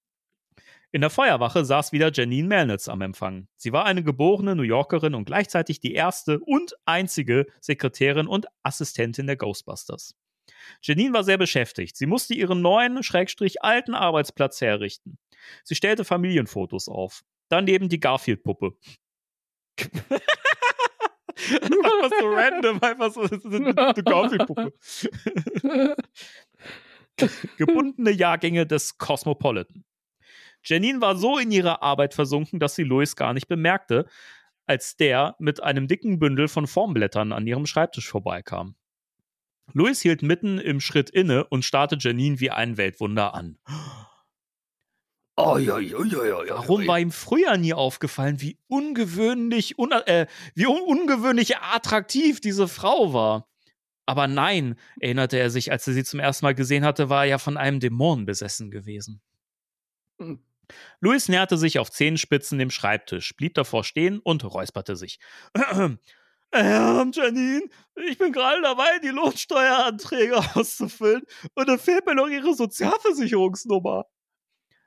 In 0.93 1.01
der 1.01 1.09
Feuerwache 1.09 1.65
saß 1.65 1.91
wieder 1.91 2.11
Janine 2.13 2.47
Melnitz 2.47 2.87
am 2.87 3.01
Empfang. 3.01 3.47
Sie 3.55 3.73
war 3.73 3.85
eine 3.85 4.03
geborene 4.03 4.55
New 4.55 4.61
Yorkerin 4.61 5.15
und 5.15 5.25
gleichzeitig 5.25 5.79
die 5.79 5.95
erste 5.95 6.39
und 6.39 6.75
einzige 6.85 7.47
Sekretärin 7.61 8.27
und 8.27 8.45
Assistentin 8.61 9.25
der 9.25 9.35
Ghostbusters. 9.35 10.13
Janine 10.83 11.11
war 11.11 11.23
sehr 11.23 11.39
beschäftigt. 11.39 11.97
Sie 11.97 12.05
musste 12.05 12.35
ihren 12.35 12.61
neuen, 12.61 13.01
schrägstrich 13.01 13.63
alten 13.63 13.95
Arbeitsplatz 13.95 14.61
herrichten. 14.61 15.17
Sie 15.63 15.73
stellte 15.73 16.05
Familienfotos 16.05 16.87
auf. 16.87 17.23
Daneben 17.49 17.89
die 17.89 17.99
Garfield-Puppe. 17.99 18.77
einfach 21.39 22.11
so 22.19 22.27
random, 22.27 22.79
einfach 22.83 23.11
so 23.11 23.21
eine 23.23 23.73
Garfield-Puppe. 24.03 24.73
Gebundene 27.57 28.11
Jahrgänge 28.11 28.67
des 28.67 28.99
Cosmopolitan. 28.99 29.83
Janine 30.63 31.01
war 31.01 31.15
so 31.15 31.37
in 31.37 31.51
ihrer 31.51 31.81
Arbeit 31.81 32.13
versunken, 32.13 32.59
dass 32.59 32.75
sie 32.75 32.83
Louis 32.83 33.15
gar 33.15 33.33
nicht 33.33 33.47
bemerkte, 33.47 34.07
als 34.65 34.95
der 34.95 35.35
mit 35.39 35.61
einem 35.61 35.87
dicken 35.87 36.19
Bündel 36.19 36.47
von 36.47 36.67
Formblättern 36.67 37.33
an 37.33 37.45
ihrem 37.45 37.65
Schreibtisch 37.65 38.09
vorbeikam. 38.09 38.75
Louis 39.73 40.01
hielt 40.01 40.21
mitten 40.21 40.59
im 40.59 40.79
Schritt 40.79 41.09
inne 41.09 41.45
und 41.45 41.63
starrte 41.63 41.97
Janine 41.99 42.39
wie 42.39 42.51
ein 42.51 42.77
Weltwunder 42.77 43.33
an. 43.33 43.57
Warum 46.49 46.85
war 46.85 46.99
ihm 46.99 47.11
früher 47.11 47.57
nie 47.57 47.73
aufgefallen, 47.73 48.39
wie 48.39 48.59
ungewöhnlich, 48.67 49.79
un 49.79 49.91
äh, 49.91 50.27
wie 50.53 50.67
un 50.67 50.81
ungewöhnlich 50.81 51.57
attraktiv 51.57 52.39
diese 52.39 52.67
Frau 52.67 53.13
war? 53.13 53.49
Aber 54.05 54.27
nein, 54.27 54.75
erinnerte 54.99 55.39
er 55.39 55.49
sich, 55.49 55.71
als 55.71 55.87
er 55.87 55.93
sie 55.93 56.03
zum 56.03 56.19
ersten 56.19 56.45
Mal 56.45 56.53
gesehen 56.53 56.85
hatte, 56.85 57.09
war 57.09 57.23
er 57.23 57.31
ja 57.31 57.37
von 57.37 57.57
einem 57.57 57.79
Dämon 57.79 58.25
besessen 58.25 58.69
gewesen. 58.69 59.21
Louis 60.99 61.29
näherte 61.29 61.57
sich 61.57 61.79
auf 61.79 61.91
Zehenspitzen 61.91 62.59
dem 62.59 62.71
Schreibtisch, 62.71 63.35
blieb 63.35 63.53
davor 63.55 63.83
stehen 63.83 64.19
und 64.19 64.43
räusperte 64.43 64.95
sich. 64.95 65.19
Ähm, 66.55 67.11
Janine, 67.11 67.67
ich 67.95 68.19
bin 68.19 68.31
gerade 68.31 68.61
dabei, 68.61 68.99
die 68.99 69.07
Lohnsteueranträge 69.07 70.37
auszufüllen 70.55 71.23
und 71.55 71.67
da 71.67 71.79
fehlt 71.79 72.05
mir 72.05 72.13
noch 72.13 72.27
ihre 72.27 72.53
Sozialversicherungsnummer. 72.53 74.05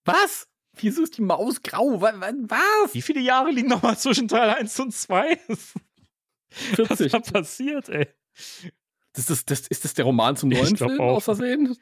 Was? 0.06 0.48
Wieso 0.78 1.02
ist 1.02 1.18
die 1.18 1.22
Maus 1.22 1.62
grau? 1.62 2.00
Was? 2.00 2.94
Wie 2.94 3.02
viele 3.02 3.20
Jahre 3.20 3.50
liegen 3.50 3.68
noch 3.68 3.82
mal 3.82 3.98
zwischen 3.98 4.28
Teil 4.28 4.50
1 4.50 4.80
und 4.80 4.94
2? 4.94 5.38
40. 6.48 6.78
Was 6.90 7.00
ist 7.00 7.14
da 7.14 7.20
passiert, 7.20 7.88
ey? 7.88 8.08
Das 9.12 9.30
ist, 9.30 9.50
das, 9.50 9.66
ist 9.66 9.84
das 9.84 9.94
der 9.94 10.04
Roman 10.04 10.36
zum 10.36 10.50
neuen 10.50 10.76
Film 10.76 11.00
auch. 11.00 11.16
aus 11.16 11.24
Versehen? 11.24 11.76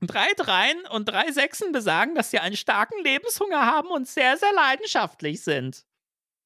Drei 0.00 0.26
Dreien 0.36 0.78
und 0.90 1.06
drei 1.08 1.32
Sechsen 1.32 1.72
besagen, 1.72 2.14
dass 2.14 2.30
sie 2.30 2.38
einen 2.38 2.56
starken 2.56 3.02
Lebenshunger 3.02 3.64
haben 3.64 3.88
und 3.88 4.06
sehr, 4.06 4.36
sehr 4.36 4.52
leidenschaftlich 4.52 5.42
sind. 5.42 5.86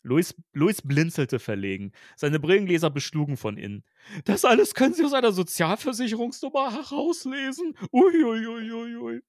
Louis, 0.02 0.34
Louis 0.54 0.80
blinzelte 0.82 1.38
verlegen. 1.38 1.92
Seine 2.16 2.40
Brillengläser 2.40 2.90
beschlugen 2.90 3.36
von 3.36 3.58
innen. 3.58 3.84
Das 4.24 4.44
alles 4.44 4.74
können 4.74 4.94
Sie 4.94 5.04
aus 5.04 5.12
einer 5.12 5.32
Sozialversicherungsnummer 5.32 6.72
herauslesen. 6.72 7.76
Uiuiuiui. 7.92 9.20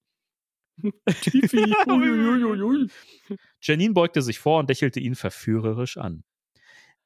Tifi, 1.22 1.76
uiuiuiui. 1.88 2.89
Janine 3.61 3.93
beugte 3.93 4.22
sich 4.22 4.39
vor 4.39 4.60
und 4.60 4.69
lächelte 4.69 4.99
ihn 4.99 5.15
verführerisch 5.15 5.98
an. 5.98 6.23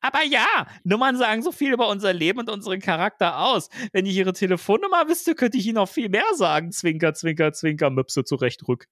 Aber 0.05 0.23
ja, 0.23 0.67
Nummern 0.83 1.17
sagen 1.17 1.41
so 1.41 1.51
viel 1.51 1.73
über 1.73 1.87
unser 1.87 2.13
Leben 2.13 2.37
und 2.37 2.47
unseren 2.47 2.79
Charakter 2.79 3.39
aus. 3.39 3.69
Wenn 3.91 4.05
ich 4.05 4.15
Ihre 4.15 4.33
Telefonnummer 4.33 5.07
wüsste, 5.07 5.33
könnte 5.33 5.57
ich 5.57 5.65
Ihnen 5.65 5.75
noch 5.75 5.89
viel 5.89 6.09
mehr 6.09 6.35
sagen. 6.35 6.71
Zwinker, 6.71 7.15
zwinker, 7.15 7.53
zwinker, 7.53 7.89
Möpse 7.89 8.23
zurecht 8.23 8.67
rück. 8.67 8.85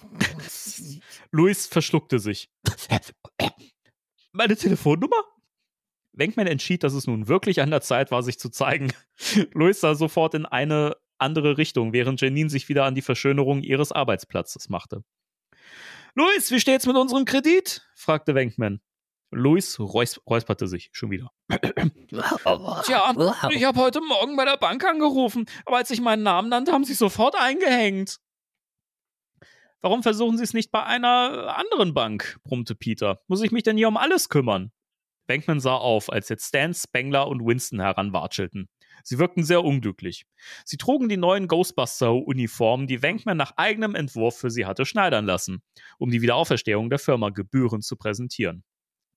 Luis 1.30 1.66
verschluckte 1.66 2.18
sich. 2.18 2.48
Meine 4.32 4.56
Telefonnummer? 4.56 5.22
Wenkman 6.12 6.46
entschied, 6.46 6.82
dass 6.82 6.94
es 6.94 7.06
nun 7.06 7.28
wirklich 7.28 7.60
an 7.60 7.70
der 7.70 7.82
Zeit 7.82 8.10
war, 8.10 8.22
sich 8.22 8.38
zu 8.38 8.48
zeigen. 8.48 8.94
Luis 9.52 9.80
sah 9.80 9.94
sofort 9.94 10.32
in 10.32 10.46
eine 10.46 10.96
andere 11.18 11.58
Richtung, 11.58 11.92
während 11.92 12.22
Janine 12.22 12.48
sich 12.48 12.70
wieder 12.70 12.86
an 12.86 12.94
die 12.94 13.02
Verschönerung 13.02 13.60
ihres 13.60 13.92
Arbeitsplatzes 13.92 14.70
machte. 14.70 15.04
Luis, 16.14 16.50
wie 16.50 16.60
steht's 16.60 16.86
mit 16.86 16.96
unserem 16.96 17.26
Kredit? 17.26 17.86
fragte 17.94 18.34
Wenkman. 18.34 18.80
Luis 19.30 19.78
räus 19.78 20.20
räusperte 20.28 20.68
sich 20.68 20.88
schon 20.92 21.10
wieder. 21.10 21.30
Tja, 22.84 23.14
ich 23.50 23.64
habe 23.64 23.80
heute 23.80 24.00
Morgen 24.00 24.36
bei 24.36 24.44
der 24.44 24.56
Bank 24.56 24.84
angerufen, 24.84 25.46
aber 25.64 25.78
als 25.78 25.90
ich 25.90 26.00
meinen 26.00 26.22
Namen 26.22 26.48
nannte, 26.48 26.72
haben 26.72 26.84
sie 26.84 26.94
sofort 26.94 27.34
eingehängt. 27.36 28.18
Warum 29.82 30.02
versuchen 30.02 30.36
Sie 30.36 30.42
es 30.42 30.54
nicht 30.54 30.72
bei 30.72 30.82
einer 30.82 31.56
anderen 31.56 31.94
Bank? 31.94 32.38
brummte 32.44 32.74
Peter. 32.74 33.20
Muss 33.28 33.42
ich 33.42 33.52
mich 33.52 33.62
denn 33.62 33.76
hier 33.76 33.88
um 33.88 33.96
alles 33.96 34.28
kümmern? 34.28 34.72
Bankman 35.26 35.60
sah 35.60 35.76
auf, 35.76 36.10
als 36.10 36.28
jetzt 36.28 36.48
Stan, 36.48 36.72
Spengler 36.72 37.28
und 37.28 37.44
Winston 37.44 37.80
heranwatschelten. 37.80 38.68
Sie 39.02 39.18
wirkten 39.18 39.44
sehr 39.44 39.62
unglücklich. 39.62 40.24
Sie 40.64 40.76
trugen 40.76 41.08
die 41.08 41.16
neuen 41.16 41.46
Ghostbuster-Uniformen, 41.46 42.86
die 42.86 43.02
Wenkman 43.02 43.36
nach 43.36 43.52
eigenem 43.56 43.94
Entwurf 43.94 44.38
für 44.38 44.50
sie 44.50 44.66
hatte 44.66 44.86
schneidern 44.86 45.26
lassen, 45.26 45.62
um 45.98 46.10
die 46.10 46.22
Wiederauferstehung 46.22 46.90
der 46.90 46.98
Firma 46.98 47.30
gebührend 47.30 47.84
zu 47.84 47.96
präsentieren. 47.96 48.64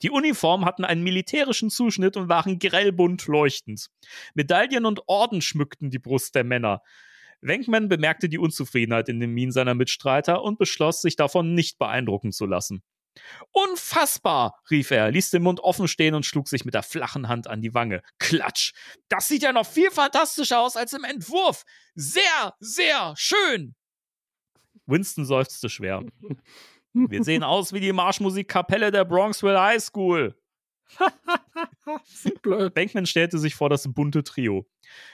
Die 0.02 0.10
Uniformen 0.10 0.66
hatten 0.66 0.86
einen 0.86 1.04
militärischen 1.04 1.70
Zuschnitt 1.70 2.18
und 2.18 2.30
waren 2.30 2.60
grellbunt 2.60 3.28
leuchtend. 3.28 3.88
Medaillen 4.34 4.86
und 4.86 5.02
Orden 5.08 5.42
schmückten 5.42 5.90
die 5.90 6.00
Brust 6.00 6.36
der 6.36 6.44
Männer. 6.44 6.82
Wenkman 7.42 7.88
bemerkte 7.88 8.30
die 8.30 8.38
Unzufriedenheit 8.38 9.10
in 9.10 9.20
den 9.20 9.32
Minen 9.32 9.52
seiner 9.52 9.76
Mitstreiter 9.76 10.42
und 10.42 10.60
beschloss, 10.60 11.02
sich 11.02 11.16
davon 11.16 11.54
nicht 11.54 11.78
beeindrucken 11.78 12.32
zu 12.32 12.46
lassen. 12.46 12.84
Unfassbar, 13.52 14.62
rief 14.70 14.92
er, 14.92 15.12
ließ 15.12 15.32
den 15.32 15.44
Mund 15.44 15.60
offen 15.60 15.88
stehen 15.88 16.16
und 16.16 16.26
schlug 16.26 16.48
sich 16.48 16.66
mit 16.66 16.74
der 16.74 16.84
flachen 16.84 17.28
Hand 17.28 17.48
an 17.48 17.62
die 17.62 17.74
Wange. 17.74 18.02
Klatsch! 18.20 18.72
Das 19.10 19.28
sieht 19.28 19.44
ja 19.44 19.52
noch 19.52 19.66
viel 19.66 19.92
fantastischer 19.92 20.60
aus 20.60 20.76
als 20.78 20.94
im 20.94 21.04
Entwurf! 21.04 21.64
Sehr, 21.96 22.56
sehr 22.60 23.14
schön! 23.18 23.76
Winston 24.86 25.26
seufzte 25.26 25.70
schwer. 25.70 26.04
Wir 26.94 27.24
sehen 27.24 27.44
aus 27.44 27.72
wie 27.74 27.80
die 27.80 27.94
Marschmusikkapelle 27.94 28.92
der 28.92 29.06
Bronxville 29.06 29.62
High 29.62 29.82
School. 29.82 30.36
Bankman 32.74 33.06
stellte 33.06 33.38
sich 33.38 33.56
vor 33.56 33.70
das 33.70 33.92
bunte 33.94 34.24
Trio. 34.24 34.66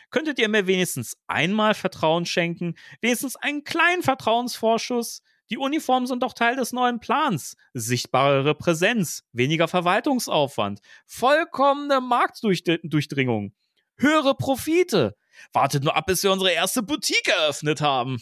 Könntet 0.09 0.39
ihr 0.39 0.47
mir 0.47 0.67
wenigstens 0.67 1.17
einmal 1.27 1.73
Vertrauen 1.73 2.25
schenken? 2.25 2.75
Wenigstens 3.01 3.35
einen 3.35 3.63
kleinen 3.63 4.03
Vertrauensvorschuss? 4.03 5.21
Die 5.49 5.57
Uniformen 5.57 6.07
sind 6.07 6.23
doch 6.23 6.33
Teil 6.33 6.55
des 6.55 6.71
neuen 6.71 6.99
Plans. 6.99 7.55
Sichtbarere 7.73 8.55
Präsenz, 8.55 9.23
weniger 9.31 9.67
Verwaltungsaufwand, 9.67 10.79
vollkommene 11.05 12.01
Marktdurchdringung, 12.01 13.53
höhere 13.97 14.35
Profite. 14.35 15.15
Wartet 15.53 15.83
nur 15.83 15.95
ab, 15.95 16.05
bis 16.07 16.23
wir 16.23 16.31
unsere 16.31 16.51
erste 16.51 16.81
Boutique 16.81 17.27
eröffnet 17.27 17.81
haben. 17.81 18.19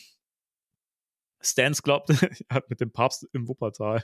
Stans 1.43 1.83
glaubte, 1.83 2.13
er 2.49 2.55
hat 2.55 2.69
mit 2.69 2.79
dem 2.79 2.91
Papst 2.91 3.27
im 3.33 3.47
Wuppertal. 3.47 4.03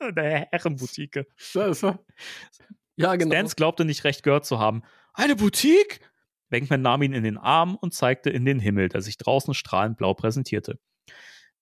Der 0.00 0.48
Herrenboutique. 0.50 1.26
Ja, 2.96 3.16
genau. 3.16 3.34
Stans 3.34 3.56
glaubte 3.56 3.84
nicht 3.84 4.04
recht 4.04 4.22
gehört 4.22 4.44
zu 4.44 4.58
haben. 4.58 4.82
Eine 5.14 5.36
Boutique? 5.36 6.00
Bankman 6.50 6.82
nahm 6.82 7.02
ihn 7.02 7.12
in 7.12 7.24
den 7.24 7.38
Arm 7.38 7.76
und 7.76 7.94
zeigte 7.94 8.30
in 8.30 8.44
den 8.44 8.60
Himmel, 8.60 8.88
der 8.88 9.00
sich 9.00 9.16
draußen 9.16 9.54
strahlend 9.54 9.96
blau 9.96 10.14
präsentierte. 10.14 10.78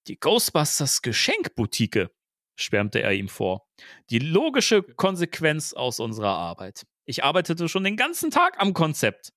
Die 0.08 0.18
Ghostbusters 0.18 1.02
Geschenkboutique, 1.02 2.08
schwärmte 2.56 3.00
er 3.00 3.12
ihm 3.12 3.28
vor. 3.28 3.68
Die 4.10 4.18
logische 4.18 4.82
Konsequenz 4.82 5.72
aus 5.72 6.00
unserer 6.00 6.36
Arbeit. 6.36 6.84
Ich 7.04 7.24
arbeitete 7.24 7.68
schon 7.68 7.84
den 7.84 7.96
ganzen 7.96 8.30
Tag 8.30 8.60
am 8.60 8.74
Konzept. 8.74 9.32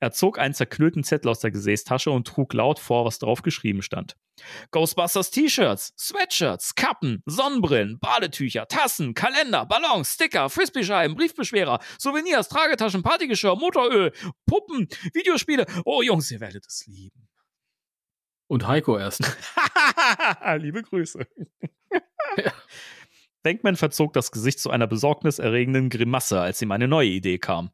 Er 0.00 0.12
zog 0.12 0.38
einen 0.38 0.54
zerknüllten 0.54 1.02
Zettel 1.02 1.28
aus 1.28 1.40
der 1.40 1.50
Gesäßtasche 1.50 2.10
und 2.10 2.26
trug 2.26 2.52
laut 2.52 2.78
vor, 2.78 3.04
was 3.04 3.18
drauf 3.18 3.42
geschrieben 3.42 3.82
stand. 3.82 4.16
Ghostbusters 4.70 5.30
T-Shirts, 5.30 5.92
Sweatshirts, 5.98 6.76
Kappen, 6.76 7.22
Sonnenbrillen, 7.26 7.98
Badetücher, 7.98 8.68
Tassen, 8.68 9.14
Kalender, 9.14 9.66
Ballons, 9.66 10.14
Sticker, 10.14 10.48
Frisbeescheiben, 10.50 11.16
Briefbeschwerer, 11.16 11.80
Souvenirs, 11.98 12.48
Tragetaschen, 12.48 13.02
Partygeschirr, 13.02 13.56
Motoröl, 13.56 14.12
Puppen, 14.46 14.86
Videospiele. 15.12 15.66
Oh 15.84 16.02
Jungs, 16.02 16.30
ihr 16.30 16.40
werdet 16.40 16.66
es 16.66 16.86
lieben. 16.86 17.28
Und 18.46 18.66
Heiko 18.66 18.96
erst. 18.96 19.20
Liebe 20.58 20.82
Grüße. 20.82 21.26
Bankman 23.42 23.76
verzog 23.76 24.12
das 24.12 24.30
Gesicht 24.30 24.58
zu 24.60 24.70
einer 24.70 24.86
besorgniserregenden 24.86 25.90
Grimasse, 25.90 26.40
als 26.40 26.62
ihm 26.62 26.72
eine 26.72 26.88
neue 26.88 27.08
Idee 27.08 27.38
kam. 27.38 27.70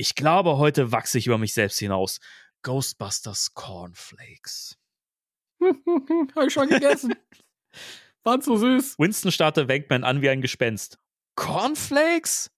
Ich 0.00 0.14
glaube, 0.14 0.56
heute 0.56 0.92
wachse 0.92 1.18
ich 1.18 1.26
über 1.26 1.36
mich 1.36 1.52
selbst 1.52 1.78
hinaus. 1.78 2.20
Ghostbusters 2.62 3.52
Cornflakes. 3.52 4.78
Hab 5.60 6.46
ich 6.46 6.54
schon 6.54 6.70
gegessen. 6.70 7.14
Waren 8.22 8.40
so 8.40 8.56
süß. 8.56 8.98
Winston 8.98 9.30
starrte 9.30 9.68
Wankman 9.68 10.02
an 10.02 10.22
wie 10.22 10.30
ein 10.30 10.40
Gespenst. 10.40 10.98
Cornflakes? 11.34 12.50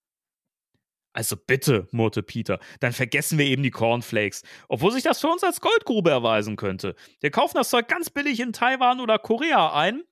Also 1.15 1.35
bitte, 1.37 1.89
murrte 1.91 2.23
Peter, 2.23 2.61
dann 2.79 2.93
vergessen 2.93 3.39
wir 3.39 3.47
eben 3.47 3.65
die 3.65 3.73
Cornflakes, 3.73 4.45
obwohl 4.69 4.93
sich 4.93 5.03
das 5.03 5.21
für 5.21 5.27
uns 5.27 5.43
als 5.43 5.61
Goldgrube 5.61 6.11
erweisen 6.11 6.55
könnte. 6.55 6.95
Wir 7.19 7.33
kaufen 7.33 7.57
das 7.57 7.71
Zeug 7.71 7.89
ganz 7.89 8.09
billig 8.09 8.39
in 8.39 8.53
Taiwan 8.53 9.01
oder 9.01 9.19
Korea 9.19 9.73
ein 9.73 10.05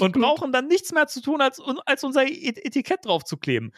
und 0.00 0.12
brauchen 0.12 0.52
dann 0.52 0.66
nichts 0.68 0.92
mehr 0.92 1.06
zu 1.06 1.20
tun, 1.20 1.40
als, 1.40 1.60
als 1.86 2.04
unser 2.04 2.24
Et- 2.26 2.64
Etikett 2.64 3.04
drauf 3.04 3.24
zu 3.24 3.36
kleben. 3.36 3.72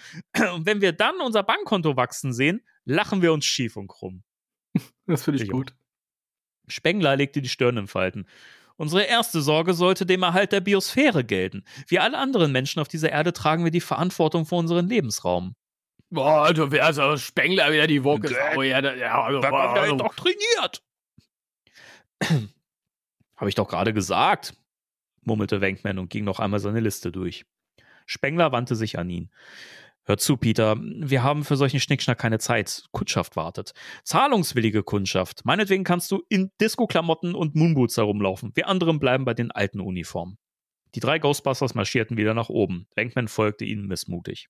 Und 0.55 0.67
wenn 0.67 0.81
wir 0.81 0.93
dann 0.93 1.21
unser 1.21 1.43
Bankkonto 1.43 1.97
wachsen 1.97 2.33
sehen, 2.33 2.63
lachen 2.85 3.23
wir 3.23 3.33
uns 3.33 3.45
schief 3.45 3.77
und 3.77 3.89
krumm. 3.89 4.23
Das 5.07 5.25
finde 5.25 5.39
ich 5.39 5.45
Ich 5.45 5.51
gut. 5.51 5.75
Spengler 6.69 7.17
legte 7.17 7.41
die 7.41 7.49
Stirn 7.49 7.77
in 7.77 7.87
Falten. 7.89 8.27
Unsere 8.77 9.03
erste 9.05 9.41
Sorge 9.41 9.75
sollte 9.75 10.07
dem 10.07 10.23
Erhalt 10.23 10.53
der 10.53 10.61
Biosphäre 10.61 11.25
gelten. 11.25 11.65
Wie 11.89 11.99
alle 11.99 12.17
anderen 12.19 12.53
Menschen 12.53 12.81
auf 12.81 12.87
dieser 12.89 13.11
Erde 13.11 13.33
tragen 13.33 13.65
wir 13.65 13.73
die 13.73 13.81
Verantwortung 13.81 14.47
für 14.47 14.55
unseren 14.55 14.87
Lebensraum. 14.89 15.57
Boah, 16.11 16.45
Alter, 16.45 16.71
wer 16.71 16.89
ist 16.89 16.99
also 16.99 17.17
Spengler 17.17 17.73
wieder 17.73 17.87
die 17.87 18.05
Woke? 18.05 18.35
Oh, 18.57 18.63
ja, 18.63 18.81
da- 18.81 18.95
ja, 18.95 19.21
also, 19.23 19.41
Da 19.41 19.51
kommt 19.51 19.77
er 19.77 19.83
also, 19.83 19.93
indoktriniert. 19.93 20.83
Habe 23.37 23.49
ich 23.49 23.55
doch 23.55 23.69
gerade 23.69 23.93
gesagt, 23.93 24.55
murmelte 25.29 25.61
Wenkman 25.61 26.01
und 26.01 26.11
ging 26.11 26.25
noch 26.25 26.41
einmal 26.41 26.59
seine 26.59 26.81
Liste 26.81 27.13
durch. 27.13 27.47
Spengler 28.07 28.51
wandte 28.51 28.75
sich 28.75 28.99
an 28.99 29.09
ihn. 29.11 29.31
Hör 30.05 30.17
zu, 30.17 30.39
Peter, 30.39 30.77
wir 30.81 31.23
haben 31.23 31.45
für 31.45 31.57
solchen 31.57 31.81
Schnickschnack 31.81 32.19
keine 32.19 32.39
Zeit. 32.39 32.87
Kundschaft 32.93 33.37
wartet. 33.37 33.73
Zahlungswillige 34.05 34.83
Kundschaft. 34.83 35.45
Meinetwegen 35.45 35.85
kannst 35.85 36.11
du 36.11 36.23
in 36.31 36.51
Disco-Klamotten 36.63 37.35
und 37.35 37.55
Moonboots 37.55 37.99
herumlaufen. 37.99 38.53
Wir 38.55 38.69
anderen 38.69 39.01
bleiben 39.01 39.27
bei 39.27 39.35
den 39.35 39.51
alten 39.51 39.81
Uniformen. 39.81 40.39
Die 40.95 41.01
drei 41.01 41.19
Ghostbusters 41.19 41.75
marschierten 41.75 42.17
wieder 42.17 42.33
nach 42.33 42.49
oben. 42.49 42.89
Wenkman 42.97 43.29
folgte 43.29 43.67
ihnen 43.67 43.87
missmutig. 43.87 44.49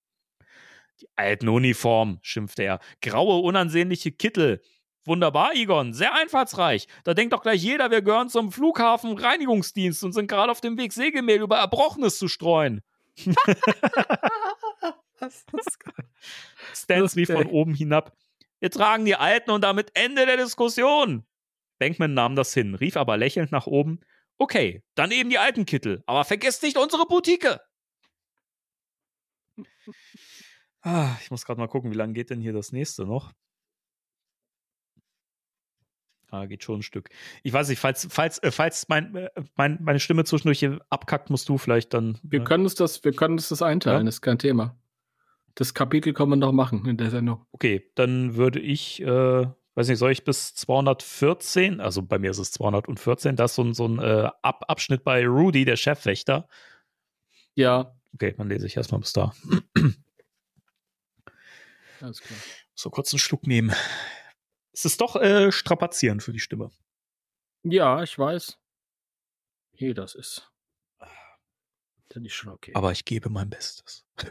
Die 1.01 1.09
alten 1.17 1.49
Uniformen, 1.49 2.21
schimpfte 2.23 2.63
er. 2.63 2.81
Graue, 3.03 3.41
unansehnliche 3.41 4.13
Kittel. 4.13 4.63
Wunderbar, 5.09 5.55
Egon, 5.55 5.95
sehr 5.95 6.15
einfallsreich. 6.15 6.87
Da 7.03 7.15
denkt 7.15 7.33
doch 7.33 7.41
gleich 7.41 7.63
jeder, 7.63 7.91
wir 7.91 8.03
gehören 8.03 8.29
zum 8.29 8.53
Flughafen 8.53 9.17
Reinigungsdienst 9.17 10.05
und 10.05 10.13
sind 10.13 10.29
gerade 10.29 10.53
auf 10.53 10.61
dem 10.61 10.77
Weg, 10.77 10.93
Sägemehl 10.93 11.41
über 11.41 11.57
Erbrochenes 11.57 12.19
zu 12.19 12.29
streuen. 12.29 12.83
Stans 16.75 17.17
rief 17.17 17.31
von 17.31 17.47
oben 17.47 17.73
hinab. 17.75 18.15
Wir 18.61 18.71
tragen 18.71 19.07
die 19.07 19.17
Alten 19.17 19.51
und 19.51 19.63
damit 19.63 19.93
Ende 19.95 20.27
der 20.27 20.37
Diskussion. 20.37 21.25
Bankman 21.79 22.13
nahm 22.13 22.37
das 22.37 22.53
hin, 22.53 22.75
rief 22.75 22.99
aber 22.99 23.17
lächelnd 23.17 23.51
nach 23.51 23.67
oben: 23.67 24.01
Okay, 24.37 24.83
dann 24.95 25.11
eben 25.11 25.31
die 25.31 25.39
alten 25.39 25.65
Kittel, 25.65 26.03
aber 26.05 26.27
vergesst 26.27 26.63
nicht 26.63 26.77
unsere 26.77 27.07
Boutique. 27.07 27.59
Ah, 30.83 31.17
ich 31.23 31.31
muss 31.31 31.47
gerade 31.47 31.61
mal 31.61 31.67
gucken, 31.67 31.91
wie 31.91 31.97
lange 31.97 32.13
geht 32.13 32.29
denn 32.29 32.43
hier 32.43 32.53
das 32.53 32.73
nächste 32.73 33.07
noch? 33.07 33.33
Ah, 36.31 36.45
geht 36.47 36.63
schon 36.63 36.81
ein 36.81 36.83
Stück. 36.83 37.09
Ich 37.43 37.53
weiß 37.53 37.69
nicht, 37.71 37.79
falls, 37.79 38.07
falls, 38.11 38.39
äh, 38.43 38.51
falls 38.51 38.89
mein, 38.89 39.15
äh, 39.17 39.31
mein, 39.57 39.79
meine 39.81 39.99
Stimme 39.99 40.25
zwischendurch 40.25 40.59
hier 40.59 40.79
abkackt, 40.91 41.31
musst 41.31 41.49
du 41.49 41.57
vielleicht 41.57 41.95
dann. 41.95 42.19
Wir 42.23 42.43
äh, 42.43 42.45
können 42.45 42.65
uns 42.65 42.75
das, 42.75 43.03
wir 43.03 43.13
können 43.13 43.35
uns 43.35 43.49
das 43.49 43.63
einteilen, 43.63 44.03
Ja. 44.07 44.09
ist 44.09 44.21
kein 44.21 44.39
Thema. 44.39 44.77
Das 45.55 45.73
Kapitel 45.75 46.13
können 46.13 46.31
wir 46.31 46.37
noch 46.37 46.53
machen 46.53 46.85
in 46.87 46.99
der 46.99 47.11
Sendung. 47.11 47.45
Okay, 47.53 47.91
dann 47.95 48.37
würde 48.37 48.61
ich, 48.61 49.01
äh, 49.03 49.47
weiß 49.75 49.89
nicht, 49.89 49.99
soll 49.99 50.13
ich 50.13 50.25
bis 50.25 50.55
214, 50.55 51.81
also 51.81 52.03
bei 52.03 52.19
mir 52.19 52.31
ist 52.31 52.39
es 52.39 52.53
214, 52.53 53.35
da 53.35 53.47
ist 53.47 53.55
so 53.55 53.63
ein, 53.65 53.73
so 53.75 53.89
ein 53.89 53.99
äh, 53.99 54.29
Ab 54.43 54.67
Abschnitt 54.69 55.05
bei 55.05 55.27
Rudy, 55.27 55.65
der 55.65 55.77
Chefwächter. 55.77 56.47
Ja. 57.55 57.97
Okay, 58.15 58.35
dann 58.37 58.49
lese 58.51 58.67
ich 58.67 58.77
erstmal 58.77 59.01
bis 59.01 59.13
da. 59.15 59.33
Alles 62.01 62.21
klar. 62.21 62.39
So 62.75 62.91
kurz 62.91 63.13
einen 63.13 63.19
Schluck 63.19 63.47
nehmen. 63.47 63.73
Es 64.79 64.85
ist 64.85 65.01
doch 65.01 65.17
äh, 65.17 65.51
strapazierend 65.51 66.23
für 66.23 66.33
die 66.33 66.39
Stimme. 66.39 66.71
Ja, 67.65 68.01
ich 68.05 68.17
weiß. 68.17 68.59
Hey, 69.75 69.93
das 69.93 70.15
ist. 70.15 70.53
Dann 72.11 72.25
ist 72.25 72.35
schon 72.35 72.53
okay. 72.53 72.71
Aber 72.75 72.93
ich 72.93 73.05
gebe 73.05 73.29
mein 73.29 73.51
Bestes. 73.51 74.07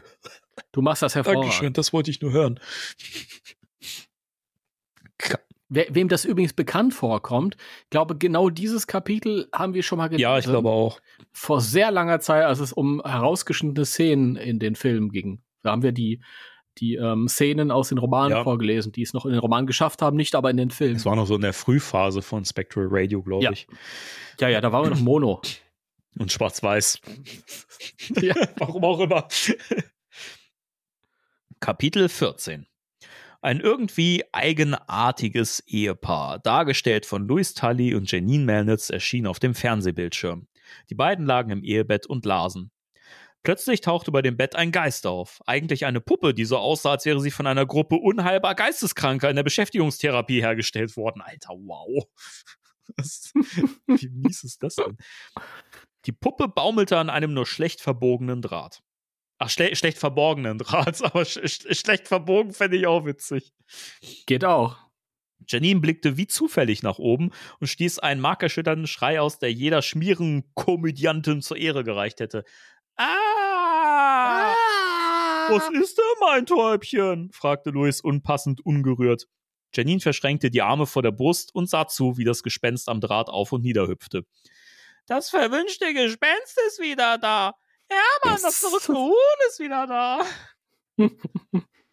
Du 0.72 0.82
machst 0.82 1.02
das 1.02 1.14
hervorragend. 1.14 1.44
Dankeschön, 1.44 1.72
das 1.72 1.92
wollte 1.92 2.10
ich 2.10 2.20
nur 2.20 2.32
hören. 2.32 2.58
Wer, 5.68 5.86
wem 5.94 6.08
das 6.08 6.24
übrigens 6.24 6.52
bekannt 6.52 6.94
vorkommt, 6.94 7.56
ich 7.84 7.90
glaube, 7.90 8.18
genau 8.18 8.50
dieses 8.50 8.86
Kapitel 8.86 9.48
haben 9.52 9.72
wir 9.72 9.82
schon 9.82 9.98
mal 9.98 10.08
gelesen. 10.08 10.22
Ja, 10.22 10.36
ich 10.36 10.44
glaube 10.44 10.68
auch. 10.68 11.00
Vor 11.32 11.60
sehr 11.60 11.90
langer 11.90 12.20
Zeit, 12.20 12.44
als 12.44 12.58
es 12.58 12.72
um 12.72 13.00
herausgeschnittene 13.04 13.86
Szenen 13.86 14.36
in 14.36 14.58
den 14.58 14.74
Filmen 14.74 15.10
ging. 15.10 15.42
Da 15.62 15.70
haben 15.70 15.82
wir 15.82 15.92
die, 15.92 16.22
die 16.80 16.94
ähm, 16.96 17.28
Szenen 17.28 17.70
aus 17.70 17.88
den 17.90 17.98
Romanen 17.98 18.30
Ja. 18.36 18.44
vorgelesen, 18.44 18.92
die 18.92 19.02
es 19.02 19.12
noch 19.12 19.24
in 19.26 19.32
den 19.32 19.40
Romanen 19.40 19.66
geschafft 19.66 20.02
haben, 20.02 20.16
nicht 20.16 20.34
aber 20.34 20.50
in 20.50 20.56
den 20.56 20.70
Filmen. 20.70 20.96
Es 20.96 21.04
war 21.04 21.16
noch 21.16 21.26
so 21.26 21.34
in 21.36 21.40
der 21.42 21.52
Frühphase 21.52 22.22
von 22.22 22.44
Spectral 22.44 22.86
Radio, 22.90 23.22
glaube 23.22 23.44
Ja. 23.44 23.52
ich. 23.52 23.66
Ja, 24.40 24.48
ja, 24.48 24.60
da 24.60 24.72
waren 24.72 24.84
wir 24.84 24.90
noch 24.90 25.00
Mono. 25.00 25.40
Und 26.18 26.32
schwarz-weiß. 26.32 27.00
ja. 28.22 28.34
Warum 28.58 28.84
auch 28.84 29.00
immer. 29.00 29.28
Kapitel 31.60 32.08
14. 32.08 32.66
Ein 33.40 33.60
irgendwie 33.60 34.24
eigenartiges 34.32 35.60
Ehepaar, 35.66 36.40
dargestellt 36.40 37.06
von 37.06 37.28
Louis 37.28 37.54
Tully 37.54 37.94
und 37.94 38.10
Janine 38.10 38.44
Melnitz, 38.44 38.90
erschien 38.90 39.26
auf 39.28 39.38
dem 39.38 39.54
Fernsehbildschirm. 39.54 40.48
Die 40.90 40.94
beiden 40.96 41.24
lagen 41.24 41.50
im 41.50 41.62
Ehebett 41.62 42.06
und 42.06 42.24
lasen. 42.26 42.70
Plötzlich 43.48 43.80
tauchte 43.80 44.10
über 44.10 44.20
dem 44.20 44.36
Bett 44.36 44.56
ein 44.56 44.72
Geist 44.72 45.06
auf. 45.06 45.40
Eigentlich 45.46 45.86
eine 45.86 46.02
Puppe, 46.02 46.34
die 46.34 46.44
so 46.44 46.58
aussah, 46.58 46.90
als 46.90 47.06
wäre 47.06 47.18
sie 47.18 47.30
von 47.30 47.46
einer 47.46 47.64
Gruppe 47.64 47.96
unheilbar 47.96 48.54
Geisteskranker 48.54 49.30
in 49.30 49.36
der 49.36 49.42
Beschäftigungstherapie 49.42 50.42
hergestellt 50.42 50.94
worden. 50.98 51.22
Alter, 51.22 51.54
wow. 51.54 52.04
Wie 53.86 54.10
mies 54.10 54.44
ist 54.44 54.62
das 54.62 54.76
denn? 54.76 54.98
Die 56.04 56.12
Puppe 56.12 56.48
baumelte 56.48 56.98
an 56.98 57.08
einem 57.08 57.32
nur 57.32 57.46
schlecht 57.46 57.80
verbogenen 57.80 58.42
Draht. 58.42 58.82
Ach, 59.38 59.48
schle 59.48 59.74
schlecht 59.74 59.96
verborgenen 59.96 60.58
Draht, 60.58 61.02
aber 61.02 61.24
sch 61.24 61.38
sch 61.42 61.74
schlecht 61.74 62.06
verbogen 62.06 62.52
fände 62.52 62.76
ich 62.76 62.86
auch 62.86 63.06
witzig. 63.06 63.54
Geht 64.26 64.44
auch. 64.44 64.76
Janine 65.46 65.80
blickte 65.80 66.18
wie 66.18 66.26
zufällig 66.26 66.82
nach 66.82 66.98
oben 66.98 67.30
und 67.60 67.68
stieß 67.68 68.00
einen 68.00 68.20
markerschütternden 68.20 68.86
Schrei 68.86 69.22
aus, 69.22 69.38
der 69.38 69.50
jeder 69.52 69.80
Schmierenkomödiantin 69.80 71.40
zur 71.40 71.56
Ehre 71.56 71.84
gereicht 71.84 72.20
hätte. 72.20 72.44
Ah! 72.98 74.54
Was 75.50 75.70
ist 75.70 75.96
denn, 75.96 76.04
mein 76.20 76.44
Täubchen? 76.46 77.30
fragte 77.32 77.70
Louis 77.70 78.00
unpassend 78.00 78.64
ungerührt. 78.64 79.26
Janine 79.74 80.00
verschränkte 80.00 80.50
die 80.50 80.62
Arme 80.62 80.86
vor 80.86 81.02
der 81.02 81.12
Brust 81.12 81.54
und 81.54 81.70
sah 81.70 81.86
zu, 81.86 82.18
wie 82.18 82.24
das 82.24 82.42
Gespenst 82.42 82.88
am 82.88 83.00
Draht 83.00 83.28
auf 83.28 83.52
und 83.52 83.62
nieder 83.62 83.86
hüpfte. 83.86 84.24
Das 85.06 85.30
verwünschte 85.30 85.94
Gespenst 85.94 86.58
ist 86.66 86.80
wieder 86.80 87.18
da. 87.18 87.54
Hermann, 87.88 88.42
das 88.42 88.58
verrückte 88.58 88.92
Huhn 88.94 89.14
ist 89.48 89.58
wieder 89.58 89.86
da. 89.86 90.20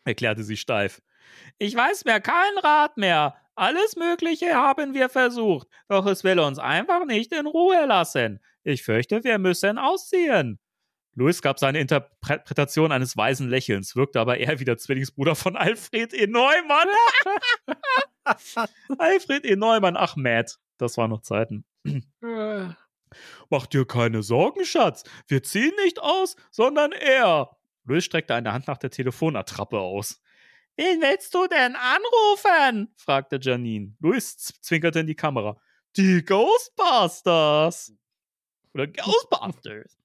erklärte 0.03 0.43
sie 0.43 0.57
steif. 0.57 1.01
Ich 1.57 1.75
weiß 1.75 2.05
mir 2.05 2.19
kein 2.19 2.57
Rat 2.57 2.97
mehr. 2.97 3.35
Alles 3.55 3.95
Mögliche 3.95 4.53
haben 4.53 4.93
wir 4.93 5.07
versucht, 5.07 5.69
doch 5.87 6.05
es 6.07 6.25
will 6.25 6.39
uns 6.39 6.59
einfach 6.59 7.05
nicht 7.05 7.31
in 7.31 7.47
Ruhe 7.47 7.85
lassen. 7.85 8.41
Ich 8.63 8.83
fürchte, 8.83 9.23
wir 9.23 9.37
müssen 9.39 9.77
ausziehen. 9.77 10.59
Louis 11.15 11.41
gab 11.41 11.59
seine 11.59 11.79
Interpretation 11.79 12.91
eines 12.91 13.15
weisen 13.15 13.49
Lächelns, 13.49 13.95
wirkte 13.95 14.19
aber 14.19 14.37
eher 14.37 14.59
wie 14.59 14.65
der 14.65 14.77
Zwillingsbruder 14.77 15.35
von 15.35 15.55
Alfred 15.55 16.13
E. 16.13 16.27
Neumann. 16.27 16.87
Alfred 18.97 19.45
E. 19.45 19.55
Neumann, 19.55 19.95
ach 19.95 20.17
Matt, 20.17 20.59
das 20.77 20.97
waren 20.97 21.11
noch 21.11 21.21
Zeiten. 21.21 21.65
Mach 23.49 23.65
dir 23.67 23.85
keine 23.85 24.23
Sorgen, 24.23 24.65
Schatz. 24.65 25.03
Wir 25.27 25.41
ziehen 25.41 25.71
nicht 25.83 26.01
aus, 26.01 26.35
sondern 26.51 26.91
er. 26.91 27.55
Louis 27.85 28.03
streckte 28.03 28.35
eine 28.35 28.51
Hand 28.51 28.67
nach 28.67 28.77
der 28.77 28.89
Telefonattrappe 28.89 29.79
aus. 29.79 30.21
Wen 30.75 31.01
willst 31.01 31.33
du 31.33 31.47
denn 31.47 31.77
anrufen? 31.77 32.93
fragte 32.97 33.39
Janine. 33.41 33.95
Louis 33.99 34.35
zwinkerte 34.35 34.99
in 34.99 35.07
die 35.07 35.15
Kamera. 35.15 35.57
Die 35.95 36.25
Ghostbusters. 36.25 37.93
Oder 38.73 38.87
Ghostbusters. 38.87 39.97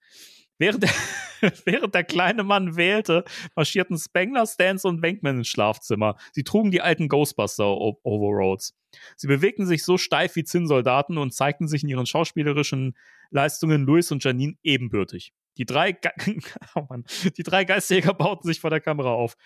Während 0.60 0.82
der, 0.82 0.90
während 1.64 1.94
der 1.94 2.04
kleine 2.04 2.44
Mann 2.44 2.76
wählte, 2.76 3.24
marschierten 3.56 3.98
Spengler, 3.98 4.46
Stans 4.46 4.84
und 4.84 5.00
Wenkman 5.00 5.38
ins 5.38 5.48
Schlafzimmer. 5.48 6.16
Sie 6.32 6.44
trugen 6.44 6.70
die 6.70 6.82
alten 6.82 7.08
Ghostbuster-Overalls. 7.08 8.74
Sie 9.16 9.26
bewegten 9.26 9.66
sich 9.66 9.82
so 9.84 9.96
steif 9.96 10.36
wie 10.36 10.44
Zinnsoldaten 10.44 11.16
und 11.16 11.32
zeigten 11.32 11.66
sich 11.66 11.82
in 11.82 11.88
ihren 11.88 12.04
schauspielerischen 12.04 12.94
Leistungen 13.30 13.86
Louis 13.86 14.12
und 14.12 14.22
Janine 14.22 14.56
ebenbürtig. 14.62 15.32
Die 15.56 15.64
drei, 15.64 15.92
Ge 15.92 16.10
oh 16.74 16.86
Mann. 16.90 17.04
die 17.38 17.42
drei 17.42 17.64
Geisterjäger 17.64 18.12
bauten 18.12 18.46
sich 18.46 18.60
vor 18.60 18.70
der 18.70 18.80
Kamera 18.80 19.14
auf. 19.14 19.36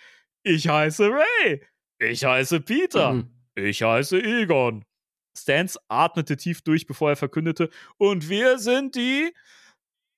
Ich 0.42 0.66
heiße 0.68 1.10
Ray. 1.10 1.62
Ich 2.00 2.24
heiße 2.24 2.60
Peter. 2.60 3.12
Mhm. 3.12 3.30
Ich 3.54 3.84
heiße 3.84 4.20
Egon. 4.20 4.84
Stans 5.36 5.78
atmete 5.86 6.36
tief 6.36 6.62
durch, 6.62 6.86
bevor 6.86 7.10
er 7.10 7.16
verkündete, 7.16 7.70
und 7.98 8.28
wir 8.28 8.58
sind 8.58 8.96
die 8.96 9.32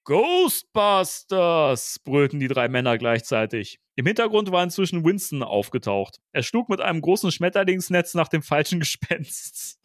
Ghostbusters, 0.07 1.99
brüllten 2.05 2.41
die 2.41 2.49
drei 2.49 2.69
Männer 2.69 2.97
gleichzeitig. 2.97 3.81
Im 3.97 4.07
Hintergrund 4.07 4.51
war 4.53 4.63
inzwischen 4.63 5.05
Winston 5.05 5.43
aufgetaucht. 5.43 6.21
Er 6.33 6.43
schlug 6.43 6.69
mit 6.69 6.81
einem 6.81 7.01
großen 7.01 7.31
Schmetterlingsnetz 7.33 8.15
nach 8.15 8.29
dem 8.29 8.43
falschen 8.43 8.79
Gespenst. 8.87 9.79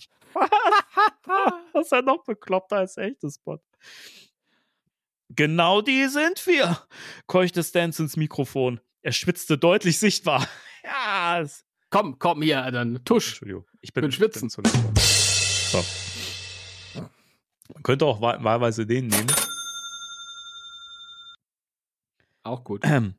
das 1.73 1.85
ist 1.85 1.91
ja 1.91 2.01
noch 2.01 2.23
bekloppter 2.23 2.77
als 2.77 2.97
echtes 2.97 3.35
Spot. 3.35 3.59
Genau 5.29 5.81
die 5.81 6.07
sind 6.07 6.45
wir, 6.45 6.77
keuchte 7.27 7.63
Stans 7.63 7.99
ins 7.99 8.15
Mikrofon. 8.17 8.79
Er 9.01 9.11
schwitzte 9.13 9.57
deutlich 9.57 9.99
sichtbar. 9.99 10.47
Ja, 10.83 11.45
Komm, 11.91 12.17
komm 12.17 12.41
hier, 12.41 12.71
dann 12.71 13.05
tusch. 13.05 13.27
Entschuldigung. 13.33 13.67
Ich 13.81 13.93
bin, 13.93 14.01
Bin 14.01 14.11
schwitzen. 14.11 14.49
Bin 14.49 14.71
so. 14.95 15.85
Man 17.71 17.83
könnte 17.83 18.05
auch 18.07 18.19
wahl- 18.19 18.43
wahlweise 18.43 18.87
den 18.87 19.05
nehmen. 19.05 19.27
Auch 22.43 22.63
gut. 22.63 22.81
Ähm. 22.83 23.15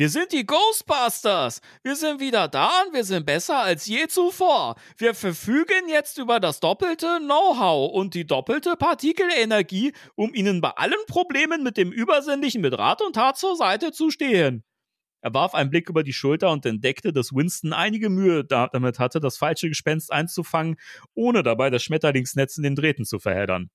Wir 0.00 0.10
sind 0.10 0.30
die 0.30 0.46
Ghostbusters. 0.46 1.60
Wir 1.82 1.96
sind 1.96 2.20
wieder 2.20 2.46
da 2.46 2.70
und 2.86 2.94
wir 2.94 3.02
sind 3.02 3.26
besser 3.26 3.58
als 3.58 3.86
je 3.86 4.06
zuvor. 4.06 4.76
Wir 4.96 5.12
verfügen 5.12 5.88
jetzt 5.88 6.18
über 6.18 6.38
das 6.38 6.60
doppelte 6.60 7.18
Know-how 7.18 7.92
und 7.92 8.14
die 8.14 8.24
doppelte 8.24 8.76
Partikelenergie, 8.76 9.92
um 10.14 10.32
Ihnen 10.34 10.60
bei 10.60 10.70
allen 10.70 11.04
Problemen 11.08 11.64
mit 11.64 11.76
dem 11.76 11.90
Übersinnlichen 11.90 12.60
mit 12.60 12.78
Rat 12.78 13.02
und 13.02 13.14
Tat 13.14 13.38
zur 13.38 13.56
Seite 13.56 13.90
zu 13.90 14.12
stehen. 14.12 14.62
Er 15.20 15.34
warf 15.34 15.54
einen 15.54 15.70
Blick 15.70 15.88
über 15.88 16.04
die 16.04 16.12
Schulter 16.12 16.52
und 16.52 16.64
entdeckte, 16.64 17.12
dass 17.12 17.32
Winston 17.32 17.72
einige 17.72 18.08
Mühe 18.08 18.44
da 18.44 18.68
damit 18.68 19.00
hatte, 19.00 19.18
das 19.18 19.36
falsche 19.36 19.68
Gespenst 19.68 20.12
einzufangen, 20.12 20.76
ohne 21.14 21.42
dabei 21.42 21.70
das 21.70 21.82
Schmetterlingsnetz 21.82 22.56
in 22.56 22.62
den 22.62 22.76
Drähten 22.76 23.04
zu 23.04 23.18
verheddern. 23.18 23.68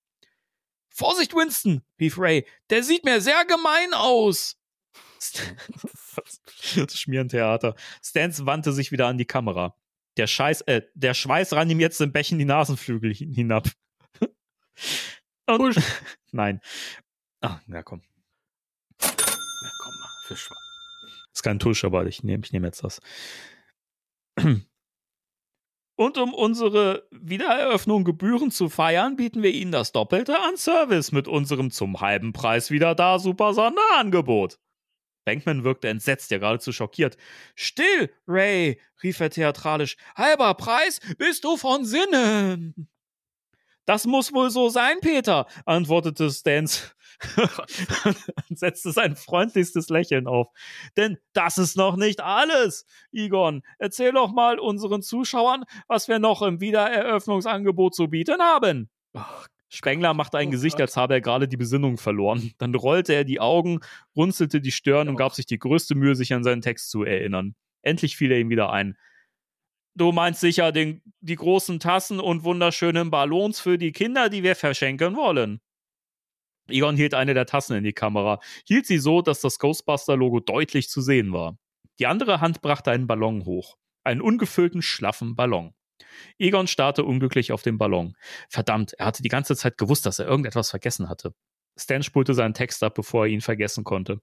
Vorsicht, 0.95 1.33
Winston, 1.33 1.81
rief 1.99 2.17
Ray, 2.19 2.45
der 2.69 2.83
sieht 2.83 3.03
mir 3.03 3.19
sehr 3.19 3.43
gemein 3.45 3.93
aus. 3.93 4.57
das 6.75 6.99
Schmierentheater. 6.99 7.75
Stans 8.03 8.45
wandte 8.45 8.71
sich 8.73 8.91
wieder 8.91 9.07
an 9.07 9.17
die 9.17 9.25
Kamera. 9.25 9.75
Der 10.17 10.27
Scheiß, 10.27 10.61
äh, 10.61 10.83
der 10.93 11.13
Schweiß 11.15 11.53
rann 11.53 11.69
ihm 11.69 11.79
jetzt 11.79 11.99
im 11.99 12.11
Bächen 12.11 12.37
die 12.37 12.45
Nasenflügel 12.45 13.13
hin- 13.13 13.33
hinab. 13.33 13.67
Und, 15.47 15.75
nein. 16.31 16.61
Ah, 17.41 17.59
na 17.65 17.81
komm. 17.81 18.03
Ja, 19.01 19.09
komm 19.09 19.93
mal, 19.99 20.09
für 20.27 20.37
Schwa 20.37 20.55
Ist 21.33 21.41
kein 21.43 21.57
Tusch, 21.59 21.83
aber 21.83 22.05
ich 22.05 22.21
nehme 22.23 22.43
ich 22.45 22.51
nehm 22.53 22.63
jetzt 22.65 22.83
das. 22.83 23.01
Und 25.95 26.17
um 26.17 26.33
unsere 26.33 27.07
Wiedereröffnung 27.11 28.03
gebührend 28.03 28.53
zu 28.53 28.69
feiern, 28.69 29.15
bieten 29.15 29.43
wir 29.43 29.51
Ihnen 29.51 29.71
das 29.71 29.91
Doppelte 29.91 30.39
an 30.39 30.57
Service 30.57 31.11
mit 31.11 31.27
unserem 31.27 31.69
zum 31.69 32.01
halben 32.01 32.33
Preis 32.33 32.71
wieder 32.71 32.95
da 32.95 33.19
super 33.19 33.53
Sonderangebot. 33.53 34.57
Bankman 35.25 35.63
wirkte 35.63 35.89
entsetzt, 35.89 36.31
ja 36.31 36.39
geradezu 36.39 36.71
schockiert. 36.71 37.17
Still, 37.55 38.11
Ray, 38.27 38.79
rief 39.03 39.19
er 39.19 39.29
theatralisch. 39.29 39.95
Halber 40.15 40.53
Preis? 40.55 40.99
Bist 41.17 41.43
du 41.43 41.57
von 41.57 41.85
Sinnen? 41.85 42.89
Das 43.85 44.05
muss 44.05 44.33
wohl 44.33 44.49
so 44.49 44.69
sein, 44.69 44.99
Peter, 45.01 45.45
antwortete 45.65 46.29
Stans 46.29 46.95
und 48.49 48.59
setzte 48.59 48.91
sein 48.91 49.15
freundlichstes 49.15 49.89
Lächeln 49.89 50.27
auf. 50.27 50.47
Denn 50.97 51.17
das 51.33 51.57
ist 51.57 51.77
noch 51.77 51.95
nicht 51.95 52.21
alles. 52.21 52.85
Egon, 53.11 53.63
erzähl 53.79 54.11
doch 54.11 54.31
mal 54.31 54.59
unseren 54.59 55.01
Zuschauern, 55.01 55.63
was 55.87 56.07
wir 56.07 56.19
noch 56.19 56.41
im 56.41 56.59
Wiedereröffnungsangebot 56.59 57.95
zu 57.95 58.07
bieten 58.07 58.41
haben. 58.41 58.89
Spengler 59.69 60.13
machte 60.13 60.37
ein 60.37 60.51
Gesicht, 60.51 60.79
als 60.79 60.97
habe 60.97 61.15
er 61.15 61.21
gerade 61.21 61.47
die 61.47 61.57
Besinnung 61.57 61.97
verloren. 61.97 62.53
Dann 62.59 62.75
rollte 62.75 63.13
er 63.13 63.23
die 63.23 63.39
Augen, 63.39 63.79
runzelte 64.15 64.61
die 64.61 64.71
Stirn 64.71 65.09
und 65.09 65.15
gab 65.15 65.33
sich 65.33 65.47
die 65.47 65.57
größte 65.57 65.95
Mühe, 65.95 66.15
sich 66.15 66.33
an 66.33 66.43
seinen 66.43 66.61
Text 66.61 66.91
zu 66.91 67.03
erinnern. 67.03 67.55
Endlich 67.81 68.15
fiel 68.15 68.31
er 68.31 68.39
ihm 68.39 68.49
wieder 68.49 68.71
ein. 68.71 68.95
Du 69.95 70.11
meinst 70.11 70.41
sicher 70.41 70.71
den, 70.71 71.01
die 71.21 71.35
großen 71.35 71.79
Tassen 71.79 72.19
und 72.19 72.43
wunderschönen 72.43 73.11
Ballons 73.11 73.59
für 73.59 73.77
die 73.77 73.91
Kinder, 73.91 74.29
die 74.29 74.43
wir 74.43 74.55
verschenken 74.55 75.15
wollen. 75.15 75.59
Egon 76.67 76.95
hielt 76.95 77.13
eine 77.13 77.33
der 77.33 77.45
Tassen 77.45 77.75
in 77.75 77.83
die 77.83 77.93
Kamera, 77.93 78.39
hielt 78.65 78.85
sie 78.85 78.99
so, 78.99 79.21
dass 79.21 79.41
das 79.41 79.59
Ghostbuster-Logo 79.59 80.39
deutlich 80.39 80.89
zu 80.89 81.01
sehen 81.01 81.33
war. 81.33 81.57
Die 81.99 82.07
andere 82.07 82.41
Hand 82.41 82.61
brachte 82.61 82.91
einen 82.91 83.07
Ballon 83.07 83.45
hoch. 83.45 83.75
Einen 84.03 84.21
ungefüllten, 84.21 84.81
schlaffen 84.81 85.35
Ballon. 85.35 85.73
Egon 86.37 86.67
starrte 86.67 87.03
unglücklich 87.03 87.51
auf 87.51 87.61
den 87.63 87.77
Ballon. 87.77 88.15
Verdammt, 88.49 88.93
er 88.93 89.07
hatte 89.07 89.23
die 89.23 89.29
ganze 89.29 89.55
Zeit 89.55 89.77
gewusst, 89.77 90.05
dass 90.05 90.19
er 90.19 90.27
irgendetwas 90.27 90.69
vergessen 90.69 91.09
hatte. 91.09 91.33
Stan 91.77 92.03
spulte 92.03 92.33
seinen 92.33 92.53
Text 92.53 92.83
ab, 92.83 92.93
bevor 92.93 93.25
er 93.25 93.31
ihn 93.31 93.41
vergessen 93.41 93.83
konnte. 93.83 94.21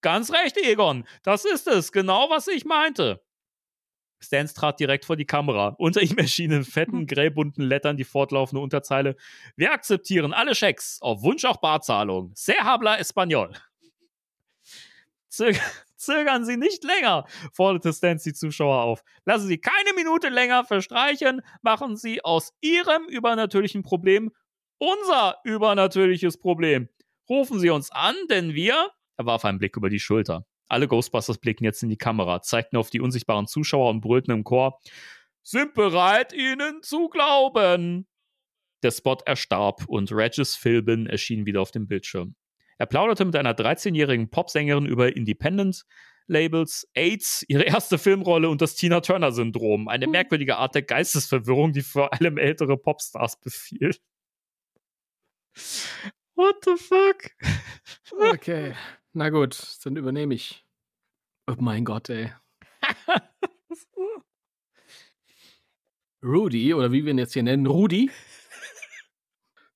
Ganz 0.00 0.32
recht, 0.32 0.56
Egon, 0.56 1.04
das 1.22 1.44
ist 1.44 1.66
es, 1.66 1.92
genau 1.92 2.30
was 2.30 2.48
ich 2.48 2.64
meinte. 2.64 3.22
Stans 4.26 4.54
trat 4.54 4.80
direkt 4.80 5.04
vor 5.04 5.16
die 5.16 5.24
Kamera. 5.24 5.74
Unter 5.78 6.02
ihm 6.02 6.18
erschien 6.18 6.52
in 6.52 6.64
fetten, 6.64 7.06
grellbunten 7.06 7.64
Lettern 7.64 7.96
die 7.96 8.04
fortlaufende 8.04 8.60
Unterzeile: 8.60 9.16
Wir 9.56 9.72
akzeptieren 9.72 10.32
alle 10.32 10.54
Schecks, 10.54 10.98
auf 11.00 11.22
Wunsch 11.22 11.44
auch 11.44 11.58
Barzahlung. 11.58 12.32
Se 12.34 12.54
habla 12.54 12.98
español. 12.98 13.54
Zög 15.28 15.60
Zögern 15.96 16.44
Sie 16.44 16.58
nicht 16.58 16.84
länger, 16.84 17.24
forderte 17.54 17.90
Stans 17.90 18.22
die 18.22 18.34
Zuschauer 18.34 18.82
auf. 18.82 19.02
Lassen 19.24 19.48
Sie 19.48 19.56
keine 19.56 19.94
Minute 19.96 20.28
länger 20.28 20.62
verstreichen. 20.64 21.40
Machen 21.62 21.96
Sie 21.96 22.22
aus 22.22 22.52
Ihrem 22.60 23.06
übernatürlichen 23.08 23.82
Problem 23.82 24.30
unser 24.78 25.36
übernatürliches 25.44 26.38
Problem. 26.38 26.88
Rufen 27.28 27.58
Sie 27.58 27.70
uns 27.70 27.90
an, 27.90 28.14
denn 28.30 28.54
wir. 28.54 28.90
Er 29.16 29.26
warf 29.26 29.44
einen 29.44 29.58
Blick 29.58 29.76
über 29.76 29.88
die 29.88 30.00
Schulter. 30.00 30.46
Alle 30.68 30.88
Ghostbusters 30.88 31.38
blickten 31.38 31.64
jetzt 31.64 31.82
in 31.82 31.88
die 31.88 31.96
Kamera, 31.96 32.42
zeigten 32.42 32.76
auf 32.76 32.90
die 32.90 33.00
unsichtbaren 33.00 33.46
Zuschauer 33.46 33.90
und 33.90 34.00
brüllten 34.00 34.32
im 34.32 34.44
Chor: 34.44 34.80
Sind 35.42 35.74
bereit, 35.74 36.32
ihnen 36.32 36.82
zu 36.82 37.08
glauben. 37.08 38.06
Der 38.82 38.90
Spot 38.90 39.18
erstarb 39.24 39.84
und 39.88 40.12
Regis 40.12 40.54
Philbin 40.56 41.06
erschien 41.06 41.46
wieder 41.46 41.60
auf 41.60 41.70
dem 41.70 41.86
Bildschirm. 41.86 42.36
Er 42.78 42.86
plauderte 42.86 43.24
mit 43.24 43.36
einer 43.36 43.54
13-jährigen 43.54 44.28
Popsängerin 44.30 44.86
über 44.86 45.16
Independent-Labels, 45.16 46.88
AIDS, 46.94 47.44
ihre 47.48 47.62
erste 47.62 47.98
Filmrolle 47.98 48.50
und 48.50 48.60
das 48.60 48.74
Tina 48.74 49.00
Turner-Syndrom. 49.00 49.88
Eine 49.88 50.06
merkwürdige 50.06 50.58
Art 50.58 50.74
der 50.74 50.82
Geistesverwirrung, 50.82 51.72
die 51.72 51.82
vor 51.82 52.12
allem 52.12 52.36
ältere 52.36 52.76
Popstars 52.76 53.40
befiel. 53.40 53.96
What 56.34 56.56
the 56.64 56.76
fuck? 56.76 57.30
Okay. 58.34 58.74
Na 59.18 59.30
gut, 59.30 59.78
dann 59.82 59.96
übernehme 59.96 60.34
ich. 60.34 60.62
Oh 61.46 61.54
mein 61.58 61.86
Gott, 61.86 62.10
ey. 62.10 62.34
Rudy, 66.22 66.74
oder 66.74 66.92
wie 66.92 67.06
wir 67.06 67.12
ihn 67.12 67.18
jetzt 67.18 67.32
hier 67.32 67.42
nennen, 67.42 67.64
Rudi, 67.64 68.10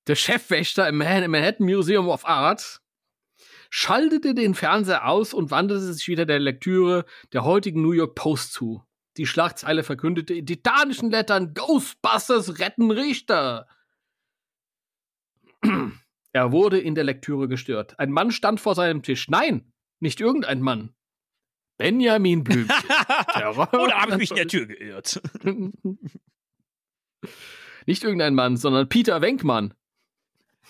der 0.08 0.14
Chefwächter 0.14 0.86
im 0.86 0.98
Manhattan 0.98 1.64
Museum 1.64 2.10
of 2.10 2.26
Art, 2.26 2.82
schaltete 3.70 4.34
den 4.34 4.54
Fernseher 4.54 5.08
aus 5.08 5.32
und 5.32 5.50
wandte 5.50 5.80
sich 5.80 6.06
wieder 6.06 6.26
der 6.26 6.38
Lektüre 6.38 7.06
der 7.32 7.42
heutigen 7.42 7.80
New 7.80 7.92
York 7.92 8.14
Post 8.14 8.52
zu. 8.52 8.84
Die 9.16 9.24
Schlagzeile 9.24 9.84
verkündete 9.84 10.34
in 10.34 10.44
titanischen 10.44 11.10
Lettern 11.10 11.54
Ghostbusters 11.54 12.58
retten 12.58 12.90
Richter. 12.90 13.66
Er 16.32 16.52
wurde 16.52 16.78
in 16.78 16.94
der 16.94 17.04
Lektüre 17.04 17.48
gestört. 17.48 17.98
Ein 17.98 18.10
Mann 18.12 18.30
stand 18.30 18.60
vor 18.60 18.74
seinem 18.74 19.02
Tisch. 19.02 19.28
Nein, 19.28 19.72
nicht 19.98 20.20
irgendein 20.20 20.60
Mann. 20.60 20.94
Benjamin 21.76 22.44
Blümchen. 22.44 22.74
Oder 23.72 24.00
habe 24.02 24.12
ich 24.12 24.18
mich 24.18 24.30
in 24.30 24.36
der 24.36 24.48
Tür 24.48 24.66
geirrt? 24.66 25.20
nicht 27.86 28.04
irgendein 28.04 28.34
Mann, 28.34 28.56
sondern 28.56 28.88
Peter 28.88 29.20
Wenkmann. 29.20 29.74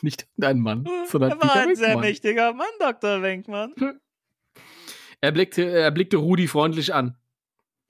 Nicht 0.03 0.27
irgendein 0.37 0.61
Mann, 0.61 0.89
sondern 1.09 1.32
er 1.32 1.37
war 1.43 1.49
Peter 1.53 1.69
ein 1.69 1.77
sehr 1.77 1.89
Wenkmann. 1.89 2.01
mächtiger 2.07 2.53
Mann, 2.55 2.66
Dr. 2.78 3.23
Wenkmann. 3.23 3.74
Er 5.20 5.32
blickte, 5.32 5.62
er 5.69 5.91
blickte 5.91 6.16
Rudi 6.16 6.47
freundlich 6.49 6.95
an. 6.95 7.16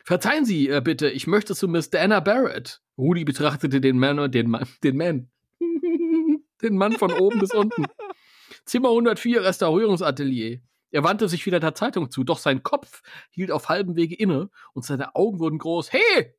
Verzeihen 0.03 0.45
Sie, 0.45 0.69
äh, 0.69 0.81
bitte, 0.83 1.09
ich 1.11 1.29
möchte 1.29 1.55
zu 1.55 1.69
Miss 1.69 1.91
Dana 1.91 2.19
Barrett. 2.19 2.83
Rudi 2.99 3.25
betrachtete 3.25 3.81
den 3.81 3.99
Mann, 3.99 4.33
den 4.33 4.51
Mann, 4.51 4.67
den 4.83 4.97
Man. 4.97 5.31
Den 6.63 6.77
Mann 6.77 6.93
von 6.93 7.13
oben 7.13 7.39
bis 7.39 7.53
unten. 7.53 7.87
Zimmer 8.65 8.91
104, 8.91 9.45
Restaurierungsatelier. 9.45 10.61
Er 10.93 11.05
wandte 11.05 11.29
sich 11.29 11.47
wieder 11.47 11.61
der 11.61 11.75
Zeitung 11.75 12.11
zu, 12.11 12.25
doch 12.25 12.39
sein 12.39 12.63
Kopf 12.63 13.03
hielt 13.31 13.51
auf 13.51 13.69
halbem 13.69 13.97
Wege 13.97 14.15
inne 14.15 14.51
und 14.73 14.85
seine 14.85 15.15
Augen 15.15 15.39
wurden 15.39 15.59
groß. 15.59 15.93
Hey! 15.93 16.35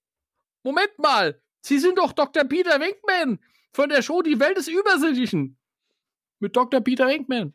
Moment 0.63 0.97
mal! 0.97 1.41
Sie 1.61 1.79
sind 1.79 1.97
doch 1.97 2.11
Dr. 2.11 2.43
Peter 2.43 2.79
Winkman 2.79 3.39
von 3.71 3.89
der 3.89 4.01
Show 4.01 4.21
Die 4.21 4.39
Welt 4.39 4.57
des 4.57 4.67
Übersinnlichen. 4.67 5.57
Mit 6.39 6.55
Dr. 6.55 6.81
Peter 6.81 7.07
Winkman. 7.07 7.53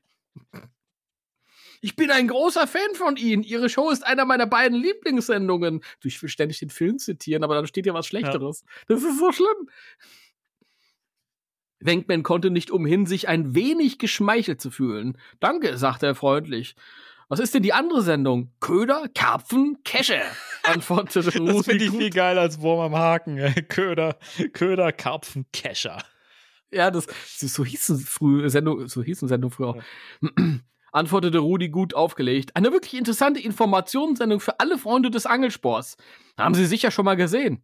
Ich 1.80 1.96
bin 1.96 2.10
ein 2.10 2.28
großer 2.28 2.66
Fan 2.66 2.94
von 2.94 3.16
Ihnen. 3.16 3.42
Ihre 3.42 3.68
Show 3.68 3.90
ist 3.90 4.06
einer 4.06 4.24
meiner 4.24 4.46
beiden 4.46 4.78
Lieblingssendungen. 4.78 5.82
Du, 6.00 6.08
Ich 6.08 6.20
will 6.22 6.28
ständig 6.28 6.58
den 6.60 6.70
Film 6.70 6.98
zitieren, 6.98 7.44
aber 7.44 7.54
dann 7.54 7.66
steht 7.66 7.86
ja 7.86 7.94
was 7.94 8.06
Schlechteres. 8.06 8.64
Das 8.88 9.02
ist 9.02 9.18
so 9.18 9.32
schlimm. 9.32 9.68
Wenkman 11.86 12.22
konnte 12.22 12.50
nicht 12.50 12.70
umhin, 12.70 13.06
sich 13.06 13.28
ein 13.28 13.54
wenig 13.54 13.98
geschmeichelt 13.98 14.60
zu 14.60 14.70
fühlen. 14.70 15.16
Danke, 15.40 15.78
sagte 15.78 16.06
er 16.06 16.14
freundlich. 16.14 16.76
Was 17.28 17.40
ist 17.40 17.54
denn 17.54 17.62
die 17.62 17.72
andere 17.72 18.02
Sendung? 18.02 18.52
Köder, 18.60 19.08
Karpfen, 19.12 19.78
Kesche, 19.84 20.20
antwortete 20.62 21.24
Das 21.24 21.40
Rudi 21.40 21.62
finde 21.64 21.84
ich 21.84 21.90
gut. 21.90 22.00
viel 22.00 22.10
geiler 22.10 22.42
als 22.42 22.60
Wurm 22.60 22.80
am 22.80 22.96
Haken. 22.96 23.38
Köder, 23.68 24.16
Köder, 24.52 24.92
Karpfen, 24.92 25.46
Kescher. 25.52 25.98
Ja, 26.70 26.90
das, 26.90 27.06
so 27.26 27.64
hieß 27.64 28.04
früh 28.06 28.48
Sendung, 28.48 28.86
so 28.88 29.02
hieß 29.02 29.22
eine 29.22 29.28
Sendung 29.28 29.50
früher 29.50 29.68
auch. 29.68 29.82
Antwortete 30.92 31.38
Rudi 31.38 31.68
gut 31.68 31.94
aufgelegt. 31.94 32.54
Eine 32.54 32.72
wirklich 32.72 32.94
interessante 32.94 33.40
Informationssendung 33.40 34.40
für 34.40 34.60
alle 34.60 34.78
Freunde 34.78 35.10
des 35.10 35.26
Angelsports. 35.26 35.96
Haben 36.38 36.54
Sie 36.54 36.64
sicher 36.64 36.90
schon 36.90 37.04
mal 37.04 37.16
gesehen. 37.16 37.62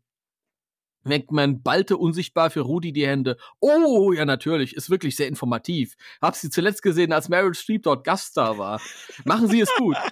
Wenkman 1.04 1.62
ballte 1.62 1.96
unsichtbar 1.96 2.50
für 2.50 2.60
Rudi 2.60 2.92
die 2.92 3.06
Hände. 3.06 3.36
Oh, 3.60 4.12
ja, 4.12 4.24
natürlich, 4.24 4.76
ist 4.76 4.90
wirklich 4.90 5.16
sehr 5.16 5.28
informativ. 5.28 5.96
Hab 6.20 6.36
sie 6.36 6.50
zuletzt 6.50 6.82
gesehen, 6.82 7.12
als 7.12 7.28
Meryl 7.28 7.54
Streep 7.54 7.82
dort 7.84 8.04
Gaststar 8.04 8.58
war. 8.58 8.80
Machen 9.24 9.48
Sie 9.48 9.60
es 9.60 9.70
gut. 9.76 9.96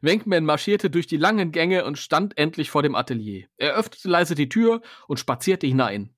Wenkman 0.00 0.44
marschierte 0.44 0.90
durch 0.90 1.06
die 1.06 1.16
langen 1.16 1.52
Gänge 1.52 1.84
und 1.84 1.98
stand 1.98 2.38
endlich 2.38 2.70
vor 2.70 2.82
dem 2.82 2.94
Atelier. 2.94 3.46
Er 3.56 3.74
öffnete 3.74 4.08
leise 4.08 4.34
die 4.34 4.48
Tür 4.48 4.80
und 5.06 5.18
spazierte 5.18 5.66
hinein. 5.66 6.14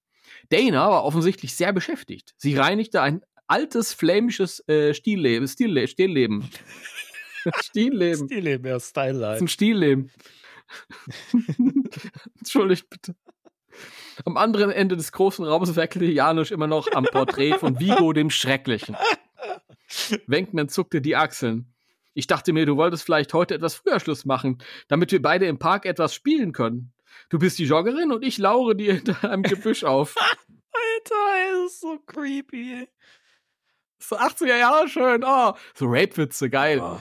Dana 0.50 0.90
war 0.90 1.04
offensichtlich 1.04 1.54
sehr 1.54 1.72
beschäftigt. 1.72 2.34
Sie 2.36 2.56
reinigte 2.56 3.02
ein 3.02 3.22
altes 3.46 3.92
flämisches 3.92 4.66
äh, 4.68 4.94
Stilleben. 4.94 5.48
Stille, 5.48 5.88
Stillleben. 5.88 6.50
Stillleben. 7.62 8.26
Stillleben, 8.26 8.66
ja, 8.66 8.80
Style 8.80 9.28
ein 9.28 9.48
Stillleben. 9.48 10.10
Entschuldigt 12.38 12.88
bitte. 12.90 13.14
Am 14.24 14.36
anderen 14.36 14.70
Ende 14.70 14.96
des 14.96 15.12
großen 15.12 15.44
Raums 15.44 15.76
werkelte 15.76 16.06
Janusz 16.06 16.50
immer 16.50 16.66
noch 16.66 16.92
am 16.92 17.04
Porträt 17.04 17.58
von 17.58 17.78
Vigo 17.80 18.12
dem 18.12 18.30
Schrecklichen. 18.30 18.96
Wenkman 20.26 20.68
zuckte 20.68 21.00
die 21.00 21.16
Achseln. 21.16 21.72
Ich 22.14 22.26
dachte 22.26 22.52
mir, 22.52 22.66
du 22.66 22.76
wolltest 22.76 23.04
vielleicht 23.04 23.32
heute 23.32 23.54
etwas 23.54 23.76
früher 23.76 24.00
Schluss 24.00 24.24
machen, 24.24 24.58
damit 24.88 25.12
wir 25.12 25.22
beide 25.22 25.46
im 25.46 25.58
Park 25.58 25.86
etwas 25.86 26.14
spielen 26.14 26.52
können. 26.52 26.92
Du 27.28 27.38
bist 27.38 27.58
die 27.58 27.64
Joggerin 27.64 28.12
und 28.12 28.24
ich 28.24 28.38
laure 28.38 28.74
dir 28.74 28.94
hinter 28.94 29.30
einem 29.30 29.42
Gebüsch 29.42 29.84
auf. 29.84 30.16
Alter, 30.18 31.66
ist 31.66 31.80
so 31.80 31.98
creepy. 32.06 32.88
So 33.98 34.16
80er 34.16 34.56
Jahre 34.56 34.88
schön. 34.88 35.22
Oh, 35.24 35.52
so 35.74 35.86
Rape-Witze, 35.86 36.50
geil. 36.50 36.80
Oh. 36.82 36.98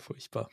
Furchtbar. 0.00 0.48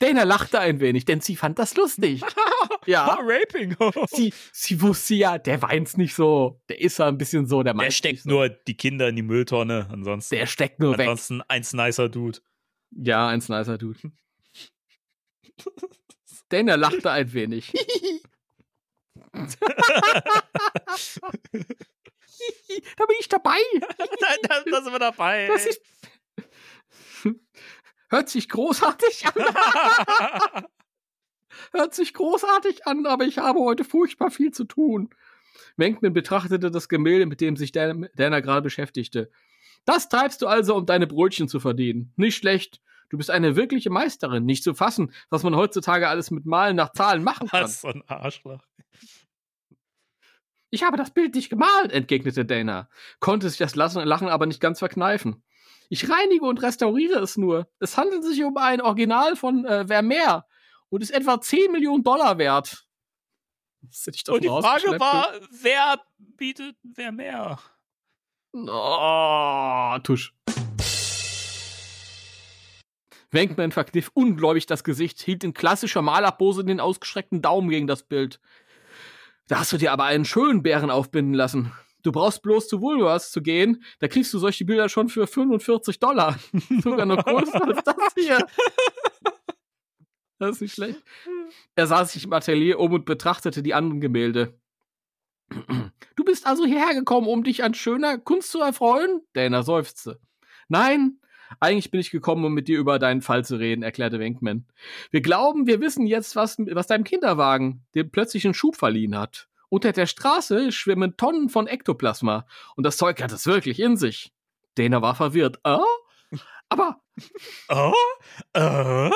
Dana 0.00 0.24
lachte 0.24 0.58
ein 0.60 0.80
wenig, 0.80 1.04
denn 1.04 1.20
sie 1.20 1.36
fand 1.36 1.58
das 1.58 1.76
lustig. 1.76 2.22
ja. 2.86 3.18
Raping. 3.20 3.76
sie, 4.10 4.32
sie 4.52 4.80
wusste 4.80 5.14
ja, 5.14 5.38
der 5.38 5.62
weint's 5.62 5.96
nicht 5.96 6.14
so. 6.14 6.60
Der 6.68 6.80
ist 6.80 6.98
ja 6.98 7.08
ein 7.08 7.18
bisschen 7.18 7.46
so, 7.46 7.62
der 7.62 7.74
Der 7.74 7.90
steckt 7.90 8.26
nur 8.26 8.48
die 8.48 8.76
Kinder 8.76 9.08
in 9.08 9.16
die 9.16 9.22
Mülltonne. 9.22 9.88
Ansonsten, 9.90 10.36
Der 10.36 10.46
steckt 10.46 10.80
nur 10.80 10.92
weg. 10.92 11.08
ansonsten 11.08 11.42
eins 11.42 11.72
nicer 11.72 12.08
Dude. 12.08 12.38
Ja, 12.90 13.28
ein 13.28 13.42
nicer 13.48 13.78
Dude. 13.78 13.98
Dana 16.48 16.74
lachte 16.76 17.10
ein 17.10 17.32
wenig. 17.32 17.72
da 19.32 19.42
bin 23.06 23.16
ich 23.18 23.28
dabei. 23.28 23.58
da, 24.42 24.62
da 24.68 24.82
sind 24.82 24.92
wir 24.92 24.98
dabei. 24.98 25.48
Das 25.48 25.66
ist 25.66 25.80
Hört 28.08 28.28
sich 28.28 28.48
großartig 28.48 29.26
an. 29.26 30.64
Hört 31.72 31.94
sich 31.94 32.12
großartig 32.14 32.86
an, 32.86 33.06
aber 33.06 33.24
ich 33.24 33.38
habe 33.38 33.60
heute 33.60 33.84
furchtbar 33.84 34.30
viel 34.30 34.50
zu 34.52 34.64
tun. 34.64 35.10
Wenkman 35.76 36.12
betrachtete 36.12 36.70
das 36.70 36.88
Gemälde, 36.88 37.26
mit 37.26 37.40
dem 37.40 37.56
sich 37.56 37.72
Dan- 37.72 38.08
Dana 38.14 38.40
gerade 38.40 38.62
beschäftigte. 38.62 39.30
Das 39.84 40.08
treibst 40.08 40.42
du 40.42 40.46
also, 40.46 40.74
um 40.76 40.86
deine 40.86 41.06
Brötchen 41.06 41.48
zu 41.48 41.60
verdienen. 41.60 42.12
Nicht 42.16 42.36
schlecht. 42.36 42.80
Du 43.08 43.16
bist 43.18 43.30
eine 43.30 43.54
wirkliche 43.56 43.90
Meisterin. 43.90 44.44
Nicht 44.44 44.64
zu 44.64 44.74
fassen, 44.74 45.12
was 45.30 45.42
man 45.44 45.54
heutzutage 45.54 46.08
alles 46.08 46.30
mit 46.30 46.44
Malen 46.44 46.76
nach 46.76 46.92
Zahlen 46.92 47.22
machen 47.22 47.48
kann. 47.48 47.62
Was 47.64 47.80
so 47.82 47.88
ein 47.88 48.02
Arschloch. 48.08 48.62
Ich 50.70 50.82
habe 50.82 50.96
das 50.96 51.12
Bild 51.14 51.34
nicht 51.34 51.48
gemalt, 51.48 51.92
entgegnete 51.92 52.44
Dana, 52.44 52.88
konnte 53.20 53.48
sich 53.48 53.58
das 53.58 53.76
Lachen 53.76 54.28
aber 54.28 54.46
nicht 54.46 54.60
ganz 54.60 54.80
verkneifen. 54.80 55.42
Ich 55.88 56.08
reinige 56.10 56.44
und 56.44 56.62
restauriere 56.62 57.20
es 57.20 57.36
nur. 57.36 57.68
Es 57.78 57.96
handelt 57.96 58.24
sich 58.24 58.42
um 58.42 58.56
ein 58.56 58.80
Original 58.80 59.36
von 59.36 59.64
äh, 59.64 59.86
Vermeer 59.86 60.46
und 60.88 61.02
ist 61.02 61.10
etwa 61.10 61.40
10 61.40 61.72
Millionen 61.72 62.02
Dollar 62.02 62.38
wert. 62.38 62.86
Und 64.28 64.42
die 64.42 64.48
Frage 64.48 64.98
war, 64.98 65.28
wer 65.50 66.00
bietet 66.18 66.76
wer 66.82 67.12
mehr? 67.12 67.58
Oh, 68.52 69.98
Tusch. 70.02 70.34
Wenkman 73.30 73.70
verkniff 73.70 74.10
ungläubig 74.14 74.66
das 74.66 74.82
Gesicht, 74.82 75.20
hielt 75.20 75.44
in 75.44 75.52
klassischer 75.52 76.02
Malerpose 76.02 76.64
den 76.64 76.80
ausgestreckten 76.80 77.42
Daumen 77.42 77.68
gegen 77.68 77.86
das 77.86 78.02
Bild. 78.02 78.40
Da 79.46 79.60
hast 79.60 79.72
du 79.72 79.76
dir 79.76 79.92
aber 79.92 80.04
einen 80.04 80.24
schönen 80.24 80.62
Bären 80.62 80.90
aufbinden 80.90 81.34
lassen. 81.34 81.72
Du 82.06 82.12
brauchst 82.12 82.40
bloß 82.42 82.68
zu 82.68 82.80
Woolworths 82.80 83.32
zu 83.32 83.42
gehen, 83.42 83.82
da 83.98 84.06
kriegst 84.06 84.32
du 84.32 84.38
solche 84.38 84.64
Bilder 84.64 84.88
schon 84.88 85.08
für 85.08 85.26
45 85.26 85.98
Dollar. 85.98 86.38
Sogar 86.80 87.04
noch 87.04 87.24
größer 87.24 87.64
als 87.64 87.82
das 87.82 87.96
hier. 88.16 88.46
Das 90.38 90.50
ist 90.52 90.60
nicht 90.60 90.74
schlecht. 90.74 91.02
Er 91.74 91.88
sah 91.88 92.04
sich 92.04 92.22
im 92.22 92.32
Atelier 92.32 92.78
um 92.78 92.92
und 92.92 93.06
betrachtete 93.06 93.60
die 93.60 93.74
anderen 93.74 94.00
Gemälde. 94.00 94.56
Du 96.14 96.24
bist 96.24 96.46
also 96.46 96.64
hierher 96.64 96.94
gekommen, 96.94 97.26
um 97.26 97.42
dich 97.42 97.64
an 97.64 97.74
schöner 97.74 98.18
Kunst 98.18 98.52
zu 98.52 98.60
erfreuen? 98.60 99.22
Dana 99.32 99.64
seufzte. 99.64 100.20
Nein, 100.68 101.18
eigentlich 101.58 101.90
bin 101.90 101.98
ich 101.98 102.12
gekommen, 102.12 102.44
um 102.44 102.54
mit 102.54 102.68
dir 102.68 102.78
über 102.78 103.00
deinen 103.00 103.20
Fall 103.20 103.44
zu 103.44 103.56
reden, 103.56 103.82
erklärte 103.82 104.20
Wenkman. 104.20 104.64
Wir 105.10 105.22
glauben, 105.22 105.66
wir 105.66 105.80
wissen 105.80 106.06
jetzt, 106.06 106.36
was, 106.36 106.56
was 106.58 106.86
deinem 106.86 107.02
Kinderwagen 107.02 107.84
den 107.96 108.12
plötzlichen 108.12 108.54
Schub 108.54 108.76
verliehen 108.76 109.18
hat. 109.18 109.48
Unter 109.68 109.92
der 109.92 110.06
Straße 110.06 110.72
schwimmen 110.72 111.16
Tonnen 111.16 111.48
von 111.48 111.66
Ektoplasma 111.66 112.46
und 112.76 112.84
das 112.84 112.96
Zeug 112.96 113.20
hat 113.22 113.32
es 113.32 113.46
wirklich 113.46 113.80
in 113.80 113.96
sich. 113.96 114.32
Dana 114.76 115.02
war 115.02 115.14
verwirrt. 115.14 115.58
Ah? 115.64 115.84
Aber, 116.68 117.00
Oh? 117.68 117.92
Äh? 118.52 119.10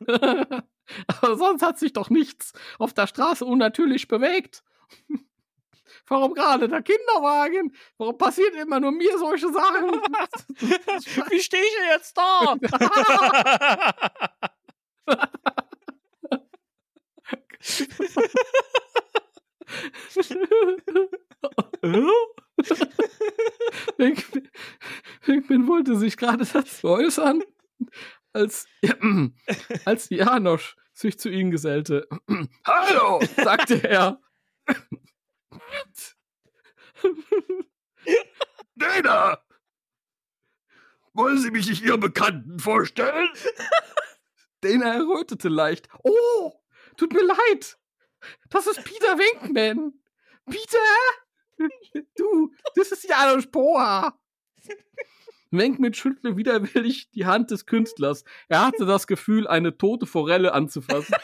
aber 1.06 1.36
sonst 1.36 1.62
hat 1.62 1.78
sich 1.78 1.92
doch 1.92 2.10
nichts 2.10 2.52
auf 2.78 2.92
der 2.94 3.06
Straße 3.06 3.44
unnatürlich 3.44 4.08
bewegt. 4.08 4.64
Warum 6.08 6.34
gerade 6.34 6.68
der 6.68 6.82
Kinderwagen? 6.82 7.74
Warum 7.96 8.18
passiert 8.18 8.54
immer 8.56 8.80
nur 8.80 8.90
mir 8.92 9.16
solche 9.18 9.52
Sachen? 9.52 9.92
Wie 11.30 11.40
stehe 11.40 11.62
ich 11.62 11.76
denn 11.76 11.88
jetzt 11.90 12.16
da? 12.16 12.56
Pinkman 23.96 24.48
Pinkman 25.22 25.66
wollte 25.66 25.96
sich 25.96 26.16
gerade 26.16 26.44
dazu 26.44 26.88
äußern, 26.88 27.42
als, 28.32 28.66
als 29.84 30.10
Janosch 30.10 30.76
sich 30.92 31.18
zu 31.18 31.30
ihnen 31.30 31.50
gesellte. 31.50 32.06
Hallo, 32.66 33.20
sagte 33.36 33.82
er. 33.84 34.20
Dana! 38.76 39.38
Wollen 41.14 41.38
Sie 41.38 41.50
mich 41.50 41.68
nicht 41.68 41.82
Ihrem 41.82 42.00
Bekannten 42.00 42.58
vorstellen? 42.58 43.28
Dana 44.62 44.94
errötete 44.94 45.48
leicht. 45.48 45.88
Oh, 46.02 46.52
tut 46.96 47.12
mir 47.12 47.24
leid. 47.24 47.78
Das 48.50 48.66
ist 48.66 48.84
Peter 48.84 49.18
Winkman. 49.18 49.94
Peter? 50.46 50.78
Du, 52.16 52.52
das 52.74 52.92
ist 52.92 53.08
Janosch 53.08 53.46
Poha. 53.46 54.18
Winkman 55.50 55.94
schüttelte 55.94 56.36
widerwillig 56.36 57.10
die 57.10 57.26
Hand 57.26 57.50
des 57.50 57.66
Künstlers. 57.66 58.24
Er 58.48 58.64
hatte 58.66 58.86
das 58.86 59.06
Gefühl, 59.06 59.46
eine 59.46 59.76
tote 59.76 60.06
Forelle 60.06 60.52
anzufassen. 60.52 61.14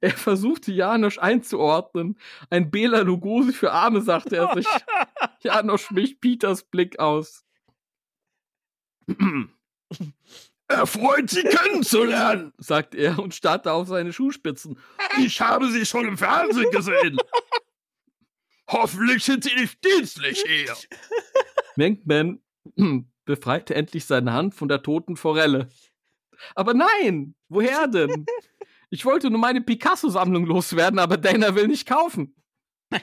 Er 0.00 0.12
versuchte 0.12 0.72
Janosch 0.72 1.18
einzuordnen. 1.18 2.18
Ein 2.48 2.70
Bela 2.70 3.00
Lugosi 3.00 3.52
für 3.52 3.72
Arme, 3.72 4.00
sagte 4.00 4.36
er 4.36 4.54
sich. 4.54 4.66
Janosch 5.40 5.94
wich 5.94 6.20
Peters 6.20 6.62
Blick 6.62 6.98
aus. 6.98 7.44
Erfreut, 10.70 11.28
Sie 11.28 11.42
kennenzulernen, 11.42 12.52
sagte 12.56 12.96
er 12.96 13.18
und 13.18 13.34
starrte 13.34 13.72
auf 13.72 13.88
seine 13.88 14.12
Schuhspitzen. 14.12 14.78
Ich 15.18 15.40
habe 15.40 15.68
Sie 15.70 15.84
schon 15.84 16.06
im 16.06 16.16
Fernsehen 16.16 16.70
gesehen. 16.70 17.18
Hoffentlich 18.68 19.24
sind 19.24 19.42
Sie 19.42 19.54
nicht 19.54 19.84
dienstlich 19.84 20.44
hier. 20.46 20.74
Wenkman 21.74 22.40
befreite 23.24 23.74
endlich 23.74 24.04
seine 24.04 24.32
Hand 24.32 24.54
von 24.54 24.68
der 24.68 24.82
toten 24.82 25.16
Forelle. 25.16 25.68
Aber 26.54 26.72
nein, 26.72 27.34
woher 27.48 27.88
denn? 27.88 28.26
Ich 28.90 29.04
wollte 29.04 29.28
nur 29.28 29.40
meine 29.40 29.60
Picasso-Sammlung 29.60 30.46
loswerden, 30.46 31.00
aber 31.00 31.16
Dana 31.16 31.54
will 31.56 31.66
nicht 31.66 31.88
kaufen. 31.88 32.36
das 32.90 33.00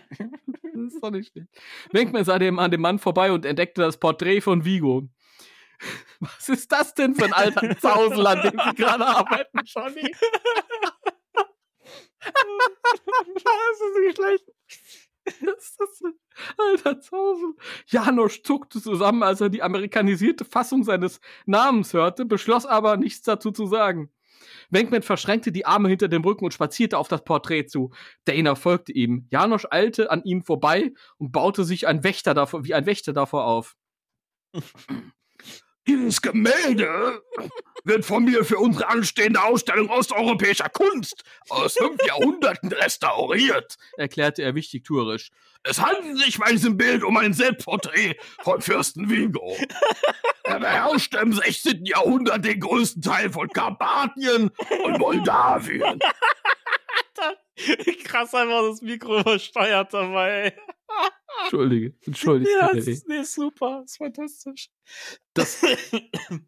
ist 0.93 1.03
doch 1.03 1.11
nicht 1.11 1.31
schlecht. 1.33 1.49
Wenkman 1.91 2.23
sah 2.23 2.39
dem 2.39 2.59
an 2.59 2.71
dem 2.71 2.81
Mann 2.81 2.99
vorbei 2.99 3.31
und 3.33 3.45
entdeckte 3.45 3.81
das 3.81 3.97
Porträt 3.97 4.39
von 4.39 4.63
Vigo. 4.63 5.09
Was 6.19 6.49
ist 6.49 6.71
das 6.71 6.93
denn 6.93 7.15
für 7.15 7.25
ein 7.25 7.33
alter 7.33 7.77
Zausel, 7.77 8.25
an 8.25 8.41
dem 8.41 8.59
Sie 8.59 8.75
gerade 8.75 9.05
arbeiten, 9.05 9.59
Johnny? 9.65 10.11
das 12.21 13.81
ist 13.81 13.97
nicht 13.99 14.17
schlecht. 14.17 14.45
Das 15.41 15.57
ist 15.57 15.79
das 15.79 16.01
ein 16.03 16.13
alter 16.57 16.99
Zausel. 17.01 17.55
Janosch 17.87 18.43
zuckte 18.43 18.81
zusammen, 18.81 19.23
als 19.23 19.41
er 19.41 19.49
die 19.49 19.61
amerikanisierte 19.61 20.45
Fassung 20.45 20.83
seines 20.83 21.19
Namens 21.45 21.93
hörte, 21.93 22.25
beschloss 22.25 22.65
aber, 22.65 22.97
nichts 22.97 23.23
dazu 23.23 23.51
zu 23.51 23.65
sagen. 23.67 24.11
Wenkman 24.69 25.01
verschränkte 25.01 25.51
die 25.51 25.65
Arme 25.65 25.89
hinter 25.89 26.07
dem 26.07 26.23
Rücken 26.23 26.45
und 26.45 26.53
spazierte 26.53 26.97
auf 26.97 27.07
das 27.07 27.23
Porträt 27.23 27.67
zu. 27.67 27.91
Dana 28.25 28.55
folgte 28.55 28.91
ihm. 28.91 29.27
Janosch 29.29 29.65
eilte 29.69 30.11
an 30.11 30.23
ihm 30.23 30.43
vorbei 30.43 30.93
und 31.17 31.31
baute 31.31 31.63
sich 31.63 31.87
ein 31.87 32.03
Wächter 32.03 32.33
davor, 32.33 32.65
wie 32.65 32.73
ein 32.73 32.85
Wächter 32.85 33.13
davor 33.13 33.45
auf. 33.45 33.75
Dieses 35.87 36.21
Gemälde 36.21 37.21
wird 37.85 38.05
von 38.05 38.25
mir 38.25 38.43
für 38.43 38.57
unsere 38.57 38.89
anstehende 38.89 39.41
Ausstellung 39.41 39.89
osteuropäischer 39.89 40.69
Kunst 40.69 41.23
aus 41.49 41.75
fünf 41.75 41.97
Jahrhunderten 42.05 42.71
restauriert, 42.71 43.77
erklärte 43.95 44.43
er 44.43 44.53
wichtig 44.55 44.83
tuerisch. 44.83 45.31
Es 45.63 45.81
handelt 45.81 46.17
sich 46.17 46.37
bei 46.37 46.51
diesem 46.51 46.77
Bild 46.77 47.03
um 47.03 47.15
ein 47.17 47.33
Selbstporträt 47.33 48.15
von 48.43 48.61
Fürsten 48.61 49.09
Vigo. 49.09 49.55
Er 50.43 50.61
beherrschte 50.61 51.17
im 51.17 51.33
16. 51.33 51.85
Jahrhundert 51.85 52.45
den 52.45 52.61
größten 52.61 53.01
Teil 53.01 53.29
von 53.29 53.49
Karpatien 53.49 54.49
und 54.85 54.97
Moldawien. 54.97 55.99
Krass 58.05 58.33
einfach 58.33 58.61
das 58.69 58.81
Mikro 58.81 59.19
übersteuert 59.19 59.93
dabei. 59.93 60.57
Entschuldige, 61.43 61.93
entschuldige. 62.05 62.51
Ja, 62.59 62.73
das 62.73 62.87
ist, 62.87 63.07
nee, 63.07 63.23
super, 63.23 63.81
das 63.81 63.91
ist 63.91 63.97
fantastisch. 63.97 64.69
Das, 65.33 65.63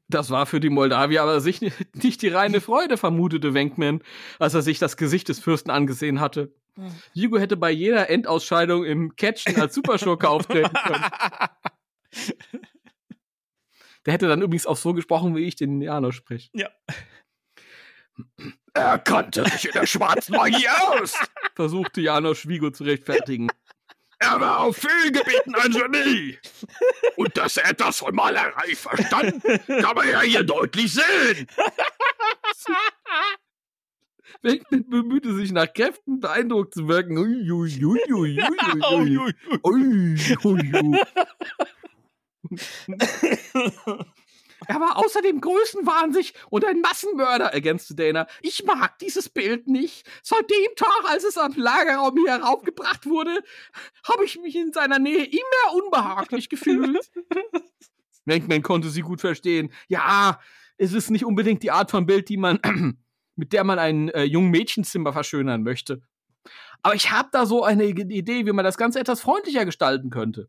das 0.07 0.29
war 0.29 0.45
für 0.45 0.59
die 0.59 0.69
Moldawier 0.69 1.21
aber 1.21 1.41
sich 1.41 1.61
nicht, 1.61 2.21
die 2.21 2.27
reine 2.27 2.59
Freude, 2.61 2.97
vermutete 2.97 3.53
Wenkman, 3.53 4.01
als 4.39 4.53
er 4.53 4.61
sich 4.61 4.79
das 4.79 4.97
Gesicht 4.97 5.29
des 5.29 5.39
Fürsten 5.39 5.69
angesehen 5.69 6.19
hatte. 6.19 6.53
Hugo 7.15 7.37
hätte 7.37 7.57
bei 7.57 7.71
jeder 7.71 8.09
Endausscheidung 8.09 8.85
im 8.85 9.15
Catchen 9.15 9.59
als 9.59 9.75
Superschurke 9.75 10.29
auftreten 10.29 10.73
können. 10.73 11.05
Der 14.05 14.13
hätte 14.13 14.27
dann 14.27 14.41
übrigens 14.41 14.65
auch 14.65 14.77
so 14.77 14.93
gesprochen, 14.93 15.35
wie 15.35 15.43
ich 15.43 15.55
den 15.55 15.81
Janosch 15.81 16.15
spreche. 16.15 16.49
Ja. 16.53 16.69
Er 18.73 18.99
kannte 18.99 19.43
sich 19.45 19.65
in 19.65 19.71
der 19.73 19.85
schwarzen 19.85 20.35
Magie 20.35 20.67
aus, 20.69 21.17
versuchte 21.55 22.01
Janosch 22.01 22.47
Vigo 22.47 22.69
zu 22.71 22.83
rechtfertigen. 22.83 23.49
Er 24.19 24.39
war 24.41 24.59
auf 24.59 24.77
vielen 24.77 25.13
Gebieten 25.13 25.55
ein 25.55 25.71
Genie. 25.71 26.37
Und 27.15 27.37
dass 27.37 27.57
er 27.57 27.69
etwas 27.69 27.99
von 27.99 28.13
Malerei 28.13 28.75
verstand, 28.75 29.41
kann 29.43 29.95
man 29.95 30.09
ja 30.09 30.21
hier 30.21 30.43
deutlich 30.43 30.93
sehen. 30.93 31.47
Wegman 34.41 34.89
bemühte 34.89 35.33
sich 35.35 35.51
nach 35.51 35.73
Kräften, 35.73 36.19
beeindruckt 36.19 36.73
zu 36.73 36.87
wirken. 36.87 37.17
Er 44.69 44.79
war 44.79 44.97
außerdem 44.97 45.41
größenwahnsinnig 45.41 46.35
und 46.51 46.63
ein 46.63 46.79
Massenmörder, 46.79 47.45
ergänzte 47.45 47.95
Dana. 47.95 48.27
Ich 48.43 48.63
mag 48.65 48.99
dieses 48.99 49.27
Bild 49.27 49.67
nicht. 49.67 50.07
Seit 50.21 50.47
dem 50.47 50.75
Tag, 50.75 51.05
als 51.05 51.23
es 51.23 51.39
am 51.39 51.53
Lagerraum 51.55 52.15
hier 52.15 52.33
heraufgebracht 52.33 53.07
wurde, 53.07 53.43
habe 54.07 54.25
ich 54.25 54.39
mich 54.39 54.55
in 54.55 54.71
seiner 54.71 54.99
Nähe 54.99 55.23
immer 55.23 55.73
unbehaglich 55.73 56.49
gefühlt. 56.49 56.99
Wenkman 58.25 58.61
konnte 58.61 58.89
sie 58.89 59.01
gut 59.01 59.21
verstehen. 59.21 59.73
Ja, 59.87 60.39
es 60.77 60.93
ist 60.93 61.09
nicht 61.09 61.25
unbedingt 61.25 61.63
die 61.63 61.71
Art 61.71 61.89
von 61.89 62.05
Bild, 62.05 62.29
die 62.29 62.37
man, 62.37 62.59
mit 63.35 63.53
der 63.53 63.63
man 63.63 63.79
ein 63.79 64.09
äh, 64.09 64.25
jungen 64.25 64.51
Mädchenzimmer 64.51 65.13
verschönern 65.13 65.63
möchte. 65.63 66.03
Aber 66.83 66.93
ich 66.93 67.09
habe 67.09 67.29
da 67.31 67.47
so 67.47 67.63
eine 67.63 67.85
Idee, 67.85 68.45
wie 68.45 68.53
man 68.53 68.65
das 68.65 68.77
Ganze 68.77 68.99
etwas 68.99 69.19
freundlicher 69.19 69.65
gestalten 69.65 70.11
könnte. 70.11 70.47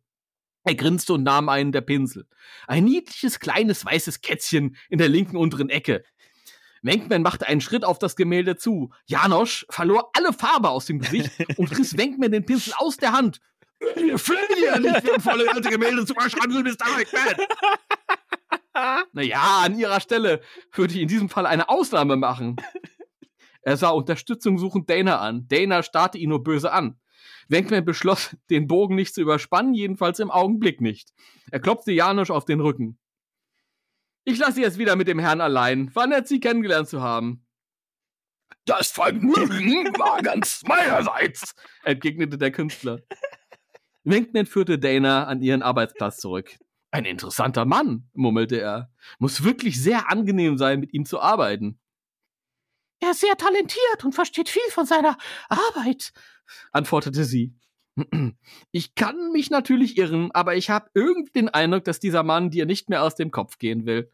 Er 0.65 0.75
grinste 0.75 1.15
und 1.15 1.23
nahm 1.23 1.49
einen 1.49 1.73
der 1.73 1.81
Pinsel. 1.81 2.27
Ein 2.67 2.85
niedliches, 2.85 3.41
kleines, 3.41 3.85
weißes 3.85 4.21
Kätzchen 4.21 4.77
in 4.89 4.99
der 4.99 5.09
linken 5.09 5.37
unteren 5.37 5.71
Ecke. 5.71 6.05
Wenkman 6.83 7.23
machte 7.23 7.47
einen 7.47 7.61
Schritt 7.61 7.85
auf 7.85 7.99
das 7.99 8.17
Gemälde 8.17 8.57
zu. 8.57 8.91
Janosch 9.07 9.67
verlor 9.71 10.11
alle 10.15 10.33
Farbe 10.33 10.71
aus 10.71 10.87
dem 10.87 10.99
Gesicht 10.99 11.31
und 11.57 11.77
riss 11.79 11.97
Wenkman 11.97 12.33
den 12.33 12.47
Pinsel 12.47 12.75
aus 12.77 12.97
der 12.97 13.13
Hand. 13.13 13.41
Hier 13.95 14.79
nicht 14.79 15.05
wertvolle 15.05 15.51
alte 15.51 15.71
Gemälde 15.71 16.05
zu 16.05 16.15
verschandeln, 16.15 16.65
Mr. 16.65 16.87
Wenkman. 16.97 17.47
Naja, 19.13 19.63
an 19.65 19.79
ihrer 19.79 20.01
Stelle 20.01 20.41
würde 20.73 20.95
ich 20.95 21.01
in 21.01 21.09
diesem 21.09 21.29
Fall 21.29 21.47
eine 21.47 21.69
Ausnahme 21.69 22.17
machen. 22.17 22.57
Er 23.63 23.77
sah 23.77 23.91
Unterstützung 23.91 24.59
suchend 24.59 24.89
Dana 24.89 25.19
an. 25.19 25.47
Dana 25.49 25.83
starrte 25.83 26.19
ihn 26.19 26.31
nur 26.31 26.43
böse 26.43 26.73
an. 26.73 26.99
Wenkman 27.51 27.85
beschloss, 27.85 28.37
den 28.49 28.67
Bogen 28.67 28.95
nicht 28.95 29.15
zu 29.15 29.21
überspannen, 29.21 29.75
jedenfalls 29.75 30.21
im 30.21 30.31
Augenblick 30.31 30.81
nicht. 30.81 31.13
Er 31.51 31.61
klopfte 31.61 31.93
Janusz 31.93 32.31
auf 32.31 32.45
den 32.45 32.61
Rücken. 32.61 32.99
Ich 34.25 34.39
lasse 34.39 34.53
Sie 34.55 34.63
jetzt 34.63 34.79
wieder 34.79 34.97
mit 34.97 35.09
dem 35.09 35.19
Herrn 35.19 35.41
allein. 35.41 35.93
War 35.95 36.07
nett, 36.07 36.29
Sie 36.29 36.41
kennengelernt 36.41 36.89
zu 36.89 37.03
haben. 37.03 37.45
Das 38.67 38.93
Vergnügen 38.93 39.93
war 39.99 40.23
ganz 40.23 40.63
meinerseits, 40.67 41.55
entgegnete 41.83 42.39
der 42.39 42.53
Künstler. 42.53 43.01
Wenkman 44.05 44.47
führte 44.47 44.79
Dana 44.79 45.25
an 45.25 45.43
ihren 45.43 45.63
Arbeitsplatz 45.63 46.19
zurück. 46.19 46.57
Ein 46.93 47.05
interessanter 47.05 47.65
Mann, 47.65 48.09
murmelte 48.13 48.61
er. 48.61 48.93
Muss 49.19 49.43
wirklich 49.43 49.83
sehr 49.83 50.11
angenehm 50.11 50.57
sein, 50.57 50.81
mit 50.81 50.93
ihm 50.93 51.05
zu 51.05 51.21
arbeiten. 51.21 51.80
Er 53.01 53.13
ist 53.13 53.21
sehr 53.21 53.37
talentiert 53.37 54.05
und 54.05 54.15
versteht 54.15 54.49
viel 54.49 54.63
von 54.71 54.87
seiner 54.87 55.17
Arbeit, 55.49 56.13
antwortete 56.73 57.25
sie. 57.25 57.55
Ich 58.73 58.95
kann 58.95 59.33
mich 59.33 59.51
natürlich 59.51 59.99
irren, 59.99 60.31
aber 60.33 60.55
ich 60.55 60.71
habe 60.71 60.91
irgendwie 60.95 61.33
den 61.33 61.49
Eindruck, 61.49 61.85
dass 61.85 61.99
dieser 61.99 62.23
Mann 62.23 62.51
dir 62.51 62.65
nicht 62.65 62.89
mehr 62.89 63.03
aus 63.03 63.15
dem 63.17 63.31
Kopf 63.31 63.59
gehen 63.59 63.85
will. 63.85 64.11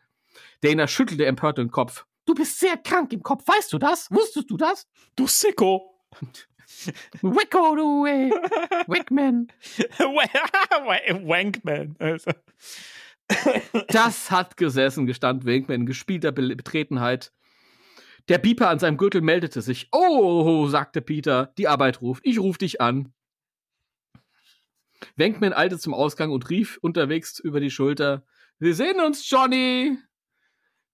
Dana 0.62 0.88
schüttelte 0.88 1.26
empört 1.26 1.58
den 1.58 1.70
Kopf. 1.70 2.06
Du 2.24 2.34
bist 2.34 2.58
sehr 2.58 2.76
krank 2.76 3.12
im 3.12 3.22
Kopf, 3.22 3.46
weißt 3.46 3.72
du 3.72 3.78
das? 3.78 4.10
Wusstest 4.10 4.50
du 4.50 4.56
das? 4.56 4.88
Du 5.14 5.26
Sicko. 5.26 6.00
Wicko, 7.22 7.76
du 7.76 8.06
ey. 8.06 8.30
Wankman. 8.86 9.48
Wankman. 11.28 11.96
Also. 11.98 12.32
Das 13.88 14.30
hat 14.30 14.56
gesessen, 14.56 15.06
gestand 15.06 15.46
Wankman 15.46 15.82
in 15.82 15.86
gespielter 15.86 16.32
Betretenheit. 16.32 17.32
Der 18.28 18.38
Pieper 18.38 18.68
an 18.68 18.78
seinem 18.78 18.96
Gürtel 18.96 19.20
meldete 19.20 19.62
sich. 19.62 19.88
Oh, 19.92 20.66
sagte 20.66 21.00
Peter, 21.00 21.52
die 21.58 21.68
Arbeit 21.68 22.00
ruft. 22.00 22.22
Ich 22.24 22.40
ruf 22.40 22.58
dich 22.58 22.80
an. 22.80 23.12
Wenkman 25.14 25.52
eilte 25.52 25.78
zum 25.78 25.94
Ausgang 25.94 26.30
und 26.32 26.50
rief 26.50 26.78
unterwegs 26.82 27.38
über 27.38 27.60
die 27.60 27.70
Schulter. 27.70 28.24
Wir 28.58 28.74
sehen 28.74 29.00
uns, 29.00 29.28
Johnny! 29.28 29.98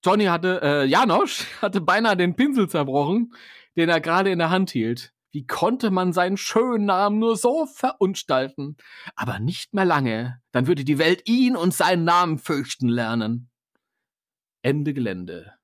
Johnny 0.04 0.24
hatte, 0.24 0.60
äh, 0.62 0.84
Janosch 0.84 1.46
hatte 1.62 1.80
beinahe 1.80 2.16
den 2.16 2.34
Pinsel 2.34 2.68
zerbrochen, 2.68 3.32
den 3.76 3.88
er 3.88 4.00
gerade 4.00 4.30
in 4.30 4.38
der 4.38 4.50
Hand 4.50 4.70
hielt. 4.70 5.12
Wie 5.30 5.46
konnte 5.46 5.90
man 5.90 6.12
seinen 6.12 6.36
schönen 6.36 6.84
Namen 6.84 7.18
nur 7.18 7.36
so 7.36 7.64
verunstalten? 7.64 8.76
Aber 9.16 9.38
nicht 9.38 9.72
mehr 9.72 9.86
lange, 9.86 10.42
dann 10.50 10.66
würde 10.66 10.84
die 10.84 10.98
Welt 10.98 11.26
ihn 11.26 11.56
und 11.56 11.72
seinen 11.72 12.04
Namen 12.04 12.38
fürchten 12.38 12.88
lernen. 12.88 13.48
Ende 14.60 14.92
Gelände. 14.92 15.54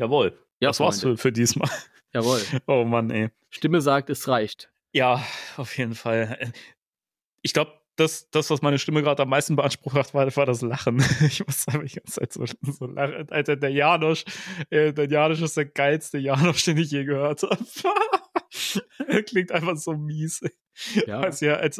Jawohl. 0.00 0.32
Ja, 0.60 0.70
das 0.70 0.80
war's 0.80 1.02
für, 1.02 1.18
für 1.18 1.30
diesmal. 1.30 1.68
Jawohl. 2.14 2.40
Oh 2.66 2.84
Mann, 2.84 3.10
ey. 3.10 3.28
Stimme 3.50 3.82
sagt, 3.82 4.08
es 4.08 4.26
reicht. 4.28 4.70
Ja, 4.92 5.22
auf 5.58 5.76
jeden 5.76 5.94
Fall. 5.94 6.52
Ich 7.42 7.52
glaube, 7.52 7.72
das, 7.96 8.30
das, 8.30 8.48
was 8.48 8.62
meine 8.62 8.78
Stimme 8.78 9.02
gerade 9.02 9.22
am 9.22 9.28
meisten 9.28 9.56
beansprucht 9.56 9.94
hat, 9.94 10.14
war, 10.14 10.34
war 10.34 10.46
das 10.46 10.62
Lachen. 10.62 11.04
Ich 11.20 11.46
muss 11.46 11.68
einfach 11.68 11.84
die 11.86 11.96
ganze 11.96 12.12
Zeit 12.12 12.32
so, 12.32 12.44
so 12.62 12.86
lachen. 12.86 13.28
Alter, 13.30 13.56
der 13.56 13.70
Janosch, 13.70 14.24
äh, 14.70 14.94
der 14.94 15.06
Janosch 15.06 15.42
ist 15.42 15.58
der 15.58 15.66
geilste 15.66 16.16
Janosch, 16.16 16.64
den 16.64 16.78
ich 16.78 16.90
je 16.90 17.04
gehört 17.04 17.42
habe. 17.42 17.58
er 19.06 19.22
klingt 19.22 19.52
einfach 19.52 19.76
so 19.76 19.92
mies. 19.92 20.40
Ja. 21.06 21.20
Als, 21.20 21.40
ja, 21.40 21.56
als, 21.56 21.78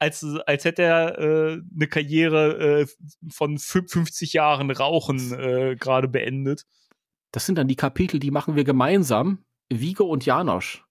als, 0.00 0.24
als 0.24 0.64
hätte 0.64 0.82
er 0.82 1.18
äh, 1.18 1.60
eine 1.72 1.86
Karriere 1.86 2.80
äh, 2.80 2.86
von 3.30 3.58
50 3.58 4.32
Jahren 4.32 4.72
Rauchen 4.72 5.32
äh, 5.38 5.76
gerade 5.76 6.08
beendet. 6.08 6.66
Das 7.32 7.46
sind 7.46 7.56
dann 7.56 7.68
die 7.68 7.76
Kapitel, 7.76 8.18
die 8.18 8.30
machen 8.30 8.56
wir 8.56 8.64
gemeinsam. 8.64 9.44
Vigo 9.70 10.04
und 10.04 10.24
Janosch 10.24 10.84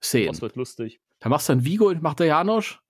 sehen. 0.00 0.28
Das 0.28 0.42
wird 0.42 0.56
lustig. 0.56 1.00
Da 1.20 1.28
machst 1.28 1.48
du 1.48 1.52
dann 1.52 1.64
Vigo 1.64 1.88
und 1.88 2.02
macht 2.02 2.18
der 2.20 2.26
Janosch. 2.26 2.80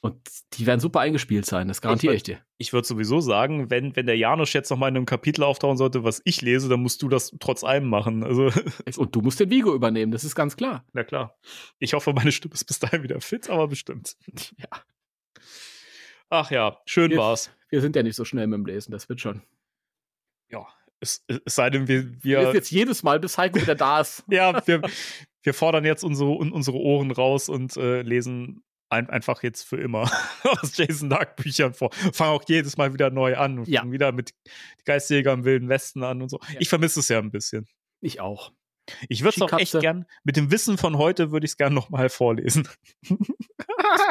Und 0.00 0.16
die 0.52 0.66
werden 0.66 0.78
super 0.78 1.00
eingespielt 1.00 1.44
sein, 1.44 1.66
das 1.66 1.80
garantiere 1.80 2.14
ich, 2.14 2.22
dir. 2.22 2.38
Ich 2.56 2.72
würde 2.72 2.86
sowieso 2.86 3.20
sagen, 3.20 3.68
wenn, 3.68 3.96
wenn 3.96 4.06
der 4.06 4.16
Janosch 4.16 4.54
jetzt 4.54 4.70
noch 4.70 4.78
mal 4.78 4.88
in 4.88 4.96
einem 4.96 5.06
Kapitel 5.06 5.42
auftauchen 5.42 5.76
sollte, 5.76 6.04
was 6.04 6.22
ich 6.24 6.40
lese, 6.40 6.68
dann 6.68 6.80
musst 6.80 7.02
du 7.02 7.08
das 7.08 7.34
trotz 7.40 7.64
allem 7.64 7.88
machen. 7.88 8.22
Also 8.22 8.52
und 8.96 9.16
du 9.16 9.22
musst 9.22 9.40
den 9.40 9.50
Vigo 9.50 9.74
übernehmen, 9.74 10.12
das 10.12 10.22
ist 10.22 10.36
ganz 10.36 10.56
klar. 10.56 10.84
Na 10.92 11.02
klar. 11.02 11.36
Ich 11.80 11.94
hoffe, 11.94 12.12
meine 12.12 12.30
Stimme 12.30 12.54
ist 12.54 12.64
bis 12.64 12.78
dahin 12.78 13.02
wieder 13.02 13.20
fit, 13.20 13.50
aber 13.50 13.66
bestimmt. 13.66 14.16
Ja. 14.56 14.68
Ach 16.30 16.50
ja, 16.52 16.78
schön 16.84 17.10
wir, 17.10 17.18
war's. 17.18 17.50
Wir 17.68 17.80
sind 17.80 17.96
ja 17.96 18.04
nicht 18.04 18.16
so 18.16 18.24
schnell 18.24 18.46
mit 18.46 18.58
dem 18.58 18.66
Lesen, 18.66 18.92
das 18.92 19.08
wird 19.08 19.20
schon. 19.20 19.42
Ja, 20.48 20.66
es, 21.00 21.24
es 21.26 21.54
sei 21.54 21.70
denn, 21.70 21.88
wir. 21.88 22.10
wir 22.22 22.40
wir 22.40 22.54
jetzt 22.54 22.70
jedes 22.70 23.02
Mal, 23.02 23.20
bis 23.20 23.38
Heiko 23.38 23.60
wieder 23.60 23.74
da 23.74 24.00
ist. 24.00 24.24
ja, 24.30 24.66
wir, 24.66 24.82
wir 25.42 25.54
fordern 25.54 25.84
jetzt 25.84 26.04
unsere, 26.04 26.30
unsere 26.30 26.76
Ohren 26.76 27.10
raus 27.10 27.48
und 27.48 27.76
äh, 27.76 28.02
lesen 28.02 28.62
ein, 28.90 29.10
einfach 29.10 29.42
jetzt 29.42 29.62
für 29.64 29.76
immer 29.76 30.10
aus 30.44 30.76
Jason 30.76 31.10
Dark 31.10 31.36
Büchern 31.36 31.74
vor. 31.74 31.92
Fangen 31.92 32.32
auch 32.32 32.44
jedes 32.48 32.76
Mal 32.76 32.92
wieder 32.94 33.10
neu 33.10 33.36
an 33.36 33.58
und 33.60 33.68
ja. 33.68 33.88
wieder 33.90 34.12
mit 34.12 34.34
Geistjäger 34.84 35.32
im 35.32 35.44
Wilden 35.44 35.68
Westen 35.68 36.02
an 36.02 36.22
und 36.22 36.30
so. 36.30 36.40
Ja. 36.52 36.60
Ich 36.60 36.68
vermisse 36.68 37.00
es 37.00 37.08
ja 37.08 37.18
ein 37.18 37.30
bisschen. 37.30 37.66
Ich 38.00 38.20
auch. 38.20 38.52
Ich 39.08 39.22
würde 39.22 39.36
es 39.36 39.42
auch 39.42 39.58
echt 39.58 39.78
gern, 39.80 40.06
mit 40.24 40.36
dem 40.36 40.50
Wissen 40.50 40.78
von 40.78 40.98
heute 40.98 41.30
würde 41.30 41.44
ich 41.44 41.52
es 41.52 41.56
gern 41.56 41.74
nochmal 41.74 42.08
vorlesen. 42.08 42.68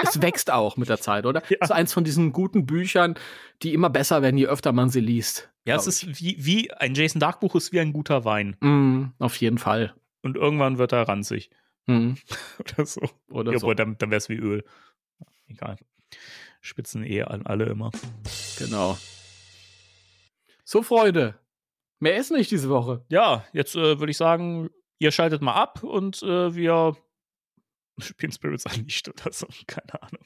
es 0.04 0.22
wächst 0.22 0.52
auch 0.52 0.78
mit 0.78 0.90
der 0.90 0.99
Zeit, 0.99 1.26
oder? 1.26 1.41
Ja. 1.49 1.58
Das 1.60 1.70
ist 1.70 1.76
eins 1.76 1.94
von 1.94 2.04
diesen 2.04 2.32
guten 2.32 2.66
Büchern, 2.66 3.16
die 3.64 3.74
immer 3.74 3.90
besser 3.90 4.22
werden, 4.22 4.38
je 4.38 4.48
öfter 4.48 4.72
man 4.72 4.90
sie 4.90 4.99
liest. 4.99 5.49
Ja, 5.66 5.76
es 5.76 5.88
ist 5.88 6.22
wie, 6.22 6.38
wie 6.40 6.72
ein 6.72 6.95
Jason 6.95 7.20
Dark 7.20 7.41
Buch 7.41 7.56
ist 7.56 7.74
wie 7.74 7.80
ein 7.80 7.91
guter 7.91 8.24
Wein. 8.24 8.56
Mm, 8.62 9.14
auf 9.20 9.36
jeden 9.38 9.58
Fall. 9.58 9.94
Und 10.22 10.38
irgendwann 10.38 10.78
wird 10.78 10.94
er 10.94 11.08
ranzig. 11.08 11.49
Mm. 11.88 12.14
Oder 12.60 12.86
so. 12.86 13.02
Oder 13.30 13.52
ja, 13.52 13.60
so. 13.60 13.74
Dann, 13.74 13.98
dann 13.98 14.10
wäre 14.10 14.18
es 14.18 14.30
wie 14.30 14.38
Öl. 14.38 14.64
Egal. 15.48 15.78
Spitzen 16.62 17.04
eh 17.04 17.24
an 17.24 17.45
alle 17.45 17.66
immer. 17.66 17.91
Genau. 18.58 18.98
So, 20.64 20.84
Freunde. 20.84 21.36
Mehr 21.99 22.18
ist 22.18 22.32
nicht 22.32 22.52
diese 22.52 22.69
Woche. 22.69 23.03
Ja, 23.10 23.45
jetzt 23.53 23.76
äh, 23.76 23.99
würde 23.99 24.11
ich 24.11 24.18
sagen, 24.18 24.69
ihr 24.99 25.11
schaltet 25.11 25.41
mal 25.41 25.53
ab 25.53 25.84
und 25.84 26.22
äh, 26.24 26.56
wir 26.56 26.95
spielen 27.99 28.32
Spirits 28.32 28.65
Unleashed 28.65 29.10
oder 29.10 29.32
so. 29.32 29.48
Keine 29.68 30.02
Ahnung. 30.02 30.26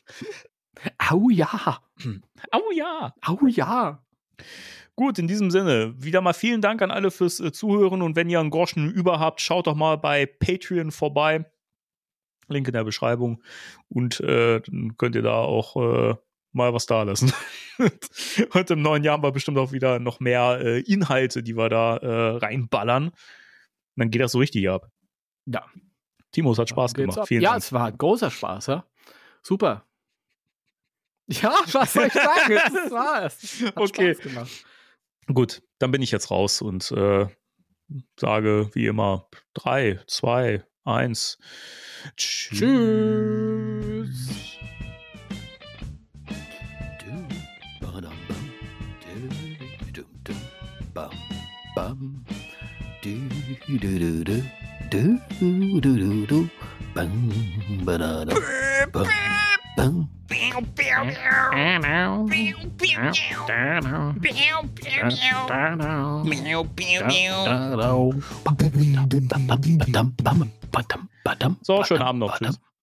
Au 0.97 1.29
ja. 1.29 1.81
Au 2.51 2.71
ja. 2.73 3.13
Au 3.21 3.39
ja. 3.47 4.03
Gut, 4.95 5.19
in 5.19 5.27
diesem 5.27 5.51
Sinne, 5.51 5.93
wieder 5.97 6.21
mal 6.21 6.33
vielen 6.33 6.61
Dank 6.61 6.81
an 6.81 6.91
alle 6.91 7.11
fürs 7.11 7.39
äh, 7.39 7.51
Zuhören 7.51 8.01
und 8.01 8.15
wenn 8.15 8.29
ihr 8.29 8.39
einen 8.39 8.49
Groschen 8.49 8.91
über 8.91 9.19
habt, 9.19 9.41
schaut 9.41 9.67
doch 9.67 9.75
mal 9.75 9.97
bei 9.97 10.25
Patreon 10.25 10.91
vorbei. 10.91 11.45
Link 12.47 12.67
in 12.67 12.73
der 12.73 12.83
Beschreibung. 12.83 13.41
Und 13.87 14.19
äh, 14.19 14.59
dann 14.59 14.97
könnt 14.97 15.15
ihr 15.15 15.21
da 15.21 15.35
auch 15.35 15.75
äh, 15.77 16.15
mal 16.51 16.73
was 16.73 16.85
da 16.85 17.03
lassen. 17.03 17.31
und 18.53 18.71
im 18.71 18.81
neuen 18.81 19.03
Jahr 19.03 19.13
haben 19.13 19.23
wir 19.23 19.31
bestimmt 19.31 19.57
auch 19.57 19.71
wieder 19.71 19.99
noch 19.99 20.19
mehr 20.19 20.59
äh, 20.61 20.81
Inhalte, 20.81 21.43
die 21.43 21.55
wir 21.55 21.69
da 21.69 21.97
äh, 21.97 22.37
reinballern. 22.37 23.07
Und 23.07 23.13
dann 23.95 24.09
geht 24.09 24.21
das 24.21 24.33
so 24.33 24.39
richtig 24.39 24.69
ab. 24.69 24.89
Ja. 25.45 25.65
Timo, 26.31 26.51
es 26.51 26.59
hat 26.59 26.69
Spaß 26.69 26.93
gemacht. 26.93 27.17
ab. 27.17 27.27
Vielen 27.27 27.41
ja, 27.41 27.51
Dank. 27.51 27.63
es 27.63 27.73
war 27.73 27.91
großer 27.91 28.31
Spaß, 28.31 28.67
ja. 28.67 28.85
Super. 29.41 29.85
Ja, 31.27 31.53
was 31.71 31.93
soll 31.93 32.07
ich 32.07 32.13
sagen? 32.13 32.55
Das 32.55 32.91
war's. 32.91 33.61
Hat 33.65 33.77
Okay. 33.77 34.13
Spaß 34.13 34.23
gemacht. 34.23 34.65
Gut, 35.33 35.61
dann 35.79 35.91
bin 35.91 36.01
ich 36.01 36.11
jetzt 36.11 36.31
raus 36.31 36.61
und 36.61 36.91
äh, 36.91 37.27
sage 38.19 38.69
wie 38.73 38.87
immer 38.87 39.29
drei, 39.53 39.99
zwei, 40.07 40.65
eins. 40.83 41.37
Tschüss. 42.17 42.59
Tschüss. 42.59 44.57
So, 71.61 71.83
schönen 71.83 72.01
Abend 72.01 72.19
noch. 72.19 72.37
Tschüss. 72.37 72.59